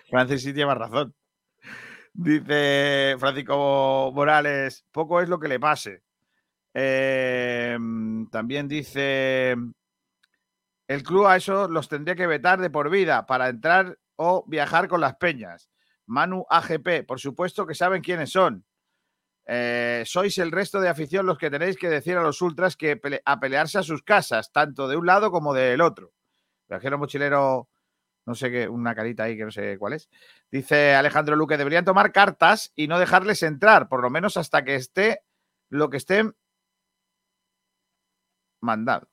Francis 0.08 0.42
sí 0.42 0.52
lleva 0.52 0.74
razón. 0.74 1.14
Dice 2.12 3.16
Francisco 3.18 4.10
Morales, 4.12 4.84
poco 4.90 5.20
es 5.20 5.28
lo 5.28 5.38
que 5.38 5.48
le 5.48 5.60
pase. 5.60 6.02
Eh, 6.74 7.78
también 8.30 8.68
dice, 8.68 9.56
el 10.88 11.02
club 11.02 11.26
a 11.26 11.36
eso 11.36 11.68
los 11.68 11.88
tendría 11.88 12.16
que 12.16 12.26
vetar 12.26 12.60
de 12.60 12.70
por 12.70 12.90
vida 12.90 13.26
para 13.26 13.48
entrar 13.48 13.98
o 14.16 14.44
viajar 14.46 14.88
con 14.88 15.00
las 15.00 15.16
peñas. 15.16 15.70
Manu 16.10 16.44
AGP, 16.50 17.04
por 17.06 17.20
supuesto 17.20 17.66
que 17.66 17.74
saben 17.74 18.02
quiénes 18.02 18.30
son. 18.32 18.64
Eh, 19.46 20.02
sois 20.06 20.36
el 20.38 20.50
resto 20.52 20.80
de 20.80 20.88
afición 20.88 21.26
los 21.26 21.38
que 21.38 21.50
tenéis 21.50 21.76
que 21.76 21.88
decir 21.88 22.16
a 22.16 22.22
los 22.22 22.42
ultras 22.42 22.76
que 22.76 22.96
pele- 23.00 23.22
a 23.24 23.40
pelearse 23.40 23.78
a 23.78 23.82
sus 23.82 24.02
casas, 24.02 24.52
tanto 24.52 24.88
de 24.88 24.96
un 24.96 25.06
lado 25.06 25.30
como 25.30 25.54
del 25.54 25.80
otro. 25.80 26.12
Viajero 26.68 26.98
mochilero, 26.98 27.68
no 28.26 28.34
sé 28.34 28.50
qué, 28.50 28.68
una 28.68 28.94
carita 28.94 29.24
ahí 29.24 29.36
que 29.36 29.44
no 29.44 29.50
sé 29.52 29.78
cuál 29.78 29.94
es. 29.94 30.08
Dice 30.50 30.94
Alejandro 30.94 31.36
Luque, 31.36 31.56
deberían 31.56 31.84
tomar 31.84 32.12
cartas 32.12 32.72
y 32.76 32.88
no 32.88 32.98
dejarles 32.98 33.42
entrar, 33.42 33.88
por 33.88 34.02
lo 34.02 34.10
menos 34.10 34.36
hasta 34.36 34.64
que 34.64 34.74
esté 34.76 35.22
lo 35.68 35.90
que 35.90 35.98
estén 35.98 36.34
mandado. 38.62 39.09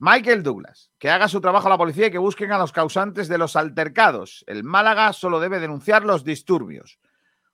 Michael 0.00 0.44
Douglas, 0.44 0.92
que 0.98 1.10
haga 1.10 1.26
su 1.26 1.40
trabajo 1.40 1.66
a 1.66 1.70
la 1.70 1.78
policía 1.78 2.06
y 2.06 2.10
que 2.12 2.18
busquen 2.18 2.52
a 2.52 2.58
los 2.58 2.70
causantes 2.70 3.26
de 3.26 3.36
los 3.36 3.56
altercados. 3.56 4.44
El 4.46 4.62
Málaga 4.62 5.12
solo 5.12 5.40
debe 5.40 5.58
denunciar 5.58 6.04
los 6.04 6.22
disturbios. 6.22 7.00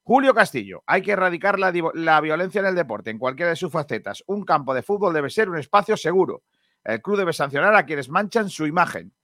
Julio 0.02 0.34
Castillo, 0.34 0.82
hay 0.86 1.00
que 1.00 1.12
erradicar 1.12 1.58
la, 1.58 1.72
la 1.94 2.20
violencia 2.20 2.60
en 2.60 2.66
el 2.66 2.74
deporte, 2.74 3.10
en 3.10 3.18
cualquiera 3.18 3.48
de 3.48 3.56
sus 3.56 3.72
facetas. 3.72 4.22
Un 4.26 4.44
campo 4.44 4.74
de 4.74 4.82
fútbol 4.82 5.14
debe 5.14 5.30
ser 5.30 5.48
un 5.48 5.56
espacio 5.56 5.96
seguro. 5.96 6.42
El 6.84 7.00
club 7.00 7.16
debe 7.16 7.32
sancionar 7.32 7.74
a 7.74 7.86
quienes 7.86 8.10
manchan 8.10 8.50
su 8.50 8.66
imagen. 8.66 9.14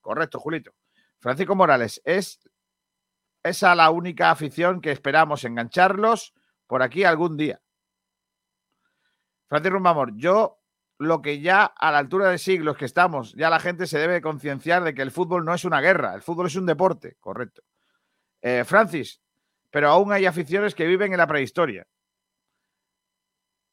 Correcto, 0.00 0.40
Julito. 0.40 0.72
Francisco 1.18 1.54
Morales, 1.54 2.00
es 2.04 2.40
esa 3.42 3.74
la 3.74 3.90
única 3.90 4.30
afición 4.30 4.80
que 4.80 4.92
esperamos 4.92 5.44
engancharlos 5.44 6.32
por 6.66 6.82
aquí 6.82 7.04
algún 7.04 7.36
día. 7.36 7.60
Francisco 9.48 9.74
Rumbamor, 9.74 10.16
yo 10.16 10.57
lo 10.98 11.22
que 11.22 11.40
ya 11.40 11.64
a 11.64 11.92
la 11.92 11.98
altura 11.98 12.28
de 12.28 12.38
siglos 12.38 12.76
que 12.76 12.84
estamos, 12.84 13.32
ya 13.34 13.50
la 13.50 13.60
gente 13.60 13.86
se 13.86 13.98
debe 13.98 14.20
concienciar 14.20 14.82
de 14.82 14.94
que 14.94 15.02
el 15.02 15.12
fútbol 15.12 15.44
no 15.44 15.54
es 15.54 15.64
una 15.64 15.80
guerra, 15.80 16.14
el 16.14 16.22
fútbol 16.22 16.46
es 16.46 16.56
un 16.56 16.66
deporte, 16.66 17.16
correcto. 17.20 17.62
Eh, 18.42 18.64
Francis, 18.64 19.20
pero 19.70 19.88
aún 19.88 20.12
hay 20.12 20.26
aficiones 20.26 20.74
que 20.74 20.86
viven 20.86 21.12
en 21.12 21.18
la 21.18 21.26
prehistoria. 21.26 21.86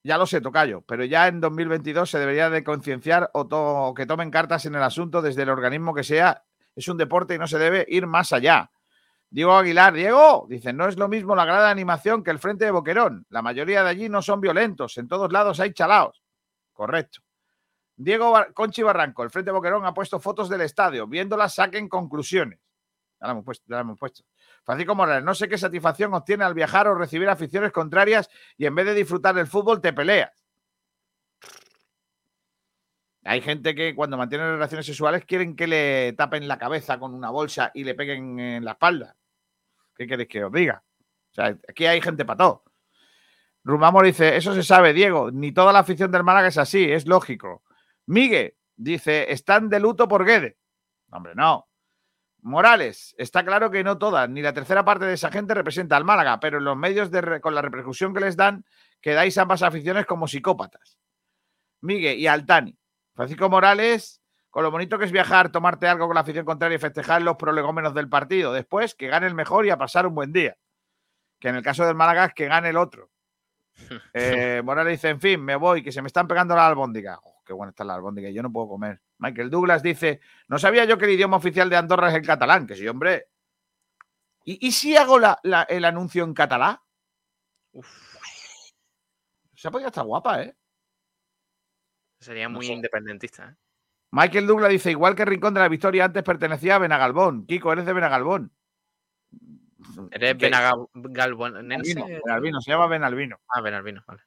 Ya 0.04 0.20
lo 0.20 0.28
sé, 0.28 0.40
Tocayo, 0.40 0.82
pero 0.82 1.04
ya 1.04 1.28
en 1.28 1.42
2022 1.42 2.08
se 2.08 2.20
debería 2.20 2.52
de 2.52 2.64
concienciar 2.64 3.32
o, 3.34 3.94
que 3.96 4.06
tomen 4.06 4.30
cartas 4.30 4.68
en 4.68 4.76
el 4.76 4.84
asunto 4.84 5.24
desde 5.24 5.42
el 5.42 5.50
organismo 5.50 5.96
que 5.96 6.04
sea. 6.04 6.44
Es 6.76 6.88
un 6.88 6.98
deporte 6.98 7.34
y 7.34 7.40
no 7.40 7.48
se 7.48 7.58
debe 7.58 7.88
ir 7.90 8.06
más 8.06 8.32
allá. 8.32 8.70
Diego 9.32 9.58
Aguilar, 9.58 9.94
Diego, 9.94 10.46
dice, 10.48 10.74
no 10.74 10.88
es 10.88 10.98
lo 10.98 11.08
mismo 11.08 11.36
la 11.36 11.46
grada 11.46 11.66
de 11.66 11.72
animación 11.72 12.24
que 12.24 12.30
el 12.30 12.38
frente 12.38 12.66
de 12.66 12.72
Boquerón. 12.72 13.26
La 13.30 13.42
mayoría 13.42 13.84
de 13.84 13.90
allí 13.90 14.08
no 14.08 14.22
son 14.22 14.42
violentos, 14.42 15.00
en 15.00 15.08
todos 15.08 15.32
lados 15.34 15.60
hay 15.60 15.74
chalaos. 15.74 16.22
Correcto. 16.76 17.22
Diego 17.96 18.36
Conchi 18.54 18.84
Barranco, 18.84 19.24
el 19.24 19.30
Frente 19.30 19.52
Boquerón 19.52 19.86
ha 19.86 19.94
puesto 19.94 20.20
fotos 20.20 20.50
del 20.50 20.62
estadio. 20.62 21.08
Viéndolas 21.08 21.56
saquen 21.56 21.88
conclusiones. 21.88 22.60
Ya 23.20 23.28
la 23.28 23.32
hemos 23.32 23.46
puesto, 23.46 23.66
ya 23.68 23.76
la 23.76 23.82
hemos 23.82 23.98
puesto. 23.98 24.24
Francisco 24.64 24.94
Morales, 24.94 25.24
no 25.24 25.34
sé 25.34 25.48
qué 25.48 25.58
satisfacción 25.58 26.14
obtiene 26.14 26.44
al 26.44 26.54
viajar 26.54 26.88
o 26.90 26.96
recibir 26.96 27.30
aficiones 27.30 27.72
contrarias 27.72 28.30
y 28.58 28.66
en 28.66 28.76
vez 28.76 28.86
de 28.86 28.94
disfrutar 28.94 29.34
del 29.34 29.48
fútbol 29.48 29.80
te 29.80 29.94
peleas. 29.94 30.32
Hay 33.24 33.42
gente 33.42 33.74
que 33.74 33.96
cuando 33.96 34.18
mantiene 34.18 34.52
relaciones 34.52 34.86
sexuales 34.86 35.24
quieren 35.26 35.56
que 35.56 35.66
le 35.66 36.14
tapen 36.14 36.48
la 36.48 36.60
cabeza 36.60 37.00
con 37.00 37.14
una 37.14 37.30
bolsa 37.30 37.72
y 37.74 37.86
le 37.86 37.96
peguen 37.96 38.38
en 38.38 38.66
la 38.66 38.72
espalda. 38.72 39.16
¿Qué 39.96 40.06
queréis 40.06 40.28
que 40.28 40.44
os 40.44 40.52
diga? 40.52 40.84
O 41.32 41.34
sea, 41.34 41.58
aquí 41.68 41.86
hay 41.86 42.02
gente 42.02 42.26
para 42.26 42.38
todo. 42.38 42.64
Rumamor 43.66 44.06
dice, 44.06 44.38
eso 44.38 44.54
se 44.54 44.62
sabe, 44.62 44.94
Diego, 44.94 45.32
ni 45.32 45.52
toda 45.52 45.74
la 45.74 45.80
afición 45.80 46.12
del 46.12 46.24
Málaga 46.24 46.50
es 46.50 46.58
así, 46.60 46.84
es 46.84 47.08
lógico. 47.08 47.64
Miguel 48.06 48.54
dice, 48.76 49.32
están 49.32 49.70
de 49.70 49.80
luto 49.80 50.08
por 50.08 50.24
Guede. 50.24 50.58
Hombre, 51.12 51.34
no. 51.36 51.68
Morales, 52.42 53.16
está 53.18 53.44
claro 53.44 53.72
que 53.72 53.84
no 53.84 53.98
todas, 53.98 54.30
ni 54.30 54.44
la 54.44 54.54
tercera 54.54 54.86
parte 54.86 55.06
de 55.06 55.14
esa 55.16 55.32
gente 55.32 55.56
representa 55.56 55.98
al 55.98 56.06
Málaga, 56.06 56.40
pero 56.40 56.60
en 56.60 56.64
los 56.64 56.78
medios 56.78 57.10
de, 57.10 57.42
con 57.42 57.56
la 57.56 57.64
repercusión 57.64 58.14
que 58.14 58.20
les 58.20 58.38
dan, 58.38 58.64
quedáis 59.02 59.36
ambas 59.40 59.64
aficiones 59.64 60.06
como 60.06 60.28
psicópatas. 60.28 61.00
Miguel 61.82 62.20
y 62.20 62.28
Altani. 62.28 62.78
Francisco 63.16 63.50
Morales, 63.50 64.22
con 64.52 64.62
lo 64.62 64.70
bonito 64.70 65.00
que 65.00 65.06
es 65.06 65.12
viajar, 65.12 65.52
tomarte 65.52 65.88
algo 65.88 66.06
con 66.06 66.14
la 66.14 66.22
afición 66.22 66.46
contraria 66.46 66.76
y 66.76 66.80
festejar 66.80 67.24
los 67.24 67.36
prolegómenos 67.36 67.96
del 67.96 68.10
partido. 68.10 68.54
Después, 68.54 68.94
que 68.94 69.08
gane 69.08 69.26
el 69.26 69.34
mejor 69.34 69.66
y 69.66 69.72
a 69.72 69.78
pasar 69.78 70.06
un 70.06 70.14
buen 70.14 70.32
día. 70.32 70.56
Que 71.40 71.48
en 71.48 71.56
el 71.56 71.64
caso 71.64 71.84
del 71.84 71.96
Málaga 71.96 72.26
es 72.26 72.34
que 72.36 72.46
gane 72.46 72.70
el 72.70 72.78
otro. 72.78 73.10
Eh, 74.14 74.62
Morales 74.64 74.94
dice, 74.94 75.10
en 75.10 75.20
fin, 75.20 75.44
me 75.44 75.56
voy, 75.56 75.84
que 75.84 75.92
se 75.92 76.02
me 76.02 76.08
están 76.08 76.28
pegando 76.28 76.56
la 76.56 76.66
albóndiga. 76.66 77.20
Oh, 77.22 77.42
qué 77.46 77.54
buena 77.54 77.72
está 77.72 77.84
la 77.84 77.96
albóndiga, 77.96 78.30
yo 78.30 78.42
no 78.42 78.52
puedo 78.52 78.70
comer. 78.70 79.02
Michael 79.18 79.50
Douglas 79.50 79.84
dice, 79.84 80.22
no 80.48 80.58
sabía 80.58 80.86
yo 80.86 80.98
que 80.98 81.06
el 81.06 81.12
idioma 81.12 81.38
oficial 81.38 81.70
de 81.70 81.76
Andorra 81.76 82.10
es 82.10 82.16
el 82.16 82.26
catalán, 82.26 82.66
que 82.66 82.76
sí, 82.76 82.88
hombre. 82.88 83.28
¿Y, 84.48 84.72
si 84.72 84.96
hago 84.96 85.20
el 85.44 85.86
anuncio 85.86 86.24
en 86.24 86.34
catalán? 86.36 86.78
Se 89.56 89.68
ha 89.68 89.72
podido 89.72 89.88
estar 89.88 90.06
guapa, 90.06 90.44
¿eh? 90.44 90.56
Sería 92.20 92.48
muy 92.48 92.68
independentista. 92.68 93.50
¿eh? 93.50 93.56
Michael 94.12 94.48
Douglas 94.48 94.70
dice, 94.70 94.92
igual 94.92 95.16
que 95.16 95.26
Rincón 95.26 95.56
de 95.56 95.62
la 95.62 95.68
Victoria 95.68 96.06
antes 96.06 96.24
pertenecía 96.24 96.76
a 96.76 96.80
Benagalbón. 96.80 97.46
Kiko, 97.48 97.74
eres 97.74 97.86
de 97.86 97.94
Benagalbón. 97.94 98.52
¿Eres 100.12 100.38
Benagalbonense? 100.38 101.96
Benalbino, 102.26 102.62
se 102.62 102.72
llama 102.72 102.88
Benalbino. 102.88 103.40
Ah, 103.48 103.62
Benalbino, 103.62 104.04
vale. 104.08 104.22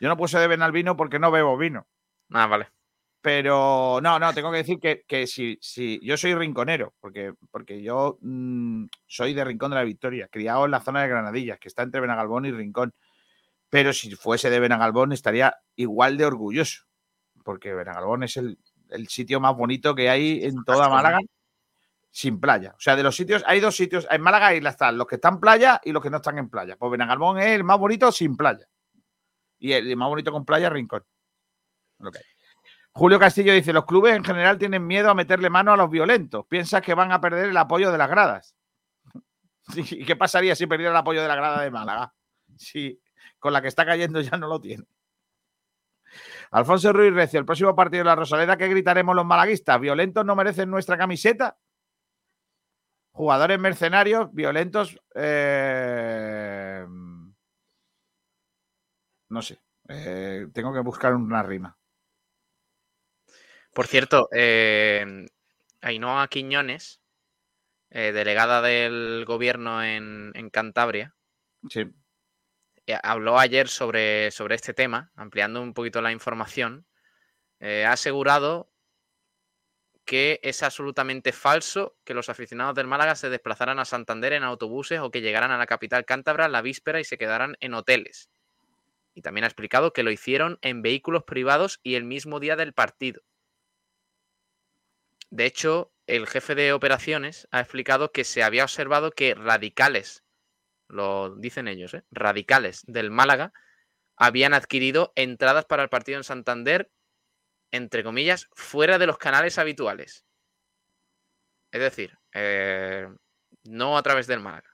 Yo 0.00 0.08
no 0.08 0.16
puse 0.16 0.38
de 0.38 0.48
Benalbino 0.48 0.96
porque 0.96 1.18
no 1.18 1.30
bebo 1.30 1.56
vino. 1.56 1.86
Ah, 2.30 2.46
vale. 2.46 2.68
Pero 3.20 4.00
no, 4.02 4.18
no, 4.18 4.34
tengo 4.34 4.50
que 4.50 4.58
decir 4.58 4.80
que, 4.80 5.04
que 5.06 5.28
si, 5.28 5.56
si, 5.60 6.00
yo 6.02 6.16
soy 6.16 6.34
rinconero, 6.34 6.94
porque, 6.98 7.34
porque 7.52 7.80
yo 7.80 8.18
mm, 8.20 8.86
soy 9.06 9.32
de 9.32 9.44
Rincón 9.44 9.70
de 9.70 9.76
la 9.76 9.84
Victoria, 9.84 10.28
criado 10.28 10.64
en 10.64 10.72
la 10.72 10.80
zona 10.80 11.02
de 11.02 11.08
Granadillas, 11.08 11.60
que 11.60 11.68
está 11.68 11.82
entre 11.82 12.00
Benagalbón 12.00 12.46
y 12.46 12.50
Rincón. 12.50 12.92
Pero 13.70 13.92
si 13.92 14.14
fuese 14.16 14.50
de 14.50 14.58
Benagalbón 14.58 15.12
estaría 15.12 15.56
igual 15.76 16.16
de 16.16 16.26
orgulloso 16.26 16.84
porque 17.42 17.74
Benagalbón 17.74 18.22
es 18.22 18.36
el, 18.36 18.58
sitio 19.08 19.40
más 19.40 19.56
bonito 19.56 19.94
que 19.94 20.10
hay 20.10 20.44
en 20.44 20.64
toda 20.64 20.88
Málaga 20.88 21.18
sin 22.12 22.38
playa. 22.38 22.74
O 22.76 22.80
sea, 22.80 22.94
de 22.94 23.02
los 23.02 23.16
sitios, 23.16 23.42
hay 23.46 23.58
dos 23.58 23.74
sitios. 23.74 24.06
En 24.10 24.20
Málaga 24.20 24.48
hay 24.48 24.58
están 24.58 24.98
los 24.98 25.06
que 25.06 25.14
están 25.16 25.34
en 25.34 25.40
playa 25.40 25.80
y 25.82 25.92
los 25.92 26.02
que 26.02 26.10
no 26.10 26.18
están 26.18 26.38
en 26.38 26.50
playa. 26.50 26.76
Pues 26.76 26.92
Benagalbón 26.92 27.38
es 27.38 27.46
el 27.46 27.64
más 27.64 27.78
bonito 27.78 28.12
sin 28.12 28.36
playa. 28.36 28.68
Y 29.58 29.72
el 29.72 29.96
más 29.96 30.08
bonito 30.08 30.30
con 30.30 30.44
playa, 30.44 30.68
Rincón. 30.68 31.04
Julio 32.92 33.18
Castillo 33.18 33.54
dice: 33.54 33.72
Los 33.72 33.86
clubes 33.86 34.14
en 34.14 34.24
general 34.24 34.58
tienen 34.58 34.86
miedo 34.86 35.08
a 35.08 35.14
meterle 35.14 35.48
mano 35.48 35.72
a 35.72 35.76
los 35.76 35.88
violentos. 35.88 36.44
Piensas 36.46 36.82
que 36.82 36.92
van 36.92 37.12
a 37.12 37.20
perder 37.20 37.48
el 37.48 37.56
apoyo 37.56 37.90
de 37.90 37.98
las 37.98 38.10
gradas. 38.10 38.54
¿Y 39.74 40.04
qué 40.04 40.14
pasaría 40.14 40.54
si 40.54 40.66
perdiera 40.66 40.90
el 40.90 40.98
apoyo 40.98 41.22
de 41.22 41.28
la 41.28 41.36
grada 41.36 41.62
de 41.62 41.70
Málaga? 41.70 42.12
Si 42.58 43.00
con 43.38 43.54
la 43.54 43.62
que 43.62 43.68
está 43.68 43.86
cayendo 43.86 44.20
ya 44.20 44.36
no 44.36 44.48
lo 44.48 44.60
tiene. 44.60 44.84
Alfonso 46.50 46.92
Ruiz 46.92 47.14
Recio, 47.14 47.40
el 47.40 47.46
próximo 47.46 47.74
partido 47.74 48.00
de 48.00 48.10
la 48.10 48.16
Rosaleda, 48.16 48.58
¿qué 48.58 48.68
gritaremos 48.68 49.16
los 49.16 49.24
malaguistas? 49.24 49.80
¿Violentos 49.80 50.26
no 50.26 50.36
merecen 50.36 50.68
nuestra 50.68 50.98
camiseta? 50.98 51.56
Jugadores 53.12 53.58
mercenarios, 53.58 54.32
violentos. 54.32 54.98
Eh, 55.14 56.84
no 59.28 59.42
sé. 59.42 59.60
Eh, 59.88 60.46
tengo 60.52 60.72
que 60.72 60.80
buscar 60.80 61.14
una 61.14 61.42
rima. 61.42 61.76
Por 63.74 63.86
cierto, 63.86 64.28
eh, 64.32 65.26
Ainhoa 65.80 66.28
Quiñones, 66.28 67.00
eh, 67.90 68.12
delegada 68.12 68.62
del 68.62 69.24
gobierno 69.26 69.82
en, 69.82 70.32
en 70.34 70.50
Cantabria, 70.50 71.14
sí. 71.70 71.86
Habló 73.02 73.38
ayer 73.38 73.68
sobre, 73.68 74.30
sobre 74.32 74.56
este 74.56 74.74
tema, 74.74 75.12
ampliando 75.14 75.62
un 75.62 75.72
poquito 75.72 76.02
la 76.02 76.12
información. 76.12 76.86
Ha 77.60 77.92
asegurado 77.92 78.71
que 80.04 80.40
es 80.42 80.62
absolutamente 80.62 81.32
falso 81.32 81.96
que 82.04 82.14
los 82.14 82.28
aficionados 82.28 82.74
del 82.74 82.86
Málaga 82.86 83.14
se 83.14 83.30
desplazaran 83.30 83.78
a 83.78 83.84
Santander 83.84 84.32
en 84.32 84.42
autobuses 84.42 85.00
o 85.00 85.10
que 85.10 85.20
llegaran 85.20 85.50
a 85.50 85.58
la 85.58 85.66
capital 85.66 86.04
cántabra 86.04 86.48
la 86.48 86.62
víspera 86.62 87.00
y 87.00 87.04
se 87.04 87.18
quedaran 87.18 87.56
en 87.60 87.74
hoteles. 87.74 88.30
Y 89.14 89.22
también 89.22 89.44
ha 89.44 89.48
explicado 89.48 89.92
que 89.92 90.02
lo 90.02 90.10
hicieron 90.10 90.58
en 90.62 90.82
vehículos 90.82 91.24
privados 91.24 91.80
y 91.82 91.94
el 91.94 92.04
mismo 92.04 92.40
día 92.40 92.56
del 92.56 92.72
partido. 92.72 93.22
De 95.30 95.46
hecho, 95.46 95.92
el 96.06 96.26
jefe 96.26 96.54
de 96.54 96.72
operaciones 96.72 97.48
ha 97.50 97.60
explicado 97.60 98.12
que 98.12 98.24
se 98.24 98.42
había 98.42 98.64
observado 98.64 99.12
que 99.12 99.34
radicales 99.34 100.22
lo 100.92 101.34
dicen 101.34 101.68
ellos, 101.68 101.94
¿eh? 101.94 102.04
radicales 102.10 102.84
del 102.86 103.10
Málaga, 103.10 103.52
habían 104.16 104.54
adquirido 104.54 105.12
entradas 105.16 105.64
para 105.64 105.82
el 105.82 105.88
partido 105.88 106.18
en 106.18 106.24
Santander, 106.24 106.90
entre 107.72 108.04
comillas, 108.04 108.48
fuera 108.52 108.98
de 108.98 109.06
los 109.06 109.18
canales 109.18 109.58
habituales. 109.58 110.24
Es 111.72 111.80
decir, 111.80 112.18
eh, 112.34 113.08
no 113.64 113.98
a 113.98 114.02
través 114.02 114.26
del 114.26 114.40
Málaga. 114.40 114.72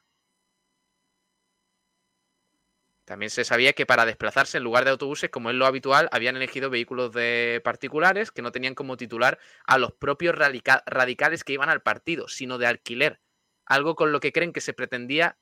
También 3.08 3.30
se 3.30 3.44
sabía 3.44 3.72
que 3.72 3.86
para 3.86 4.04
desplazarse 4.04 4.58
en 4.58 4.64
lugar 4.64 4.84
de 4.84 4.90
autobuses, 4.90 5.30
como 5.30 5.48
es 5.48 5.56
lo 5.56 5.64
habitual, 5.64 6.10
habían 6.12 6.36
elegido 6.36 6.68
vehículos 6.68 7.10
de 7.12 7.62
particulares 7.64 8.30
que 8.30 8.42
no 8.42 8.52
tenían 8.52 8.74
como 8.74 8.98
titular 8.98 9.38
a 9.64 9.78
los 9.78 9.94
propios 9.94 10.34
radicales 10.34 11.42
que 11.42 11.54
iban 11.54 11.70
al 11.70 11.80
partido, 11.80 12.28
sino 12.28 12.58
de 12.58 12.66
alquiler. 12.66 13.22
Algo 13.64 13.94
con 13.94 14.12
lo 14.12 14.20
que 14.20 14.30
creen 14.30 14.52
que 14.52 14.60
se 14.60 14.74
pretendía 14.74 15.38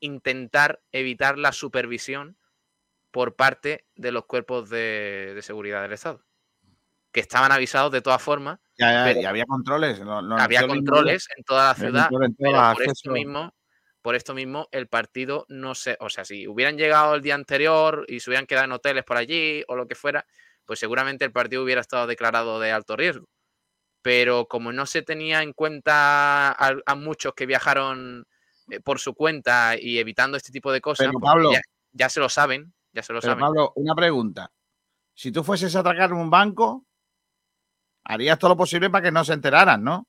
intentar 0.00 0.82
evitar 0.90 1.36
la 1.36 1.52
supervisión 1.52 2.38
por 3.10 3.36
parte 3.36 3.86
de 3.94 4.12
los 4.12 4.24
cuerpos 4.24 4.70
de, 4.70 5.38
seguridad 5.42 5.82
del 5.82 5.92
Estado. 5.92 6.24
Que 7.12 7.20
estaban 7.20 7.50
avisados 7.52 7.90
de 7.92 8.02
todas 8.02 8.22
formas. 8.22 8.60
Ya, 8.78 9.12
ya, 9.12 9.28
había 9.28 9.44
controles. 9.44 10.00
había 10.38 10.66
controles 10.66 11.26
en 11.36 11.44
toda 11.44 11.68
la 11.68 11.74
ciudad. 11.74 12.08
por, 12.08 12.82
esto 12.82 13.10
mismo, 13.10 13.52
por 14.00 14.14
esto 14.14 14.32
mismo, 14.32 14.68
el 14.70 14.86
partido 14.86 15.44
no 15.48 15.74
se. 15.74 15.96
O 16.00 16.08
sea, 16.08 16.24
si 16.24 16.46
hubieran 16.46 16.78
llegado 16.78 17.14
el 17.14 17.22
día 17.22 17.34
anterior 17.34 18.04
y 18.08 18.20
se 18.20 18.30
hubieran 18.30 18.46
quedado 18.46 18.66
en 18.66 18.72
hoteles 18.72 19.04
por 19.04 19.16
allí 19.16 19.64
o 19.68 19.76
lo 19.76 19.88
que 19.88 19.96
fuera, 19.96 20.24
pues 20.64 20.78
seguramente 20.78 21.24
el 21.24 21.32
partido 21.32 21.64
hubiera 21.64 21.80
estado 21.80 22.06
declarado 22.06 22.60
de 22.60 22.72
alto 22.72 22.96
riesgo. 22.96 23.26
Pero 24.02 24.46
como 24.46 24.72
no 24.72 24.86
se 24.86 25.02
tenía 25.02 25.42
en 25.42 25.52
cuenta 25.52 26.52
a 26.52 26.94
muchos 26.94 27.34
que 27.34 27.44
viajaron 27.44 28.24
eh, 28.70 28.80
por 28.80 29.00
su 29.00 29.14
cuenta 29.14 29.76
y 29.78 29.98
evitando 29.98 30.36
este 30.36 30.52
tipo 30.52 30.72
de 30.72 30.80
cosas, 30.80 31.10
ya, 31.92 32.08
se 32.08 32.20
lo 32.20 32.28
saben, 32.28 32.72
ya 32.92 33.02
se 33.02 33.12
lo 33.12 33.20
saben. 33.20 33.40
Pablo, 33.40 33.72
una 33.76 33.94
pregunta. 33.94 34.50
Si 35.12 35.32
tú 35.32 35.42
fueses 35.42 35.74
a 35.74 35.80
atracar 35.80 36.12
un 36.12 36.30
banco, 36.30 36.86
harías 38.10 38.38
todo 38.38 38.50
lo 38.50 38.56
posible 38.56 38.90
para 38.90 39.04
que 39.04 39.12
no 39.12 39.24
se 39.24 39.32
enteraran, 39.34 39.82
¿no? 39.84 40.06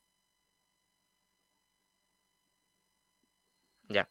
Ya. 3.90 4.10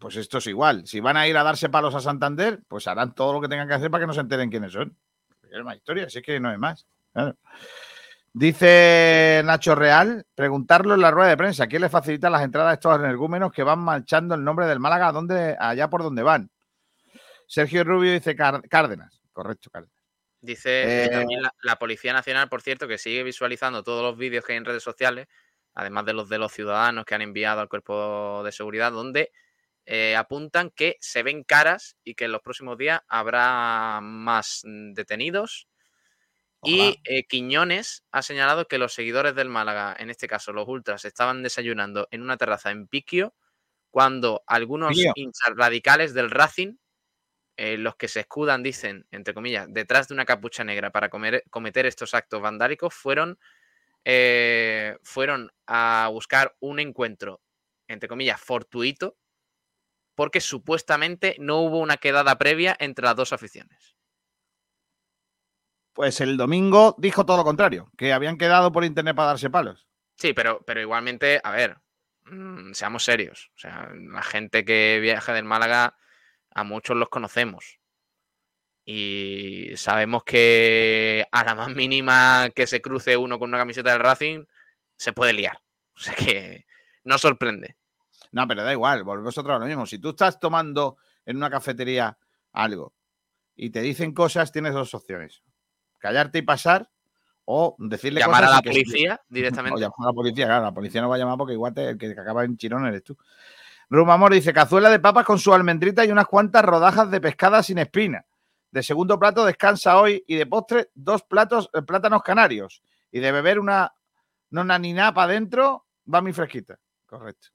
Pues 0.00 0.16
esto 0.16 0.38
es 0.38 0.46
igual. 0.46 0.86
Si 0.86 1.00
van 1.00 1.16
a 1.16 1.26
ir 1.26 1.36
a 1.36 1.42
darse 1.42 1.68
palos 1.68 1.94
a 1.94 2.00
Santander, 2.00 2.60
pues 2.68 2.86
harán 2.86 3.14
todo 3.14 3.34
lo 3.34 3.40
que 3.40 3.48
tengan 3.48 3.68
que 3.68 3.74
hacer 3.74 3.90
para 3.90 4.02
que 4.02 4.06
no 4.06 4.14
se 4.14 4.20
enteren 4.20 4.50
quiénes 4.50 4.72
son. 4.72 4.96
Es 5.50 5.60
una 5.60 5.74
historia, 5.74 6.06
así 6.06 6.22
que 6.22 6.38
no 6.40 6.48
hay 6.50 6.58
más. 6.58 6.86
Dice 8.32 9.42
Nacho 9.44 9.74
Real, 9.74 10.24
preguntarlo 10.34 10.94
en 10.94 11.02
la 11.02 11.10
rueda 11.10 11.28
de 11.28 11.36
prensa, 11.36 11.66
¿quién 11.66 11.82
le 11.82 11.90
facilita 11.90 12.30
las 12.30 12.42
entradas 12.42 12.70
a 12.70 12.74
estos 12.74 12.98
energúmenos 12.98 13.52
que 13.52 13.62
van 13.62 13.80
marchando 13.80 14.34
el 14.34 14.42
nombre 14.42 14.66
del 14.66 14.80
Málaga 14.80 15.12
¿dónde, 15.12 15.54
allá 15.58 15.90
por 15.90 16.02
donde 16.02 16.22
van? 16.22 16.50
Sergio 17.46 17.84
Rubio 17.84 18.12
dice 18.12 18.34
Cárdenas, 18.34 19.20
correcto, 19.32 19.68
Cárdenas. 19.70 20.01
Dice 20.42 21.04
eh, 21.04 21.08
también 21.08 21.40
la, 21.62 21.78
Policía 21.78 22.12
Nacional, 22.12 22.48
por 22.48 22.62
cierto, 22.62 22.88
que 22.88 22.98
sigue 22.98 23.22
visualizando 23.22 23.84
todos 23.84 24.02
los 24.02 24.18
vídeos 24.18 24.44
que 24.44 24.52
hay 24.52 24.58
en 24.58 24.64
redes 24.64 24.82
sociales, 24.82 25.28
además 25.72 26.04
de 26.04 26.14
los 26.14 26.28
de 26.28 26.38
los 26.38 26.52
ciudadanos 26.52 27.04
que 27.04 27.14
han 27.14 27.22
enviado 27.22 27.60
al 27.60 27.68
cuerpo 27.68 28.42
de 28.44 28.50
seguridad, 28.50 28.90
donde 28.90 29.30
eh, 29.86 30.16
apuntan 30.16 30.70
que 30.70 30.96
se 31.00 31.22
ven 31.22 31.44
caras 31.44 31.96
y 32.02 32.16
que 32.16 32.24
en 32.24 32.32
los 32.32 32.42
próximos 32.42 32.76
días 32.76 33.02
habrá 33.06 34.00
más 34.02 34.62
detenidos. 34.64 35.68
Y 36.64 37.00
eh, 37.04 37.24
Quiñones 37.28 38.04
ha 38.10 38.22
señalado 38.22 38.66
que 38.66 38.78
los 38.78 38.94
seguidores 38.94 39.36
del 39.36 39.48
Málaga, 39.48 39.94
en 39.96 40.10
este 40.10 40.26
caso 40.26 40.52
los 40.52 40.66
ultras, 40.66 41.04
estaban 41.04 41.44
desayunando 41.44 42.08
en 42.10 42.20
una 42.20 42.36
terraza 42.36 42.72
en 42.72 42.88
Piquio 42.88 43.32
cuando 43.90 44.42
algunos 44.48 44.96
hinchas 44.96 45.52
radicales 45.54 46.14
del 46.14 46.30
Racing, 46.30 46.78
eh, 47.56 47.76
los 47.76 47.96
que 47.96 48.08
se 48.08 48.20
escudan, 48.20 48.62
dicen, 48.62 49.06
entre 49.10 49.34
comillas, 49.34 49.66
detrás 49.70 50.08
de 50.08 50.14
una 50.14 50.24
capucha 50.24 50.64
negra 50.64 50.90
para 50.90 51.08
cometer 51.08 51.86
estos 51.86 52.14
actos 52.14 52.40
vandálicos, 52.40 52.94
fueron, 52.94 53.38
eh, 54.04 54.96
fueron 55.02 55.52
a 55.66 56.08
buscar 56.10 56.56
un 56.60 56.80
encuentro, 56.80 57.40
entre 57.88 58.08
comillas, 58.08 58.40
fortuito, 58.40 59.16
porque 60.14 60.40
supuestamente 60.40 61.36
no 61.38 61.60
hubo 61.60 61.78
una 61.78 61.96
quedada 61.96 62.36
previa 62.38 62.76
entre 62.78 63.04
las 63.04 63.16
dos 63.16 63.32
aficiones. 63.32 63.96
Pues 65.92 66.20
el 66.20 66.36
domingo 66.36 66.94
dijo 66.98 67.26
todo 67.26 67.36
lo 67.36 67.44
contrario, 67.44 67.90
que 67.98 68.12
habían 68.12 68.38
quedado 68.38 68.72
por 68.72 68.84
internet 68.84 69.14
para 69.14 69.28
darse 69.28 69.50
palos. 69.50 69.86
Sí, 70.16 70.32
pero, 70.32 70.62
pero 70.64 70.80
igualmente, 70.80 71.40
a 71.42 71.50
ver, 71.50 71.76
mm, 72.24 72.72
seamos 72.72 73.04
serios. 73.04 73.50
O 73.56 73.58
sea, 73.58 73.90
la 73.94 74.22
gente 74.22 74.64
que 74.64 74.98
viaja 75.02 75.34
del 75.34 75.44
Málaga, 75.44 75.96
a 76.54 76.64
muchos 76.64 76.96
los 76.96 77.08
conocemos. 77.08 77.78
Y 78.84 79.70
sabemos 79.76 80.24
que 80.24 81.26
a 81.30 81.44
la 81.44 81.54
más 81.54 81.74
mínima 81.74 82.50
que 82.54 82.66
se 82.66 82.82
cruce 82.82 83.16
uno 83.16 83.38
con 83.38 83.50
una 83.50 83.58
camiseta 83.58 83.92
del 83.92 84.00
Racing, 84.00 84.44
se 84.96 85.12
puede 85.12 85.32
liar. 85.32 85.58
O 85.94 86.00
sea 86.00 86.14
que 86.14 86.66
no 87.04 87.18
sorprende. 87.18 87.76
No, 88.32 88.48
pero 88.48 88.64
da 88.64 88.72
igual, 88.72 89.04
volvemos 89.04 89.36
otra 89.36 89.54
vez 89.54 89.60
lo 89.60 89.66
mismo. 89.66 89.86
Si 89.86 89.98
tú 89.98 90.10
estás 90.10 90.40
tomando 90.40 90.96
en 91.24 91.36
una 91.36 91.50
cafetería 91.50 92.18
algo 92.52 92.94
y 93.54 93.70
te 93.70 93.82
dicen 93.82 94.12
cosas, 94.12 94.50
tienes 94.50 94.72
dos 94.72 94.94
opciones 94.94 95.42
callarte 96.02 96.38
y 96.38 96.42
pasar 96.42 96.90
o 97.44 97.76
decirle 97.78 98.20
llamar 98.20 98.44
a 98.44 98.50
la 98.50 98.62
policía 98.62 99.20
directamente. 99.28 99.76
O 99.76 99.78
llamar 99.78 99.94
a 100.00 100.06
la 100.06 100.12
policía, 100.12 100.46
claro, 100.46 100.64
la 100.64 100.74
policía 100.74 101.00
no 101.00 101.08
va 101.08 101.14
a 101.14 101.18
llamar 101.18 101.38
porque 101.38 101.54
igual 101.54 101.72
el 101.76 101.96
que 101.96 102.10
acaba 102.10 102.44
en 102.44 102.56
chirón 102.56 102.86
eres 102.86 103.04
tú. 103.04 103.16
Rumamor 103.90 104.32
dice, 104.32 104.52
cazuela 104.52 104.90
de 104.90 105.00
papas 105.00 105.24
con 105.24 105.38
su 105.38 105.52
almendrita 105.52 106.04
y 106.04 106.10
unas 106.10 106.26
cuantas 106.26 106.64
rodajas 106.64 107.10
de 107.10 107.20
pescada 107.20 107.62
sin 107.62 107.78
espina. 107.78 108.24
De 108.70 108.82
segundo 108.82 109.18
plato 109.18 109.44
descansa 109.44 110.00
hoy 110.00 110.24
y 110.26 110.36
de 110.36 110.46
postre 110.46 110.90
dos 110.94 111.22
platos 111.24 111.68
eh, 111.74 111.82
plátanos 111.82 112.22
canarios. 112.22 112.82
Y 113.10 113.20
de 113.20 113.30
beber 113.30 113.58
una 113.58 113.92
nona 114.50 114.78
ni 114.78 114.94
para 114.94 115.24
adentro 115.24 115.86
va 116.12 116.22
mi 116.22 116.32
fresquita. 116.32 116.78
Correcto. 117.06 117.48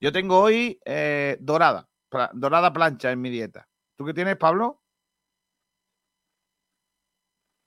Yo 0.00 0.10
tengo 0.10 0.40
hoy 0.40 0.80
eh, 0.84 1.36
dorada, 1.38 1.88
dorada 2.32 2.72
plancha 2.72 3.12
en 3.12 3.20
mi 3.20 3.30
dieta. 3.30 3.68
¿Tú 3.94 4.04
qué 4.04 4.12
tienes, 4.12 4.36
Pablo? 4.36 4.82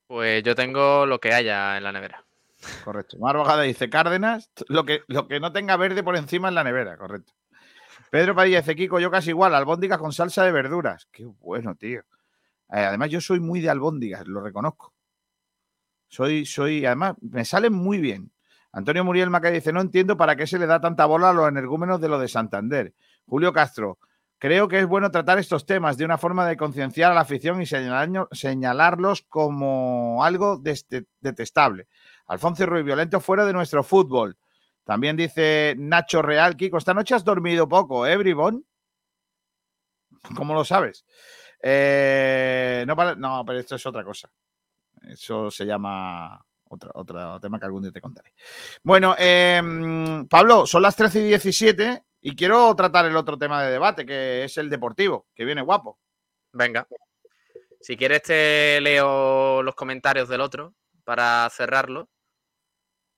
Pues 0.07 0.43
yo 0.43 0.53
tengo 0.53 1.05
lo 1.05 1.19
que 1.19 1.33
haya 1.33 1.77
en 1.77 1.83
la 1.83 1.93
nevera. 1.93 2.25
Correcto. 2.83 3.17
Mar 3.19 3.37
dice 3.61 3.89
Cárdenas, 3.89 4.51
lo 4.67 4.85
que, 4.85 5.03
lo 5.07 5.27
que 5.27 5.39
no 5.39 5.51
tenga 5.51 5.77
verde 5.77 6.03
por 6.03 6.15
encima 6.15 6.49
en 6.49 6.55
la 6.55 6.63
nevera, 6.63 6.97
correcto. 6.97 7.33
Pedro 8.15 8.33
Padilla 8.33 8.61
dice 8.61 8.87
yo 9.01 9.11
casi 9.11 9.31
igual, 9.31 9.53
albóndigas 9.53 9.99
con 9.99 10.13
salsa 10.13 10.45
de 10.45 10.53
verduras. 10.53 11.05
Qué 11.11 11.25
bueno, 11.25 11.75
tío. 11.75 11.99
Eh, 12.71 12.79
además, 12.79 13.09
yo 13.09 13.19
soy 13.19 13.41
muy 13.41 13.59
de 13.59 13.69
albóndigas, 13.69 14.25
lo 14.25 14.39
reconozco. 14.39 14.93
Soy, 16.07 16.45
soy, 16.45 16.85
además, 16.85 17.15
me 17.19 17.43
salen 17.43 17.73
muy 17.73 17.97
bien. 17.97 18.31
Antonio 18.71 19.03
Muriel 19.03 19.29
Maca 19.29 19.51
dice, 19.51 19.73
no 19.73 19.81
entiendo 19.81 20.15
para 20.15 20.37
qué 20.37 20.47
se 20.47 20.57
le 20.57 20.65
da 20.65 20.79
tanta 20.79 21.05
bola 21.05 21.31
a 21.31 21.33
los 21.33 21.49
energúmenos 21.49 21.99
de 21.99 22.07
lo 22.07 22.17
de 22.17 22.29
Santander. 22.29 22.93
Julio 23.25 23.51
Castro, 23.51 23.99
Creo 24.37 24.69
que 24.69 24.79
es 24.79 24.85
bueno 24.85 25.11
tratar 25.11 25.37
estos 25.39 25.65
temas 25.65 25.97
de 25.97 26.05
una 26.05 26.17
forma 26.17 26.47
de 26.47 26.55
concienciar 26.55 27.11
a 27.11 27.15
la 27.15 27.21
afición 27.21 27.61
y 27.61 27.65
señalarlos 27.65 29.23
como 29.23 30.23
algo 30.23 30.61
detestable. 31.19 31.87
Alfonso 32.27 32.65
Ruiz, 32.65 32.85
violento 32.85 33.19
fuera 33.19 33.45
de 33.45 33.53
nuestro 33.53 33.83
fútbol. 33.83 34.37
También 34.85 35.17
dice 35.17 35.75
Nacho 35.77 36.21
Real, 36.21 36.55
Kiko, 36.55 36.77
esta 36.77 36.93
noche 36.93 37.15
has 37.15 37.25
dormido 37.25 37.67
poco, 37.67 38.05
¿eh, 38.05 38.15
Bribón? 38.17 38.65
¿Cómo 40.35 40.53
lo 40.53 40.63
sabes? 40.63 41.05
Eh, 41.61 42.85
no, 42.87 42.95
no, 43.15 43.43
pero 43.45 43.59
esto 43.59 43.75
es 43.75 43.85
otra 43.85 44.03
cosa. 44.03 44.29
Eso 45.01 45.49
se 45.49 45.65
llama 45.65 46.39
otro, 46.69 46.91
otro 46.93 47.39
tema 47.39 47.59
que 47.59 47.65
algún 47.65 47.81
día 47.81 47.91
te 47.91 48.01
contaré. 48.01 48.33
Bueno, 48.83 49.15
em, 49.17 50.27
Pablo, 50.27 50.67
son 50.67 50.83
las 50.83 50.95
13 50.95 51.21
y 51.21 51.27
17 51.29 52.03
y 52.21 52.35
quiero 52.35 52.75
tratar 52.75 53.05
el 53.05 53.17
otro 53.17 53.37
tema 53.37 53.63
de 53.63 53.71
debate, 53.71 54.05
que 54.05 54.43
es 54.43 54.57
el 54.57 54.69
deportivo, 54.69 55.27
que 55.33 55.45
viene 55.45 55.61
guapo. 55.61 55.99
Venga. 56.53 56.87
Si 57.81 57.97
quieres 57.97 58.21
te 58.23 58.79
leo 58.81 59.61
los 59.61 59.75
comentarios 59.75 60.29
del 60.29 60.41
otro 60.41 60.73
para 61.03 61.49
cerrarlo. 61.51 62.09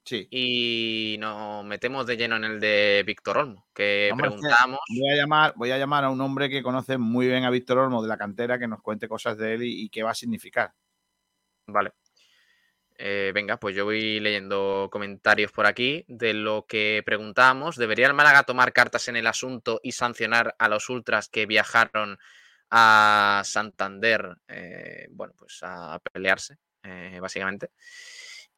Sí. 0.07 0.25
Y 0.31 1.17
nos 1.19 1.65
metemos 1.65 2.07
de 2.07 2.15
lleno 2.15 2.37
en 2.37 2.45
el 2.45 2.59
de 2.61 3.03
Víctor 3.05 3.39
Olmo, 3.39 3.67
que 3.73 4.09
preguntamos. 4.17 4.79
Voy 4.89 5.11
a, 5.11 5.15
llamar, 5.17 5.53
voy 5.57 5.71
a 5.71 5.77
llamar 5.77 6.05
a 6.05 6.09
un 6.09 6.21
hombre 6.21 6.49
que 6.49 6.63
conoce 6.63 6.97
muy 6.97 7.27
bien 7.27 7.43
a 7.43 7.49
Víctor 7.49 7.79
Olmo 7.79 8.01
de 8.01 8.07
la 8.07 8.17
cantera, 8.17 8.57
que 8.57 8.69
nos 8.69 8.81
cuente 8.81 9.09
cosas 9.09 9.37
de 9.37 9.55
él 9.55 9.63
y 9.63 9.89
qué 9.89 10.03
va 10.03 10.11
a 10.11 10.15
significar. 10.15 10.73
Vale. 11.67 11.91
Eh, 12.99 13.31
venga, 13.33 13.57
pues 13.57 13.75
yo 13.75 13.85
voy 13.85 14.19
leyendo 14.19 14.89
comentarios 14.91 15.51
por 15.51 15.67
aquí 15.67 16.03
de 16.07 16.33
lo 16.33 16.65
que 16.65 17.03
preguntamos. 17.05 17.75
¿Debería 17.75 18.07
el 18.07 18.15
Málaga 18.15 18.43
tomar 18.43 18.73
cartas 18.73 19.07
en 19.07 19.17
el 19.17 19.27
asunto 19.27 19.79
y 19.83 19.91
sancionar 19.91 20.55
a 20.57 20.67
los 20.67 20.89
ultras 20.89 21.29
que 21.29 21.45
viajaron 21.45 22.17
a 22.71 23.43
Santander, 23.45 24.37
eh, 24.47 25.07
bueno, 25.11 25.33
pues 25.37 25.59
a 25.61 25.99
pelearse, 26.11 26.57
eh, 26.83 27.19
básicamente? 27.21 27.69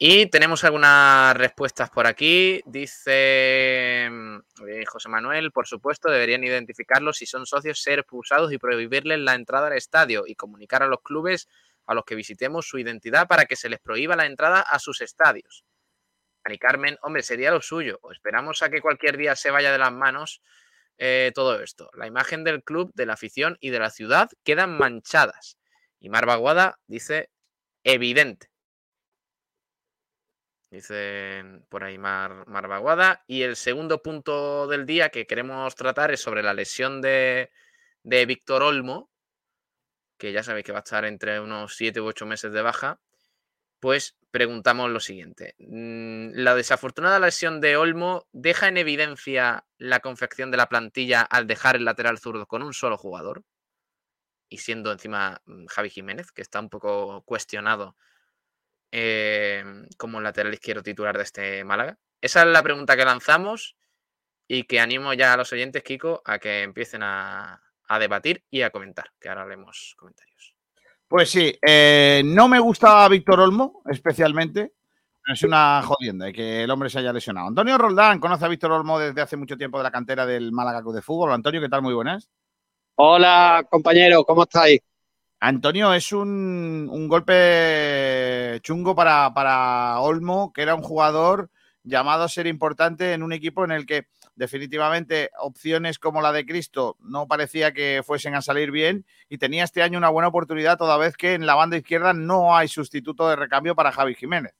Y 0.02 0.28
tenemos 0.28 0.64
algunas 0.64 1.36
respuestas 1.36 1.90
por 1.90 2.08
aquí. 2.08 2.62
Dice 2.66 4.10
José 4.88 5.10
Manuel, 5.10 5.52
por 5.52 5.68
supuesto, 5.68 6.10
deberían 6.10 6.42
identificarlos 6.42 7.18
si 7.18 7.26
son 7.26 7.46
socios, 7.46 7.82
ser 7.82 8.00
expulsados 8.00 8.54
y 8.54 8.58
prohibirles 8.58 9.20
la 9.20 9.36
entrada 9.36 9.68
al 9.68 9.74
estadio 9.74 10.24
y 10.26 10.36
comunicar 10.36 10.84
a 10.84 10.88
los 10.88 11.02
clubes 11.02 11.50
a 11.86 11.94
los 11.94 12.06
que 12.06 12.16
visitemos 12.16 12.66
su 12.66 12.78
identidad 12.78 13.28
para 13.28 13.44
que 13.44 13.58
se 13.58 13.68
les 13.68 13.82
prohíba 13.82 14.16
la 14.16 14.26
entrada 14.26 14.62
a 14.62 14.80
sus 14.80 15.02
estadios. 15.02 15.66
Ani 16.46 16.58
Carmen, 16.58 16.98
hombre, 17.02 17.22
sería 17.22 17.52
lo 17.52 17.62
suyo. 17.62 18.00
O 18.02 18.14
esperamos 18.14 18.62
a 18.62 18.70
que 18.70 18.80
cualquier 18.80 19.18
día 19.18 19.36
se 19.36 19.52
vaya 19.52 19.70
de 19.70 19.80
las 19.80 19.92
manos 19.92 20.42
eh, 20.98 21.34
todo 21.36 21.62
esto. 21.62 21.90
La 21.94 22.08
imagen 22.08 22.46
del 22.46 22.64
club, 22.64 22.92
de 22.94 23.06
la 23.06 23.14
afición 23.14 23.58
y 23.60 23.70
de 23.72 23.80
la 23.80 23.90
ciudad 23.90 24.30
quedan 24.46 24.78
manchadas. 24.78 25.58
Y 26.00 26.08
Marvaguada 26.08 26.80
dice 26.88 27.32
evidente. 27.84 28.49
Dice 30.72 31.44
por 31.68 31.84
ahí 31.84 31.98
Mar. 31.98 32.46
Y 33.28 33.42
el 33.42 33.56
segundo 33.56 34.02
punto 34.04 34.68
del 34.68 34.86
día 34.86 35.10
que 35.10 35.26
queremos 35.26 35.74
tratar 35.76 36.12
es 36.12 36.22
sobre 36.22 36.44
la 36.44 36.54
lesión 36.54 37.02
de, 37.02 37.52
de 38.04 38.26
Víctor 38.26 38.62
Olmo, 38.62 39.10
que 40.18 40.32
ya 40.32 40.44
sabéis 40.44 40.66
que 40.66 40.72
va 40.72 40.80
a 40.80 40.84
estar 40.84 41.06
entre 41.06 41.40
unos 41.40 41.76
7 41.76 42.02
u 42.02 42.06
8 42.06 42.26
meses 42.28 42.52
de 42.52 42.62
baja, 42.62 43.00
pues 43.80 44.18
preguntamos 44.32 44.92
lo 44.92 45.00
siguiente. 45.00 45.56
Mm, 45.58 46.32
¿La 46.36 46.54
desafortunada 46.54 47.20
lesión 47.20 47.62
de 47.62 47.78
Olmo 47.78 48.28
deja 48.32 48.68
en 48.68 48.78
evidencia 48.78 49.66
la 49.78 50.02
confección 50.02 50.52
de 50.52 50.58
la 50.58 50.70
plantilla 50.70 51.22
al 51.22 51.48
dejar 51.48 51.78
el 51.78 51.86
lateral 51.86 52.20
zurdo 52.20 52.46
con 52.46 52.62
un 52.62 52.74
solo 52.74 52.98
jugador? 52.98 53.44
Y 54.50 54.60
siendo 54.60 54.92
encima 54.92 55.42
mm, 55.46 55.66
Javi 55.66 55.90
Jiménez, 55.90 56.32
que 56.32 56.44
está 56.44 56.60
un 56.60 56.70
poco 56.70 57.24
cuestionado 57.24 57.96
eh, 58.92 59.64
como 59.98 60.22
lateral 60.22 60.54
izquierdo 60.54 60.84
titular 60.84 61.18
de 61.18 61.24
este 61.24 61.64
Málaga. 61.64 61.98
Esa 62.22 62.42
es 62.42 62.48
la 62.48 62.64
pregunta 62.64 62.98
que 62.98 63.06
lanzamos 63.06 63.76
y 64.48 64.64
que 64.64 64.80
animo 64.80 65.14
ya 65.14 65.34
a 65.34 65.38
los 65.38 65.54
oyentes, 65.54 65.84
Kiko, 65.84 66.22
a 66.26 66.40
que 66.40 66.64
empiecen 66.64 67.04
a, 67.04 67.62
a 67.88 68.00
debatir 68.00 68.44
y 68.50 68.62
a 68.62 68.70
comentar, 68.70 69.12
que 69.20 69.30
ahora 69.30 69.46
leemos 69.46 69.96
comentarios. 69.98 70.56
Pues 71.08 71.30
sí, 71.30 71.58
eh, 71.66 72.22
no 72.24 72.48
me 72.48 72.60
gustaba 72.60 73.10
Víctor 73.10 73.40
Olmo, 73.40 73.82
especialmente. 73.90 74.74
Es 75.26 75.44
una 75.44 75.82
jodienda 75.84 76.32
que 76.32 76.64
el 76.64 76.72
hombre 76.72 76.90
se 76.90 77.00
haya 77.00 77.14
lesionado. 77.14 77.48
Antonio 77.48 77.78
Roldán 77.78 78.20
conoce 78.20 78.46
a 78.46 78.48
Víctor 78.48 78.72
Olmo 78.72 79.00
desde 79.00 79.22
hace 79.22 79.38
mucho 79.38 79.58
tiempo 79.58 79.78
de 79.78 79.84
la 79.84 79.92
cantera 79.92 80.26
del 80.26 80.52
Málaga 80.52 80.82
Club 80.82 80.96
de 80.96 81.02
Fútbol. 81.02 81.32
Antonio, 81.32 81.62
¿qué 81.62 81.70
tal? 81.70 81.82
Muy 81.82 81.94
buenas. 81.94 82.30
Hola, 82.96 83.66
compañero, 83.70 84.24
¿cómo 84.24 84.44
estáis? 84.44 84.82
Antonio, 85.42 85.94
es 85.94 86.12
un, 86.12 86.90
un 86.92 87.08
golpe 87.08 88.60
chungo 88.62 88.94
para, 88.94 89.34
para 89.34 90.00
Olmo, 90.02 90.52
que 90.52 90.62
era 90.62 90.76
un 90.76 90.84
jugador 90.84 91.50
llamado 91.84 92.24
a 92.24 92.30
ser 92.30 92.46
importante 92.46 93.14
en 93.14 93.24
un 93.24 93.32
equipo 93.32 93.64
en 93.64 93.72
el 93.72 93.86
que 93.86 94.08
definitivamente 94.36 95.32
opciones 95.40 95.98
como 95.98 96.22
la 96.22 96.32
de 96.32 96.46
Cristo 96.46 96.98
no 97.00 97.28
parecía 97.28 97.74
que 97.74 98.04
fuesen 98.06 98.36
a 98.36 98.42
salir 98.42 98.72
bien 98.72 99.06
y 99.30 99.38
tenía 99.38 99.64
este 99.64 99.82
año 99.82 99.98
una 99.98 100.10
buena 100.10 100.28
oportunidad 100.30 100.78
toda 100.78 100.98
vez 100.98 101.18
que 101.18 101.34
en 101.34 101.46
la 101.46 101.56
banda 101.56 101.78
izquierda 101.78 102.14
no 102.14 102.56
hay 102.56 102.68
sustituto 102.68 103.28
de 103.30 103.36
recambio 103.36 103.76
para 103.76 103.92
Javi 103.92 104.16
Jiménez. 104.16 104.54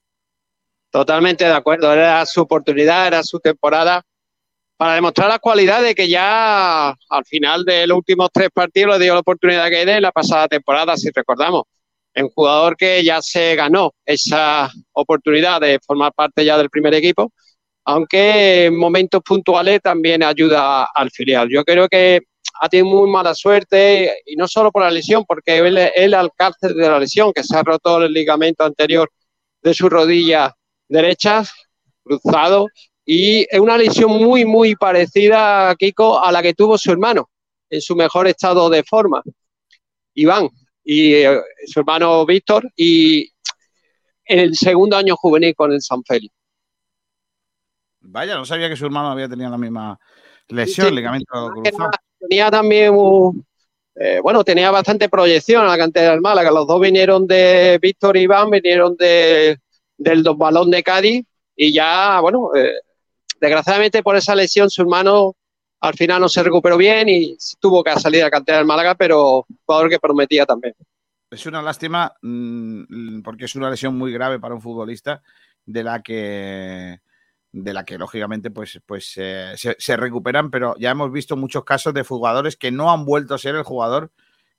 Totalmente 0.90 1.44
de 1.44 1.52
acuerdo, 1.52 1.92
era 1.92 2.24
su 2.26 2.40
oportunidad, 2.40 3.06
era 3.06 3.22
su 3.22 3.38
temporada 3.38 4.04
para 4.80 4.94
demostrar 4.94 5.28
las 5.28 5.40
cualidades 5.40 5.94
que 5.94 6.08
ya 6.08 6.88
al 6.88 7.24
final 7.26 7.66
de 7.66 7.86
los 7.86 7.98
últimos 7.98 8.30
tres 8.32 8.48
partidos 8.50 8.96
le 8.96 9.04
dio 9.04 9.12
la 9.12 9.20
oportunidad 9.20 9.68
que 9.68 9.84
de 9.84 10.00
la 10.00 10.10
pasada 10.10 10.48
temporada, 10.48 10.96
si 10.96 11.10
recordamos. 11.14 11.64
un 12.16 12.30
jugador 12.30 12.78
que 12.78 13.04
ya 13.04 13.20
se 13.20 13.56
ganó 13.56 13.92
esa 14.06 14.70
oportunidad 14.92 15.60
de 15.60 15.78
formar 15.86 16.14
parte 16.14 16.46
ya 16.46 16.56
del 16.56 16.70
primer 16.70 16.94
equipo, 16.94 17.30
aunque 17.84 18.64
en 18.64 18.78
momentos 18.78 19.20
puntuales 19.22 19.82
también 19.82 20.22
ayuda 20.22 20.88
al 20.94 21.10
filial. 21.10 21.50
Yo 21.50 21.62
creo 21.62 21.86
que 21.86 22.20
ha 22.62 22.68
tenido 22.70 22.88
muy 22.88 23.10
mala 23.10 23.34
suerte 23.34 24.22
y 24.24 24.34
no 24.34 24.48
solo 24.48 24.72
por 24.72 24.80
la 24.80 24.90
lesión, 24.90 25.26
porque 25.28 25.58
él, 25.58 25.76
él 25.94 26.14
al 26.14 26.30
cárcel 26.34 26.74
de 26.74 26.88
la 26.88 26.98
lesión, 26.98 27.34
que 27.34 27.44
se 27.44 27.54
ha 27.54 27.62
roto 27.62 28.02
el 28.02 28.14
ligamento 28.14 28.64
anterior 28.64 29.10
de 29.60 29.74
su 29.74 29.90
rodilla 29.90 30.54
derecha, 30.88 31.44
cruzado, 32.02 32.66
y 33.12 33.44
es 33.50 33.58
una 33.58 33.76
lesión 33.76 34.08
muy, 34.12 34.44
muy 34.44 34.76
parecida, 34.76 35.74
Kiko, 35.74 36.22
a 36.22 36.30
la 36.30 36.40
que 36.40 36.54
tuvo 36.54 36.78
su 36.78 36.92
hermano 36.92 37.28
en 37.68 37.80
su 37.80 37.96
mejor 37.96 38.28
estado 38.28 38.70
de 38.70 38.84
forma, 38.84 39.20
Iván, 40.14 40.48
y 40.84 41.14
eh, 41.14 41.40
su 41.66 41.80
hermano 41.80 42.24
Víctor, 42.24 42.70
y 42.76 43.28
en 44.26 44.38
el 44.38 44.54
segundo 44.54 44.96
año 44.96 45.16
juvenil 45.16 45.56
con 45.56 45.72
el 45.72 45.82
San 45.82 46.04
Félix. 46.04 46.32
Vaya, 48.02 48.36
no 48.36 48.44
sabía 48.44 48.68
que 48.68 48.76
su 48.76 48.84
hermano 48.84 49.10
había 49.10 49.28
tenido 49.28 49.50
la 49.50 49.58
misma 49.58 49.98
lesión, 50.46 50.94
ligamento 50.94 51.50
cruzado. 51.52 51.90
Tenía 52.16 52.48
también, 52.48 52.94
eh, 53.96 54.20
bueno, 54.22 54.44
tenía 54.44 54.70
bastante 54.70 55.08
proyección 55.08 55.62
en 55.62 55.68
la 55.68 55.78
cantera 55.78 56.12
del 56.12 56.20
Málaga. 56.20 56.52
Los 56.52 56.64
dos 56.64 56.80
vinieron 56.80 57.26
de 57.26 57.76
Víctor 57.82 58.16
y 58.16 58.20
Iván, 58.20 58.50
vinieron 58.50 58.94
de, 58.96 59.58
del 59.98 60.22
balón 60.36 60.70
de 60.70 60.84
Cádiz 60.84 61.26
y 61.56 61.72
ya, 61.72 62.20
bueno, 62.20 62.52
eh, 62.54 62.72
desgraciadamente 63.40 64.02
por 64.02 64.16
esa 64.16 64.34
lesión 64.34 64.70
su 64.70 64.82
hermano 64.82 65.34
al 65.80 65.94
final 65.94 66.20
no 66.20 66.28
se 66.28 66.42
recuperó 66.42 66.76
bien 66.76 67.08
y 67.08 67.36
tuvo 67.58 67.82
que 67.82 67.92
salir 67.98 68.22
a 68.22 68.30
cantera 68.30 68.58
del 68.58 68.66
Málaga, 68.66 68.94
pero 68.94 69.46
jugador 69.64 69.88
que 69.88 69.98
prometía 69.98 70.44
también. 70.44 70.74
Es 71.30 71.46
una 71.46 71.62
lástima 71.62 72.12
mm, 72.20 73.22
porque 73.22 73.46
es 73.46 73.54
una 73.54 73.70
lesión 73.70 73.96
muy 73.96 74.12
grave 74.12 74.38
para 74.38 74.54
un 74.54 74.60
futbolista 74.60 75.22
de 75.64 75.84
la 75.84 76.02
que 76.02 77.00
de 77.52 77.74
la 77.74 77.84
que 77.84 77.98
lógicamente 77.98 78.50
pues, 78.50 78.80
pues 78.86 79.14
eh, 79.16 79.54
se, 79.56 79.96
recuperan, 79.96 80.50
pero 80.50 80.76
ya 80.78 80.90
hemos 80.90 81.10
visto 81.10 81.36
muchos 81.36 81.64
casos 81.64 81.92
de 81.94 82.04
jugadores 82.04 82.56
que 82.56 82.70
no 82.70 82.92
han 82.92 83.04
vuelto 83.04 83.34
a 83.34 83.38
ser 83.38 83.56
el 83.56 83.64
jugador 83.64 84.12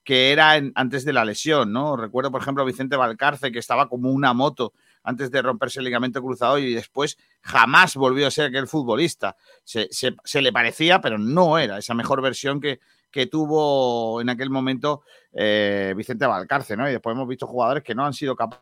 que 0.04 0.32
era 0.32 0.60
antes 0.76 1.06
de 1.06 1.14
la 1.14 1.24
lesión, 1.24 1.72
¿no? 1.72 1.96
Recuerdo, 1.96 2.32
por 2.32 2.42
ejemplo, 2.42 2.64
a 2.64 2.66
Vicente 2.66 2.98
Valcarce, 2.98 3.52
que 3.52 3.60
estaba 3.60 3.88
como 3.88 4.10
una 4.10 4.34
moto 4.34 4.74
antes 5.04 5.32
de 5.32 5.42
romperse 5.42 5.80
el 5.80 5.86
ligamento 5.86 6.22
cruzado 6.22 6.58
y 6.58 6.74
después 6.74 7.18
jamás 7.42 7.96
volvió 7.96 8.28
a 8.28 8.32
ser 8.32 8.46
aquel 8.48 8.68
futbolista. 8.68 9.36
Se, 9.64 10.42
le 10.42 10.54
parecía, 10.54 11.02
pero 11.02 11.18
no 11.18 11.58
era 11.58 11.78
esa 11.78 11.94
mejor 11.94 12.22
versión 12.22 12.62
que, 12.62 12.80
que 13.10 13.28
tuvo 13.28 14.22
en 14.22 14.30
aquel 14.30 14.50
momento 14.50 15.04
eh, 15.32 15.94
Vicente 15.96 16.26
Valcarce, 16.26 16.78
¿no? 16.78 16.88
Y 16.90 16.94
después 16.94 17.16
hemos 17.16 17.28
visto 17.28 17.48
jugadores 17.48 17.84
que 17.84 17.96
no 17.96 18.06
han 18.06 18.14
sido 18.14 18.36
capaces 18.36 18.62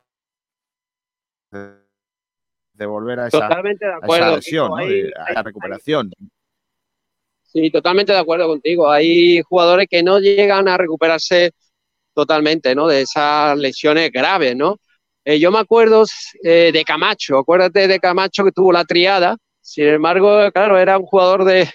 de 1.52 2.86
volver 2.86 3.20
a 3.20 3.28
esa, 3.28 3.42
totalmente 3.42 3.86
de 3.86 3.94
acuerdo, 3.94 4.36
lesión, 4.36 4.72
a 4.80 5.34
la 5.34 5.44
recuperación. 5.44 6.12
Sí, 7.44 7.72
totalmente 7.72 8.14
de 8.14 8.20
acuerdo 8.20 8.48
contigo. 8.48 8.90
Hay 8.90 9.42
jugadores 9.42 9.88
que 9.90 10.04
no 10.04 10.20
llegan 10.20 10.68
a 10.68 10.78
recuperarse 10.78 11.52
totalmente, 12.14 12.76
¿no? 12.76 12.88
De 12.88 13.02
esas 13.02 13.58
lesiones 13.58 14.12
graves, 14.12 14.56
¿no? 14.56 14.80
Eh, 15.26 15.40
yo 15.40 15.52
me 15.52 15.60
acuerdo 15.60 16.06
eh, 16.44 16.72
de 16.74 16.84
Camacho, 16.84 17.38
acuérdate 17.38 17.88
de 17.88 18.00
Camacho 18.00 18.44
que 18.44 18.52
tuvo 18.52 18.72
la 18.72 18.86
triada, 18.86 19.38
sin 19.62 19.86
embargo, 19.86 20.52
claro, 20.52 20.78
era 20.78 20.98
un 20.98 21.06
jugador 21.06 21.44
de, 21.44 21.70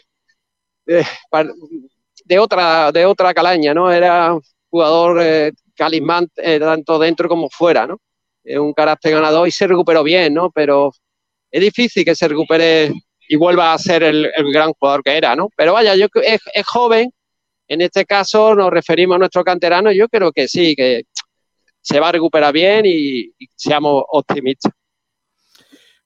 de, 0.86 2.38
otra, 2.38 2.90
de 2.90 3.06
otra 3.06 3.34
calaña, 3.34 3.74
¿no? 3.74 3.92
Era 3.92 4.36
jugador 4.70 5.20
eh, 5.22 5.52
calimán 5.76 6.28
tanto 6.34 6.98
dentro 6.98 7.28
como 7.28 7.48
fuera, 7.50 7.86
¿no? 7.86 7.98
un 8.46 8.74
carácter 8.74 9.14
ganador 9.14 9.48
y 9.48 9.50
se 9.50 9.66
recuperó 9.66 10.02
bien, 10.02 10.34
¿no? 10.34 10.50
Pero 10.50 10.92
es 11.50 11.60
difícil 11.62 12.04
que 12.04 12.14
se 12.14 12.28
recupere 12.28 12.92
y 13.28 13.36
vuelva 13.36 13.72
a 13.72 13.78
ser 13.78 14.02
el, 14.02 14.30
gran 14.52 14.72
jugador 14.74 15.02
que 15.02 15.16
era, 15.16 15.34
¿no? 15.34 15.48
Pero 15.56 15.72
vaya, 15.72 15.94
yo 15.94 16.08
es, 16.22 16.40
es, 16.52 16.66
joven, 16.66 17.10
en 17.68 17.80
este 17.80 18.04
caso 18.04 18.54
nos 18.54 18.70
referimos 18.70 19.16
a 19.16 19.18
nuestro 19.18 19.44
canterano, 19.44 19.92
yo 19.92 20.08
creo 20.08 20.32
que 20.32 20.46
sí, 20.48 20.74
que 20.76 21.04
se 21.84 22.00
va 22.00 22.08
a 22.08 22.12
recuperar 22.12 22.52
bien 22.52 22.84
y, 22.86 23.34
seamos 23.54 24.04
optimistas. 24.08 24.72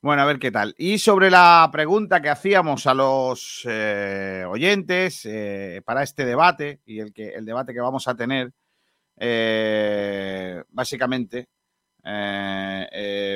Bueno, 0.02 0.22
a 0.22 0.26
ver 0.26 0.40
qué 0.40 0.50
tal. 0.50 0.74
Y 0.76 0.98
sobre 0.98 1.30
la 1.30 1.68
pregunta 1.72 2.20
que 2.20 2.28
hacíamos 2.28 2.86
a 2.88 2.94
los 2.94 3.62
eh, 3.64 4.44
oyentes 4.48 5.24
eh, 5.24 5.80
para 5.84 6.02
este 6.02 6.24
debate 6.24 6.80
y 6.84 6.98
el, 6.98 7.12
que, 7.12 7.28
el 7.28 7.44
debate 7.44 7.72
que 7.72 7.80
vamos 7.80 8.08
a 8.08 8.16
tener, 8.16 8.52
eh, 9.16 10.64
básicamente, 10.70 11.48
la 12.02 13.30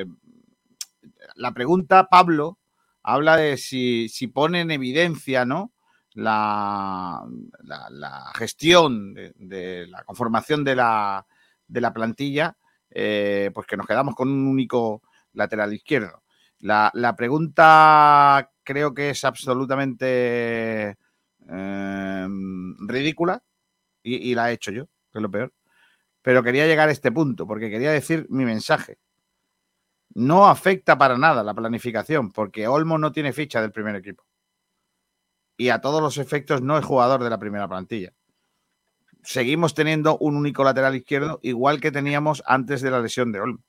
pregunta, 1.54 2.08
Pablo, 2.08 2.58
habla 3.04 3.36
de 3.36 3.56
si, 3.56 4.08
pone 4.32 4.62
en 4.62 4.70
evidencia 4.72 5.44
¿no? 5.44 5.72
la, 6.14 7.22
gestión 8.34 9.14
de, 9.14 9.86
la 9.88 10.02
conformación 10.04 10.64
de 10.64 10.76
la, 10.76 11.26
de 11.68 11.80
la 11.80 11.92
plantilla, 11.92 12.56
eh, 12.90 13.50
pues 13.54 13.66
que 13.66 13.76
nos 13.76 13.86
quedamos 13.86 14.14
con 14.14 14.28
un 14.28 14.46
único 14.46 15.02
lateral 15.32 15.72
izquierdo. 15.72 16.22
La, 16.60 17.14
pregunta 17.16 18.50
creo 18.62 18.94
que 18.94 19.10
es 19.10 19.24
absolutamente 19.24 20.96
em, 21.48 22.76
ridícula 22.86 23.42
y, 24.02 24.34
la 24.34 24.50
he 24.50 24.54
hecho 24.54 24.70
yo, 24.70 24.86
que 25.12 25.18
es 25.18 25.22
lo 25.22 25.30
peor. 25.30 25.52
Pero 26.22 26.42
quería 26.42 26.66
llegar 26.66 26.88
a 26.88 26.92
este 26.92 27.10
punto 27.10 27.46
porque 27.46 27.70
quería 27.70 27.90
decir 27.90 28.26
mi 28.30 28.44
mensaje. 28.44 28.98
No 30.14 30.46
afecta 30.46 30.98
para 30.98 31.18
nada 31.18 31.42
la 31.42 31.54
planificación 31.54 32.30
porque 32.30 32.68
Olmo 32.68 32.98
no 32.98 33.12
tiene 33.12 33.32
ficha 33.32 33.60
del 33.60 33.72
primer 33.72 33.96
equipo. 33.96 34.24
Y 35.56 35.70
a 35.70 35.80
todos 35.80 36.02
los 36.02 36.18
efectos 36.18 36.62
no 36.62 36.78
es 36.78 36.84
jugador 36.84 37.24
de 37.24 37.30
la 37.30 37.38
primera 37.38 37.68
plantilla 37.68 38.12
seguimos 39.22 39.74
teniendo 39.74 40.18
un 40.18 40.36
único 40.36 40.64
lateral 40.64 40.94
izquierdo, 40.94 41.40
igual 41.42 41.80
que 41.80 41.92
teníamos 41.92 42.42
antes 42.46 42.82
de 42.82 42.90
la 42.90 43.00
lesión 43.00 43.32
de 43.32 43.40
Olmo. 43.40 43.62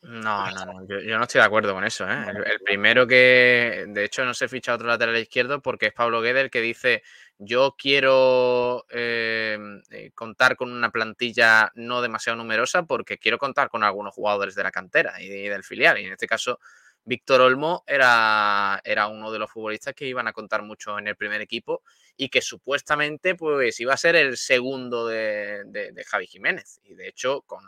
No, 0.00 0.48
no, 0.52 0.64
no, 0.64 0.86
yo, 0.86 1.18
no 1.18 1.24
estoy 1.24 1.40
de 1.40 1.46
acuerdo 1.46 1.74
con 1.74 1.84
eso. 1.84 2.08
¿eh? 2.08 2.26
El, 2.28 2.60
primero 2.60 3.04
que, 3.06 3.84
de 3.88 4.04
hecho, 4.04 4.24
no 4.24 4.32
se 4.32 4.46
ficha 4.46 4.74
otro 4.74 4.86
lateral 4.86 5.16
izquierdo 5.16 5.60
porque 5.60 5.86
es 5.86 5.92
Pablo 5.92 6.20
Guedes 6.20 6.50
que 6.52 6.60
dice, 6.60 7.02
yo 7.36 7.74
quiero 7.76 8.86
em, 8.90 9.82
eh, 9.90 10.12
contar 10.14 10.54
con 10.56 10.72
una 10.72 10.90
plantilla 10.90 11.72
no 11.74 12.00
demasiado 12.00 12.36
numerosa 12.36 12.84
porque 12.84 13.18
quiero 13.18 13.38
contar 13.38 13.70
con 13.70 13.82
algunos 13.82 14.14
jugadores 14.14 14.54
de 14.54 14.62
la 14.62 14.70
cantera 14.70 15.20
y 15.20 15.28
del 15.28 15.64
filial. 15.64 15.98
Y 15.98 16.04
en 16.04 16.12
este 16.12 16.28
caso, 16.28 16.60
Víctor 17.04 17.40
Olmo 17.40 17.82
era, 17.86 18.80
era 18.84 19.08
uno 19.08 19.32
de 19.32 19.40
los 19.40 19.50
futbolistas 19.50 19.94
que 19.94 20.06
iban 20.06 20.28
a 20.28 20.32
contar 20.32 20.62
mucho 20.62 20.96
en 20.98 21.08
el 21.08 21.16
primer 21.16 21.40
equipo 21.40 21.82
y 22.20 22.28
que 22.28 22.42
supuestamente 22.42 23.36
pues 23.36 23.78
iba 23.78 23.94
a 23.94 23.96
ser 23.96 24.16
el 24.16 24.36
segundo 24.36 25.06
de, 25.06 26.04
Javi 26.06 26.26
Jiménez. 26.26 26.80
Y 26.82 26.94
de 26.94 27.08
hecho, 27.08 27.42
con, 27.42 27.64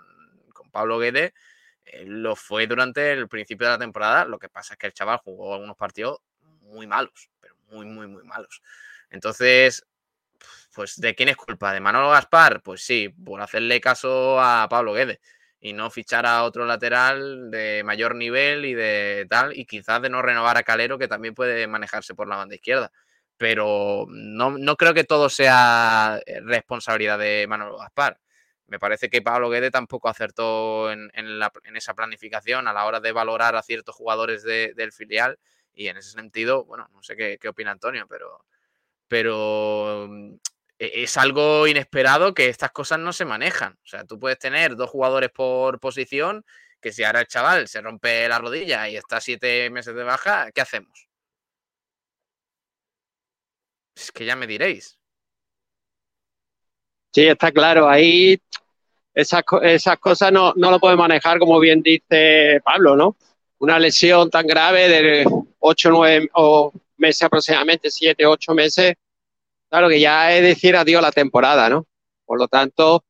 Pablo 0.73 0.99
Guedes 0.99 1.33
eh, 1.85 2.05
lo 2.07 2.37
fue 2.37 2.67
durante 2.69 3.13
el 3.13 3.29
principio 3.29 3.67
de 3.67 3.73
la 3.73 3.79
temporada. 3.79 4.25
Lo 4.25 4.39
que 4.39 4.49
pasa 4.49 4.75
es 4.75 4.79
que 4.79 4.87
el 4.89 4.93
chaval 4.93 5.19
jugó 5.19 5.55
algunos 5.55 5.77
partidos 5.77 6.19
muy 6.63 6.87
malos, 6.87 7.31
pero 7.41 7.57
muy, 7.71 7.87
muy, 7.87 8.07
muy 8.07 8.23
malos. 8.25 8.61
Entonces, 9.09 9.85
pues 10.75 10.97
¿de 11.01 11.15
quién 11.15 11.29
es 11.29 11.37
culpa? 11.37 11.73
¿De 11.73 11.81
Manolo 11.81 12.11
Gaspar? 12.11 12.63
Pues 12.63 12.83
sí, 12.83 13.09
por 13.09 13.41
hacerle 13.41 13.81
caso 13.81 14.41
a 14.41 14.69
Pablo 14.69 14.93
Guedes 14.93 15.21
y 15.61 15.73
no 15.73 15.91
fichar 15.91 16.27
a 16.27 16.43
otro 16.45 16.65
lateral 16.67 17.51
de 17.51 17.83
mayor 17.85 18.15
nivel 18.17 18.65
y 18.65 18.75
de 18.75 19.27
tal, 19.29 19.57
y 19.57 19.67
quizás 19.67 20.01
de 20.03 20.11
no 20.11 20.23
renovar 20.23 20.57
a 20.57 20.63
Calero, 20.63 20.99
que 20.99 21.09
también 21.09 21.35
puede 21.35 21.67
manejarse 21.67 22.15
por 22.15 22.29
la 22.29 22.37
banda 22.37 22.55
izquierda. 22.55 22.91
Pero 23.41 24.05
no, 24.11 24.77
creo 24.77 24.93
que 24.93 25.05
todo 25.05 25.31
sea 25.31 26.21
eh, 26.27 26.41
responsabilidad 26.43 27.19
de 27.19 27.47
Manuel 27.49 27.79
Gaspar. 27.79 28.21
Me 28.67 28.79
parece 28.79 29.09
que 29.09 29.23
Pablo 29.23 29.49
Guede 29.49 29.71
tampoco 29.71 30.11
acertó 30.11 30.93
en, 30.93 31.11
esa 31.75 31.95
planificación 31.95 32.69
a 32.69 32.75
la 32.75 32.85
hora 32.85 33.01
de 33.01 33.13
valorar 33.13 33.57
a 33.57 33.63
ciertos 33.63 33.97
jugadores 33.97 34.45
del 34.45 34.93
filial. 34.93 35.39
Y 35.73 35.89
en 35.89 35.97
ese 35.97 36.11
sentido, 36.11 36.67
bueno, 36.67 36.87
no 36.93 37.03
sé 37.03 37.17
qué, 37.17 37.49
opina 37.49 37.71
Antonio, 37.71 38.07
pero, 38.11 38.45
pero 39.09 40.05
e-, 40.79 41.03
es 41.03 41.17
algo 41.17 41.67
inesperado 41.67 42.35
que 42.35 42.51
estas 42.51 42.73
cosas 42.73 42.99
no 42.99 43.15
se 43.15 43.25
manejan. 43.25 43.73
O 43.83 43.87
sea, 43.87 44.05
tú 44.05 44.19
puedes 44.21 44.39
tener 44.39 44.77
dos 44.77 44.91
jugadores 44.91 45.31
por 45.31 45.81
posición, 45.81 46.45
que 46.83 46.93
si 46.93 47.05
ahora 47.05 47.21
el 47.21 47.27
chaval 47.27 47.69
se 47.69 47.81
rompe 47.81 48.29
la 48.29 48.39
rodilla 48.39 48.87
y 48.91 48.99
está 48.99 49.19
siete 49.19 49.71
meses 49.71 49.95
de 49.95 50.05
baja, 50.05 50.53
¿qué 50.53 50.61
hacemos? 50.61 51.10
Es 54.01 54.11
que 54.13 54.25
ya 54.25 54.37
me 54.37 54.47
diréis. 54.47 54.99
Sí, 57.13 57.27
está 57.27 57.53
claro. 57.53 57.89
Ahí 57.89 58.41
esas, 59.13 59.43
esas 59.63 59.99
cosas 59.99 60.33
no, 60.33 60.53
no 60.57 60.71
lo 60.71 60.81
puede 60.81 60.97
manejar, 60.97 61.39
como 61.39 61.59
bien 61.59 61.83
dice 61.83 62.61
Pablo, 62.65 62.97
¿no? 62.97 63.17
Una 63.59 63.79
lesión 63.79 64.31
tan 64.31 64.47
grave 64.47 64.89
de 64.89 65.27
ocho, 65.59 65.91
nueve 65.91 66.31
meses 66.97 67.23
aproximadamente, 67.23 67.91
siete, 67.91 68.25
ocho 68.25 68.55
meses, 68.55 68.95
Claro 69.71 69.89
que 69.89 70.01
ya 70.01 70.37
es 70.37 70.43
decir 70.43 70.75
adiós 70.75 70.99
a 70.99 71.07
la 71.07 71.13
temporada, 71.13 71.69
¿no? 71.69 71.87
Por 72.27 72.41
lo 72.41 72.49
tanto, 72.49 73.05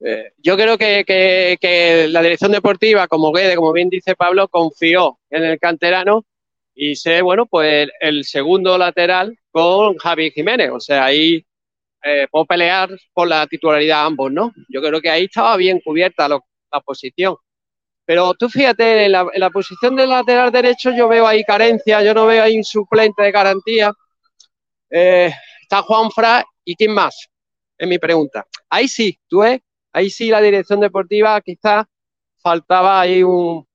eh, 0.00 0.32
yo 0.38 0.56
creo 0.56 0.76
que, 0.76 2.08
la 2.10 2.22
dirección 2.22 2.50
deportiva, 2.50 3.06
como 3.06 3.32
Guede, 3.32 3.54
como 3.54 3.72
bien 3.72 3.88
dice 3.88 4.16
Pablo, 4.16 4.48
confió 4.48 5.20
en 5.30 5.44
el 5.44 5.60
canterano 5.60 6.24
y 6.74 6.96
sé, 6.96 7.22
bueno, 7.22 7.46
pues 7.46 7.88
el, 8.00 8.24
segundo 8.24 8.76
lateral 8.78 9.36
con 9.50 9.96
Javi 9.98 10.30
Jiménez. 10.30 10.70
O 10.72 10.80
sea, 10.80 11.06
ahí 11.06 11.44
eh, 12.04 12.26
puedo 12.30 12.46
pelear 12.46 12.90
por 13.12 13.28
la 13.28 13.46
titularidad 13.46 14.06
ambos, 14.06 14.32
¿no? 14.32 14.52
Yo 14.68 14.80
creo 14.82 15.00
que 15.00 15.10
ahí 15.10 15.24
estaba 15.24 15.56
bien 15.56 15.80
cubierta 15.80 16.28
la 16.28 16.80
posición. 16.84 17.36
Pero 18.04 18.34
tú 18.34 18.48
fíjate, 18.48 19.04
en 19.06 19.12
la, 19.12 19.50
posición 19.50 19.94
del 19.96 20.10
lateral 20.10 20.50
derecho 20.50 20.90
yo 20.90 21.08
veo 21.08 21.26
ahí 21.26 21.44
carencia, 21.44 22.02
yo 22.02 22.12
no 22.14 22.26
veo 22.26 22.42
ahí 22.42 22.56
un 22.56 22.64
suplente 22.64 23.22
de 23.22 23.30
garantía. 23.30 23.92
Eh, 24.90 25.32
está 25.62 25.82
Juan 25.82 26.10
Fra 26.10 26.44
y 26.64 26.74
quién 26.74 26.92
más, 26.92 27.28
es 27.78 27.88
mi 27.88 27.98
pregunta. 27.98 28.46
Ahí 28.68 28.88
sí, 28.88 29.18
tú 29.28 29.40
ves, 29.40 29.60
ahí 29.92 30.10
sí 30.10 30.28
la 30.30 30.40
dirección 30.40 30.80
deportiva 30.80 31.40
quizás 31.40 31.86
faltaba 32.42 33.00
ahí 33.00 33.22
un, 33.22 33.66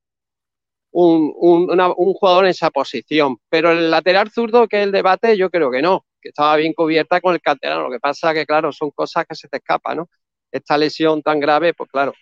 un, 1.05 1.67
un, 1.97 2.13
jugador 2.13 2.45
en 2.45 2.51
esa 2.51 2.71
posición. 2.71 3.37
Pero 3.49 3.71
el 3.71 3.91
lateral 3.91 4.31
zurdo, 4.31 4.67
que 4.67 4.77
es 4.77 4.83
el 4.83 4.91
debate, 4.91 5.37
yo 5.37 5.49
creo 5.49 5.69
que 5.69 5.81
no, 5.81 6.05
que 6.21 6.29
estaba 6.29 6.55
bien 6.55 6.73
cubierta 6.73 7.21
con 7.21 7.33
el 7.35 7.41
canterano. 7.41 7.83
Lo 7.83 7.91
que 7.91 7.99
pasa 7.99 8.33
que, 8.33 8.45
claro, 8.45 8.71
son 8.71 8.91
cosas 8.91 9.25
que 9.27 9.35
se 9.35 9.47
te 9.47 9.57
escapan, 9.57 9.97
¿no? 9.97 10.09
Esta 10.51 10.77
lesión 10.77 11.21
tan 11.21 11.39
grave, 11.39 11.73
pues 11.73 11.89
claro, 11.91 12.13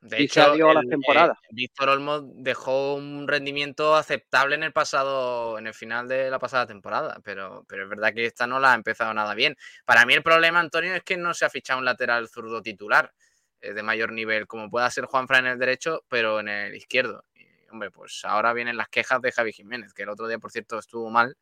de 0.00 0.22
hecho, 0.22 0.54
la 0.54 0.82
temporada. 0.82 1.36
Víctor 1.50 1.88
Olmo 1.88 2.20
dejó 2.20 2.94
un 2.94 3.26
rendimiento 3.26 3.96
aceptable 3.96 4.54
en 4.54 4.62
el 4.62 4.72
pasado, 4.72 5.58
en 5.58 5.66
el 5.66 5.74
final 5.74 6.06
de 6.06 6.30
la 6.30 6.38
pasada 6.38 6.66
temporada, 6.66 7.18
pero, 7.24 7.64
pero 7.68 7.82
es 7.82 7.88
verdad 7.88 8.14
que 8.14 8.26
esta 8.26 8.46
no 8.46 8.60
la 8.60 8.72
ha 8.72 8.74
empezado 8.76 9.12
nada 9.12 9.34
bien. 9.34 9.56
Para 9.84 10.06
mí 10.06 10.14
el 10.14 10.22
problema, 10.22 10.60
Antonio, 10.60 10.94
es 10.94 11.02
que 11.02 11.16
no 11.16 11.34
se 11.34 11.46
ha 11.46 11.50
fichado 11.50 11.80
un 11.80 11.84
lateral 11.84 12.28
zurdo 12.28 12.62
titular 12.62 13.12
eh, 13.60 13.72
de 13.72 13.82
mayor 13.82 14.12
nivel, 14.12 14.46
como 14.46 14.70
pueda 14.70 14.88
ser 14.88 15.06
Juanfra 15.06 15.38
en 15.38 15.46
el 15.46 15.58
derecho, 15.58 16.04
pero 16.08 16.38
en 16.38 16.48
el 16.48 16.76
izquierdo. 16.76 17.24
Hombre, 17.70 17.90
pues 17.90 18.24
ahora 18.24 18.52
vienen 18.52 18.76
las 18.76 18.88
quejas 18.88 19.20
de 19.20 19.32
Javi 19.32 19.52
Jiménez, 19.52 19.92
que 19.92 20.02
el 20.02 20.08
otro 20.08 20.26
día, 20.26 20.38
por 20.38 20.50
cierto, 20.50 20.78
estuvo 20.78 21.10
mal 21.10 21.36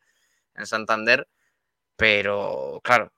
en 0.54 0.66
Santander, 0.66 1.28
pero 1.96 2.80
claro, 2.82 3.12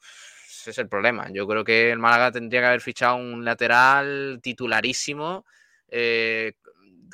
ese 0.46 0.70
es 0.70 0.78
el 0.78 0.88
problema. 0.88 1.28
Yo 1.30 1.46
creo 1.46 1.64
que 1.64 1.90
el 1.90 1.98
Málaga 1.98 2.32
tendría 2.32 2.60
que 2.60 2.66
haber 2.66 2.80
fichado 2.80 3.16
un 3.16 3.44
lateral 3.44 4.40
titularísimo, 4.42 5.46
eh, 5.88 6.54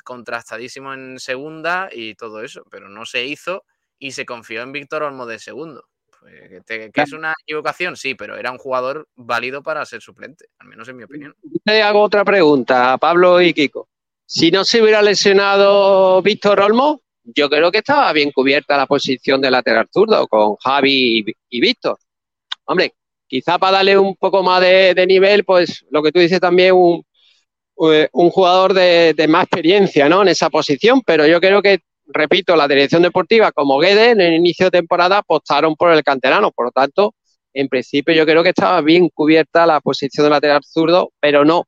contrastadísimo 0.03 0.93
en 0.93 1.19
segunda 1.19 1.89
y 1.91 2.15
todo 2.15 2.43
eso, 2.43 2.65
pero 2.69 2.89
no 2.89 3.05
se 3.05 3.25
hizo 3.25 3.63
y 3.97 4.11
se 4.11 4.25
confió 4.25 4.61
en 4.61 4.71
Víctor 4.71 5.03
Olmo 5.03 5.25
de 5.25 5.39
segundo. 5.39 5.87
Pues, 6.19 6.63
que, 6.65 6.91
es 6.93 7.13
una 7.13 7.33
equivocación, 7.43 7.95
sí, 7.95 8.15
pero 8.15 8.35
era 8.35 8.51
un 8.51 8.57
jugador 8.57 9.07
válido 9.15 9.61
para 9.61 9.85
ser 9.85 10.01
suplente, 10.01 10.49
al 10.59 10.67
menos 10.67 10.87
en 10.89 10.97
mi 10.97 11.03
opinión. 11.03 11.35
Te 11.63 11.83
hago 11.83 12.01
otra 12.01 12.25
pregunta 12.25 12.93
a 12.93 12.97
Pablo 12.97 13.41
y 13.41 13.53
Kiko. 13.53 13.87
Si 14.25 14.51
no 14.51 14.65
se 14.65 14.81
hubiera 14.81 15.01
lesionado 15.01 16.21
Víctor 16.21 16.59
Olmo, 16.59 17.01
yo 17.23 17.49
creo 17.49 17.71
que 17.71 17.79
estaba 17.79 18.11
bien 18.13 18.31
cubierta 18.31 18.77
la 18.77 18.87
posición 18.87 19.41
de 19.41 19.51
lateral 19.51 19.87
zurdo 19.91 20.27
con 20.27 20.55
Javi 20.57 21.25
y, 21.49 21.59
Víctor. 21.59 21.97
Hombre, 22.65 22.93
Quizá 23.27 23.57
para 23.57 23.77
darle 23.77 23.97
un 23.97 24.15
poco 24.15 24.43
más 24.43 24.61
de, 24.61 25.05
nivel, 25.07 25.43
pues 25.43 25.83
lo 25.89 26.03
que 26.03 26.11
tú 26.11 26.19
dices 26.19 26.39
también, 26.39 26.75
un, 26.75 27.03
eh, 27.91 28.07
un 28.13 28.29
jugador 28.29 28.73
de, 28.73 29.15
más 29.27 29.43
experiencia 29.45 30.07
¿no? 30.07 30.21
en 30.21 30.27
esa 30.27 30.49
posición, 30.49 31.01
pero 31.03 31.25
yo 31.25 31.41
creo 31.41 31.61
que, 31.61 31.79
repito, 32.05 32.55
la 32.55 32.67
dirección 32.67 33.01
deportiva 33.01 33.51
como 33.51 33.79
Guede 33.79 34.11
en 34.11 34.21
el 34.21 34.35
inicio 34.35 34.67
de 34.67 34.77
temporada 34.79 35.17
apostaron 35.17 35.75
por 35.75 35.91
el 35.91 36.03
canterano, 36.03 36.51
por 36.51 36.67
lo 36.67 36.71
tanto, 36.71 37.15
en 37.53 37.67
principio 37.67 38.13
yo 38.13 38.25
creo 38.25 38.43
que 38.43 38.49
estaba 38.49 38.81
bien 38.81 39.09
cubierta 39.09 39.65
la 39.65 39.81
posición 39.81 40.25
de 40.25 40.29
lateral 40.29 40.61
zurdo, 40.63 41.11
pero 41.19 41.43
no 41.43 41.65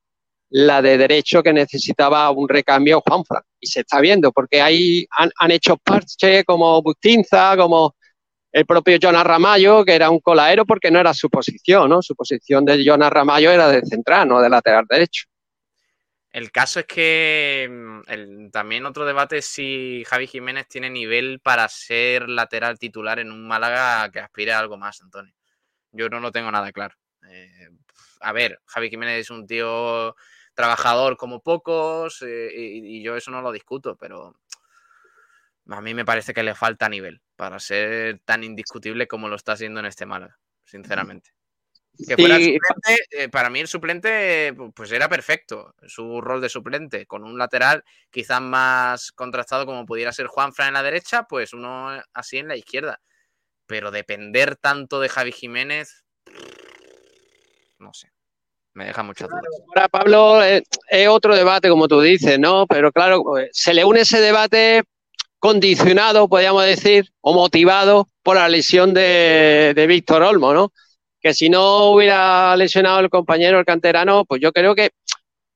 la 0.50 0.82
de 0.82 0.98
derecho 0.98 1.44
que 1.44 1.54
necesitaba 1.54 2.30
un 2.32 2.48
recambio 2.48 3.02
Juanfran. 3.02 3.44
Y 3.60 3.68
se 3.68 3.82
está 3.82 4.00
viendo, 4.00 4.32
porque 4.32 4.62
ahí 4.62 5.06
han, 5.18 5.32
han 5.40 5.52
hecho 5.52 5.78
parches 5.78 6.44
como 6.46 6.82
Bustinza, 6.82 7.56
como 7.58 7.96
el 8.52 8.66
propio 8.66 8.98
Jonas 8.98 9.26
Ramallo, 9.26 9.84
que 9.84 9.94
era 9.94 10.10
un 10.10 10.20
colaero 10.20 10.66
porque 10.66 10.90
no 10.90 11.00
era 11.00 11.14
su 11.14 11.30
posición, 11.30 11.90
¿no? 11.90 12.02
Su 12.02 12.16
posición 12.16 12.66
de 12.66 12.84
Jonas 12.84 13.12
Ramallo 13.12 13.52
era 13.52 13.68
de 13.68 13.82
central, 13.82 14.28
no 14.28 14.42
de 14.42 14.50
lateral 14.50 14.86
derecho. 14.90 15.26
El 16.32 16.52
caso 16.52 16.80
es 16.80 16.86
que 16.86 17.68
mm, 17.70 18.50
también 18.50 18.86
otro 18.86 19.06
debate 19.06 19.40
es 19.40 19.46
si 19.46 20.04
Javi 20.08 20.28
Jiménez 20.28 20.68
tiene 20.68 20.90
nivel 20.90 21.40
para 21.40 21.68
ser 21.68 22.30
lateral 22.30 22.78
titular 22.78 23.20
en 23.20 23.32
un 23.32 23.48
Málaga 23.48 24.12
que 24.12 24.20
aspire 24.20 24.54
a 24.54 24.60
algo 24.60 24.78
más, 24.78 25.02
Antonio. 25.02 25.34
Yo 25.92 26.10
no 26.10 26.20
lo 26.20 26.32
tengo 26.32 26.52
nada 26.52 26.72
claro. 26.72 26.96
Eh, 27.30 27.70
a 28.22 28.32
ver, 28.34 28.60
Javi 28.66 28.90
Jiménez 28.90 29.22
es 29.22 29.30
un 29.30 29.48
tío 29.48 30.16
trabajador 30.58 31.18
como 31.18 31.40
pocos 31.40 32.24
eh, 32.24 32.50
y, 32.52 33.04
yo 33.04 33.16
eso 33.16 33.30
no 33.30 33.44
lo 33.44 33.52
discuto, 33.52 33.96
pero 33.96 34.36
a 35.70 35.82
mí 35.82 35.94
me 35.94 36.04
parece 36.04 36.34
que 36.34 36.42
le 36.42 36.56
falta 36.56 36.90
nivel 36.90 37.22
para 37.36 37.60
ser 37.60 38.22
tan 38.26 38.44
indiscutible 38.44 39.08
como 39.08 39.30
lo 39.30 39.36
está 39.36 39.52
haciendo 39.52 39.80
en 39.80 39.86
este 39.86 40.08
Málaga, 40.08 40.40
sinceramente. 40.66 41.30
Que 42.08 42.16
fuera 42.16 42.38
suplente, 42.38 43.06
eh, 43.12 43.30
para 43.30 43.52
mí 43.52 43.60
el 43.60 43.68
suplente 43.68 44.56
pues 44.74 44.92
era 44.92 45.08
perfecto, 45.08 45.76
su 45.86 46.22
rol 46.22 46.42
de 46.42 46.50
suplente, 46.50 47.06
con 47.06 47.24
un 47.24 47.38
lateral 47.38 47.84
quizás 48.10 48.42
más 48.42 49.12
contrastado 49.12 49.68
como 49.68 49.86
pudiera 49.86 50.12
ser 50.12 50.26
Juanfran 50.26 50.70
en 50.70 50.74
la 50.74 50.84
derecha, 50.84 51.24
pues 51.24 51.54
uno 51.54 52.02
así 52.14 52.40
en 52.40 52.48
la 52.48 52.56
izquierda. 52.56 53.00
Pero 53.68 53.92
depender 53.92 54.56
tanto 54.56 55.00
de 55.00 55.10
Javi 55.10 55.32
Jiménez, 55.32 56.04
no 57.78 57.94
sé, 57.94 58.12
me 58.78 58.86
deja 58.86 59.02
muchas 59.02 59.28
dudas. 59.28 59.44
Ahora, 59.70 59.90
Pablo, 59.90 60.44
eh, 60.44 60.64
es 60.90 61.08
otro 61.08 61.36
debate, 61.36 61.68
como 61.68 61.88
tú 61.88 62.00
dices, 62.00 62.38
¿no? 62.38 62.68
Pero 62.68 62.92
claro, 62.92 63.24
pues, 63.24 63.50
se 63.52 63.74
le 63.74 63.84
une 63.84 64.02
ese 64.02 64.22
debate 64.22 64.84
condicionado, 65.40 66.30
podríamos 66.30 66.64
decir, 66.64 67.10
o 67.22 67.34
motivado 67.34 68.08
por 68.22 68.36
la 68.36 68.48
lesión 68.48 68.94
de, 68.94 69.86
Víctor 69.88 70.22
Olmo, 70.22 70.54
¿no? 70.54 70.72
Que 71.20 71.34
si 71.34 71.50
no 71.50 71.88
hubiera 71.92 72.56
lesionado 72.56 73.00
el 73.00 73.10
compañero, 73.10 73.60
el 73.60 73.66
canterano, 73.66 74.26
pues 74.26 74.42
yo 74.42 74.52
creo 74.52 74.76
que 74.76 74.92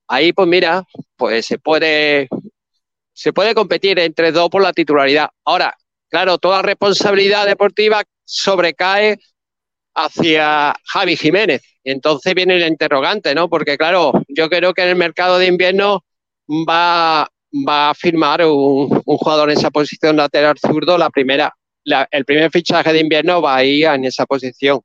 ahí, 0.08 0.34
pues 0.34 0.48
mira, 0.48 0.84
pues 1.16 1.46
se 1.46 1.60
puede, 1.60 2.28
se 3.14 3.34
puede 3.34 3.54
competir 3.54 4.00
entre 4.00 4.32
dos 4.32 4.50
por 4.50 4.64
la 4.64 4.74
titularidad. 4.74 5.30
Ahora, 5.46 5.78
claro, 6.10 6.40
toda 6.40 6.64
responsabilidad 6.64 7.46
deportiva 7.46 8.04
sobrecae 8.26 9.20
hacia 9.96 10.74
Javi 10.86 11.16
Jiménez. 11.18 11.62
Entonces 11.84 12.34
viene 12.34 12.56
el 12.56 12.68
interrogante, 12.68 13.34
¿no? 13.36 13.50
Porque 13.50 13.78
claro, 13.78 14.14
yo 14.28 14.50
creo 14.50 14.74
que 14.74 14.84
en 14.84 14.90
el 14.90 14.96
mercado 14.96 15.38
de 15.38 15.48
invierno 15.48 16.04
va 16.48 17.28
va 17.52 17.90
a 17.90 17.94
firmar 17.94 18.46
un, 18.46 18.90
jugador 19.06 19.50
en 19.50 19.58
esa 19.58 19.72
posición 19.72 20.16
lateral 20.16 20.58
zurdo, 20.58 20.98
la 20.98 21.10
primera, 21.10 21.54
el 22.12 22.26
primer 22.26 22.52
fichaje 22.52 22.94
de 22.94 23.00
invierno 23.00 23.42
va 23.42 23.58
a 23.58 23.64
ir 23.64 23.86
en 23.86 24.06
esa 24.06 24.26
posición, 24.26 24.82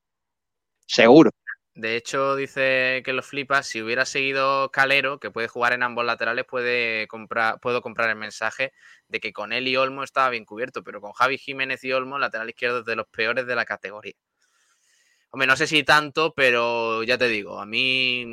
seguro. 0.86 1.30
De 1.74 1.96
hecho, 1.96 2.36
dice 2.36 3.02
que 3.04 3.12
lo 3.12 3.22
flipa. 3.22 3.62
Si 3.62 3.82
hubiera 3.82 4.06
seguido 4.06 4.70
Calero, 4.70 5.20
que 5.20 5.30
puede 5.30 5.46
jugar 5.46 5.74
en 5.74 5.82
ambos 5.82 6.06
laterales, 6.06 6.46
puede 6.46 7.06
comprar, 7.06 7.60
puedo 7.60 7.82
comprar 7.82 8.08
el 8.08 8.16
mensaje 8.16 8.72
de 9.08 9.20
que 9.20 9.34
con 9.34 9.52
él 9.52 9.68
y 9.68 9.76
Olmo 9.76 10.02
estaba 10.02 10.30
bien 10.30 10.46
cubierto, 10.46 10.82
pero 10.82 11.02
con 11.02 11.12
Javi 11.12 11.36
Jiménez 11.36 11.84
y 11.84 11.92
Olmo, 11.92 12.18
lateral 12.18 12.48
izquierdo 12.48 12.78
es 12.78 12.86
de 12.86 12.96
los 12.96 13.06
peores 13.08 13.46
de 13.46 13.54
la 13.54 13.66
categoría. 13.66 14.14
Hombre, 15.36 15.48
no 15.48 15.56
sé 15.56 15.66
si 15.66 15.82
tanto, 15.82 16.32
pero 16.32 17.02
ya 17.02 17.18
te 17.18 17.28
digo, 17.28 17.60
a 17.60 17.66
mí 17.66 18.24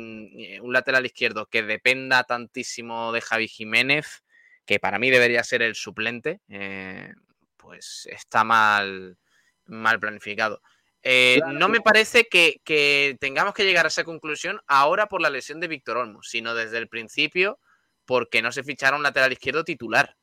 un 0.62 0.72
lateral 0.72 1.04
izquierdo 1.04 1.44
que 1.44 1.62
dependa 1.62 2.24
tantísimo 2.24 3.12
de 3.12 3.20
Javi 3.20 3.46
Jiménez, 3.46 4.24
que 4.64 4.78
para 4.80 4.98
mí 4.98 5.10
debería 5.10 5.44
ser 5.44 5.60
el 5.60 5.74
suplente, 5.74 6.40
eh, 6.48 7.12
pues 7.58 8.08
está 8.10 8.42
mal, 8.42 9.18
mal 9.66 10.00
planificado. 10.00 10.62
Eh, 11.02 11.42
no 11.46 11.68
me 11.68 11.82
parece 11.82 12.26
que, 12.26 13.18
tengamos 13.20 13.52
que 13.52 13.66
llegar 13.66 13.84
a 13.84 13.88
esa 13.88 14.04
conclusión 14.04 14.62
ahora 14.66 15.06
por 15.06 15.20
la 15.20 15.28
lesión 15.28 15.60
de 15.60 15.68
Víctor 15.68 15.98
Olmo, 15.98 16.22
sino 16.22 16.54
desde 16.54 16.78
el 16.78 16.88
principio 16.88 17.60
porque 18.06 18.40
no 18.40 18.50
se 18.50 18.64
ficharon 18.64 19.02
lateral 19.02 19.30
izquierdo 19.30 19.62
titular. 19.62 20.16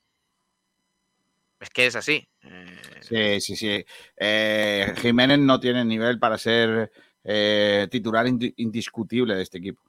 Es 1.61 1.69
que 1.69 1.85
es 1.85 1.95
así. 1.95 2.27
Sí, 2.99 3.39
sí, 3.39 3.55
sí. 3.55 3.85
Eh, 4.17 4.93
Jiménez 4.97 5.39
no 5.39 5.59
tiene 5.59 5.85
nivel 5.85 6.19
para 6.19 6.37
ser 6.37 6.91
titular 7.89 8.25
indiscutible 8.27 9.35
de 9.35 9.43
este 9.43 9.59
equipo. 9.59 9.81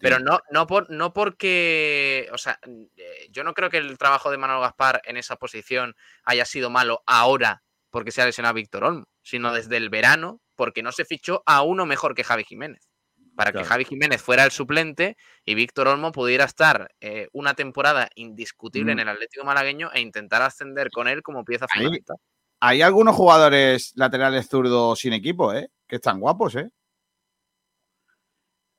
Pero 0.00 0.18
no, 0.18 0.40
no, 0.50 0.66
por, 0.66 0.90
no 0.90 1.12
porque, 1.12 2.28
o 2.32 2.38
sea, 2.38 2.58
eh, 2.96 3.28
yo 3.30 3.44
no 3.44 3.54
creo 3.54 3.70
que 3.70 3.76
el 3.76 3.96
trabajo 3.96 4.30
de 4.30 4.36
Manuel 4.36 4.60
Gaspar 4.60 5.00
en 5.04 5.16
esa 5.16 5.36
posición 5.36 5.94
haya 6.24 6.44
sido 6.44 6.68
malo 6.68 7.02
ahora 7.06 7.62
porque 7.90 8.10
se 8.10 8.20
ha 8.20 8.26
lesionado 8.26 8.54
Víctor 8.54 8.84
Olmo, 8.84 9.06
sino 9.22 9.52
desde 9.52 9.76
el 9.76 9.88
verano 9.88 10.40
porque 10.56 10.82
no 10.82 10.90
se 10.90 11.04
fichó 11.04 11.42
a 11.46 11.62
uno 11.62 11.86
mejor 11.86 12.14
que 12.14 12.24
Javi 12.24 12.44
Jiménez. 12.44 12.88
Para 13.38 13.52
que 13.52 13.62
Javi 13.62 13.84
Jiménez 13.84 14.20
fuera 14.20 14.44
el 14.44 14.50
suplente 14.50 15.16
y 15.44 15.54
Víctor 15.54 15.86
Olmo 15.86 16.10
pudiera 16.10 16.44
estar 16.44 16.90
eh, 17.00 17.28
una 17.32 17.54
temporada 17.54 18.08
indiscutible 18.16 18.90
en 18.90 18.98
mm. 18.98 19.00
el 19.02 19.08
Atlético 19.10 19.44
Malagueño 19.44 19.92
e 19.94 20.00
intentar 20.00 20.42
ascender 20.42 20.90
con 20.90 21.06
él 21.06 21.22
como 21.22 21.44
pieza 21.44 21.68
fundamental. 21.68 22.16
Hay, 22.58 22.82
algunos 22.82 23.14
jugadores 23.14 23.92
laterales 23.94 24.48
zurdos 24.48 24.98
sin 24.98 25.12
equipo, 25.12 25.52
¿eh? 25.54 25.70
Que 25.86 25.94
están 25.94 26.18
guapos, 26.18 26.56
¿eh? 26.56 26.68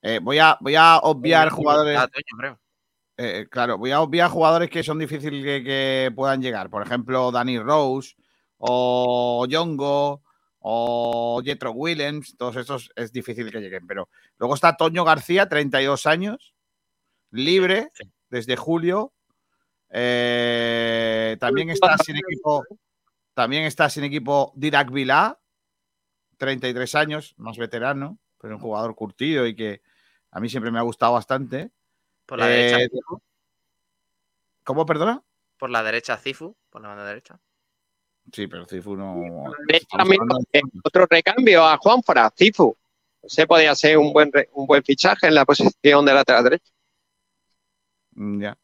Eh, 0.02 0.20
voy, 0.20 0.38
a, 0.38 0.58
voy 0.60 0.74
a 0.74 0.98
obviar 0.98 1.48
jugadores. 1.48 1.98
Eh, 3.16 3.46
claro, 3.50 3.78
voy 3.78 3.92
a 3.92 4.02
obviar 4.02 4.28
jugadores 4.28 4.68
que 4.68 4.82
son 4.82 4.98
difíciles 4.98 5.42
que, 5.42 6.12
puedan 6.14 6.42
llegar. 6.42 6.68
Por 6.68 6.82
ejemplo, 6.82 7.32
Danny 7.32 7.58
Rose 7.58 8.14
o 8.58 9.46
Yongo 9.48 10.20
o 10.60 11.42
Jetro 11.44 11.72
Williams. 11.72 12.36
Todos 12.36 12.56
estos 12.56 12.92
es 12.96 13.12
difícil 13.12 13.50
que 13.50 13.60
lleguen. 13.60 13.86
Pero 13.86 14.08
luego 14.38 14.54
está 14.54 14.76
Toño 14.76 15.04
García, 15.04 15.48
32 15.48 16.06
años, 16.06 16.54
libre 17.30 17.90
desde 18.28 18.56
julio. 18.56 19.12
Eh, 19.90 21.36
también 21.40 21.70
está 21.70 21.96
sin 21.98 22.16
equipo. 22.16 22.64
También 23.34 23.64
está 23.64 23.88
sin 23.88 24.04
equipo 24.04 24.52
Dirak 24.54 24.90
Vilá, 24.90 25.38
33 26.36 26.94
años, 26.94 27.34
más 27.36 27.58
veterano, 27.58 28.18
pero 28.40 28.56
un 28.56 28.60
jugador 28.60 28.94
curtido 28.94 29.46
y 29.46 29.54
que 29.54 29.82
a 30.30 30.40
mí 30.40 30.48
siempre 30.48 30.70
me 30.70 30.78
ha 30.78 30.82
gustado 30.82 31.12
bastante. 31.12 31.70
Por 32.26 32.38
la 32.38 32.46
derecha. 32.46 32.82
Eh, 32.82 32.90
¿Cómo, 34.64 34.84
perdona? 34.86 35.22
Por 35.58 35.70
la 35.70 35.82
derecha, 35.82 36.16
Cifu, 36.16 36.56
por 36.70 36.82
la 36.82 36.88
banda 36.88 37.04
derecha. 37.04 37.40
Sí, 38.32 38.46
pero 38.46 38.64
Cifu 38.66 38.96
no. 38.96 39.16
otro 40.84 41.06
recambio 41.08 41.64
a 41.64 41.76
Juanfra, 41.78 42.30
Cifu. 42.36 42.76
Se 43.24 43.46
podía 43.46 43.74
ser 43.74 43.98
un 43.98 44.12
buen, 44.12 44.30
un 44.52 44.66
buen 44.66 44.82
fichaje 44.82 45.26
en 45.26 45.34
la 45.34 45.44
posición 45.44 46.04
de 46.04 46.14
lateral 46.14 46.44
derecha. 46.44 46.72
Mm, 48.12 48.42
ya. 48.42 48.58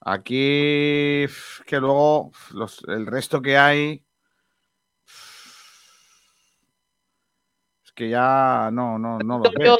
Aquí, 0.00 1.26
que 1.66 1.80
luego 1.80 2.30
el 2.88 3.06
resto 3.06 3.40
que 3.40 3.56
hay. 3.56 4.04
Es 7.84 7.92
que 7.92 8.10
ya 8.10 8.68
no, 8.70 8.98
no, 8.98 9.18
no 9.18 9.38
lo 9.38 9.50
veo. 9.52 9.78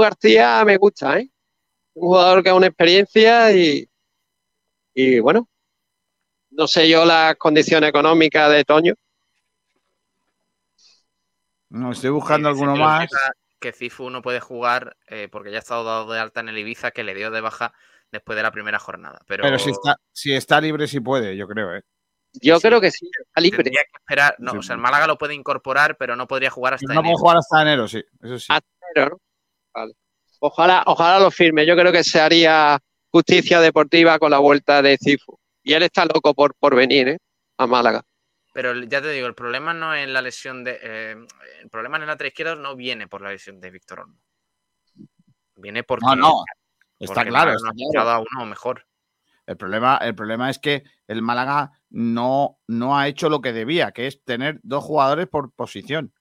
García 0.00 0.64
me 0.66 0.76
gusta, 0.76 1.18
¿eh? 1.18 1.30
Un 1.94 2.08
jugador 2.08 2.42
que 2.42 2.50
ha 2.50 2.54
una 2.54 2.66
experiencia 2.66 3.56
y, 3.56 3.88
y 4.92 5.20
bueno, 5.20 5.48
no 6.56 6.66
sé 6.66 6.88
yo 6.88 7.04
las 7.04 7.36
condiciones 7.36 7.90
económicas 7.90 8.50
de 8.50 8.64
Toño. 8.64 8.94
No, 11.70 11.92
estoy 11.92 12.10
buscando 12.10 12.48
alguno 12.48 12.76
más. 12.76 13.08
Que 13.58 13.72
Cifu 13.72 14.10
no 14.10 14.22
puede 14.22 14.40
jugar 14.40 14.96
eh, 15.08 15.28
porque 15.30 15.50
ya 15.50 15.56
ha 15.56 15.60
estado 15.60 15.84
dado 15.84 16.12
de 16.12 16.20
alta 16.20 16.40
en 16.40 16.50
el 16.50 16.58
Ibiza, 16.58 16.90
que 16.90 17.02
le 17.02 17.14
dio 17.14 17.30
de 17.30 17.40
baja 17.40 17.72
después 18.12 18.36
de 18.36 18.42
la 18.42 18.52
primera 18.52 18.78
jornada. 18.78 19.20
Pero, 19.26 19.58
si, 19.58 19.70
está, 19.70 19.96
si 20.12 20.34
está 20.34 20.60
libre, 20.60 20.86
sí 20.86 21.00
puede, 21.00 21.36
yo 21.36 21.48
creo. 21.48 21.74
¿eh? 21.74 21.82
Yo 22.34 22.60
creo 22.60 22.80
que 22.80 22.90
sí, 22.90 23.08
está 23.18 23.40
libre. 23.40 23.64
Tendría 23.64 23.82
que 23.82 23.96
esperar. 23.98 24.36
No, 24.38 24.52
o 24.52 24.62
sea, 24.62 24.74
el 24.74 24.80
Málaga 24.80 25.06
lo 25.06 25.18
puede 25.18 25.34
incorporar, 25.34 25.96
pero 25.96 26.14
no 26.14 26.26
podría 26.26 26.50
jugar 26.50 26.74
hasta 26.74 26.84
enero. 26.84 27.00
No 27.00 27.08
puede 27.08 27.20
jugar 27.20 27.36
hasta 27.38 27.62
enero, 27.62 27.88
sí. 27.88 28.04
Eso 28.22 28.38
sí. 28.38 28.46
Hasta 28.50 28.68
enero, 28.94 29.10
¿no? 29.12 29.20
Vale. 29.72 29.94
Ojalá, 30.40 30.84
ojalá 30.86 31.18
lo 31.18 31.30
firme. 31.30 31.64
Yo 31.64 31.74
creo 31.74 31.90
que 31.90 32.04
se 32.04 32.20
haría 32.20 32.78
justicia 33.08 33.60
deportiva 33.60 34.18
con 34.18 34.30
la 34.30 34.38
vuelta 34.38 34.82
de 34.82 34.98
Cifu. 34.98 35.38
Y 35.64 35.72
él 35.72 35.82
está 35.82 36.04
loco 36.04 36.34
por, 36.34 36.54
por 36.54 36.76
venir 36.76 37.08
¿eh? 37.08 37.18
a 37.56 37.66
Málaga. 37.66 38.04
Pero 38.52 38.74
ya 38.84 39.02
te 39.02 39.10
digo, 39.10 39.26
el 39.26 39.34
problema 39.34 39.74
no 39.74 39.94
es 39.94 40.08
la 40.08 40.22
lesión 40.22 40.62
de. 40.62 40.78
Eh, 40.80 41.16
el 41.62 41.70
problema 41.70 41.96
en 41.96 42.02
el 42.02 42.08
lateral 42.08 42.28
izquierdo 42.28 42.54
no 42.54 42.76
viene 42.76 43.08
por 43.08 43.20
la 43.20 43.30
lesión 43.30 43.58
de 43.58 43.70
Víctor 43.70 44.00
Olmo. 44.00 44.20
Viene 45.56 45.82
porque. 45.82 46.06
No, 46.06 46.14
no. 46.14 46.44
Está 47.00 47.24
claro. 47.24 47.54
No 47.54 48.00
ha 48.00 48.14
a 48.14 48.20
uno 48.20 48.46
mejor. 48.46 48.86
El 49.46 49.56
problema, 49.56 49.98
el 49.98 50.14
problema 50.14 50.50
es 50.50 50.58
que 50.58 50.84
el 51.06 51.20
Málaga 51.20 51.72
no, 51.90 52.58
no 52.66 52.96
ha 52.96 53.08
hecho 53.08 53.28
lo 53.28 53.40
que 53.40 53.52
debía, 53.52 53.92
que 53.92 54.06
es 54.06 54.22
tener 54.22 54.60
dos 54.62 54.84
jugadores 54.84 55.26
por 55.26 55.52
posición. 55.52 56.14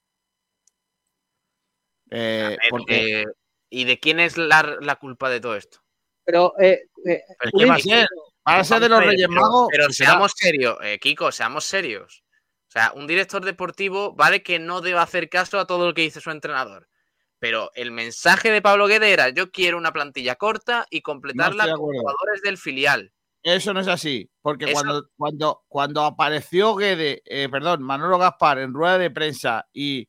Eh, 2.09 2.57
porque... 2.69 3.25
¿Y 3.69 3.85
de 3.85 3.99
quién 3.99 4.19
es 4.19 4.37
la, 4.37 4.97
culpa 4.99 5.29
de 5.29 5.39
todo 5.39 5.55
esto? 5.55 5.79
Pero, 6.25 6.53
eh, 6.59 6.83
eh 7.05 7.23
¿qué 7.57 7.65
va 7.65 7.75
a 7.75 7.79
ser? 7.79 8.07
¿Va 8.47 8.59
a 8.59 8.63
ser 8.63 8.79
de 8.79 8.89
los 8.89 9.03
Reyes 9.03 9.29
Magos? 9.29 9.67
Pero, 9.71 9.89
seamos 9.91 10.33
serios, 10.35 10.77
eh, 10.81 10.99
Kiko, 10.99 11.31
seamos 11.31 11.63
serios. 11.63 12.23
O 12.67 12.71
sea, 12.73 12.91
un 12.95 13.05
director 13.07 13.45
deportivo 13.45 14.13
vale 14.13 14.41
que 14.41 14.59
no 14.59 14.81
deba 14.81 15.03
hacer 15.03 15.29
caso 15.29 15.59
a 15.59 15.67
todo 15.67 15.85
lo 15.85 15.93
que 15.93 16.01
dice 16.01 16.21
su 16.21 16.31
entrenador. 16.31 16.89
Pero 17.39 17.69
el 17.75 17.91
mensaje 17.91 18.51
de 18.51 18.61
Pablo 18.61 18.87
Guede 18.87 19.11
era: 19.11 19.29
yo 19.29 19.51
quiero 19.51 19.77
una 19.77 19.93
plantilla 19.93 20.35
corta 20.35 20.87
y 20.89 21.01
completarla 21.01 21.65
con 21.73 21.93
jugadores 21.93 22.41
del 22.41 22.57
filial. 22.57 23.13
Eso 23.43 23.73
no 23.73 23.81
es 23.81 23.89
así, 23.89 24.29
porque 24.41 24.71
cuando, 24.71 25.09
cuando, 25.17 25.63
cuando 25.67 26.03
apareció 26.03 26.75
Guede, 26.75 27.21
eh, 27.25 27.49
perdón, 27.49 27.83
Manolo 27.83 28.17
Gaspar 28.17 28.59
en 28.59 28.73
rueda 28.73 28.97
de 28.97 29.11
prensa 29.11 29.67
y 29.73 30.07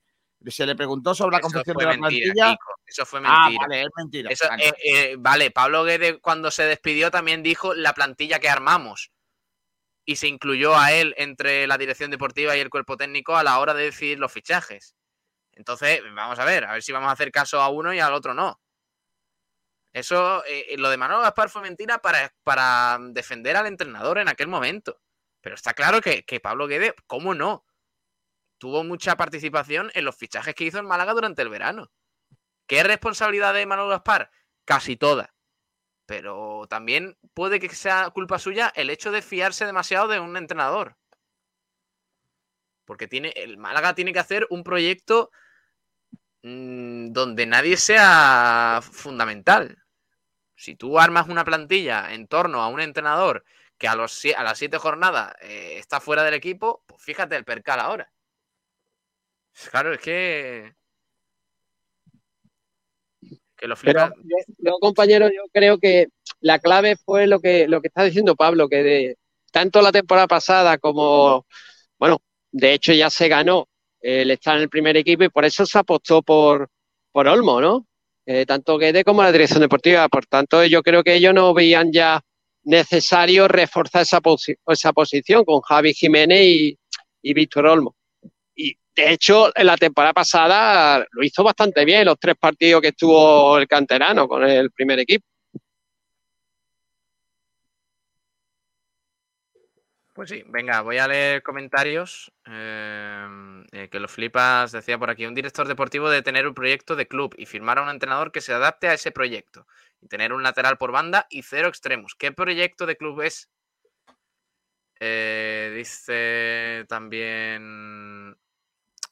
se 0.51 0.67
le 0.67 0.75
preguntó 0.75 1.15
sobre 1.15 1.37
la 1.37 1.41
confección 1.41 1.77
de 1.77 1.85
la 1.85 1.95
plantilla. 1.95 2.57
Eso 2.87 3.07
fue 3.07 3.21
mentira. 3.21 3.47
Ah, 3.47 3.51
vale, 3.61 3.83
es 3.83 3.89
mentira. 3.97 4.31
vale. 4.49 4.69
Eh, 4.69 4.75
eh, 4.85 5.17
vale. 5.19 5.51
Pablo 5.51 5.85
Guede 5.85 6.21
cuando 6.21 6.51
se 6.51 6.65
despidió 6.65 7.11
también 7.11 7.43
dijo 7.43 7.75
la 7.75 7.95
plantilla 7.95 8.39
que 8.39 8.49
armamos. 8.49 9.11
Y 10.07 10.17
se 10.17 10.29
incluyó 10.29 10.77
a 10.77 10.93
él 10.93 11.15
entre 11.17 11.67
la 11.67 11.79
dirección 11.79 12.11
deportiva 12.11 12.57
y 12.57 12.61
el 12.61 12.69
cuerpo 12.69 12.97
técnico 12.97 13.37
a 13.37 13.43
la 13.43 13.59
hora 13.59 13.73
de 13.73 13.85
decidir 13.85 14.19
los 14.19 14.33
fichajes. 14.33 14.95
Entonces, 15.53 16.03
vamos 16.15 16.39
a 16.39 16.45
ver, 16.45 16.65
a 16.65 16.73
ver 16.73 16.83
si 16.83 16.93
vamos 16.93 17.09
a 17.09 17.13
hacer 17.13 17.31
caso 17.31 17.61
a 17.61 17.69
uno 17.69 17.95
y 17.95 18.01
al 18.01 18.13
otro 18.13 18.35
no. 18.35 18.61
Eso, 19.95 20.45
eh, 20.45 20.75
lo 20.77 20.91
de 20.91 20.97
Manolo 20.97 21.23
Gaspar 21.23 21.49
fue 21.49 21.63
mentira 21.63 21.99
para, 21.99 22.35
para, 22.43 22.99
defender 23.13 23.57
al 23.57 23.67
entrenador 23.67 24.19
en 24.19 24.29
aquel 24.29 24.49
momento. 24.49 25.01
Pero 25.41 25.55
está 25.55 25.73
claro 25.73 26.01
que, 26.01 26.25
que 26.25 26.41
Pablo 26.41 26.67
Guede, 26.67 26.95
¿cómo 27.07 27.33
no? 27.33 27.65
Tuvo 28.65 28.83
mucha 28.83 29.15
participación 29.15 29.91
en 29.93 30.07
los 30.07 30.17
fichajes 30.17 30.55
que 30.55 30.65
hizo 30.65 30.79
en 30.79 30.87
Málaga 30.87 31.13
durante 31.13 31.43
el 31.43 31.51
verano. 31.51 31.91
¿Qué 32.67 32.79
es 32.79 32.87
responsabilidad 32.87 33.53
de 33.53 33.67
Manuel 33.67 33.91
Gaspar? 33.91 34.31
Casi 34.65 34.97
toda. 34.97 35.35
Pero 36.07 36.67
también 36.71 37.19
puede 37.35 37.61
que 37.61 37.69
sea 37.69 38.09
culpa 38.09 38.39
suya 38.39 38.73
el 38.75 38.89
hecho 38.89 39.13
de 39.13 39.21
fiarse 39.21 39.67
demasiado 39.67 40.09
de 40.09 40.19
un 40.19 40.39
entrenador. 40.39 40.97
Porque 42.87 43.07
tiene, 43.07 43.35
el 43.37 43.59
Málaga 43.59 43.95
tiene 43.95 44.15
que 44.15 44.21
hacer 44.21 44.47
un 44.49 44.65
proyecto 44.65 45.31
mmm, 46.41 47.13
donde 47.13 47.45
nadie 47.45 47.77
sea 47.77 48.81
fundamental. 48.81 49.85
Si 50.57 50.75
tú 50.75 50.99
armas 50.99 51.29
una 51.29 51.45
plantilla 51.45 52.15
en 52.15 52.29
torno 52.29 52.63
a 52.63 52.69
un 52.69 52.81
entrenador 52.81 53.45
que 53.77 53.89
a, 53.89 53.95
los, 53.95 54.25
a 54.35 54.43
las 54.43 54.57
siete 54.57 54.79
jornadas 54.79 55.35
eh, 55.43 55.77
está 55.77 56.01
fuera 56.01 56.23
del 56.23 56.33
equipo, 56.33 56.83
pues 56.87 57.03
fíjate 57.03 57.37
el 57.37 57.45
percal 57.45 57.79
ahora. 57.79 58.14
Claro, 59.71 59.95
es 59.95 60.01
que. 60.01 60.73
Que 63.57 63.69
lo 63.69 63.77
Pero 63.77 64.13
yo, 64.59 64.79
compañero, 64.81 65.29
yo 65.29 65.43
creo 65.53 65.79
que 65.79 66.09
la 66.41 66.59
clave 66.59 66.97
fue 66.97 67.27
lo 67.27 67.41
que, 67.41 67.69
lo 67.69 67.81
que 67.81 67.89
está 67.89 68.03
diciendo 68.03 68.35
Pablo, 68.35 68.69
que 68.69 68.83
de 68.83 69.19
tanto 69.53 69.81
la 69.81 69.93
temporada 69.93 70.27
pasada 70.27 70.79
como. 70.79 71.47
Bueno, 71.99 72.21
de 72.51 72.73
hecho 72.75 72.93
ya 72.93 73.11
se 73.11 73.29
ganó 73.29 73.69
el 74.01 74.31
estar 74.31 74.57
en 74.57 74.63
el 74.63 74.69
primer 74.69 74.97
equipo 74.97 75.25
y 75.25 75.29
por 75.29 75.45
eso 75.45 75.65
se 75.65 75.79
apostó 75.79 76.23
por, 76.23 76.69
por 77.13 77.27
Olmo, 77.29 77.61
¿no? 77.61 77.87
Eh, 78.27 78.45
tanto 78.47 78.79
Guede 78.79 79.05
como 79.05 79.23
la 79.23 79.33
dirección 79.33 79.61
deportiva. 79.61 80.09
Por 80.09 80.27
tanto, 80.27 80.65
yo 80.65 80.83
creo 80.83 81.03
que 81.05 81.15
ellos 81.15 81.33
no 81.33 81.55
veían 81.55 81.93
ya 81.93 82.21
necesario 82.65 83.49
reforzar 83.49 84.03
esa, 84.03 84.21
esa 84.67 84.93
posición 84.93 85.45
con 85.45 85.61
Javi 85.61 85.95
Jiménez 85.95 86.41
y, 86.43 86.79
y 87.23 87.35
Víctor 87.35 87.67
Olmo. 87.67 87.95
De 88.97 89.11
hecho, 89.13 89.51
en 89.57 89.67
la 89.67 89.77
temporada 89.77 90.13
pasada 90.13 91.05
lo 91.11 91.25
hizo 91.25 91.43
bastante 91.43 91.85
bien 91.85 92.05
los 92.05 92.19
tres 92.19 92.37
partidos 92.37 92.81
que 92.81 92.89
estuvo 92.89 93.59
el 93.59 93.67
canterano 93.67 94.29
con 94.29 94.45
el 94.45 94.71
primer 94.71 95.01
equipo. 95.01 95.27
Pues 100.15 100.31
sí, 100.31 100.45
venga, 100.47 100.81
voy 100.83 100.99
a 100.99 101.09
leer 101.09 101.43
comentarios. 101.43 102.31
Eh, 102.47 103.27
eh, 103.73 103.89
que 103.89 103.99
los 103.99 104.13
flipas 104.13 104.71
decía 104.71 104.97
por 104.97 105.11
aquí: 105.11 105.27
un 105.27 105.35
director 105.35 105.67
deportivo 105.67 106.09
debe 106.09 106.23
tener 106.23 106.47
un 106.47 106.55
proyecto 106.55 106.95
de 106.95 107.09
club 107.09 107.35
y 107.37 107.47
firmar 107.47 107.79
a 107.79 107.83
un 107.83 107.89
entrenador 107.89 108.31
que 108.31 108.41
se 108.41 108.53
adapte 108.53 108.87
a 108.87 108.95
ese 108.95 109.11
proyecto. 109.11 109.67
Y 110.01 110.07
tener 110.07 110.33
un 110.33 110.45
lateral 110.45 110.79
por 110.79 110.93
banda 110.93 111.27
y 111.31 111.43
cero 111.43 111.67
extremos. 111.69 112.15
¿Qué 112.15 112.31
proyecto 112.31 112.87
de 112.87 112.97
club 112.97 113.23
es? 113.23 113.51
Eh, 115.01 115.73
dice 115.77 116.85
también 116.89 118.37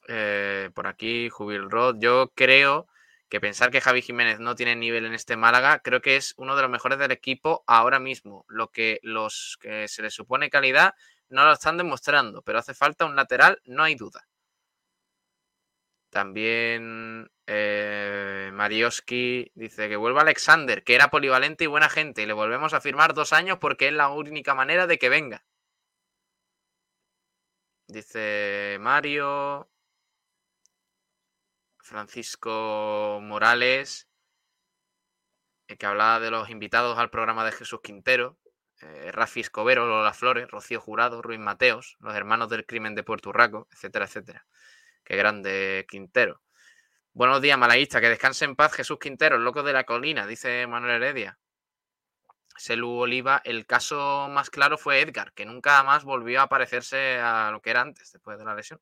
eh, 0.08 0.70
por 0.74 0.86
aquí, 0.86 1.28
Jubil 1.30 1.70
Rod. 1.70 1.96
Yo 2.00 2.32
creo 2.34 2.88
que 3.28 3.40
pensar 3.40 3.70
que 3.70 3.80
Javi 3.80 4.02
Jiménez 4.02 4.40
no 4.40 4.54
tiene 4.54 4.76
nivel 4.76 5.06
en 5.06 5.14
este 5.14 5.36
Málaga, 5.36 5.78
creo 5.80 6.02
que 6.02 6.16
es 6.16 6.34
uno 6.36 6.54
de 6.54 6.62
los 6.62 6.70
mejores 6.70 6.98
del 6.98 7.12
equipo 7.12 7.64
ahora 7.66 7.98
mismo. 7.98 8.44
Lo 8.48 8.70
que 8.70 9.00
los 9.02 9.58
que 9.60 9.88
se 9.88 10.02
le 10.02 10.10
supone 10.10 10.50
calidad 10.50 10.94
no 11.30 11.44
lo 11.46 11.52
están 11.52 11.78
demostrando, 11.78 12.42
pero 12.42 12.58
hace 12.58 12.74
falta 12.74 13.06
un 13.06 13.16
lateral, 13.16 13.60
no 13.64 13.84
hay 13.84 13.94
duda. 13.94 14.26
También 16.10 17.30
eh, 17.46 18.50
Marioski 18.52 19.50
dice 19.54 19.88
que 19.88 19.96
vuelva 19.96 20.20
Alexander, 20.20 20.84
que 20.84 20.94
era 20.94 21.08
polivalente 21.08 21.64
y 21.64 21.68
buena 21.68 21.88
gente, 21.88 22.22
y 22.22 22.26
le 22.26 22.34
volvemos 22.34 22.74
a 22.74 22.82
firmar 22.82 23.14
dos 23.14 23.32
años 23.32 23.58
porque 23.58 23.88
es 23.88 23.94
la 23.94 24.10
única 24.10 24.54
manera 24.54 24.86
de 24.86 24.98
que 24.98 25.08
venga. 25.08 25.44
Dice 27.88 28.78
Mario. 28.80 29.68
Francisco 31.93 33.20
Morales. 33.23 34.09
eh, 35.69 35.77
que 35.77 35.86
hablaba 35.86 36.20
de 36.20 36.31
los 36.31 36.48
invitados 36.48 36.98
al 36.98 37.10
programa 37.10 37.44
de 37.44 37.52
Jesús 37.52 37.81
Quintero, 37.82 38.39
eh, 38.81 39.12
Rafi 39.12 39.40
Escobero, 39.40 39.86
Lola 39.86 40.14
Flores, 40.14 40.51
Rocío 40.51 40.81
Jurado, 40.81 41.20
Ruiz 41.20 41.39
Mateos, 41.39 41.97
los 42.01 42.14
hermanos 42.14 42.48
del 42.48 42.64
crimen 42.64 42.94
de 42.94 43.05
Puerto 43.05 43.28
Urraco, 43.28 43.69
etcétera, 43.70 44.06
etcétera. 44.06 44.47
Qué 45.05 45.16
grande 45.16 45.86
Quintero. 45.89 46.40
Buenos 47.12 47.43
días, 47.43 47.59
malaguista. 47.59 48.01
Que 48.01 48.09
descanse 48.09 48.47
en 48.47 48.56
paz 48.56 48.73
Jesús 48.73 48.98
Quintero, 48.98 49.36
el 49.36 49.44
loco 49.44 49.62
de 49.62 49.74
la 49.74 49.85
colina, 49.85 50.27
dice 50.27 50.66
Manuel 50.66 51.02
Heredia. 51.02 51.39
Selu 52.56 52.89
Oliva, 52.90 53.43
el 53.44 53.66
caso 53.66 54.28
más 54.31 54.48
claro 54.48 54.78
fue 54.78 55.02
Edgar, 55.02 55.35
que 55.35 55.44
nunca 55.44 55.82
más 55.82 56.05
volvió 56.05 56.40
a 56.40 56.48
parecerse 56.48 57.19
a 57.19 57.51
lo 57.51 57.60
que 57.60 57.70
era 57.70 57.82
antes, 57.82 58.12
después 58.12 58.39
de 58.39 58.44
la 58.47 58.55
lesión. 58.55 58.81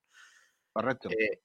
Correcto. 0.73 1.09
Eh, 1.11 1.41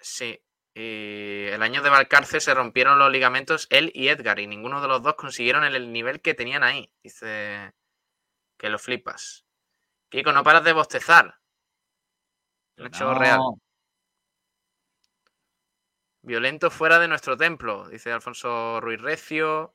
sí. 0.00 0.42
Y 0.74 1.46
el 1.48 1.62
año 1.62 1.82
de 1.82 1.90
Valcarce 1.90 2.40
se 2.40 2.54
rompieron 2.54 2.98
los 2.98 3.10
ligamentos 3.10 3.66
él 3.70 3.90
y 3.94 4.08
Edgar, 4.08 4.38
y 4.38 4.46
ninguno 4.46 4.80
de 4.80 4.88
los 4.88 5.02
dos 5.02 5.14
consiguieron 5.14 5.64
el, 5.64 5.92
nivel 5.92 6.20
que 6.20 6.34
tenían 6.34 6.62
ahí. 6.62 6.92
Dice 7.02 7.74
que 8.56 8.70
lo 8.70 8.78
flipas. 8.78 9.44
Kiko, 10.08 10.32
no 10.32 10.44
paras 10.44 10.64
de 10.64 10.72
bostezar. 10.72 11.38
Un 12.76 12.86
hecho 12.86 13.14
real. 13.14 13.40
Violento 16.22 16.70
fuera 16.70 16.98
de 16.98 17.08
nuestro 17.08 17.36
templo, 17.36 17.88
dice 17.88 18.12
Alfonso 18.12 18.80
Ruiz 18.80 19.00
Recio. 19.00 19.74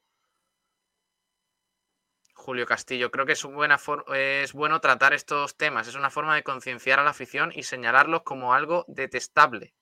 Julio 2.34 2.65
Castillo, 2.68 3.10
creo 3.10 3.26
que 3.26 3.31
es, 3.31 3.43
buena 3.43 3.80
es 4.14 4.53
bueno 4.53 4.80
tratar 4.80 5.14
estos 5.14 5.57
temas. 5.57 5.88
Es 5.88 5.95
una 5.95 6.11
forma 6.11 6.35
de 6.35 6.43
concienciar 6.43 6.99
a 6.99 7.03
la 7.03 7.10
afición 7.10 7.52
y 7.56 7.64
señalarlos 7.64 8.22
como 8.23 8.53
algo 8.53 8.85
detestable. 8.88 9.73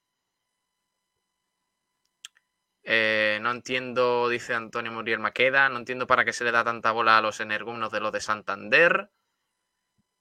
Eh, 2.83 3.39
no 3.41 3.51
entiendo, 3.51 4.27
dice 4.27 4.53
Antonio 4.53 4.91
Muriel 4.91 5.19
Maqueda, 5.19 5.69
no 5.69 5.77
entiendo 5.77 6.05
para 6.05 6.25
qué 6.25 6.33
se 6.33 6.43
le 6.43 6.51
da 6.51 6.63
tanta 6.63 6.91
bola 6.91 7.17
a 7.17 7.21
los 7.21 7.39
energúmenos 7.39 7.91
de 7.91 7.99
los 8.01 8.11
de 8.11 8.21
Santander. 8.21 9.09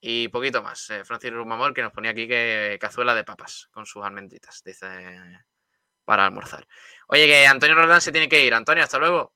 Y 0.00 0.28
poquito 0.28 0.62
más. 0.62 0.90
Eh, 0.90 1.04
Francis 1.04 1.32
Rumamor 1.32 1.74
que 1.74 1.82
nos 1.82 1.92
ponía 1.92 2.10
aquí 2.12 2.26
que 2.28 2.78
cazuela 2.80 3.14
de 3.14 3.24
papas 3.24 3.68
con 3.72 3.86
sus 3.86 4.04
almendritas, 4.04 4.62
dice, 4.64 4.86
para 6.04 6.26
almorzar. 6.26 6.66
Oye, 7.08 7.26
que 7.26 7.46
Antonio 7.46 7.74
Roldán 7.76 8.00
se 8.00 8.12
tiene 8.12 8.28
que 8.28 8.44
ir. 8.44 8.54
Antonio, 8.54 8.84
hasta 8.84 8.98
luego. 8.98 9.34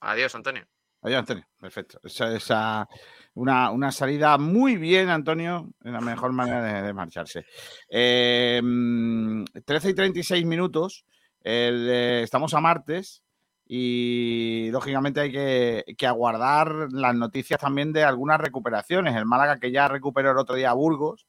Adiós, 0.00 0.34
Antonio. 0.34 0.66
Adiós, 1.02 1.20
Antonio. 1.20 1.46
Perfecto. 1.60 2.00
Esa, 2.02 2.34
esa 2.34 2.88
una, 3.34 3.92
salida 3.92 4.36
muy 4.38 4.76
bien, 4.76 5.08
Antonio, 5.08 5.70
en 5.84 5.92
la 5.92 6.00
mejor 6.00 6.32
manera 6.32 6.82
de, 6.82 6.92
marcharse. 6.92 7.44
13 7.88 8.58
em, 8.58 9.44
y 9.44 9.94
36 9.94 10.44
minutos. 10.44 11.04
estamos 11.42 12.54
a 12.54 12.60
martes 12.60 13.22
y 13.66 14.68
lógicamente 14.70 15.20
hay 15.20 15.32
que, 15.32 16.06
aguardar 16.06 16.88
las 16.92 17.14
noticias 17.14 17.58
también 17.58 17.92
de 17.92 18.04
algunas 18.04 18.40
recuperaciones. 18.40 19.16
El 19.16 19.24
Málaga 19.24 19.58
que 19.58 19.72
ya 19.72 19.88
recuperó 19.88 20.32
el 20.32 20.38
otro 20.38 20.56
día 20.56 20.70
a 20.70 20.74
Burgos, 20.74 21.26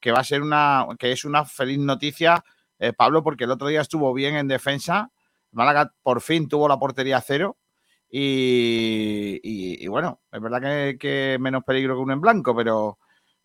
que 0.00 0.10
va 0.10 0.18
a 0.18 0.24
ser 0.24 0.42
una, 0.42 0.86
que 0.98 1.12
es 1.12 1.24
una 1.24 1.44
feliz 1.44 1.78
noticia, 1.78 2.44
eh, 2.78 2.92
Pablo, 2.92 3.22
porque 3.22 3.44
el 3.44 3.52
otro 3.52 3.68
día 3.68 3.80
estuvo 3.80 4.12
bien 4.12 4.34
en 4.34 4.48
defensa. 4.48 5.10
Málaga 5.52 5.92
por 6.02 6.20
fin 6.20 6.48
tuvo 6.48 6.68
la 6.68 6.78
portería 6.78 7.20
cero 7.20 7.56
y, 8.18 9.86
bueno, 9.88 10.22
es 10.32 10.40
verdad 10.40 10.60
que, 10.98 11.36
menos 11.40 11.64
peligro 11.64 11.94
que 11.94 12.00
uno 12.00 12.14
en 12.14 12.20
blanco, 12.20 12.56
pero, 12.56 12.98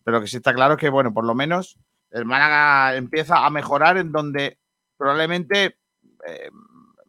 pero 0.03 0.17
lo 0.17 0.21
que 0.21 0.29
sí 0.29 0.37
está 0.37 0.53
claro 0.53 0.75
es 0.75 0.79
que, 0.79 0.89
bueno, 0.89 1.13
por 1.13 1.25
lo 1.25 1.35
menos 1.35 1.77
el 2.09 2.25
Málaga 2.25 2.95
empieza 2.95 3.45
a 3.45 3.49
mejorar 3.49 3.97
en 3.97 4.11
donde 4.11 4.59
probablemente 4.97 5.77
eh, 6.27 6.49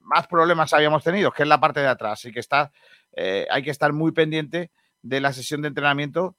más 0.01 0.27
problemas 0.27 0.73
habíamos 0.73 1.05
tenido, 1.05 1.31
que 1.31 1.43
es 1.43 1.49
la 1.49 1.61
parte 1.61 1.81
de 1.81 1.89
atrás. 1.89 2.15
Así 2.15 2.33
que 2.33 2.41
está, 2.41 2.73
eh, 3.15 3.47
hay 3.51 3.63
que 3.63 3.71
estar 3.71 3.93
muy 3.93 4.13
pendiente 4.13 4.71
de 5.01 5.21
la 5.21 5.33
sesión 5.33 5.63
de 5.63 5.69
entrenamiento 5.69 6.37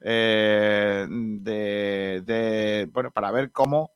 eh, 0.00 1.06
de, 1.08 2.88
bueno, 2.92 3.10
para 3.10 3.30
ver 3.30 3.52
cómo 3.52 3.92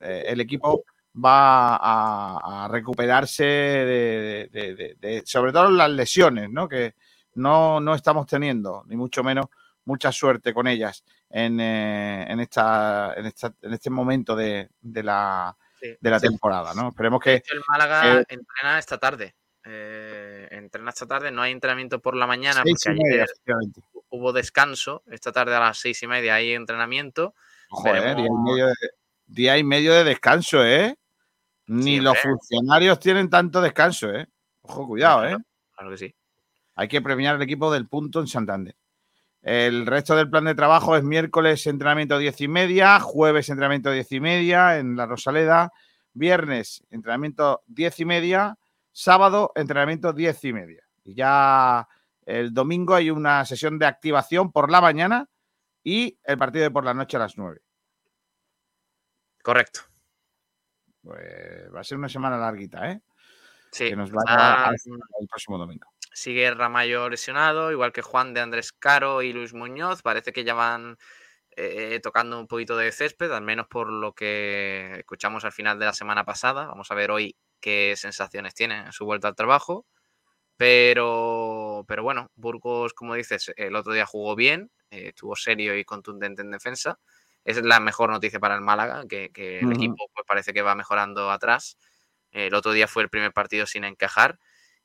el 0.00 0.40
equipo 0.40 0.82
va 1.14 1.76
a, 1.76 2.68
recuperarse 2.68 3.44
de, 3.44 5.22
sobre 5.24 5.52
todo 5.52 5.70
las 5.70 5.90
lesiones, 5.90 6.50
¿no? 6.50 6.68
Que 6.68 6.94
no, 7.34 7.80
no, 7.80 7.94
estamos 7.94 8.26
teniendo, 8.26 8.84
ni 8.86 8.96
mucho 8.96 9.22
menos, 9.22 9.46
mucha 9.84 10.12
suerte 10.12 10.52
con 10.54 10.66
ellas 10.66 11.04
en, 11.28 11.60
eh, 11.60 12.26
en, 12.28 12.40
esta, 12.40 13.14
en, 13.16 13.26
esta, 13.26 13.54
en 13.62 13.72
este 13.72 13.90
momento 13.90 14.36
de, 14.36 14.68
la, 14.82 15.56
de 15.80 16.10
la 16.10 16.20
temporada, 16.20 16.74
¿no? 16.74 16.88
Esperemos 16.88 17.20
que... 17.20 17.42
El 17.50 17.62
Málaga 17.68 18.24
entrena 18.28 18.78
esta 18.78 18.98
tarde. 18.98 19.34
Eh, 19.64 20.48
entrena 20.52 20.90
esta 20.90 21.06
tarde, 21.06 21.30
no 21.30 21.42
hay 21.42 21.52
entrenamiento 21.52 22.00
por 22.00 22.16
la 22.16 22.26
mañana 22.26 22.62
porque 22.62 23.02
ayer 23.02 23.28
hubo 24.08 24.32
descanso. 24.32 25.02
Esta 25.06 25.32
tarde 25.32 25.54
a 25.54 25.60
las 25.60 25.78
seis 25.78 26.02
y 26.02 26.06
media 26.06 26.34
hay 26.36 26.52
entrenamiento. 26.52 27.34
Joder, 27.68 28.18
y 28.18 28.22
medio 28.22 28.66
de, 28.66 28.74
día 29.26 29.58
y 29.58 29.64
medio 29.64 29.92
de 29.92 30.04
descanso, 30.04 30.64
¿eh? 30.64 30.96
Ni 31.72 32.00
los 32.00 32.18
funcionarios 32.18 32.98
tienen 32.98 33.30
tanto 33.30 33.60
descanso, 33.60 34.12
¿eh? 34.12 34.26
Ojo, 34.62 34.88
cuidado, 34.88 35.24
¿eh? 35.24 35.36
Claro 35.72 35.90
que 35.92 35.98
sí. 35.98 36.14
Hay 36.74 36.88
que 36.88 37.00
premiar 37.00 37.36
al 37.36 37.42
equipo 37.42 37.72
del 37.72 37.86
punto 37.86 38.18
en 38.18 38.26
Santander. 38.26 38.76
El 39.40 39.86
resto 39.86 40.16
del 40.16 40.28
plan 40.28 40.46
de 40.46 40.56
trabajo 40.56 40.96
es 40.96 41.04
miércoles 41.04 41.64
entrenamiento 41.68 42.18
10 42.18 42.40
y 42.40 42.48
media, 42.48 42.98
jueves 42.98 43.48
entrenamiento 43.50 43.92
10 43.92 44.10
y 44.10 44.20
media 44.20 44.78
en 44.78 44.96
la 44.96 45.06
Rosaleda, 45.06 45.70
viernes 46.12 46.82
entrenamiento 46.90 47.62
10 47.68 48.00
y 48.00 48.04
media, 48.04 48.58
sábado 48.90 49.52
entrenamiento 49.54 50.12
10 50.12 50.44
y 50.46 50.52
media. 50.52 50.82
Y 51.04 51.14
ya 51.14 51.86
el 52.26 52.52
domingo 52.52 52.96
hay 52.96 53.10
una 53.10 53.44
sesión 53.44 53.78
de 53.78 53.86
activación 53.86 54.50
por 54.50 54.72
la 54.72 54.80
mañana 54.80 55.28
y 55.84 56.18
el 56.24 56.36
partido 56.36 56.64
de 56.64 56.72
por 56.72 56.84
la 56.84 56.94
noche 56.94 57.16
a 57.16 57.20
las 57.20 57.38
9. 57.38 57.60
Correcto. 59.40 59.89
Pues 61.02 61.74
va 61.74 61.80
a 61.80 61.84
ser 61.84 61.98
una 61.98 62.08
semana 62.08 62.36
larguita, 62.36 62.90
¿eh? 62.90 63.00
Sí. 63.72 63.88
Que 63.88 63.96
nos 63.96 64.10
va 64.12 64.22
a 64.26 64.70
el 64.72 65.28
próximo 65.28 65.58
domingo. 65.58 65.88
Sigue 66.12 66.50
Ramayo 66.52 67.08
lesionado, 67.08 67.70
igual 67.70 67.92
que 67.92 68.02
Juan 68.02 68.34
de 68.34 68.40
Andrés 68.40 68.72
Caro 68.72 69.22
y 69.22 69.32
Luis 69.32 69.54
Muñoz. 69.54 70.02
Parece 70.02 70.32
que 70.32 70.44
ya 70.44 70.54
van 70.54 70.96
eh, 71.56 72.00
tocando 72.02 72.38
un 72.38 72.48
poquito 72.48 72.76
de 72.76 72.90
césped, 72.90 73.30
al 73.30 73.42
menos 73.42 73.68
por 73.68 73.92
lo 73.92 74.12
que 74.12 74.96
escuchamos 74.98 75.44
al 75.44 75.52
final 75.52 75.78
de 75.78 75.86
la 75.86 75.92
semana 75.92 76.24
pasada. 76.24 76.66
Vamos 76.66 76.90
a 76.90 76.94
ver 76.94 77.10
hoy 77.10 77.36
qué 77.60 77.94
sensaciones 77.96 78.54
tiene 78.54 78.78
en 78.78 78.92
su 78.92 79.04
vuelta 79.04 79.28
al 79.28 79.36
trabajo. 79.36 79.86
Pero, 80.56 81.84
pero 81.88 82.02
bueno, 82.02 82.30
Burgos, 82.34 82.92
como 82.92 83.14
dices, 83.14 83.52
el 83.56 83.74
otro 83.76 83.94
día 83.94 84.04
jugó 84.04 84.36
bien, 84.36 84.70
eh, 84.90 85.08
estuvo 85.08 85.34
serio 85.34 85.76
y 85.78 85.84
contundente 85.84 86.42
en 86.42 86.50
defensa 86.50 86.98
es 87.44 87.62
la 87.62 87.80
mejor 87.80 88.10
noticia 88.10 88.38
para 88.38 88.54
el 88.54 88.60
Málaga, 88.60 89.04
que, 89.08 89.30
el 89.34 89.72
equipo 89.72 90.08
pues, 90.14 90.26
parece 90.26 90.52
que 90.52 90.62
va 90.62 90.74
mejorando 90.74 91.30
atrás. 91.30 91.78
El 92.30 92.54
otro 92.54 92.72
día 92.72 92.86
fue 92.86 93.02
el 93.02 93.08
primer 93.08 93.32
partido 93.32 93.66
sin 93.66 93.84
encajar. 93.84 94.38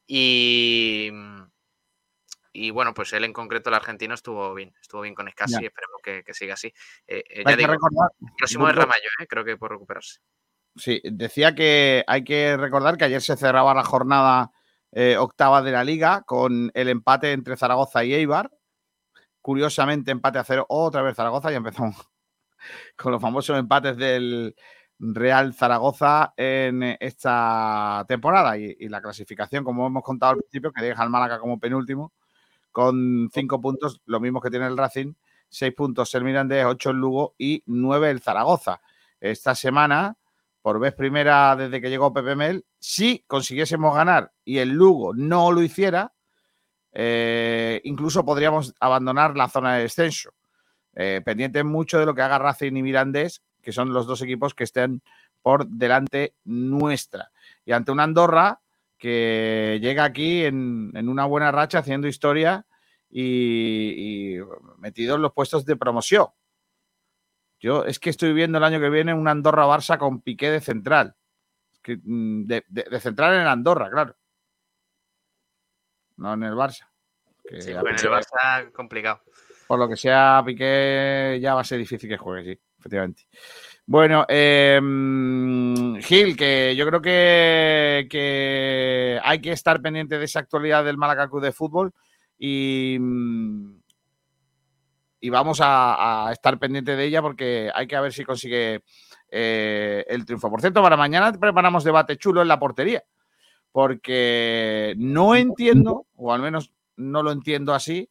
Y, 0.07 1.11
y 2.56 2.72
bueno, 2.72 2.94
pues 2.94 3.11
él 3.14 3.23
en 3.23 3.34
concreto, 3.34 3.69
el 3.69 3.76
argentino, 3.76 4.14
estuvo 4.14 4.53
bien. 4.53 4.73
Estuvo 4.82 5.02
bien 5.02 5.14
con 5.14 5.27
Escasi 5.27 5.61
y 5.61 5.65
esperemos 5.65 6.02
que, 6.02 6.34
siga 6.34 6.53
así. 6.53 6.73
Eh, 7.06 7.23
eh, 7.30 7.44
ya 7.45 7.56
digo, 7.56 7.73
el 7.73 7.80
próximo 8.38 8.69
es 8.69 8.76
Ramayo, 8.76 9.10
eh, 9.19 9.27
creo 9.27 9.44
que 9.44 9.57
por 9.57 9.72
recuperarse. 9.72 10.19
Sí, 10.76 11.02
decía 11.03 11.56
que 11.56 12.03
hay 12.07 12.23
que 12.23 12.57
recordar 12.57 12.98
que 12.98 13.06
ayer 13.06 13.22
se 13.22 13.38
cerraba 13.38 13.73
la 13.73 13.84
jornada 13.84 14.52
octava 15.19 15.61
de 15.61 15.72
la 15.73 15.84
liga 15.84 16.22
con 16.22 16.72
el 16.73 16.88
empate 16.88 17.34
entre 17.34 17.57
Zaragoza 17.57 18.06
y 18.06 18.14
Eibar. 18.14 18.49
Curiosamente, 19.41 20.11
empate 20.11 20.40
a 20.40 20.45
cero 20.45 20.65
otra 20.69 21.02
vez 21.02 21.18
Zaragoza 21.18 21.52
y 21.52 21.56
empezamos 21.56 21.98
con 22.95 23.11
los 23.11 23.21
famosos 23.21 23.57
empates 23.57 23.97
del 23.97 24.55
Real 24.97 25.53
Zaragoza 25.53 26.33
en 26.37 26.83
esta 26.99 28.05
temporada 28.07 28.57
y, 28.57 28.87
la 28.87 29.01
clasificación, 29.01 29.63
como 29.63 29.87
hemos 29.87 30.03
contado 30.03 30.33
al 30.33 30.37
principio, 30.39 30.71
que 30.71 30.83
deja 30.83 31.03
al 31.03 31.09
Málaga 31.09 31.39
como 31.39 31.59
penúltimo, 31.59 32.13
con 32.71 33.29
cinco 33.33 33.59
puntos, 33.59 34.01
lo 34.05 34.19
mismo 34.19 34.41
que 34.41 34.49
tiene 34.49 34.67
el 34.67 34.77
Racing, 34.77 35.13
seis 35.49 35.73
puntos 35.73 36.13
el 36.15 36.23
Mirandés, 36.23 36.65
ocho 36.65 36.91
el 36.91 36.97
Lugo 36.97 37.35
y 37.37 37.63
nueve 37.65 38.09
el 38.09 38.21
Zaragoza. 38.21 38.81
Esta 39.19 39.55
semana, 39.55 40.17
por 40.61 40.79
vez 40.79 40.93
primera 40.93 41.55
desde 41.55 41.81
que 41.81 41.89
llegó 41.89 42.13
Pepe 42.13 42.35
Mel, 42.35 42.65
si 42.79 43.23
consiguiésemos 43.27 43.95
ganar 43.95 44.31
y 44.43 44.59
el 44.59 44.69
Lugo 44.69 45.13
no 45.13 45.51
lo 45.51 45.61
hiciera, 45.61 46.13
eh, 46.91 47.81
incluso 47.83 48.23
podríamos 48.23 48.73
abandonar 48.79 49.35
la 49.35 49.49
zona 49.49 49.75
de 49.75 49.83
descenso. 49.83 50.31
Eh, 50.95 51.22
pendiente 51.23 51.63
mucho 51.63 51.99
de 51.99 52.05
lo 52.05 52.15
que 52.15 52.22
haga 52.22 52.39
Racing 52.39 52.76
y 52.76 52.81
Mirandés, 52.81 53.43
que 53.61 53.73
son 53.73 53.91
los 53.91 54.07
dos 54.07 54.22
equipos 54.22 54.53
que 54.53 54.63
estén 54.63 55.01
por 55.41 55.67
delante 55.67 56.35
nuestra. 56.45 57.31
Y 57.65 57.73
ante 57.73 57.91
una 57.91 58.03
Andorra 58.03 58.61
que 58.97 59.77
llega 59.81 60.05
aquí 60.05 60.45
en, 60.45 60.91
una 61.07 61.26
buena 61.26 61.51
racha 61.51 61.80
haciendo 61.80 62.07
historia 62.07 62.65
y, 63.09 64.38
metido 64.77 65.15
en 65.15 65.22
los 65.22 65.34
puestos 65.34 65.65
de 65.65 65.76
promoción. 65.76 66.27
Yo 67.59 67.84
es 67.85 67.99
que 67.99 68.09
estoy 68.09 68.34
viendo 68.34 68.57
el 68.57 68.63
año 68.63 68.80
que 68.80 68.89
viene 68.89 69.13
una 69.13 69.31
Andorra-Barça 69.31 69.97
con 69.97 70.22
Piqué 70.22 70.49
de 70.49 70.61
central. 70.61 71.15
mm, 71.88 72.45
de, 72.45 72.63
de- 72.67 72.84
de 72.89 72.99
central 72.99 73.35
en 73.39 73.47
Andorra, 73.47 73.89
claro. 73.89 74.15
No 76.17 76.34
en 76.34 76.43
el 76.43 76.53
Barça. 76.53 76.88
Que 77.47 77.61
Sí, 77.61 77.72
en 77.72 77.77
el 77.77 77.84
Barça 77.84 78.72
complicado. 78.72 79.22
Por 79.67 79.79
lo 79.79 79.89
que 79.89 79.95
sea, 79.95 80.41
Piqué 80.45 81.39
ya 81.41 81.53
va 81.53 81.61
a 81.61 81.65
ser 81.65 81.79
difícil 81.79 82.09
que 82.09 82.17
juegue, 82.17 82.55
sí, 82.55 82.61
efectivamente. 82.79 83.27
Bueno, 83.87 84.25
mm, 84.29 85.97
Gil, 85.97 86.35
que 86.35 86.75
yo 86.75 86.87
creo 86.87 87.01
que, 87.01 88.07
hay 89.23 89.41
que 89.41 89.51
estar 89.51 89.81
pendiente 89.81 90.17
de 90.17 90.25
esa 90.25 90.39
actualidad 90.39 90.83
del 90.83 90.97
Málaga 90.97 91.29
de 91.41 91.51
Fútbol 91.51 91.93
y, 92.37 92.97
y 95.19 95.29
vamos 95.29 95.61
a, 95.61 96.27
a 96.27 96.31
estar 96.31 96.57
pendiente 96.57 96.95
de 96.95 97.05
ella 97.05 97.21
porque 97.21 97.71
hay 97.73 97.87
que 97.87 97.99
ver 97.99 98.13
si 98.13 98.23
consigue 98.23 98.83
eh, 99.29 100.05
el 100.07 100.25
triunfo. 100.25 100.49
Por 100.49 100.61
cierto, 100.61 100.81
para 100.81 100.97
mañana 100.97 101.31
preparamos 101.31 101.83
debate 101.83 102.17
chulo 102.17 102.41
en 102.41 102.47
la 102.47 102.59
portería 102.59 103.03
porque 103.75 104.95
no 104.97 105.35
entiendo, 105.35 106.05
o 106.15 106.31
al 106.31 106.41
menos 106.41 106.71
no 106.95 107.21
lo 107.21 107.33
entiendo 107.33 107.73
así, 107.73 108.09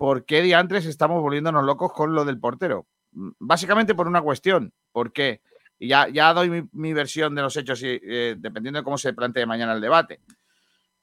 ¿por 0.00 0.24
qué 0.24 0.40
diantres 0.40 0.86
estamos 0.86 1.20
volviéndonos 1.20 1.62
locos 1.62 1.92
con 1.92 2.14
lo 2.14 2.24
del 2.24 2.40
portero? 2.40 2.86
Mm, 3.12 3.32
Básicamente 3.38 3.94
por 3.94 4.08
una 4.08 4.22
cuestión. 4.22 4.72
¿Por 4.92 5.12
qué? 5.12 5.42
Y 5.78 5.88
ya, 5.88 6.08
ya 6.08 6.32
doy 6.32 6.48
mi, 6.48 6.66
mi 6.72 6.94
versión 6.94 7.34
de 7.34 7.42
los 7.42 7.54
hechos, 7.58 7.82
y, 7.82 8.00
eh, 8.02 8.34
dependiendo 8.38 8.78
de 8.80 8.84
cómo 8.84 8.96
se 8.96 9.12
plantee 9.12 9.44
mañana 9.44 9.74
el 9.74 9.80
debate. 9.82 10.22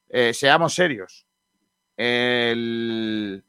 Eh, 0.09 0.33
seamos 0.33 0.73
serios. 0.73 1.27
El 1.95 3.43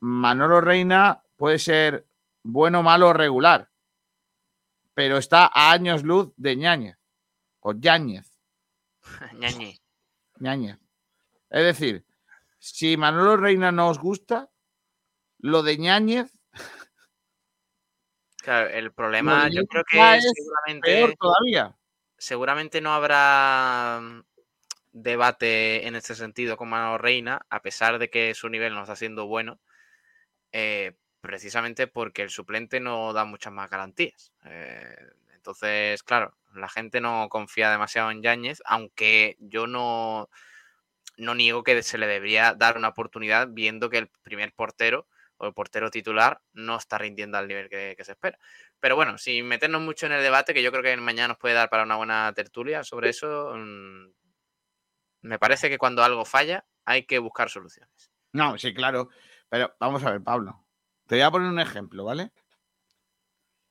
Manolo 0.00 0.60
Reina 0.60 1.22
puede 1.36 1.58
ser 1.58 2.06
bueno, 2.42 2.82
malo 2.82 3.08
o 3.08 3.12
regular, 3.14 3.70
pero 4.92 5.16
está 5.16 5.50
a 5.54 5.72
años 5.72 6.02
luz 6.02 6.34
de 6.36 6.54
Ñáñez 6.54 6.98
o 7.60 7.72
Yáñez. 7.72 8.30
Ñañi. 9.40 9.80
Ñañez. 10.38 10.78
Es 11.48 11.64
decir, 11.64 12.04
si 12.58 12.98
Manolo 12.98 13.38
Reina 13.38 13.72
no 13.72 13.88
os 13.88 13.98
gusta, 13.98 14.50
lo 15.38 15.62
de 15.62 15.78
Ñáñez 15.78 16.32
Claro, 18.46 18.70
el 18.70 18.92
problema 18.92 19.48
yo 19.48 19.66
creo 19.66 19.82
que 19.82 19.98
es 20.18 20.32
seguramente, 20.32 20.94
peor 20.94 21.16
todavía. 21.18 21.76
seguramente 22.16 22.80
no 22.80 22.94
habrá 22.94 23.98
mm, 24.00 24.22
debate 24.92 25.84
en 25.88 25.96
este 25.96 26.14
sentido 26.14 26.56
con 26.56 26.68
Manolo 26.68 26.96
Reina, 26.96 27.44
a 27.50 27.60
pesar 27.60 27.98
de 27.98 28.08
que 28.08 28.36
su 28.36 28.48
nivel 28.48 28.72
no 28.72 28.82
está 28.82 28.94
siendo 28.94 29.26
bueno, 29.26 29.58
eh, 30.52 30.92
precisamente 31.20 31.88
porque 31.88 32.22
el 32.22 32.30
suplente 32.30 32.78
no 32.78 33.12
da 33.12 33.24
muchas 33.24 33.52
más 33.52 33.68
garantías. 33.68 34.32
Eh, 34.44 34.96
entonces, 35.34 36.04
claro, 36.04 36.32
la 36.54 36.68
gente 36.68 37.00
no 37.00 37.28
confía 37.28 37.72
demasiado 37.72 38.12
en 38.12 38.22
Yáñez, 38.22 38.62
aunque 38.64 39.36
yo 39.40 39.66
no, 39.66 40.30
no 41.16 41.34
niego 41.34 41.64
que 41.64 41.82
se 41.82 41.98
le 41.98 42.06
debería 42.06 42.54
dar 42.54 42.76
una 42.76 42.90
oportunidad 42.90 43.48
viendo 43.50 43.90
que 43.90 43.98
el 43.98 44.08
primer 44.22 44.52
portero 44.52 45.08
o 45.38 45.46
el 45.46 45.52
portero 45.54 45.90
titular 45.90 46.40
no 46.52 46.76
está 46.76 46.98
rindiendo 46.98 47.36
al 47.38 47.48
nivel 47.48 47.68
que, 47.68 47.94
que 47.96 48.04
se 48.04 48.12
espera. 48.12 48.38
Pero 48.80 48.96
bueno, 48.96 49.18
sin 49.18 49.46
meternos 49.46 49.82
mucho 49.82 50.06
en 50.06 50.12
el 50.12 50.22
debate, 50.22 50.54
que 50.54 50.62
yo 50.62 50.70
creo 50.70 50.82
que 50.82 50.96
mañana 50.96 51.28
nos 51.28 51.38
puede 51.38 51.54
dar 51.54 51.68
para 51.70 51.82
una 51.84 51.96
buena 51.96 52.32
tertulia 52.34 52.84
sobre 52.84 53.10
eso, 53.10 53.52
mm, 53.56 54.06
me 55.22 55.38
parece 55.38 55.68
que 55.68 55.78
cuando 55.78 56.02
algo 56.04 56.24
falla 56.24 56.64
hay 56.84 57.04
que 57.04 57.18
buscar 57.18 57.50
soluciones. 57.50 58.10
No, 58.32 58.56
sí, 58.58 58.72
claro. 58.74 59.08
Pero 59.48 59.74
vamos 59.80 60.04
a 60.04 60.10
ver, 60.12 60.22
Pablo. 60.22 60.66
Te 61.06 61.16
voy 61.16 61.22
a 61.22 61.30
poner 61.30 61.48
un 61.48 61.60
ejemplo, 61.60 62.04
¿vale? 62.04 62.32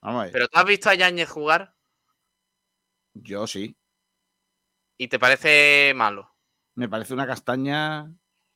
Vamos 0.02 0.22
a 0.22 0.24
ver. 0.26 0.34
Pero 0.34 0.48
tú 0.48 0.58
has 0.60 0.66
visto 0.66 0.90
a 0.90 0.96
Yáñez 0.96 1.30
jugar 1.30 1.76
Yo 3.14 3.48
sí. 3.48 3.78
y 4.98 5.08
te 5.08 5.20
parece 5.20 5.94
malo 5.96 6.34
Me 6.76 6.88
parece 6.88 7.14
una 7.14 7.28
castaña 7.28 8.12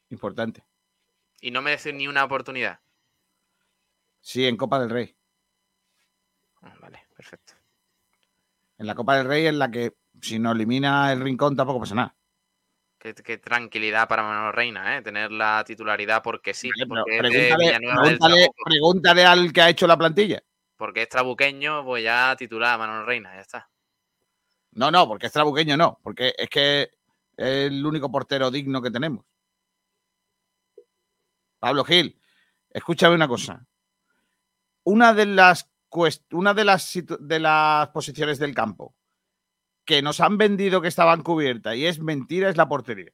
importante. 0.09 0.63
y 1.41 1.51
no 1.51 1.61
merece 1.61 1.93
ni 1.93 2.07
una 2.07 2.23
oportunidad. 2.23 2.79
Sí, 4.29 4.45
en 4.45 4.57
Copa 4.57 4.79
del 4.79 4.91
Rey. 4.91 5.15
Ah, 6.61 6.75
Vale, 6.79 7.07
perfecto. 7.15 7.53
En 8.77 8.85
la 8.85 8.93
Copa 8.93 9.17
del 9.17 9.25
Rey 9.25 9.47
en 9.47 9.57
la 9.57 9.71
que 9.71 9.95
si 10.21 10.37
nos 10.37 10.53
elimina 10.53 11.11
el 11.11 11.21
rincón 11.21 11.55
tampoco 11.55 11.79
pasa 11.79 11.95
nada. 11.95 12.15
Qué, 12.99 13.15
qué 13.15 13.39
tranquilidad 13.39 14.07
para 14.07 14.21
Manolo 14.21 14.51
Reina, 14.51 14.95
¿eh? 14.95 15.01
Tener 15.01 15.31
la 15.31 15.63
titularidad 15.65 16.21
porque 16.21 16.53
sí. 16.53 16.69
Porque, 16.87 17.17
es 17.17 17.55
pregúntale, 17.55 18.49
pregúntale 18.63 19.25
al 19.25 19.51
que 19.51 19.61
ha 19.63 19.69
hecho 19.69 19.87
la 19.87 19.97
plantilla. 19.97 20.43
porque 20.75 21.01
es 21.01 21.09
trabuqueño, 21.09 21.83
pues 21.83 22.03
ya 22.03 22.35
titular 22.37 22.75
a 22.75 22.77
Manolo 22.77 23.07
Reina, 23.07 23.33
ya 23.33 23.41
está. 23.41 23.67
No, 24.73 24.91
no, 24.91 25.07
porque 25.07 25.25
es 25.25 25.33
trabuqueño, 25.33 25.75
no. 25.75 25.99
Porque 26.03 26.35
es 26.37 26.49
que 26.51 26.81
es 27.35 27.71
el 27.71 27.83
único 27.83 28.11
portero 28.11 28.51
digno 28.51 28.79
que 28.79 28.91
tenemos. 28.91 29.25
Pablo 31.57 31.83
Gil, 31.83 32.21
escúchame 32.69 33.15
una 33.15 33.27
cosa. 33.27 33.65
Una 34.83 35.13
de 35.13 35.25
las, 35.25 35.69
una 36.31 36.53
de 36.53 36.65
las, 36.65 36.99
de 37.19 37.39
las 37.39 37.89
posiciones 37.89 38.39
del 38.39 38.55
campo 38.55 38.95
que 39.85 40.01
nos 40.03 40.19
han 40.19 40.37
vendido 40.37 40.81
que 40.81 40.87
estaban 40.87 41.23
cubiertas 41.23 41.75
y 41.75 41.87
es 41.87 41.99
mentira 41.99 42.49
es 42.49 42.57
la 42.57 42.69
portería. 42.69 43.11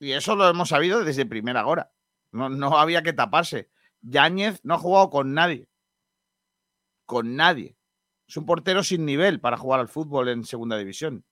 Y 0.00 0.10
eso 0.10 0.34
lo 0.34 0.48
hemos 0.48 0.70
sabido 0.70 1.04
desde 1.04 1.24
primera 1.24 1.64
hora. 1.64 1.92
No, 2.32 2.48
no 2.48 2.76
había 2.76 3.04
que 3.04 3.12
taparse. 3.12 3.70
Yáñez 4.00 4.60
no 4.64 4.74
ha 4.74 4.78
jugado 4.78 5.10
con 5.10 5.34
nadie. 5.34 5.68
Con 7.06 7.36
nadie. 7.36 7.76
Es 8.26 8.36
un 8.36 8.44
portero 8.44 8.82
sin 8.82 9.04
nivel 9.06 9.40
para 9.40 9.56
jugar 9.56 9.78
al 9.78 9.88
fútbol 9.88 10.28
en 10.28 10.44
segunda 10.44 10.76
división. 10.76 11.24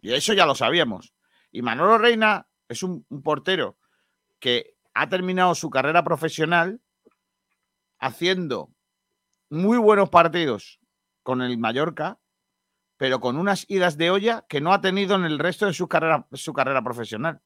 Y 0.00 0.12
eso 0.12 0.34
ya 0.34 0.46
lo 0.46 0.54
sabíamos. 0.54 1.12
Y 1.50 1.62
Manolo 1.62 1.98
Reina 1.98 2.48
es 2.68 2.84
un 2.84 3.04
portero 3.24 3.76
que 4.38 4.77
ha 5.00 5.08
terminado 5.08 5.54
su 5.54 5.70
carrera 5.70 6.02
profesional 6.02 6.80
haciendo 8.00 8.70
muy 9.48 9.78
buenos 9.78 10.10
partidos 10.10 10.80
con 11.22 11.40
el 11.40 11.56
Mallorca, 11.56 12.18
pero 12.96 13.20
con 13.20 13.36
unas 13.36 13.64
idas 13.68 13.96
de 13.96 14.10
olla 14.10 14.44
que 14.48 14.60
no 14.60 14.72
ha 14.72 14.80
tenido 14.80 15.14
en 15.14 15.24
el 15.24 15.38
resto 15.38 15.66
de 15.66 15.72
su 15.72 15.88
carrera, 15.88 16.26
su 16.32 16.52
carrera 16.52 16.82
profesional. 16.82 17.40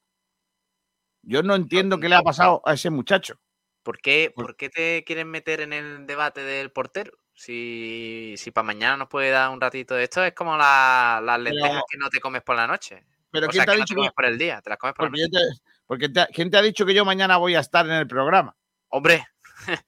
Yo 1.23 1.43
no 1.43 1.55
entiendo 1.55 2.01
qué 2.01 2.09
le 2.09 2.17
ha 2.17 2.23
pasado 2.23 2.63
a 2.65 2.73
ese 2.73 2.91
muchacho. 2.91 3.39
¿Por 3.83 3.99
qué, 3.99 4.33
por 4.35 4.57
qué 4.57 4.71
te 4.71 5.05
quieren 5.05 5.29
meter 5.29 5.61
en 5.61 5.73
el 5.73 6.07
debate 6.07 6.43
del 6.43 6.73
portero? 6.73 7.13
Si, 7.35 8.35
si 8.37 8.51
para 8.51 8.65
mañana 8.65 8.97
nos 8.97 9.09
puede 9.09 9.31
dar 9.31 9.51
un 9.51 9.61
ratito 9.61 9.95
de 9.95 10.05
esto, 10.05 10.25
es 10.25 10.35
como 10.35 10.57
la- 10.57 11.21
las 11.23 11.41
lentejas 11.41 11.83
que 11.89 11.99
no 11.99 12.09
te 12.09 12.21
comes 12.21 12.43
por 12.43 12.57
la 12.57 12.67
noche. 12.67 13.05
Pero 13.31 13.47
o 13.47 13.51
¿quién 13.51 13.61
sea, 13.61 13.65
te 13.67 13.71
ha 13.71 13.75
que 13.75 13.79
no 13.81 13.85
dicho 13.85 13.95
te 13.95 13.99
comes 13.99 14.13
por 14.13 14.25
el 14.25 14.39
día, 14.39 14.61
te 14.63 14.71
las 14.71 14.79
comes 14.79 14.95
por 14.95 15.05
la 15.07 15.11
noche. 15.11 15.29
te- 15.31 15.63
porque 15.93 16.09
te- 16.09 16.27
¿Quién 16.33 16.51
te 16.51 16.57
ha 16.57 16.63
dicho 16.63 16.87
que 16.87 16.95
yo 16.95 17.05
mañana 17.05 17.37
voy 17.37 17.55
a 17.55 17.61
estar 17.61 17.85
en 17.85 17.93
el 17.93 18.07
programa? 18.07 18.57
Hombre, 18.89 19.27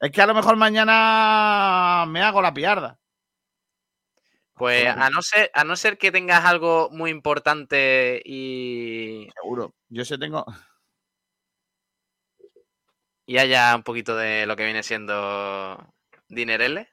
Es 0.00 0.10
que 0.10 0.22
a 0.22 0.26
lo 0.26 0.32
mejor 0.32 0.56
mañana 0.56 2.06
me 2.08 2.22
hago 2.22 2.40
la 2.40 2.54
piarda. 2.54 2.98
pues 4.54 4.86
a 4.86 5.10
no 5.10 5.20
ser, 5.20 5.50
a 5.52 5.64
no 5.64 5.76
ser 5.76 5.98
que 5.98 6.10
tengas 6.10 6.46
algo 6.46 6.88
muy 6.92 7.10
importante 7.10 8.22
y, 8.24 9.28
Seguro. 9.38 9.74
Yo 9.90 10.06
sé 10.06 10.16
tengo. 10.16 10.46
y 13.26 13.36
haya 13.36 13.76
un 13.76 13.82
poquito 13.82 14.16
de 14.16 14.46
lo 14.46 14.56
que 14.56 14.64
viene 14.64 14.82
siendo 14.82 15.94
dinerele, 16.28 16.88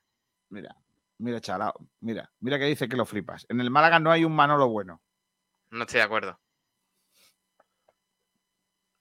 Mira, 0.50 0.76
mira, 1.20 1.40
chalao. 1.40 1.74
Mira, 2.02 2.30
mira 2.42 2.60
que 2.60 2.66
dice 2.66 2.90
que 2.90 2.98
lo 2.98 3.06
flipas. 3.06 3.46
En 3.48 3.62
el 3.62 3.72
Málaga 3.72 4.00
no 4.00 4.12
hay 4.12 4.26
un 4.26 4.36
Manolo 4.36 4.68
bueno. 4.68 5.02
no 5.72 5.84
estoy 5.84 6.00
de 6.00 6.04
acuerdo. 6.04 6.38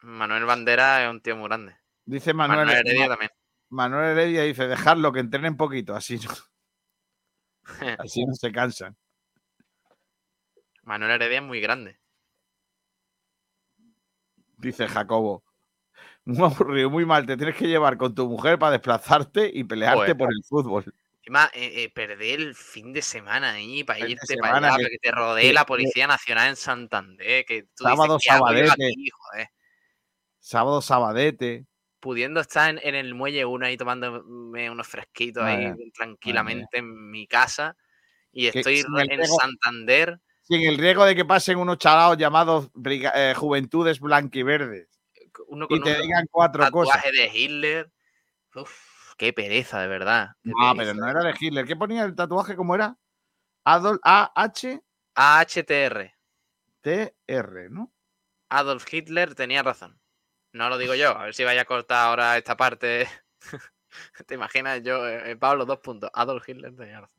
Manuel 0.02 0.44
Bandera 0.44 1.04
es 1.04 1.10
un 1.10 1.20
tío 1.20 1.36
muy 1.36 1.48
grande. 1.48 1.76
Dice 2.04 2.32
Manuel, 2.32 2.60
Manuel 2.66 2.78
Heredia 2.78 3.02
Ma- 3.02 3.08
también. 3.08 3.30
Manuel 3.70 4.10
Heredia 4.18 4.42
dice, 4.44 4.66
dejarlo 4.66 5.12
que 5.12 5.20
entrenen 5.20 5.56
poquito, 5.56 5.94
así 5.94 6.18
no, 6.18 6.30
así 7.98 8.24
no 8.24 8.34
se 8.34 8.50
cansan. 8.52 8.96
Manuel 10.82 11.10
Heredia 11.12 11.38
es 11.38 11.44
muy 11.44 11.60
grande. 11.60 11.98
Dice 14.56 14.88
Jacobo. 14.88 15.44
Muy 16.24 16.44
aburrido, 16.44 16.90
muy 16.90 17.04
mal. 17.06 17.26
Te 17.26 17.36
tienes 17.36 17.54
que 17.56 17.66
llevar 17.68 17.96
con 17.96 18.14
tu 18.14 18.28
mujer 18.28 18.58
para 18.58 18.72
desplazarte 18.72 19.50
y 19.52 19.64
pelearte 19.64 19.98
Joder. 19.98 20.16
por 20.16 20.32
el 20.32 20.42
fútbol. 20.44 20.84
Encima, 21.20 21.50
eh, 21.54 21.84
eh, 21.84 21.90
perder 21.90 22.40
el 22.40 22.54
fin 22.54 22.92
de 22.92 23.02
semana 23.02 23.52
ahí 23.52 23.84
para 23.84 24.00
Fin 24.00 24.10
irte 24.10 24.36
para 24.38 24.56
allá, 24.56 24.76
que- 24.78 24.88
que 24.90 24.98
te 24.98 25.10
rodee 25.10 25.48
que- 25.48 25.52
la 25.52 25.66
Policía 25.66 26.06
Nacional 26.06 26.48
en 26.48 26.56
Santander, 26.56 27.44
que 27.44 27.64
tú 27.74 27.84
Sábado, 27.84 28.14
dices, 28.14 28.26
¿qué 28.28 28.30
hago 28.34 28.46
yo 28.52 28.66
sabadete. 28.66 28.86
aquí, 28.86 29.08
joder? 29.10 29.48
Sábado, 30.38 30.80
sabadete. 30.82 31.66
Pudiendo 32.00 32.40
estar 32.40 32.70
en, 32.70 32.80
en 32.82 32.94
el 32.94 33.14
muelle 33.14 33.44
1 33.44 33.66
ahí 33.66 33.76
tomándome 33.76 34.70
unos 34.70 34.86
fresquitos 34.86 35.42
ahí 35.42 35.72
tranquilamente 35.92 36.78
en 36.78 37.10
mi 37.10 37.26
casa 37.26 37.76
y 38.30 38.46
estoy 38.46 38.78
en 38.78 39.26
Santander, 39.26 40.20
Sin 40.42 40.62
el 40.62 40.78
riesgo 40.78 41.04
de 41.04 41.16
que 41.16 41.24
pasen 41.24 41.58
unos 41.58 41.78
chalados 41.78 42.16
llamados 42.16 42.70
eh, 42.84 43.34
Juventudes 43.36 43.98
Blanquiverdes 43.98 44.98
uno 45.46 45.66
y 45.66 45.68
con 45.68 45.82
te 45.82 45.96
un 45.96 46.02
digan 46.02 46.26
cuatro 46.30 46.70
cosas. 46.70 46.96
tatuaje 46.96 47.16
de 47.16 47.38
Hitler. 47.38 47.92
Uf, 48.54 49.14
qué 49.16 49.32
pereza, 49.32 49.80
de 49.80 49.88
verdad. 49.88 50.30
Ah, 50.60 50.74
pero 50.76 50.94
no 50.94 51.08
era 51.08 51.22
de 51.22 51.34
Hitler. 51.38 51.66
¿Qué 51.66 51.76
ponía 51.76 52.04
el 52.04 52.14
tatuaje? 52.14 52.56
¿Cómo 52.56 52.74
era? 52.74 52.96
Adolf 53.64 54.00
A-H. 54.02 54.80
AHTR. 55.14 56.12
TR, 56.80 57.70
¿no? 57.70 57.92
Adolf 58.48 58.92
Hitler 58.92 59.34
tenía 59.34 59.62
razón. 59.62 60.00
No 60.58 60.68
lo 60.68 60.76
digo 60.76 60.96
yo, 60.96 61.16
a 61.16 61.22
ver 61.22 61.34
si 61.34 61.44
vaya 61.44 61.62
a 61.62 61.66
cortar 61.66 62.08
ahora 62.08 62.36
esta 62.36 62.56
parte. 62.56 63.06
¿Te 64.26 64.34
imaginas? 64.34 64.82
Yo, 64.82 65.06
eh, 65.06 65.36
Pablo, 65.36 65.64
dos 65.64 65.78
puntos. 65.78 66.10
Adolf 66.12 66.48
Hitler 66.48 66.74
tenía 66.74 67.02
razón. 67.02 67.16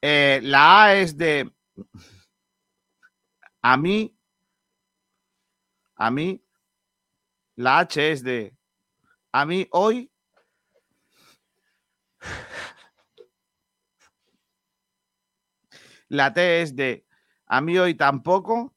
Eh, 0.00 0.38
la 0.44 0.84
A 0.84 0.94
es 0.94 1.16
de. 1.16 1.52
A 3.62 3.76
mí. 3.76 4.16
A 5.96 6.08
mí. 6.12 6.40
La 7.56 7.80
H 7.80 8.12
es 8.12 8.22
de. 8.22 8.56
A 9.32 9.44
mí 9.44 9.66
hoy. 9.72 10.08
La 16.06 16.32
T 16.32 16.62
es 16.62 16.76
de. 16.76 17.04
A 17.46 17.60
mí 17.60 17.76
hoy 17.76 17.96
tampoco. 17.96 18.72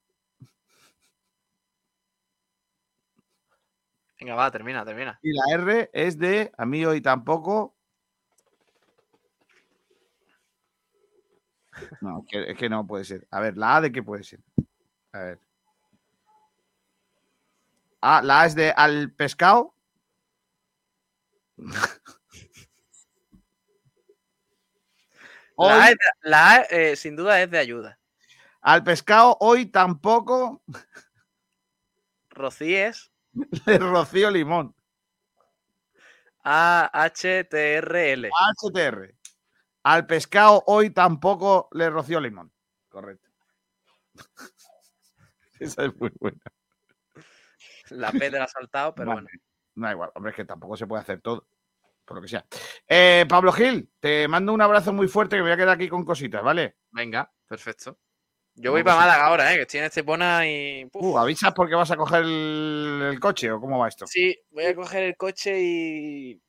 Venga, 4.25 4.37
va, 4.37 4.49
termina, 4.49 4.83
termina. 4.83 5.19
Y 5.21 5.33
la 5.33 5.43
R 5.53 5.89
es 5.93 6.17
de. 6.17 6.51
A 6.57 6.65
mí 6.65 6.83
hoy 6.83 6.99
tampoco. 6.99 7.75
No, 12.01 12.21
es 12.21 12.25
que, 12.27 12.51
es 12.51 12.57
que 12.57 12.67
no 12.67 12.87
puede 12.87 13.05
ser. 13.05 13.27
A 13.29 13.39
ver, 13.39 13.55
la 13.55 13.75
A 13.75 13.81
de 13.81 13.91
qué 13.91 14.01
puede 14.01 14.23
ser. 14.23 14.39
A 15.11 15.19
ver. 15.19 15.39
Ah, 18.01 18.21
la 18.23 18.41
A 18.41 18.45
es 18.47 18.55
de 18.55 18.71
al 18.75 19.11
pescado. 19.11 19.75
Hoy, 25.55 25.69
La 25.69 25.83
A, 25.83 25.89
es 25.89 25.91
de- 25.91 26.29
la 26.29 26.51
A, 26.55 26.61
eh, 26.63 26.95
sin 26.95 27.15
duda 27.15 27.41
es 27.41 27.49
de 27.51 27.59
ayuda. 27.59 27.99
al 28.61 28.83
pescado 28.83 29.37
hoy 29.39 29.67
tampoco 29.67 30.63
Rocíes, 32.31 33.11
le 33.65 33.77
rocío 33.77 34.31
limón. 34.31 34.75
A-H-T-R-L. 36.43 38.29
HTR. 38.29 39.15
Al 39.83 40.05
pescado 40.05 40.63
hoy 40.67 40.91
tampoco 40.91 41.69
le 41.71 41.89
rocío 41.89 42.19
limón. 42.19 42.51
Correcto. 42.89 43.29
Esa 45.59 45.85
es 45.85 45.95
muy 45.95 46.11
buena. 46.19 46.41
La 47.89 48.11
P 48.11 48.19
te 48.19 48.31
la 48.31 48.45
ha 48.45 48.47
saltado, 48.47 48.95
pero 48.95 49.09
Vale. 49.09 49.21
bueno. 49.21 49.29
Da 49.75 49.91
igual, 49.91 50.11
hombre, 50.15 50.31
es 50.31 50.35
que 50.35 50.45
tampoco 50.45 50.77
se 50.77 50.87
puede 50.87 51.01
hacer 51.01 51.21
todo. 51.21 51.47
Por 52.05 52.17
lo 52.17 52.21
que 52.21 52.27
sea. 52.27 52.45
Eh, 52.87 53.25
Pablo 53.27 53.51
Gil, 53.51 53.91
te 53.99 54.27
mando 54.27 54.53
un 54.53 54.61
abrazo 54.61 54.93
muy 54.93 55.07
fuerte 55.07 55.35
que 55.35 55.41
me 55.41 55.49
voy 55.49 55.53
a 55.53 55.57
quedar 55.57 55.75
aquí 55.75 55.89
con 55.89 56.05
cositas, 56.05 56.43
¿vale? 56.43 56.77
Venga, 56.91 57.31
perfecto. 57.47 57.97
Yo 58.55 58.71
voy 58.71 58.83
para 58.83 58.95
cosita. 58.95 59.11
Málaga 59.11 59.27
ahora, 59.27 59.53
¿eh? 59.53 59.55
que 59.57 59.61
estoy 59.63 59.79
en 59.79 59.85
Estepona 59.85 60.47
y. 60.47 60.85
puf. 60.85 61.03
Uh, 61.03 61.17
¿Avisas 61.17 61.53
porque 61.53 61.75
vas 61.75 61.91
a 61.91 61.97
coger 61.97 62.23
el, 62.23 63.09
el 63.11 63.19
coche 63.19 63.51
o 63.51 63.59
cómo 63.59 63.79
va 63.79 63.89
esto? 63.89 64.07
Sí, 64.07 64.37
voy 64.51 64.65
a 64.65 64.75
coger 64.75 65.03
el 65.03 65.17
coche 65.17 65.61
y. 65.61 66.41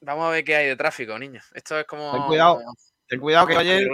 Vamos 0.00 0.26
a 0.26 0.30
ver 0.30 0.44
qué 0.44 0.56
hay 0.56 0.66
de 0.68 0.76
tráfico, 0.76 1.18
niños. 1.18 1.44
Esto 1.54 1.78
es 1.78 1.84
como. 1.86 2.12
Ten 2.12 2.22
cuidado, 2.22 2.60
Ten 3.06 3.20
cuidado 3.20 3.46
que 3.46 3.56
ayer, 3.56 3.88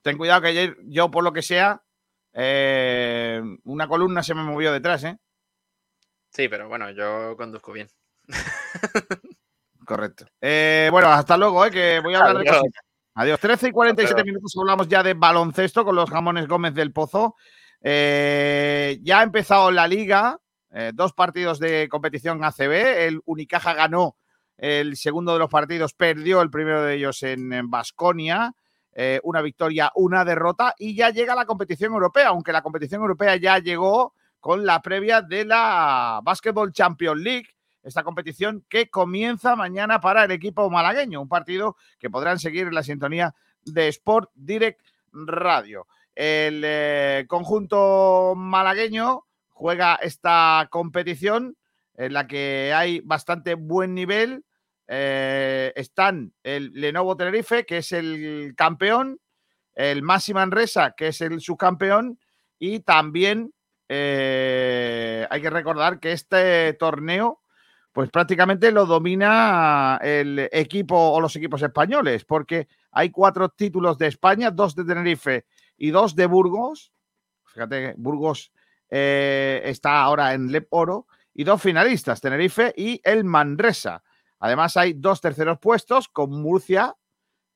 ten 0.00 0.16
cuidado 0.16 0.40
que 0.40 0.48
ayer 0.48 0.76
yo, 0.84 1.10
por 1.10 1.24
lo 1.24 1.32
que 1.32 1.42
sea, 1.42 1.82
eh, 2.32 3.42
una 3.64 3.88
columna 3.88 4.22
se 4.22 4.34
me 4.34 4.42
movió 4.42 4.72
detrás, 4.72 5.04
¿eh? 5.04 5.18
Sí, 6.30 6.48
pero 6.48 6.68
bueno, 6.68 6.90
yo 6.92 7.36
conduzco 7.36 7.72
bien. 7.72 7.88
Correcto. 9.86 10.26
Eh, 10.40 10.88
bueno, 10.90 11.08
hasta 11.08 11.36
luego, 11.36 11.66
¿eh? 11.66 11.70
que 11.70 12.00
voy 12.00 12.14
a 12.14 12.18
hablar 12.18 12.38
de 12.38 12.44
cositas. 12.44 12.85
Adiós. 13.18 13.40
13 13.40 13.68
y 13.68 13.72
47 13.72 14.12
Adiós. 14.12 14.26
minutos 14.26 14.54
hablamos 14.58 14.88
ya 14.88 15.02
de 15.02 15.14
baloncesto 15.14 15.86
con 15.86 15.96
los 15.96 16.10
jamones 16.10 16.46
Gómez 16.46 16.74
del 16.74 16.92
Pozo. 16.92 17.34
Eh, 17.80 18.98
ya 19.02 19.20
ha 19.20 19.22
empezado 19.22 19.70
la 19.70 19.88
liga, 19.88 20.38
eh, 20.70 20.92
dos 20.92 21.14
partidos 21.14 21.58
de 21.58 21.88
competición 21.88 22.44
ACB. 22.44 23.06
El 23.06 23.22
Unicaja 23.24 23.72
ganó 23.72 24.18
el 24.58 24.98
segundo 24.98 25.32
de 25.32 25.38
los 25.38 25.48
partidos, 25.48 25.94
perdió 25.94 26.42
el 26.42 26.50
primero 26.50 26.82
de 26.82 26.96
ellos 26.96 27.22
en 27.22 27.70
Basconia. 27.70 28.54
una 29.22 29.42
victoria, 29.42 29.92
una 29.94 30.24
derrota 30.24 30.74
y 30.78 30.94
ya 30.94 31.10
llega 31.10 31.34
la 31.34 31.44
competición 31.44 31.92
europea, 31.92 32.28
aunque 32.28 32.52
la 32.52 32.62
competición 32.62 33.02
europea 33.02 33.36
ya 33.36 33.58
llegó 33.58 34.14
con 34.40 34.64
la 34.64 34.80
previa 34.80 35.20
de 35.20 35.44
la 35.44 36.20
Basketball 36.22 36.72
Champions 36.72 37.20
League 37.20 37.55
esta 37.86 38.02
competición 38.02 38.64
que 38.68 38.90
comienza 38.90 39.54
mañana 39.54 40.00
para 40.00 40.24
el 40.24 40.32
equipo 40.32 40.68
malagueño, 40.68 41.22
un 41.22 41.28
partido 41.28 41.76
que 41.98 42.10
podrán 42.10 42.38
seguir 42.38 42.66
en 42.66 42.74
la 42.74 42.82
sintonía 42.82 43.34
de 43.64 43.88
Sport 43.88 44.30
Direct 44.34 44.80
Radio. 45.12 45.86
El 46.14 46.62
eh, 46.64 47.24
conjunto 47.28 48.34
malagueño 48.36 49.24
juega 49.50 49.94
esta 49.96 50.66
competición 50.70 51.56
en 51.94 52.12
la 52.12 52.26
que 52.26 52.72
hay 52.74 53.00
bastante 53.00 53.54
buen 53.54 53.94
nivel. 53.94 54.44
Eh, 54.88 55.72
están 55.76 56.32
el 56.42 56.72
Lenovo 56.72 57.16
Tenerife, 57.16 57.64
que 57.64 57.78
es 57.78 57.92
el 57.92 58.54
campeón, 58.56 59.20
el 59.74 60.02
Massi 60.02 60.34
Manresa, 60.34 60.94
que 60.96 61.08
es 61.08 61.20
el 61.20 61.40
subcampeón, 61.40 62.18
y 62.58 62.80
también 62.80 63.52
eh, 63.88 65.26
hay 65.30 65.40
que 65.40 65.50
recordar 65.50 66.00
que 66.00 66.12
este 66.12 66.72
torneo 66.74 67.40
pues 67.96 68.10
prácticamente 68.10 68.70
lo 68.72 68.84
domina 68.84 69.98
el 70.02 70.50
equipo 70.52 70.94
o 70.94 71.18
los 71.18 71.34
equipos 71.34 71.62
españoles, 71.62 72.26
porque 72.26 72.68
hay 72.90 73.08
cuatro 73.08 73.48
títulos 73.48 73.96
de 73.96 74.08
España, 74.08 74.50
dos 74.50 74.74
de 74.74 74.84
Tenerife 74.84 75.46
y 75.78 75.92
dos 75.92 76.14
de 76.14 76.26
Burgos. 76.26 76.92
Fíjate, 77.46 77.94
Burgos 77.96 78.52
eh, 78.90 79.62
está 79.64 80.02
ahora 80.02 80.34
en 80.34 80.52
Lep 80.52 80.66
Oro, 80.72 81.06
y 81.32 81.44
dos 81.44 81.62
finalistas, 81.62 82.20
Tenerife 82.20 82.74
y 82.76 83.00
el 83.02 83.24
Manresa. 83.24 84.02
Además, 84.40 84.76
hay 84.76 84.92
dos 84.92 85.22
terceros 85.22 85.58
puestos 85.58 86.08
con 86.08 86.30
Murcia, 86.32 86.94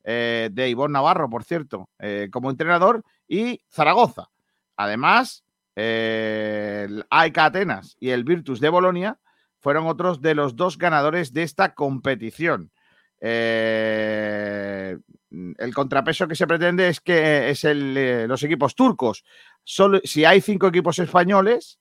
eh, 0.04 0.48
de 0.50 0.70
Ivonne 0.70 0.94
Navarro, 0.94 1.28
por 1.28 1.44
cierto, 1.44 1.90
eh, 1.98 2.30
como 2.32 2.48
entrenador, 2.48 3.04
y 3.28 3.60
Zaragoza. 3.68 4.30
Además, 4.76 5.44
el 5.74 7.04
AEK 7.10 7.36
Atenas 7.36 7.98
y 8.00 8.08
el 8.08 8.24
Virtus 8.24 8.58
de 8.58 8.70
Bolonia 8.70 9.18
fueron 9.60 9.86
otros 9.86 10.20
de 10.20 10.34
los 10.34 10.56
dos 10.56 10.78
ganadores 10.78 11.32
de 11.32 11.42
esta 11.42 11.74
competición. 11.74 12.72
Eh, 13.20 14.96
el 15.58 15.74
contrapeso 15.74 16.26
que 16.26 16.34
se 16.34 16.46
pretende 16.46 16.88
es 16.88 17.00
que 17.00 17.50
es 17.50 17.64
el, 17.64 17.96
eh, 17.96 18.26
los 18.26 18.42
equipos 18.42 18.74
turcos. 18.74 19.24
Solo, 19.62 20.00
si 20.04 20.24
hay 20.24 20.40
cinco 20.40 20.68
equipos 20.68 20.98
españoles, 20.98 21.78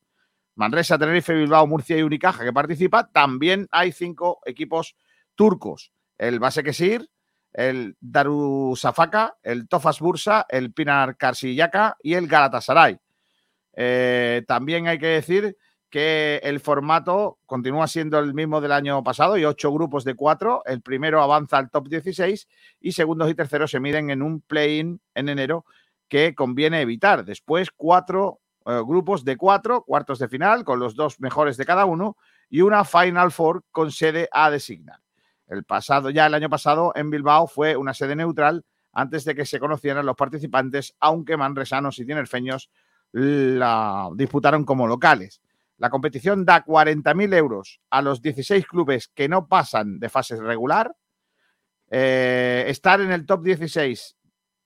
Manresa, 0.56 0.98
Tenerife, 0.98 1.34
Bilbao, 1.34 1.66
Murcia 1.66 1.98
y 1.98 2.04
Unicaja 2.04 2.44
que 2.44 2.52
participa, 2.52 3.10
también 3.10 3.68
hay 3.72 3.94
cinco 3.94 4.42
equipos 4.46 4.96
turcos. 5.36 5.94
El 6.18 6.40
Basekesir, 6.40 7.10
el 7.54 7.96
Darussafaka, 8.02 9.38
el 9.42 9.70
Tofas 9.70 10.00
Bursa, 10.00 10.46
el 10.50 10.74
Pinar 10.74 11.16
Karsiyaka 11.16 11.96
y 12.04 12.14
el 12.14 12.28
Galatasaray. 12.28 13.00
Eh, 13.74 14.44
también 14.48 14.88
hay 14.88 15.00
que 15.00 15.08
decir 15.08 15.58
que 15.90 16.40
el 16.44 16.60
formato 16.60 17.40
continúa 17.46 17.88
siendo 17.88 18.20
el 18.20 18.34
mismo 18.34 18.62
del 18.62 18.72
año 18.72 19.04
pasado 19.04 19.38
y 19.38 19.46
ocho 19.46 19.72
grupos 19.72 20.04
de 20.04 20.16
cuatro. 20.16 20.62
El 20.66 20.82
primero 20.82 21.22
avanza 21.22 21.58
al 21.58 21.70
top 21.70 21.90
16 21.90 22.48
y 22.80 22.92
segundos 22.92 23.30
y 23.30 23.36
terceros 23.36 23.72
se 23.72 23.80
miden 23.80 24.10
en 24.10 24.22
un 24.22 24.42
play-in 24.42 25.02
en 25.16 25.30
enero 25.30 25.66
que 26.08 26.36
conviene 26.36 26.82
evitar. 26.82 27.26
Después 27.26 27.70
cuatro 27.76 28.40
eh, 28.66 28.82
grupos 28.86 29.26
de 29.26 29.38
cuatro, 29.38 29.84
cuartos 29.84 30.20
de 30.20 30.28
final 30.28 30.64
con 30.64 30.80
los 30.80 30.96
dos 30.96 31.20
mejores 31.20 31.58
de 31.58 31.66
cada 31.66 31.86
uno 31.86 32.18
y 32.50 32.62
una 32.62 32.84
Final 32.84 33.32
Four 33.32 33.64
con 33.72 33.92
sede 33.92 34.30
a 34.32 34.52
designar. 34.52 35.00
El 35.48 35.64
pasado, 35.64 36.12
ya 36.12 36.28
el 36.28 36.36
año 36.36 36.50
pasado 36.50 36.92
en 36.96 37.10
Bilbao 37.10 37.48
fue 37.48 37.76
una 37.76 37.96
sede 37.96 38.16
neutral 38.16 38.64
antes 38.94 39.26
de 39.26 39.34
que 39.34 39.46
se 39.46 39.60
conocieran 39.60 40.06
los 40.06 40.16
participantes, 40.16 40.96
aunque 41.00 41.38
manresanos 41.38 41.98
y 41.98 42.06
tinerfeños 42.06 42.70
la 43.12 44.10
disputaron 44.14 44.66
como 44.66 44.88
locales. 44.88 45.42
La 45.80 45.90
competición 45.90 46.46
da 46.46 46.64
40.000 46.64 47.34
euros 47.36 47.80
a 47.90 48.02
los 48.02 48.22
16 48.22 48.68
clubes 48.68 49.08
que 49.08 49.30
no 49.30 49.48
pasan 49.48 49.98
de 50.00 50.10
fase 50.10 50.36
regular. 50.36 50.94
Eh, 51.90 52.66
estar 52.68 53.00
en 53.00 53.12
el 53.12 53.26
top 53.26 53.44
16 53.44 54.18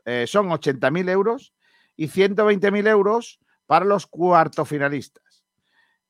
eh, 0.06 0.26
son 0.27 0.49
80.000 0.49 1.10
euros 1.10 1.53
y 1.95 2.07
120.000 2.07 2.88
euros 2.88 3.40
para 3.68 3.85
los 3.85 4.07
cuarto 4.07 4.65
finalistas. 4.65 5.45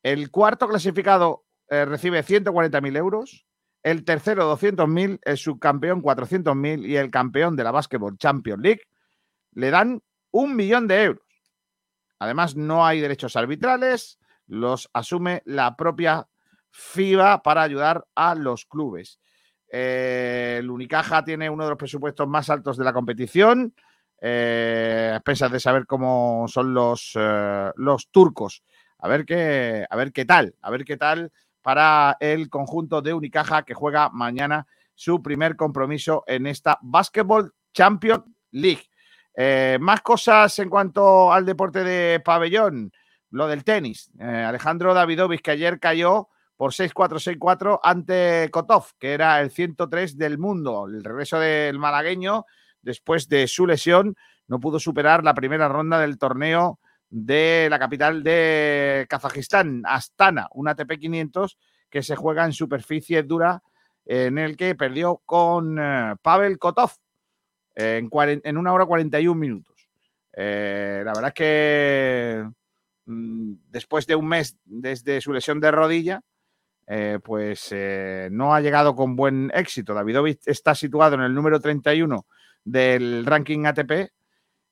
El 0.01 0.31
cuarto 0.31 0.69
clasificado 0.69 1.45
eh, 1.69 1.83
recibe 1.83 2.23
140.000 2.23 2.97
euros, 2.97 3.45
el 3.83 4.05
tercero 4.05 4.55
200.000, 4.55 5.19
el 5.21 5.37
subcampeón 5.37 6.01
400.000 6.01 6.87
y 6.87 6.95
el 6.95 7.11
campeón 7.11 7.57
de 7.57 7.65
la 7.65 7.71
Basketball 7.71 8.17
Champions 8.17 8.61
League 8.61 8.81
le 9.51 9.69
dan 9.69 10.01
un 10.31 10.55
millón 10.55 10.87
de 10.87 11.03
euros. 11.03 11.27
Además, 12.19 12.55
no 12.55 12.85
hay 12.85 13.01
derechos 13.01 13.35
arbitrales, 13.35 14.17
los 14.53 14.89
asume 14.93 15.41
la 15.45 15.75
propia 15.75 16.27
FIBA 16.69 17.41
para 17.41 17.63
ayudar 17.63 18.05
a 18.15 18.35
los 18.35 18.65
clubes. 18.65 19.19
Eh, 19.67 20.57
el 20.59 20.69
Unicaja 20.69 21.23
tiene 21.23 21.49
uno 21.49 21.63
de 21.63 21.71
los 21.71 21.77
presupuestos 21.77 22.27
más 22.27 22.49
altos 22.49 22.77
de 22.77 22.83
la 22.83 22.93
competición, 22.93 23.73
eh, 24.21 25.11
a 25.15 25.19
pesar 25.21 25.49
de 25.49 25.59
saber 25.59 25.87
cómo 25.87 26.45
son 26.47 26.73
los, 26.73 27.13
eh, 27.15 27.71
los 27.75 28.09
turcos. 28.09 28.63
A 28.99 29.07
ver, 29.07 29.25
qué, 29.25 29.85
a 29.89 29.95
ver 29.95 30.13
qué 30.13 30.25
tal, 30.25 30.55
a 30.61 30.69
ver 30.69 30.85
qué 30.85 30.97
tal 30.97 31.31
para 31.61 32.17
el 32.19 32.49
conjunto 32.49 33.01
de 33.01 33.13
Unicaja 33.13 33.63
que 33.63 33.73
juega 33.73 34.09
mañana 34.09 34.67
su 34.93 35.21
primer 35.23 35.55
compromiso 35.55 36.23
en 36.27 36.45
esta 36.45 36.77
Basketball 36.81 37.53
Champions 37.73 38.25
League. 38.51 38.83
más 39.79 40.01
cosas 40.01 40.59
en 40.59 40.69
cuanto 40.69 41.33
al 41.33 41.45
deporte 41.45 41.83
de 41.83 42.19
pabellón, 42.19 42.91
lo 43.33 43.47
del 43.47 43.63
tenis. 43.63 44.11
Alejandro 44.19 44.93
Davidovich, 44.93 45.41
que 45.41 45.51
ayer 45.51 45.79
cayó 45.79 46.29
por 46.55 46.71
6-4, 46.71 47.37
6-4 47.37 47.79
ante 47.81 48.49
Kotov, 48.51 48.85
que 48.99 49.13
era 49.13 49.41
el 49.41 49.51
103 49.51 50.17
del 50.17 50.37
mundo. 50.37 50.85
El 50.87 51.03
regreso 51.03 51.39
del 51.39 51.79
malagueño, 51.79 52.45
después 52.81 53.27
de 53.27 53.47
su 53.47 53.65
lesión, 53.65 54.15
no 54.47 54.59
pudo 54.59 54.79
superar 54.79 55.23
la 55.23 55.33
primera 55.33 55.67
ronda 55.67 55.99
del 55.99 56.17
torneo 56.17 56.79
de 57.09 57.67
la 57.69 57.79
capital 57.79 58.23
de 58.23 59.05
Kazajistán, 59.09 59.83
Astana, 59.85 60.47
un 60.51 60.67
ATP 60.67 60.99
500 60.99 61.57
que 61.89 62.01
se 62.01 62.15
juega 62.15 62.45
en 62.45 62.53
superficie 62.53 63.23
dura, 63.23 63.61
en 64.05 64.37
el 64.37 64.57
que 64.57 64.75
perdió 64.75 65.21
con 65.25 65.77
eh, 65.79 66.15
Pavel 66.21 66.57
Kotov 66.57 66.91
en, 67.75 68.09
en, 68.43 68.57
una 68.57 68.73
hora 68.73 68.85
41 68.85 69.39
minutos. 69.39 69.87
Eh, 70.35 71.01
la 71.05 71.13
verdad 71.13 71.27
es 71.27 71.33
que 71.33 72.49
después 73.05 74.07
de 74.07 74.15
un 74.15 74.27
mes 74.27 74.57
desde 74.65 75.21
su 75.21 75.33
lesión 75.33 75.59
de 75.59 75.71
rodilla, 75.71 76.21
eh, 76.87 77.19
pues 77.23 77.69
eh, 77.71 78.29
no 78.31 78.53
ha 78.53 78.61
llegado 78.61 78.95
con 78.95 79.15
buen 79.15 79.51
éxito. 79.53 79.93
Davidovich 79.93 80.41
está 80.45 80.75
situado 80.75 81.15
en 81.15 81.21
el 81.21 81.33
número 81.33 81.59
31 81.59 82.25
del 82.65 83.25
ranking 83.25 83.65
ATP 83.65 84.11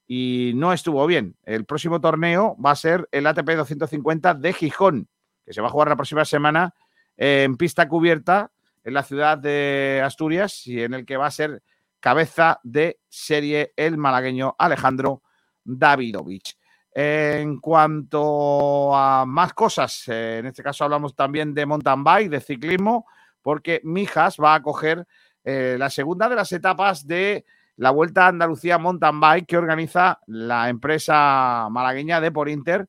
y 0.08 0.52
no 0.56 0.74
estuvo 0.74 1.06
bien. 1.08 1.38
El 1.44 1.66
próximo 1.66 2.02
torneo 2.02 2.58
va 2.64 2.72
a 2.72 2.76
ser 2.76 3.08
el 3.12 3.28
ATP 3.28 3.52
250 3.56 4.34
de 4.34 4.53
Gijón, 4.53 5.08
que 5.45 5.53
se 5.53 5.62
va 5.62 5.68
a 5.68 5.72
jugar 5.72 5.90
la 5.90 5.95
próxima 5.95 6.26
semana 6.26 6.74
en 7.18 7.56
pista 7.56 7.88
cubierta 7.88 8.52
en 8.84 8.94
la 8.94 9.03
ciudad 9.03 9.38
de 9.38 10.02
Asturias 10.03 10.66
y 10.68 10.82
en 10.82 10.94
el 10.94 11.06
que 11.06 11.18
va 11.18 11.28
a 11.28 11.32
ser 11.32 11.64
cabeza 11.99 12.60
de 12.64 12.99
serie 13.10 13.74
el 13.78 13.98
malagueño 13.98 14.56
Alejandro 14.58 15.22
Davidovich. 15.64 16.58
En 16.93 17.59
cuanto 17.59 18.93
a 18.95 19.26
más 19.26 19.53
cosas, 19.53 20.07
eh, 20.07 20.39
en 20.39 20.47
este 20.47 20.61
caso 20.61 20.84
hablamos 20.84 21.15
también 21.15 21.53
de 21.53 21.65
mountain 21.65 22.03
bike, 22.03 22.30
de 22.30 22.41
ciclismo, 22.41 23.05
porque 23.41 23.80
Mijas 23.84 24.38
va 24.38 24.55
a 24.55 24.61
coger 24.61 25.07
eh, 25.43 25.77
la 25.80 25.89
segunda 25.89 26.27
de 26.27 26.35
las 26.35 26.51
etapas 26.51 27.07
de 27.07 27.45
la 27.77 27.91
Vuelta 27.91 28.26
a 28.26 28.30
Andalucía 28.30 28.77
Mountain 28.77 29.19
Bike 29.19 29.47
que 29.47 29.57
organiza 29.57 30.19
la 30.27 30.69
empresa 30.69 31.68
malagueña 31.72 32.22
de 32.22 32.31
Por 32.31 32.49
Inter. 32.49 32.88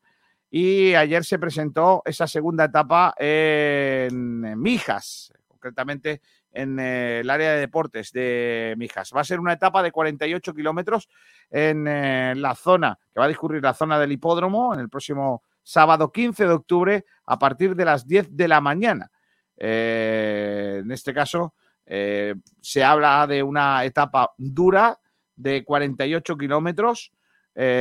Y 0.51 0.95
ayer 0.95 1.25
se 1.25 1.39
presentó 1.39 2.03
esa 2.05 2.27
segunda 2.27 2.65
etapa 2.65 3.15
en 3.17 4.61
Mijas, 4.61 5.33
concretamente 5.49 6.21
en 6.53 6.79
eh, 6.79 7.21
el 7.21 7.31
área 7.31 7.53
de 7.53 7.61
deportes 7.61 8.13
de 8.13 8.75
Mijas. 8.77 9.13
Va 9.15 9.23
a 9.23 9.25
ser 9.25 9.41
una 9.41 9.55
etapa 9.55 9.83
de 9.83 9.91
48 9.91 10.55
kilómetros 10.55 11.09
en 11.51 11.87
eh, 11.89 12.35
la 12.37 12.55
zona, 12.55 12.99
que 13.13 13.21
va 13.21 13.27
a 13.27 13.29
discurrir 13.29 13.63
la 13.63 13.75
zona 13.75 13.99
del 13.99 14.13
hipódromo 14.13 14.75
en 14.75 14.81
el 14.81 14.89
próximo 14.89 15.43
sábado 15.63 16.13
15 16.13 16.47
de 16.47 16.53
octubre 16.53 17.05
a 17.27 17.39
partir 17.39 17.75
de 17.75 17.85
las 17.85 18.07
10 18.07 18.37
de 18.37 18.49
la 18.49 18.61
mañana. 18.61 19.11
Eh, 19.57 20.81
en 20.83 20.91
este 20.91 21.15
caso, 21.15 21.55
se 21.85 22.85
habla 22.85 23.27
de 23.27 23.43
una 23.43 23.85
etapa 23.85 24.33
dura 24.39 24.99
de 25.37 25.65
48 25.65 26.39
kilómetros. 26.39 27.13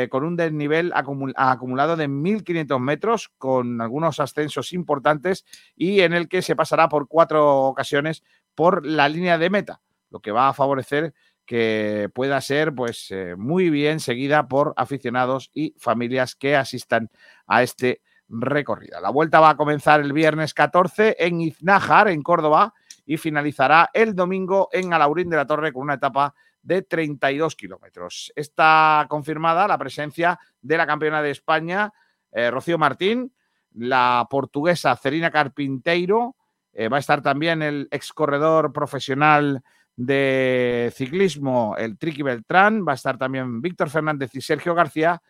con 0.10 0.26
un 0.26 0.36
desnivel 0.36 0.92
acumulado 0.94 1.96
de 1.96 2.10
1.500 2.10 2.80
metros, 2.82 3.30
con 3.38 3.80
algunos 3.80 4.20
ascensos 4.20 4.74
importantes 4.74 5.46
y 5.78 6.02
en 6.02 6.12
el 6.12 6.28
que 6.28 6.42
se 6.42 6.58
pasará 6.58 6.90
por 6.90 7.08
cuatro 7.08 7.68
ocasiones 7.68 8.22
por 8.56 8.86
la 8.86 9.10
línea 9.10 9.38
de 9.38 9.50
meta, 9.50 9.82
lo 10.10 10.20
que 10.20 10.32
va 10.32 10.50
a 10.50 10.54
favorecer 10.54 11.14
que 11.46 12.10
pueda 12.14 12.40
ser 12.40 12.74
pues 12.74 13.12
eh, 13.12 13.36
muy 13.38 13.70
bien 13.70 14.00
seguida 14.00 14.48
por 14.48 14.74
aficionados 14.78 15.52
y 15.54 15.76
familias 15.78 16.36
que 16.36 16.56
asistan 16.56 17.10
a 17.48 17.64
este 17.64 18.02
recorrido. 18.30 19.02
La 19.02 19.10
vuelta 19.10 19.40
va 19.40 19.50
a 19.50 19.58
comenzar 19.58 20.02
el 20.02 20.14
viernes 20.14 20.54
14 20.54 21.18
en 21.20 21.42
Iznájar, 21.42 22.08
en 22.08 22.22
Córdoba, 22.22 22.74
y 23.06 23.18
finalizará 23.18 23.90
el 23.94 24.16
domingo 24.16 24.70
en 24.72 24.94
Alaurín 24.94 25.30
de 25.30 25.38
la 25.38 25.46
Torre 25.46 25.74
con 25.74 25.84
una 25.84 25.96
etapa 25.96 26.34
de 26.62 26.84
32 26.84 27.56
kilómetros. 27.56 28.32
Está 28.36 29.06
confirmada 29.10 29.68
la 29.68 29.78
presencia 29.78 30.40
de 30.62 30.78
la 30.78 30.88
campeona 30.88 31.22
de 31.22 31.32
España, 31.32 31.92
eh, 32.32 32.52
Rocío 32.52 32.78
Martín, 32.78 33.34
la 33.74 34.28
portuguesa 34.30 34.96
Cerina 34.96 35.32
Carpinteiro, 35.32 36.36
eh, 36.74 36.88
va 36.88 36.98
a 36.98 37.00
estar 37.00 37.22
también 37.22 37.62
el 37.62 37.88
ex 37.92 38.14
corredor 38.14 38.72
profesional 38.72 39.62
de 39.96 40.92
ciclismo, 40.96 41.76
el 41.78 41.98
Triqui 41.98 42.24
Beltrán. 42.24 42.86
Va 42.88 42.94
a 42.94 42.96
estar 42.96 43.18
también 43.18 43.62
Víctor 43.62 43.90
Fernández 43.90 44.34
y 44.34 44.42
Sergio 44.42 44.74
García, 44.74 45.22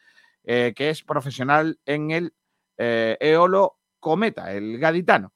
eh, 0.44 0.74
que 0.76 0.90
es 0.90 1.04
profesional 1.04 1.80
en 1.86 2.12
el 2.12 2.34
eh, 2.78 3.18
Eolo 3.20 3.78
Cometa, 4.00 4.52
el 4.52 4.78
gaditano. 4.78 5.34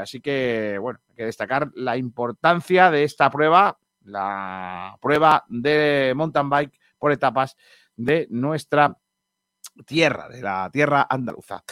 así 0.00 0.20
que, 0.20 0.78
bueno, 0.80 1.00
hay 1.08 1.14
que 1.16 1.24
destacar 1.24 1.70
la 1.74 1.96
importancia 1.96 2.90
de 2.90 3.04
esta 3.04 3.30
prueba, 3.30 3.78
la 4.04 4.96
prueba 5.00 5.44
de 5.48 6.12
mountain 6.16 6.48
bike 6.48 6.78
por 6.98 7.12
etapas 7.12 7.56
de 7.96 8.26
nuestra 8.30 8.96
tierra, 9.86 10.28
de 10.28 10.42
la 10.42 10.70
tierra 10.72 11.06
andaluza. 11.08 11.62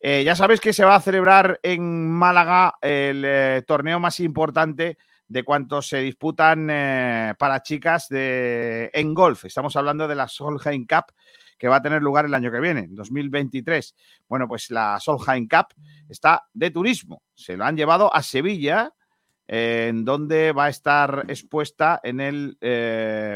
Eh, 0.00 0.22
ya 0.24 0.34
sabéis 0.34 0.60
que 0.60 0.72
se 0.72 0.84
va 0.84 0.94
a 0.94 1.00
celebrar 1.00 1.58
en 1.62 2.10
Málaga 2.10 2.74
el 2.80 3.24
eh, 3.24 3.62
torneo 3.66 3.98
más 4.00 4.20
importante 4.20 4.98
de 5.26 5.42
cuantos 5.44 5.88
se 5.88 5.98
disputan 5.98 6.68
eh, 6.70 7.34
para 7.38 7.62
chicas 7.62 8.08
de, 8.08 8.90
en 8.92 9.12
golf. 9.12 9.44
Estamos 9.44 9.76
hablando 9.76 10.08
de 10.08 10.14
la 10.14 10.28
Solheim 10.28 10.86
Cup 10.86 11.12
que 11.58 11.68
va 11.68 11.76
a 11.76 11.82
tener 11.82 12.00
lugar 12.00 12.24
el 12.24 12.34
año 12.34 12.52
que 12.52 12.60
viene, 12.60 12.86
2023. 12.88 13.94
Bueno, 14.28 14.46
pues 14.46 14.70
la 14.70 14.98
Solheim 15.00 15.48
Cup 15.48 15.74
está 16.08 16.46
de 16.54 16.70
turismo. 16.70 17.22
Se 17.34 17.56
lo 17.56 17.64
han 17.64 17.76
llevado 17.76 18.14
a 18.14 18.22
Sevilla, 18.22 18.92
en 19.48 20.04
donde 20.04 20.52
va 20.52 20.66
a 20.66 20.68
estar 20.68 21.24
expuesta 21.26 21.98
en 22.04 22.20
el 22.20 22.56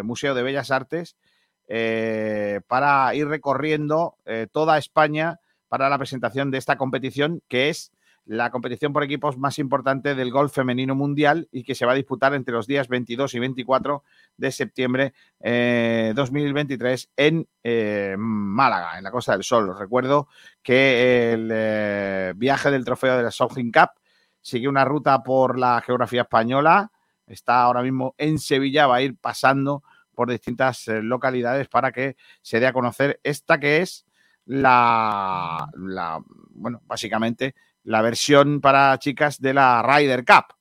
Museo 0.04 0.34
de 0.34 0.42
Bellas 0.44 0.70
Artes 0.70 1.16
para 2.68 3.14
ir 3.14 3.26
recorriendo 3.28 4.16
toda 4.52 4.78
España 4.78 5.40
para 5.68 5.88
la 5.88 5.96
presentación 5.96 6.50
de 6.50 6.58
esta 6.58 6.76
competición, 6.76 7.42
que 7.48 7.70
es 7.70 7.92
la 8.24 8.50
competición 8.50 8.92
por 8.92 9.02
equipos 9.02 9.36
más 9.36 9.58
importante 9.58 10.14
del 10.14 10.30
golf 10.30 10.54
femenino 10.54 10.94
mundial 10.94 11.48
y 11.50 11.64
que 11.64 11.74
se 11.74 11.86
va 11.86 11.92
a 11.92 11.96
disputar 11.96 12.34
entre 12.34 12.54
los 12.54 12.66
días 12.66 12.88
22 12.88 13.34
y 13.34 13.38
24 13.38 14.04
de 14.36 14.52
septiembre 14.52 15.12
eh, 15.40 16.12
2023 16.14 17.10
en 17.16 17.48
eh, 17.64 18.14
Málaga, 18.18 18.98
en 18.98 19.04
la 19.04 19.10
Costa 19.10 19.32
del 19.32 19.42
Sol. 19.42 19.70
Os 19.70 19.78
recuerdo 19.78 20.28
que 20.62 21.32
el 21.32 21.50
eh, 21.52 22.32
viaje 22.36 22.70
del 22.70 22.84
trofeo 22.84 23.16
de 23.16 23.24
la 23.24 23.30
Solheim 23.30 23.72
Cup 23.72 23.90
sigue 24.40 24.68
una 24.68 24.84
ruta 24.84 25.22
por 25.22 25.58
la 25.58 25.80
geografía 25.80 26.22
española, 26.22 26.92
está 27.26 27.62
ahora 27.62 27.82
mismo 27.82 28.14
en 28.18 28.38
Sevilla, 28.38 28.86
va 28.86 28.96
a 28.96 29.02
ir 29.02 29.16
pasando 29.16 29.82
por 30.14 30.30
distintas 30.30 30.88
eh, 30.88 31.02
localidades 31.02 31.68
para 31.68 31.92
que 31.92 32.16
se 32.40 32.60
dé 32.60 32.66
a 32.66 32.72
conocer 32.72 33.20
esta 33.22 33.58
que 33.58 33.78
es 33.78 34.06
la, 34.44 35.68
bueno, 36.50 36.82
básicamente 36.84 37.54
la 37.84 38.02
versión 38.02 38.60
para 38.60 38.98
chicas 38.98 39.40
de 39.40 39.54
la 39.54 39.82
Ryder 39.82 40.24
Cup, 40.24 40.54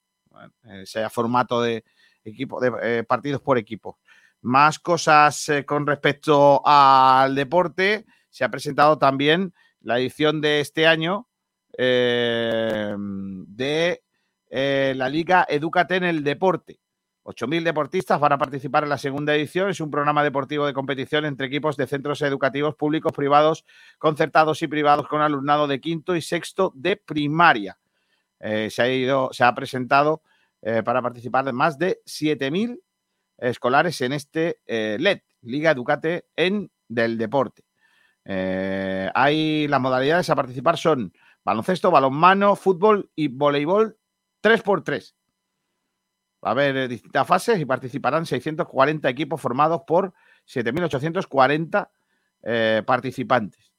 ese 0.64 1.08
formato 1.10 1.62
de 1.62 1.84
equipo, 2.24 2.62
de 2.62 2.72
eh, 2.82 3.04
partidos 3.04 3.42
por 3.42 3.58
equipo. 3.58 4.00
Más 4.42 4.80
cosas 4.80 5.50
eh, 5.50 5.66
con 5.66 5.86
respecto 5.86 6.62
al 6.66 7.36
deporte. 7.36 8.06
Se 8.30 8.44
ha 8.44 8.50
presentado 8.50 8.98
también 8.98 9.54
la 9.82 10.00
edición 10.00 10.42
de 10.42 10.62
este 10.62 10.88
año 10.88 11.28
de 11.78 12.96
la 14.50 15.10
Liga 15.10 15.46
Educate 15.50 15.96
en 15.96 16.04
el 16.04 16.24
Deporte. 16.24 16.80
8.000 17.32 17.64
deportistas 17.64 18.20
van 18.20 18.34
a 18.34 18.38
participar 18.38 18.84
en 18.84 18.90
la 18.90 18.98
segunda 18.98 19.34
edición. 19.36 19.70
Es 19.70 19.80
un 19.80 19.90
programa 19.90 20.24
deportivo 20.24 20.66
de 20.66 20.74
competición 20.74 21.26
entre 21.26 21.48
equipos 21.48 21.78
de 21.78 21.88
centros 21.88 22.22
educativos 22.22 22.76
públicos, 22.76 23.14
privados, 23.14 23.66
concertados 23.98 24.62
y 24.62 24.68
privados 24.68 25.08
con 25.08 25.22
alumnado 25.22 25.68
de 25.68 25.80
quinto 25.80 26.16
y 26.16 26.22
sexto 26.22 26.72
de 26.76 26.98
primaria. 26.98 27.78
Eh, 28.40 28.70
se, 28.70 28.82
ha 28.82 28.90
ido, 28.90 29.30
se 29.32 29.44
ha 29.44 29.54
presentado 29.54 30.24
eh, 30.62 30.84
para 30.84 31.02
participar 31.02 31.46
de 31.46 31.54
más 31.54 31.78
de 31.78 32.02
7.000 32.06 32.80
escolares 33.38 34.02
en 34.02 34.14
este 34.14 34.60
eh, 34.66 34.98
LED, 35.00 35.22
Liga 35.42 35.72
Educate 35.72 36.26
en 36.36 36.72
del 36.88 37.18
Deporte. 37.18 37.64
hay 38.26 39.68
las 39.68 39.82
modalidades 39.82 40.30
a 40.30 40.36
participar 40.36 40.78
son 40.78 41.14
baloncesto, 41.44 41.90
balonmano, 41.90 42.56
fútbol 42.56 43.10
y 43.16 43.30
voleibol 43.30 43.98
3x3. 44.44 45.14
Va 46.44 46.50
a 46.50 46.52
haber 46.52 46.88
distintas 46.88 47.28
fases 47.28 47.60
y 47.60 47.66
participarán 47.66 48.26
640 48.26 49.08
equipos 49.10 49.40
formados 49.40 49.82
por 49.86 50.14
7.840 50.48 51.90
eh, 52.44 52.84
participantes. 52.86 53.72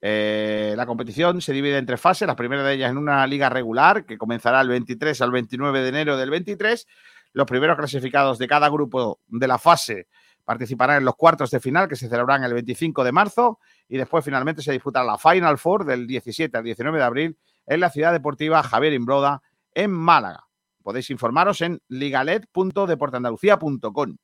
Eh, 0.00 0.74
la 0.76 0.86
competición 0.86 1.40
se 1.40 1.52
divide 1.52 1.78
en 1.78 1.86
tres 1.86 2.00
fases, 2.00 2.28
la 2.28 2.36
primera 2.36 2.62
de 2.62 2.74
ellas 2.74 2.90
en 2.90 2.98
una 2.98 3.26
liga 3.26 3.48
regular 3.48 4.04
que 4.04 4.18
comenzará 4.18 4.60
el 4.60 4.68
23 4.68 5.20
al 5.20 5.30
29 5.30 5.80
de 5.80 5.88
enero 5.88 6.16
del 6.16 6.30
23. 6.30 6.86
Los 7.32 7.46
primeros 7.46 7.76
clasificados 7.76 8.38
de 8.38 8.46
cada 8.46 8.68
grupo 8.68 9.20
de 9.26 9.48
la 9.48 9.58
fase 9.58 10.08
participarán 10.44 10.98
en 10.98 11.04
los 11.04 11.16
cuartos 11.16 11.50
de 11.50 11.60
final 11.60 11.88
que 11.88 11.96
se 11.96 12.08
celebrarán 12.08 12.44
el 12.44 12.54
25 12.54 13.04
de 13.04 13.12
marzo 13.12 13.58
y 13.88 13.96
después 13.96 14.24
finalmente 14.24 14.62
se 14.62 14.72
disputará 14.72 15.04
la 15.04 15.18
Final 15.18 15.58
Four 15.58 15.84
del 15.84 16.06
17 16.06 16.56
al 16.56 16.64
19 16.64 16.98
de 16.98 17.04
abril 17.04 17.38
en 17.66 17.80
la 17.80 17.90
ciudad 17.90 18.12
deportiva 18.12 18.62
Javier 18.62 18.92
Imbroda 18.92 19.42
en 19.74 19.90
Málaga. 19.90 20.45
Podéis 20.86 21.10
informaros 21.10 21.60
en 21.62 21.82
ligalet.deportandalucía.com. 21.88 24.16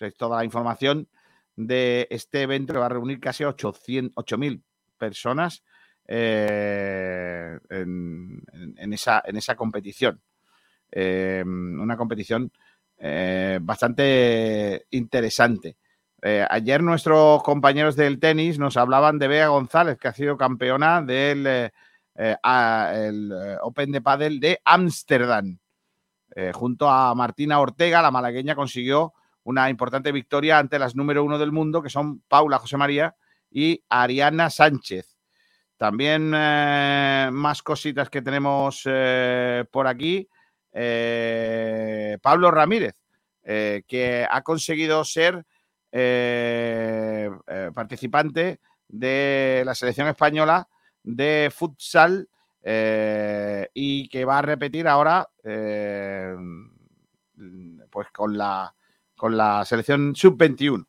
Es 0.00 0.16
toda 0.16 0.38
la 0.38 0.46
información 0.46 1.10
de 1.54 2.08
este 2.08 2.40
evento 2.40 2.72
que 2.72 2.78
va 2.78 2.86
a 2.86 2.88
reunir 2.88 3.20
casi 3.20 3.44
8.000 3.44 4.62
personas 4.96 5.62
eh, 6.08 7.58
en, 7.68 8.92
esa, 8.94 9.22
en 9.26 9.36
esa 9.36 9.56
competición. 9.56 10.22
Eh, 10.90 11.44
una 11.44 11.98
competición 11.98 12.50
eh, 12.96 13.58
bastante 13.60 14.86
interesante. 14.88 15.76
ayer 16.22 16.82
nuestros 16.82 17.42
compañeros 17.42 17.94
del 17.94 18.20
tenis 18.20 18.58
nos 18.58 18.78
hablaban 18.78 19.18
de 19.18 19.28
Bea 19.28 19.48
González, 19.48 19.98
que 19.98 20.08
ha 20.08 20.14
sido 20.14 20.38
campeona 20.38 21.02
del 21.02 21.70
Open 23.62 23.92
de 23.92 24.00
Padel 24.02 24.40
de 24.40 24.60
Ámsterdam. 24.64 25.58
junto 26.54 26.88
a 26.88 27.14
Martina 27.14 27.60
Ortega, 27.60 28.02
la 28.02 28.10
malagueña 28.10 28.54
consiguió 28.54 29.14
una 29.44 29.70
importante 29.70 30.12
victoria 30.12 30.58
ante 30.58 30.78
las 30.78 30.94
número 30.94 31.24
uno 31.24 31.38
del 31.38 31.52
mundo, 31.52 31.82
que 31.82 31.90
son 31.90 32.20
Paula 32.28 32.58
José 32.58 32.76
María 32.76 33.16
y 33.50 33.82
Ariana 33.88 34.50
Sánchez. 34.50 35.16
También 35.76 36.32
eh, 36.34 37.30
más 37.32 37.62
cositas 37.62 38.10
que 38.10 38.20
tenemos 38.20 38.82
eh, 38.84 39.64
por 39.70 39.86
aquí. 39.86 40.28
Eh, 40.72 42.18
Pablo 42.20 42.50
Ramírez, 42.50 42.96
que 43.42 44.26
ha 44.30 44.42
conseguido 44.42 45.02
ser 45.04 45.44
participante 47.74 48.60
de 48.86 49.62
la 49.64 49.74
selección 49.74 50.06
española 50.06 50.68
de 51.02 51.52
futsal 51.54 52.28
y 52.62 54.08
que 54.08 54.24
va 54.24 54.38
a 54.38 54.42
repetir 54.42 54.86
ahora 54.86 55.28
pues 57.90 58.10
con 58.12 58.36
la 58.36 58.74
con 59.20 59.36
la 59.36 59.66
selección 59.66 60.16
sub-21. 60.16 60.86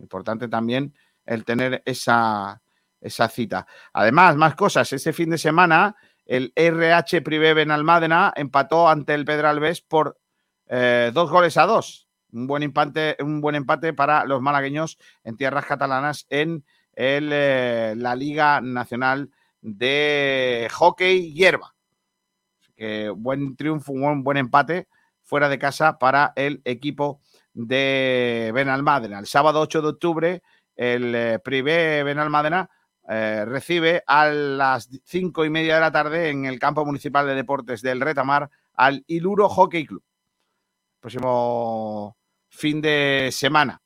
Importante 0.00 0.48
también 0.48 0.92
el 1.24 1.44
tener 1.44 1.80
esa, 1.86 2.60
esa 3.00 3.28
cita. 3.28 3.68
Además, 3.92 4.34
más 4.34 4.56
cosas. 4.56 4.92
Este 4.92 5.12
fin 5.12 5.30
de 5.30 5.38
semana, 5.38 5.94
el 6.26 6.52
RH 6.56 7.22
Privé 7.22 7.54
Benalmádena 7.54 8.32
empató 8.34 8.88
ante 8.88 9.14
el 9.14 9.24
Pedralbes 9.24 9.80
por 9.80 10.18
eh, 10.66 11.12
dos 11.14 11.30
goles 11.30 11.56
a 11.56 11.66
dos. 11.66 12.08
Un 12.32 12.48
buen, 12.48 12.64
empate, 12.64 13.16
un 13.20 13.40
buen 13.40 13.54
empate 13.54 13.92
para 13.92 14.24
los 14.24 14.42
malagueños 14.42 14.98
en 15.22 15.36
tierras 15.36 15.64
catalanas 15.64 16.26
en 16.30 16.64
eh, 16.94 17.94
la 17.96 18.14
Liga 18.14 18.60
Nacional 18.60 19.30
de 19.60 20.68
Hockey 20.72 21.32
Hierba. 21.32 21.74
que 22.76 23.10
buen 23.10 23.56
triunfo, 23.56 23.92
un 23.92 24.22
buen 24.22 24.36
empate 24.36 24.88
fuera 25.22 25.48
de 25.48 25.58
casa 25.58 25.98
para 25.98 26.32
el 26.36 26.60
equipo 26.64 27.20
de 27.54 28.50
Benalmádena. 28.54 29.18
El 29.18 29.26
sábado 29.26 29.60
8 29.60 29.82
de 29.82 29.88
octubre, 29.88 30.42
el 30.76 31.14
eh, 31.14 31.38
Privé 31.38 32.02
Benalmádena 32.02 32.68
eh, 33.08 33.44
recibe 33.46 34.02
a 34.06 34.28
las 34.28 34.88
cinco 35.04 35.44
y 35.44 35.50
media 35.50 35.76
de 35.76 35.80
la 35.80 35.92
tarde 35.92 36.30
en 36.30 36.44
el 36.44 36.58
campo 36.58 36.84
municipal 36.84 37.26
de 37.26 37.34
deportes 37.34 37.82
del 37.82 38.00
Retamar 38.00 38.50
al 38.74 39.04
Iluro 39.06 39.48
Hockey 39.48 39.86
Club. 39.86 40.02
Próximo 41.00 42.16
fin 42.48 42.80
de 42.80 43.30
semana, 43.32 43.80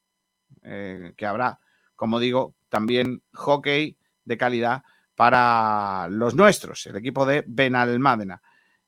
que 0.60 1.26
habrá, 1.26 1.58
como 1.94 2.18
digo, 2.18 2.56
también 2.76 3.22
hockey 3.32 3.96
de 4.22 4.36
calidad 4.36 4.82
para 5.14 6.08
los 6.10 6.34
nuestros, 6.34 6.84
el 6.84 6.96
equipo 6.96 7.24
de 7.24 7.42
Benalmádena. 7.46 8.42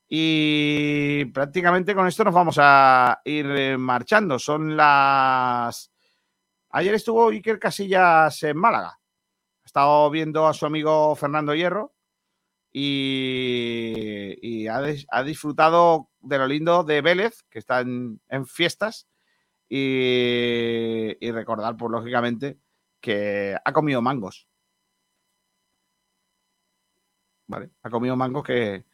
Y 0.07 1.25
prácticamente 1.33 1.95
con 1.95 2.05
esto 2.05 2.23
nos 2.23 2.35
vamos 2.35 2.57
a 2.59 3.19
ir 3.25 3.47
eh, 3.47 3.77
marchando. 3.79 4.37
Son 4.37 4.77
las... 4.77 5.91
Ayer 6.69 6.93
estuvo 6.93 7.29
Iker 7.29 7.57
Casillas 7.57 8.43
en 8.43 8.57
Málaga. 8.57 8.99
Ha 9.63 9.65
estado 9.65 10.07
viendo 10.11 10.47
a 10.47 10.53
su 10.53 10.67
amigo 10.67 11.15
Fernando 11.15 11.55
Hierro 11.55 11.95
y, 12.71 14.67
ha, 14.67 15.23
disfrutado 15.23 16.11
de 16.19 16.37
lo 16.37 16.45
lindo 16.45 16.83
de 16.83 17.01
Vélez, 17.01 17.41
que 17.49 17.57
está 17.57 17.79
en, 17.79 18.19
fiestas. 18.45 19.07
Y, 19.67 21.17
y 21.19 21.31
recordar, 21.31 21.75
pues 21.75 21.91
lógicamente, 21.91 22.59
que 22.99 23.55
ha 23.63 23.73
comido 23.73 24.01
mangos. 24.01 24.47
¿Vale? 27.47 27.71
Ha 27.81 27.89
comido 27.89 28.15
mangos 28.15 28.43
que, 28.43 28.85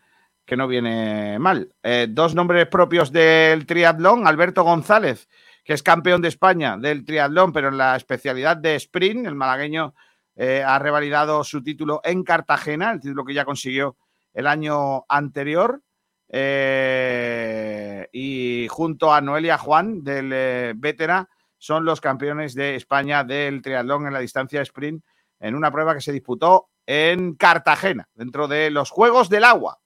que 0.46 0.56
no 0.56 0.68
viene 0.68 1.38
mal. 1.40 1.76
Eh, 1.84 2.08
dos 2.10 2.36
nombres 2.36 2.68
propios 2.68 3.12
del 3.12 3.66
triatlón, 3.66 4.28
Alberto 4.28 4.64
González, 4.64 5.28
que 5.64 5.74
es 5.74 5.84
campeón 5.84 6.22
de 6.22 6.28
España 6.28 6.78
del 6.78 7.04
triatlón, 7.04 7.52
pero 7.52 7.70
en 7.70 7.78
la 7.78 7.96
especialidad 7.96 8.56
de 8.58 8.76
sprint, 8.76 9.26
el 9.26 9.36
malagueño 9.36 9.96
eh, 10.36 10.64
ha 10.66 10.78
revalidado 10.80 11.44
su 11.44 11.64
título 11.64 12.02
en 12.04 12.24
Cartagena, 12.24 12.92
el 12.92 13.00
título 13.00 13.26
que 13.26 13.34
ya 13.34 13.46
consiguió 13.46 13.98
el 14.34 14.48
año 14.48 15.06
anterior. 15.10 15.82
Eh, 16.28 18.10
y 18.12 18.68
junto 18.70 19.14
a 19.14 19.22
Noelia 19.22 19.58
Juan 19.58 20.04
del 20.04 20.74
Vétera 20.76 21.30
son 21.66 21.84
los 21.84 22.00
campeones 22.00 22.54
de 22.54 22.76
España 22.76 23.24
del 23.24 23.62
triatlón 23.64 24.06
en 24.06 24.14
la 24.14 24.20
distancia 24.20 24.62
sprint 24.62 25.04
en 25.40 25.56
una 25.56 25.72
prueba 25.72 25.96
que 25.96 26.02
se 26.02 26.12
disputó 26.12 26.70
en 26.86 27.34
Cartagena, 27.34 28.08
dentro 28.14 28.48
de 28.48 28.70
los 28.70 28.92
Juegos 28.92 29.30
del 29.30 29.44
Agua 29.44 29.80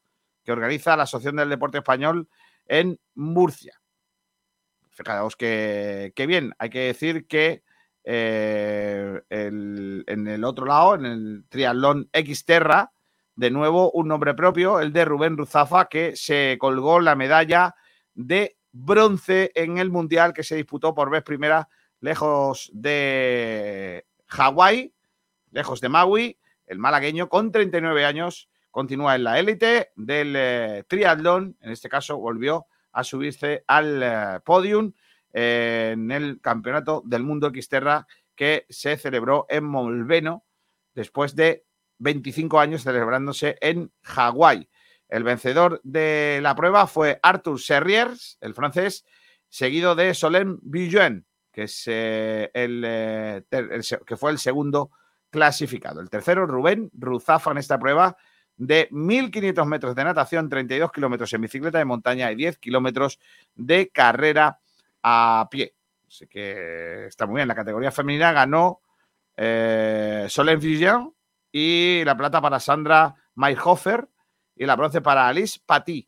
que 0.44 0.52
organiza 0.52 0.98
la 0.98 1.04
Asociación 1.04 1.38
del 1.38 1.50
Deporte 1.50 1.78
Español 1.78 2.28
en 2.66 3.00
Murcia. 3.16 3.80
Fijaos 4.90 5.36
que, 5.36 6.12
bien, 6.28 6.54
hay 6.58 6.70
que 6.70 6.88
decir 6.88 7.28
que 7.28 7.64
eh, 8.04 9.22
en 9.30 10.28
el 10.28 10.44
otro 10.44 10.66
lado, 10.66 10.96
en 10.96 11.06
el 11.06 11.46
triatlón 11.48 12.10
Xterra, 12.14 12.92
de 13.36 13.52
nuevo 13.52 13.92
un 13.92 14.10
nombre 14.10 14.34
propio, 14.34 14.82
el 14.82 14.92
de 14.92 15.06
Rubén 15.06 15.38
Ruzafa, 15.38 15.86
que 15.86 16.16
se 16.16 16.58
colgó 16.60 17.00
la 17.00 17.16
medalla 17.16 17.76
de 18.14 18.58
bronce 18.72 19.52
en 19.56 19.78
el 19.78 19.90
Mundial 19.90 20.34
que 20.34 20.44
se 20.44 20.56
disputó 20.56 20.94
por 20.94 21.10
vez 21.10 21.24
primera 21.24 21.70
lejos 22.00 22.70
de 22.74 24.06
Hawái, 24.28 24.94
lejos 25.52 25.82
de 25.82 25.90
Maui, 25.90 26.40
el 26.68 26.78
malagueño 26.78 27.30
con 27.30 27.52
39 27.52 28.06
años 28.06 28.50
continúa 28.72 29.16
en 29.16 29.24
la 29.24 29.40
élite 29.40 29.92
del 29.96 30.34
eh, 30.36 30.84
triatlón, 30.88 31.58
en 31.62 31.72
este 31.72 31.90
caso 31.90 32.18
volvió 32.18 32.68
a 32.92 33.04
subirse 33.04 33.64
al 33.68 34.02
eh, 34.04 34.40
podium 34.46 34.94
eh, 35.34 35.92
en 35.94 36.12
el 36.12 36.40
Campeonato 36.42 37.02
del 37.06 37.24
Mundo 37.24 37.52
Xterra 37.54 38.08
que 38.36 38.66
se 38.70 38.98
celebró 38.98 39.46
en 39.50 39.66
Molveno 39.66 40.46
después 40.94 41.36
de 41.36 41.66
25 41.98 42.60
años 42.60 42.84
celebrándose 42.84 43.58
en 43.62 43.92
Hawái. 44.04 44.70
El 45.10 45.24
vencedor 45.24 45.82
de 45.84 46.40
la 46.42 46.56
prueba 46.56 46.88
fue 46.88 47.20
Arthur 47.22 47.60
Serriers, 47.60 48.38
el 48.42 48.54
francés, 48.54 49.06
seguido 49.50 49.96
de 49.96 50.16
Villuen, 50.62 51.26
que, 51.52 51.64
es, 51.64 51.84
el, 51.88 53.46
que 54.06 54.18
fue 54.18 54.32
el 54.32 54.38
segundo 54.38 54.92
clasificado. 55.32 56.00
El 56.00 56.10
tercero, 56.10 56.46
Rubén 56.46 56.92
Ruzafa 56.94 57.52
en 57.52 57.58
esta 57.58 57.80
prueba, 57.80 58.16
de 58.56 58.90
1.500 58.92 59.66
metros 59.66 59.96
de 59.96 60.04
natación, 60.04 60.50
32 60.50 60.92
kilómetros 60.92 61.34
en 61.34 61.42
bicicleta 61.42 61.78
de 61.80 61.86
montaña 61.86 62.32
y 62.32 62.36
10 62.36 62.58
kilómetros 62.58 63.20
de 63.56 63.90
carrera 63.90 64.60
a 65.02 65.48
pie. 65.50 65.74
Así 66.08 66.28
que 66.28 67.06
está 67.08 67.26
muy 67.26 67.38
bien. 67.38 67.48
La 67.48 67.56
categoría 67.56 67.92
femenina 67.92 68.32
ganó 68.32 68.82
eh, 69.38 70.26
Solène 70.28 70.60
Vigian 70.60 71.14
y 71.52 72.04
la 72.04 72.18
plata 72.18 72.42
para 72.42 72.60
Sandra 72.60 73.16
Mayhofer 73.36 74.08
y 74.60 74.66
la 74.66 74.76
bronce 74.76 75.02
para 75.02 75.28
Alice 75.28 75.58
Paty. 75.66 76.08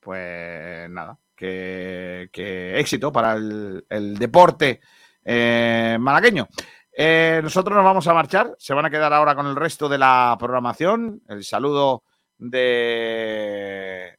Pues 0.00 0.88
nada, 0.88 1.18
que, 1.34 2.30
éxito 2.78 3.12
para 3.12 3.34
el, 3.34 4.16
deporte 4.16 4.80
eh, 5.24 5.98
malagueño. 6.00 6.48
Eh, 6.96 7.40
nosotros 7.42 7.74
nos 7.74 7.84
vamos 7.84 8.06
a 8.06 8.14
marchar. 8.14 8.54
Se 8.56 8.72
van 8.72 8.86
a 8.86 8.90
quedar 8.90 9.12
ahora 9.12 9.34
con 9.34 9.46
el 9.46 9.56
resto 9.56 9.88
de 9.88 9.98
la 9.98 10.36
programación. 10.38 11.20
El 11.28 11.42
saludo 11.42 12.04
de. 12.38 14.16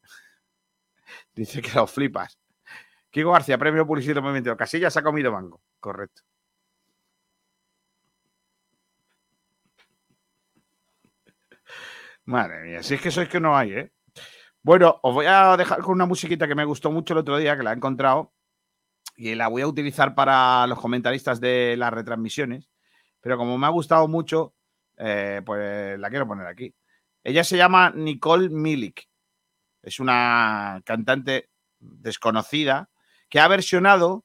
Dice 1.34 1.62
que 1.62 1.72
lo 1.74 1.88
flipas. 1.88 2.38
Kiko 3.10 3.32
García, 3.32 3.58
premio 3.58 3.88
publicitario 3.88 4.22
movimiento. 4.22 4.58
Casillas 4.58 4.96
ha 4.98 5.02
comido 5.02 5.32
mango. 5.32 5.62
Correcto. 5.80 6.24
Madre 12.30 12.62
mía, 12.62 12.84
si 12.84 12.94
es 12.94 13.02
que 13.02 13.10
sois 13.10 13.28
que 13.28 13.40
no 13.40 13.58
hay, 13.58 13.74
¿eh? 13.74 13.92
Bueno, 14.62 15.00
os 15.02 15.16
voy 15.16 15.26
a 15.26 15.58
dejar 15.58 15.80
con 15.80 15.94
una 15.94 16.06
musiquita 16.06 16.48
que 16.48 16.54
me 16.54 16.64
gustó 16.64 16.92
mucho 16.92 17.16
el 17.16 17.22
otro 17.22 17.38
día, 17.38 17.58
que 17.58 17.64
la 17.64 17.72
he 17.72 17.76
encontrado, 17.76 18.36
y 19.16 19.34
la 19.34 19.48
voy 19.48 19.64
a 19.64 19.68
utilizar 19.68 20.14
para 20.14 20.68
los 20.68 20.80
comentaristas 20.80 21.42
de 21.42 21.74
las 21.76 21.92
retransmisiones, 21.92 22.70
pero 23.20 23.36
como 23.36 23.58
me 23.58 23.66
ha 23.66 23.72
gustado 23.72 24.08
mucho, 24.08 24.54
eh, 24.98 25.42
pues 25.44 25.98
la 25.98 26.10
quiero 26.12 26.28
poner 26.28 26.46
aquí. 26.46 26.76
Ella 27.24 27.44
se 27.44 27.58
llama 27.58 27.90
Nicole 27.96 28.50
Milik. 28.50 29.10
Es 29.82 30.00
una 30.00 30.84
cantante 30.86 31.50
desconocida 31.80 32.92
que 33.28 33.40
ha 33.40 33.48
versionado 33.48 34.24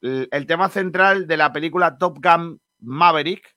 el 0.00 0.46
tema 0.46 0.68
central 0.68 1.26
de 1.26 1.36
la 1.36 1.52
película 1.52 1.98
Top 1.98 2.18
Gun 2.22 2.60
Maverick, 2.78 3.56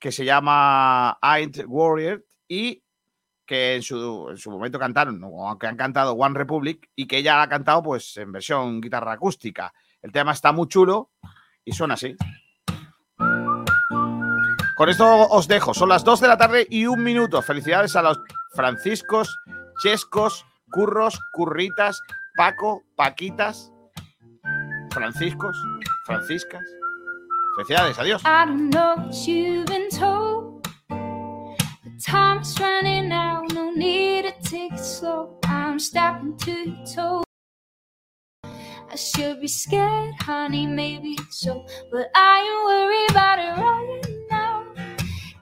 que 0.00 0.10
se 0.10 0.24
llama 0.24 1.18
Ain't 1.22 1.62
Warrior, 1.68 2.24
y 2.48 2.81
que 3.52 3.74
en 3.74 3.82
su, 3.82 4.28
en 4.30 4.38
su 4.38 4.50
momento 4.50 4.78
cantaron, 4.78 5.20
o 5.22 5.58
que 5.58 5.66
han 5.66 5.76
cantado 5.76 6.14
One 6.14 6.38
Republic, 6.38 6.88
y 6.96 7.06
que 7.06 7.18
ella 7.18 7.42
ha 7.42 7.48
cantado 7.50 7.82
pues 7.82 8.16
en 8.16 8.32
versión 8.32 8.80
guitarra 8.80 9.12
acústica. 9.12 9.74
El 10.00 10.10
tema 10.10 10.32
está 10.32 10.52
muy 10.52 10.68
chulo 10.68 11.10
y 11.62 11.72
suena 11.72 11.92
así. 11.92 12.16
Con 14.74 14.88
esto 14.88 15.28
os 15.28 15.46
dejo. 15.48 15.74
Son 15.74 15.90
las 15.90 16.02
2 16.02 16.22
de 16.22 16.28
la 16.28 16.38
tarde 16.38 16.66
y 16.70 16.86
un 16.86 17.02
minuto. 17.02 17.42
Felicidades 17.42 17.94
a 17.94 18.00
los 18.00 18.18
Franciscos, 18.54 19.36
Chescos, 19.82 20.46
Curros, 20.70 21.20
Curritas, 21.34 22.00
Paco, 22.34 22.84
Paquitas, 22.96 23.70
Franciscos, 24.92 25.54
Franciscas. 26.06 26.64
Felicidades, 27.56 27.98
adiós. 27.98 28.22
Time's 32.02 32.58
running 32.58 33.12
out, 33.12 33.52
no 33.52 33.70
need 33.70 34.24
to 34.24 34.32
take 34.42 34.72
it 34.72 34.78
slow. 34.78 35.38
I'm 35.44 35.78
stepping 35.78 36.36
to 36.38 36.50
your 36.50 36.86
toes. 36.86 37.24
I 38.44 38.96
should 38.96 39.40
be 39.40 39.48
scared, 39.48 40.14
honey, 40.20 40.66
maybe 40.66 41.16
so. 41.30 41.64
But 41.90 42.10
I 42.14 42.40
ain't 42.42 42.64
worried 42.66 43.10
about 43.10 43.38
it 43.38 43.60
right 43.60 44.02
now. 44.30 44.64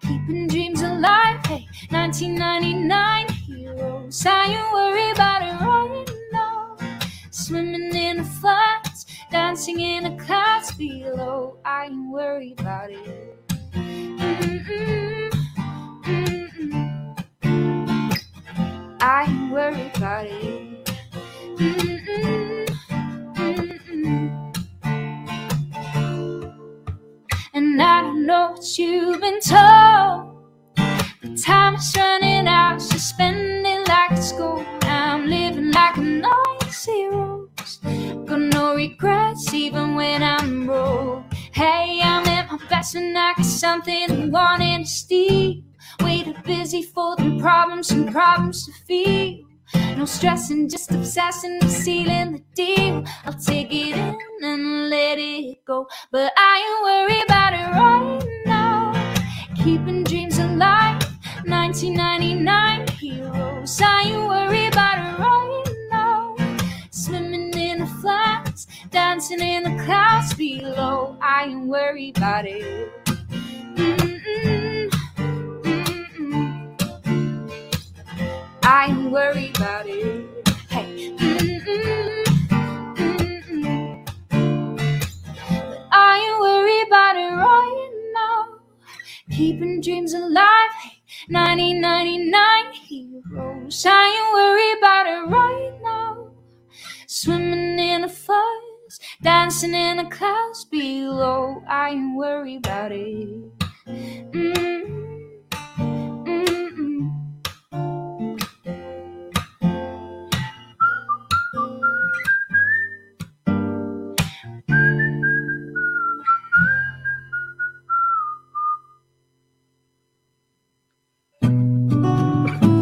Keeping 0.02 0.48
dreams 0.48 0.82
alive, 0.82 1.44
hey, 1.46 1.66
1999 1.90 3.28
heroes. 3.28 4.24
I 4.26 4.44
ain't 4.44 4.72
worried 4.72 5.12
about 5.14 5.42
it 5.42 5.64
right 5.64 6.06
now. 6.32 6.76
Swimming 7.30 7.94
in 7.94 8.18
the 8.18 8.24
floods, 8.24 9.06
dancing 9.30 9.80
in 9.80 10.04
the 10.04 10.22
clouds 10.22 10.72
below. 10.72 11.58
I 11.64 11.86
ain't 11.86 12.10
worried 12.10 12.60
about 12.60 12.90
it. 12.90 13.36
Mm-mm, 13.72 15.30
mm-mm. 16.04 16.39
I 19.00 19.24
ain't 19.24 19.52
worried 19.52 19.92
about 19.96 20.26
it. 20.26 20.90
And 27.54 27.80
I 27.82 28.02
don't 28.02 28.26
know 28.26 28.50
what 28.52 28.78
you've 28.78 29.20
been 29.20 29.40
told. 29.40 30.36
The 31.22 31.36
time 31.42 31.76
is 31.76 31.94
running 31.96 32.46
out, 32.46 32.80
so 32.82 32.98
like 33.88 34.12
it's 34.12 34.32
gold. 34.32 34.66
I'm 34.82 35.26
living 35.26 35.72
like 35.72 35.96
a 35.96 36.00
noisy 36.00 37.08
rose. 37.10 37.78
Got 38.26 38.40
no 38.40 38.74
regrets, 38.74 39.52
even 39.54 39.94
when 39.94 40.22
I'm 40.22 40.66
broke. 40.66 41.24
Hey, 41.52 42.00
I'm 42.02 42.26
at 42.26 42.50
my 42.50 42.58
best 42.68 42.94
and 42.94 43.16
I 43.16 43.34
got 43.34 43.46
something 43.46 44.10
I 44.10 44.30
wanting 44.30 44.84
to 44.84 44.90
steal. 44.90 45.62
Way 46.02 46.24
too 46.24 46.34
busy 46.44 46.82
folding 46.82 47.40
problems 47.40 47.90
and 47.92 48.10
problems 48.12 48.66
to 48.66 48.72
feel. 48.86 49.44
No 49.96 50.04
stressing, 50.06 50.68
just 50.68 50.90
obsessing 50.92 51.60
sealing 51.68 52.32
the 52.32 52.42
deal. 52.54 53.04
I'll 53.26 53.34
take 53.34 53.68
it 53.72 53.96
in 53.96 54.18
and 54.42 54.90
let 54.90 55.18
it 55.18 55.64
go. 55.66 55.88
But 56.12 56.32
I 56.36 56.54
ain't 56.66 56.84
worried 57.10 57.24
about 57.24 57.54
it 57.54 57.68
right 57.78 58.44
now. 58.46 59.14
Keeping 59.56 60.04
dreams 60.04 60.38
alive, 60.38 61.02
1999 61.46 62.88
heroes. 62.88 63.80
I 63.82 64.02
ain't 64.02 64.28
worried 64.28 64.72
about 64.74 64.98
it 64.98 65.18
right 65.20 65.64
now. 65.90 66.36
Swimming 66.90 67.54
in 67.54 67.80
the 67.80 67.86
flats, 68.02 68.66
dancing 68.90 69.40
in 69.40 69.64
the 69.64 69.84
clouds 69.84 70.34
below. 70.34 71.16
I 71.22 71.44
ain't 71.46 71.66
worried 71.66 72.18
about 72.18 72.46
it. 72.46 72.90
Mm-mm. 73.76 74.59
I 78.62 78.86
ain't 78.88 79.10
worried 79.10 79.56
about 79.56 79.86
it. 79.86 80.48
Hey. 80.68 81.14
Mm-mm, 81.16 82.24
mm-mm. 82.96 84.06
But 84.28 85.88
I 85.92 86.18
ain't 86.18 86.40
worried 86.40 86.86
about 86.86 87.16
it 87.16 87.34
right 87.36 87.90
now. 88.14 88.58
Keeping 89.36 89.80
dreams 89.80 90.14
alive. 90.14 90.70
Hey. 90.82 91.00
1999 91.28 92.72
heroes. 92.72 93.86
I 93.86 94.06
ain't 94.08 94.32
worried 94.34 94.78
about 94.78 95.06
it 95.06 95.30
right 95.30 95.78
now. 95.82 96.30
Swimming 97.06 97.78
in 97.78 98.02
the 98.02 98.08
fuzz, 98.08 99.00
dancing 99.22 99.74
in 99.74 99.98
the 99.98 100.04
clouds 100.04 100.64
below. 100.64 101.62
I 101.68 101.90
ain't 101.90 102.16
worried 102.16 102.66
about 102.66 102.92
it. 102.92 103.58
Mm. 103.86 105.09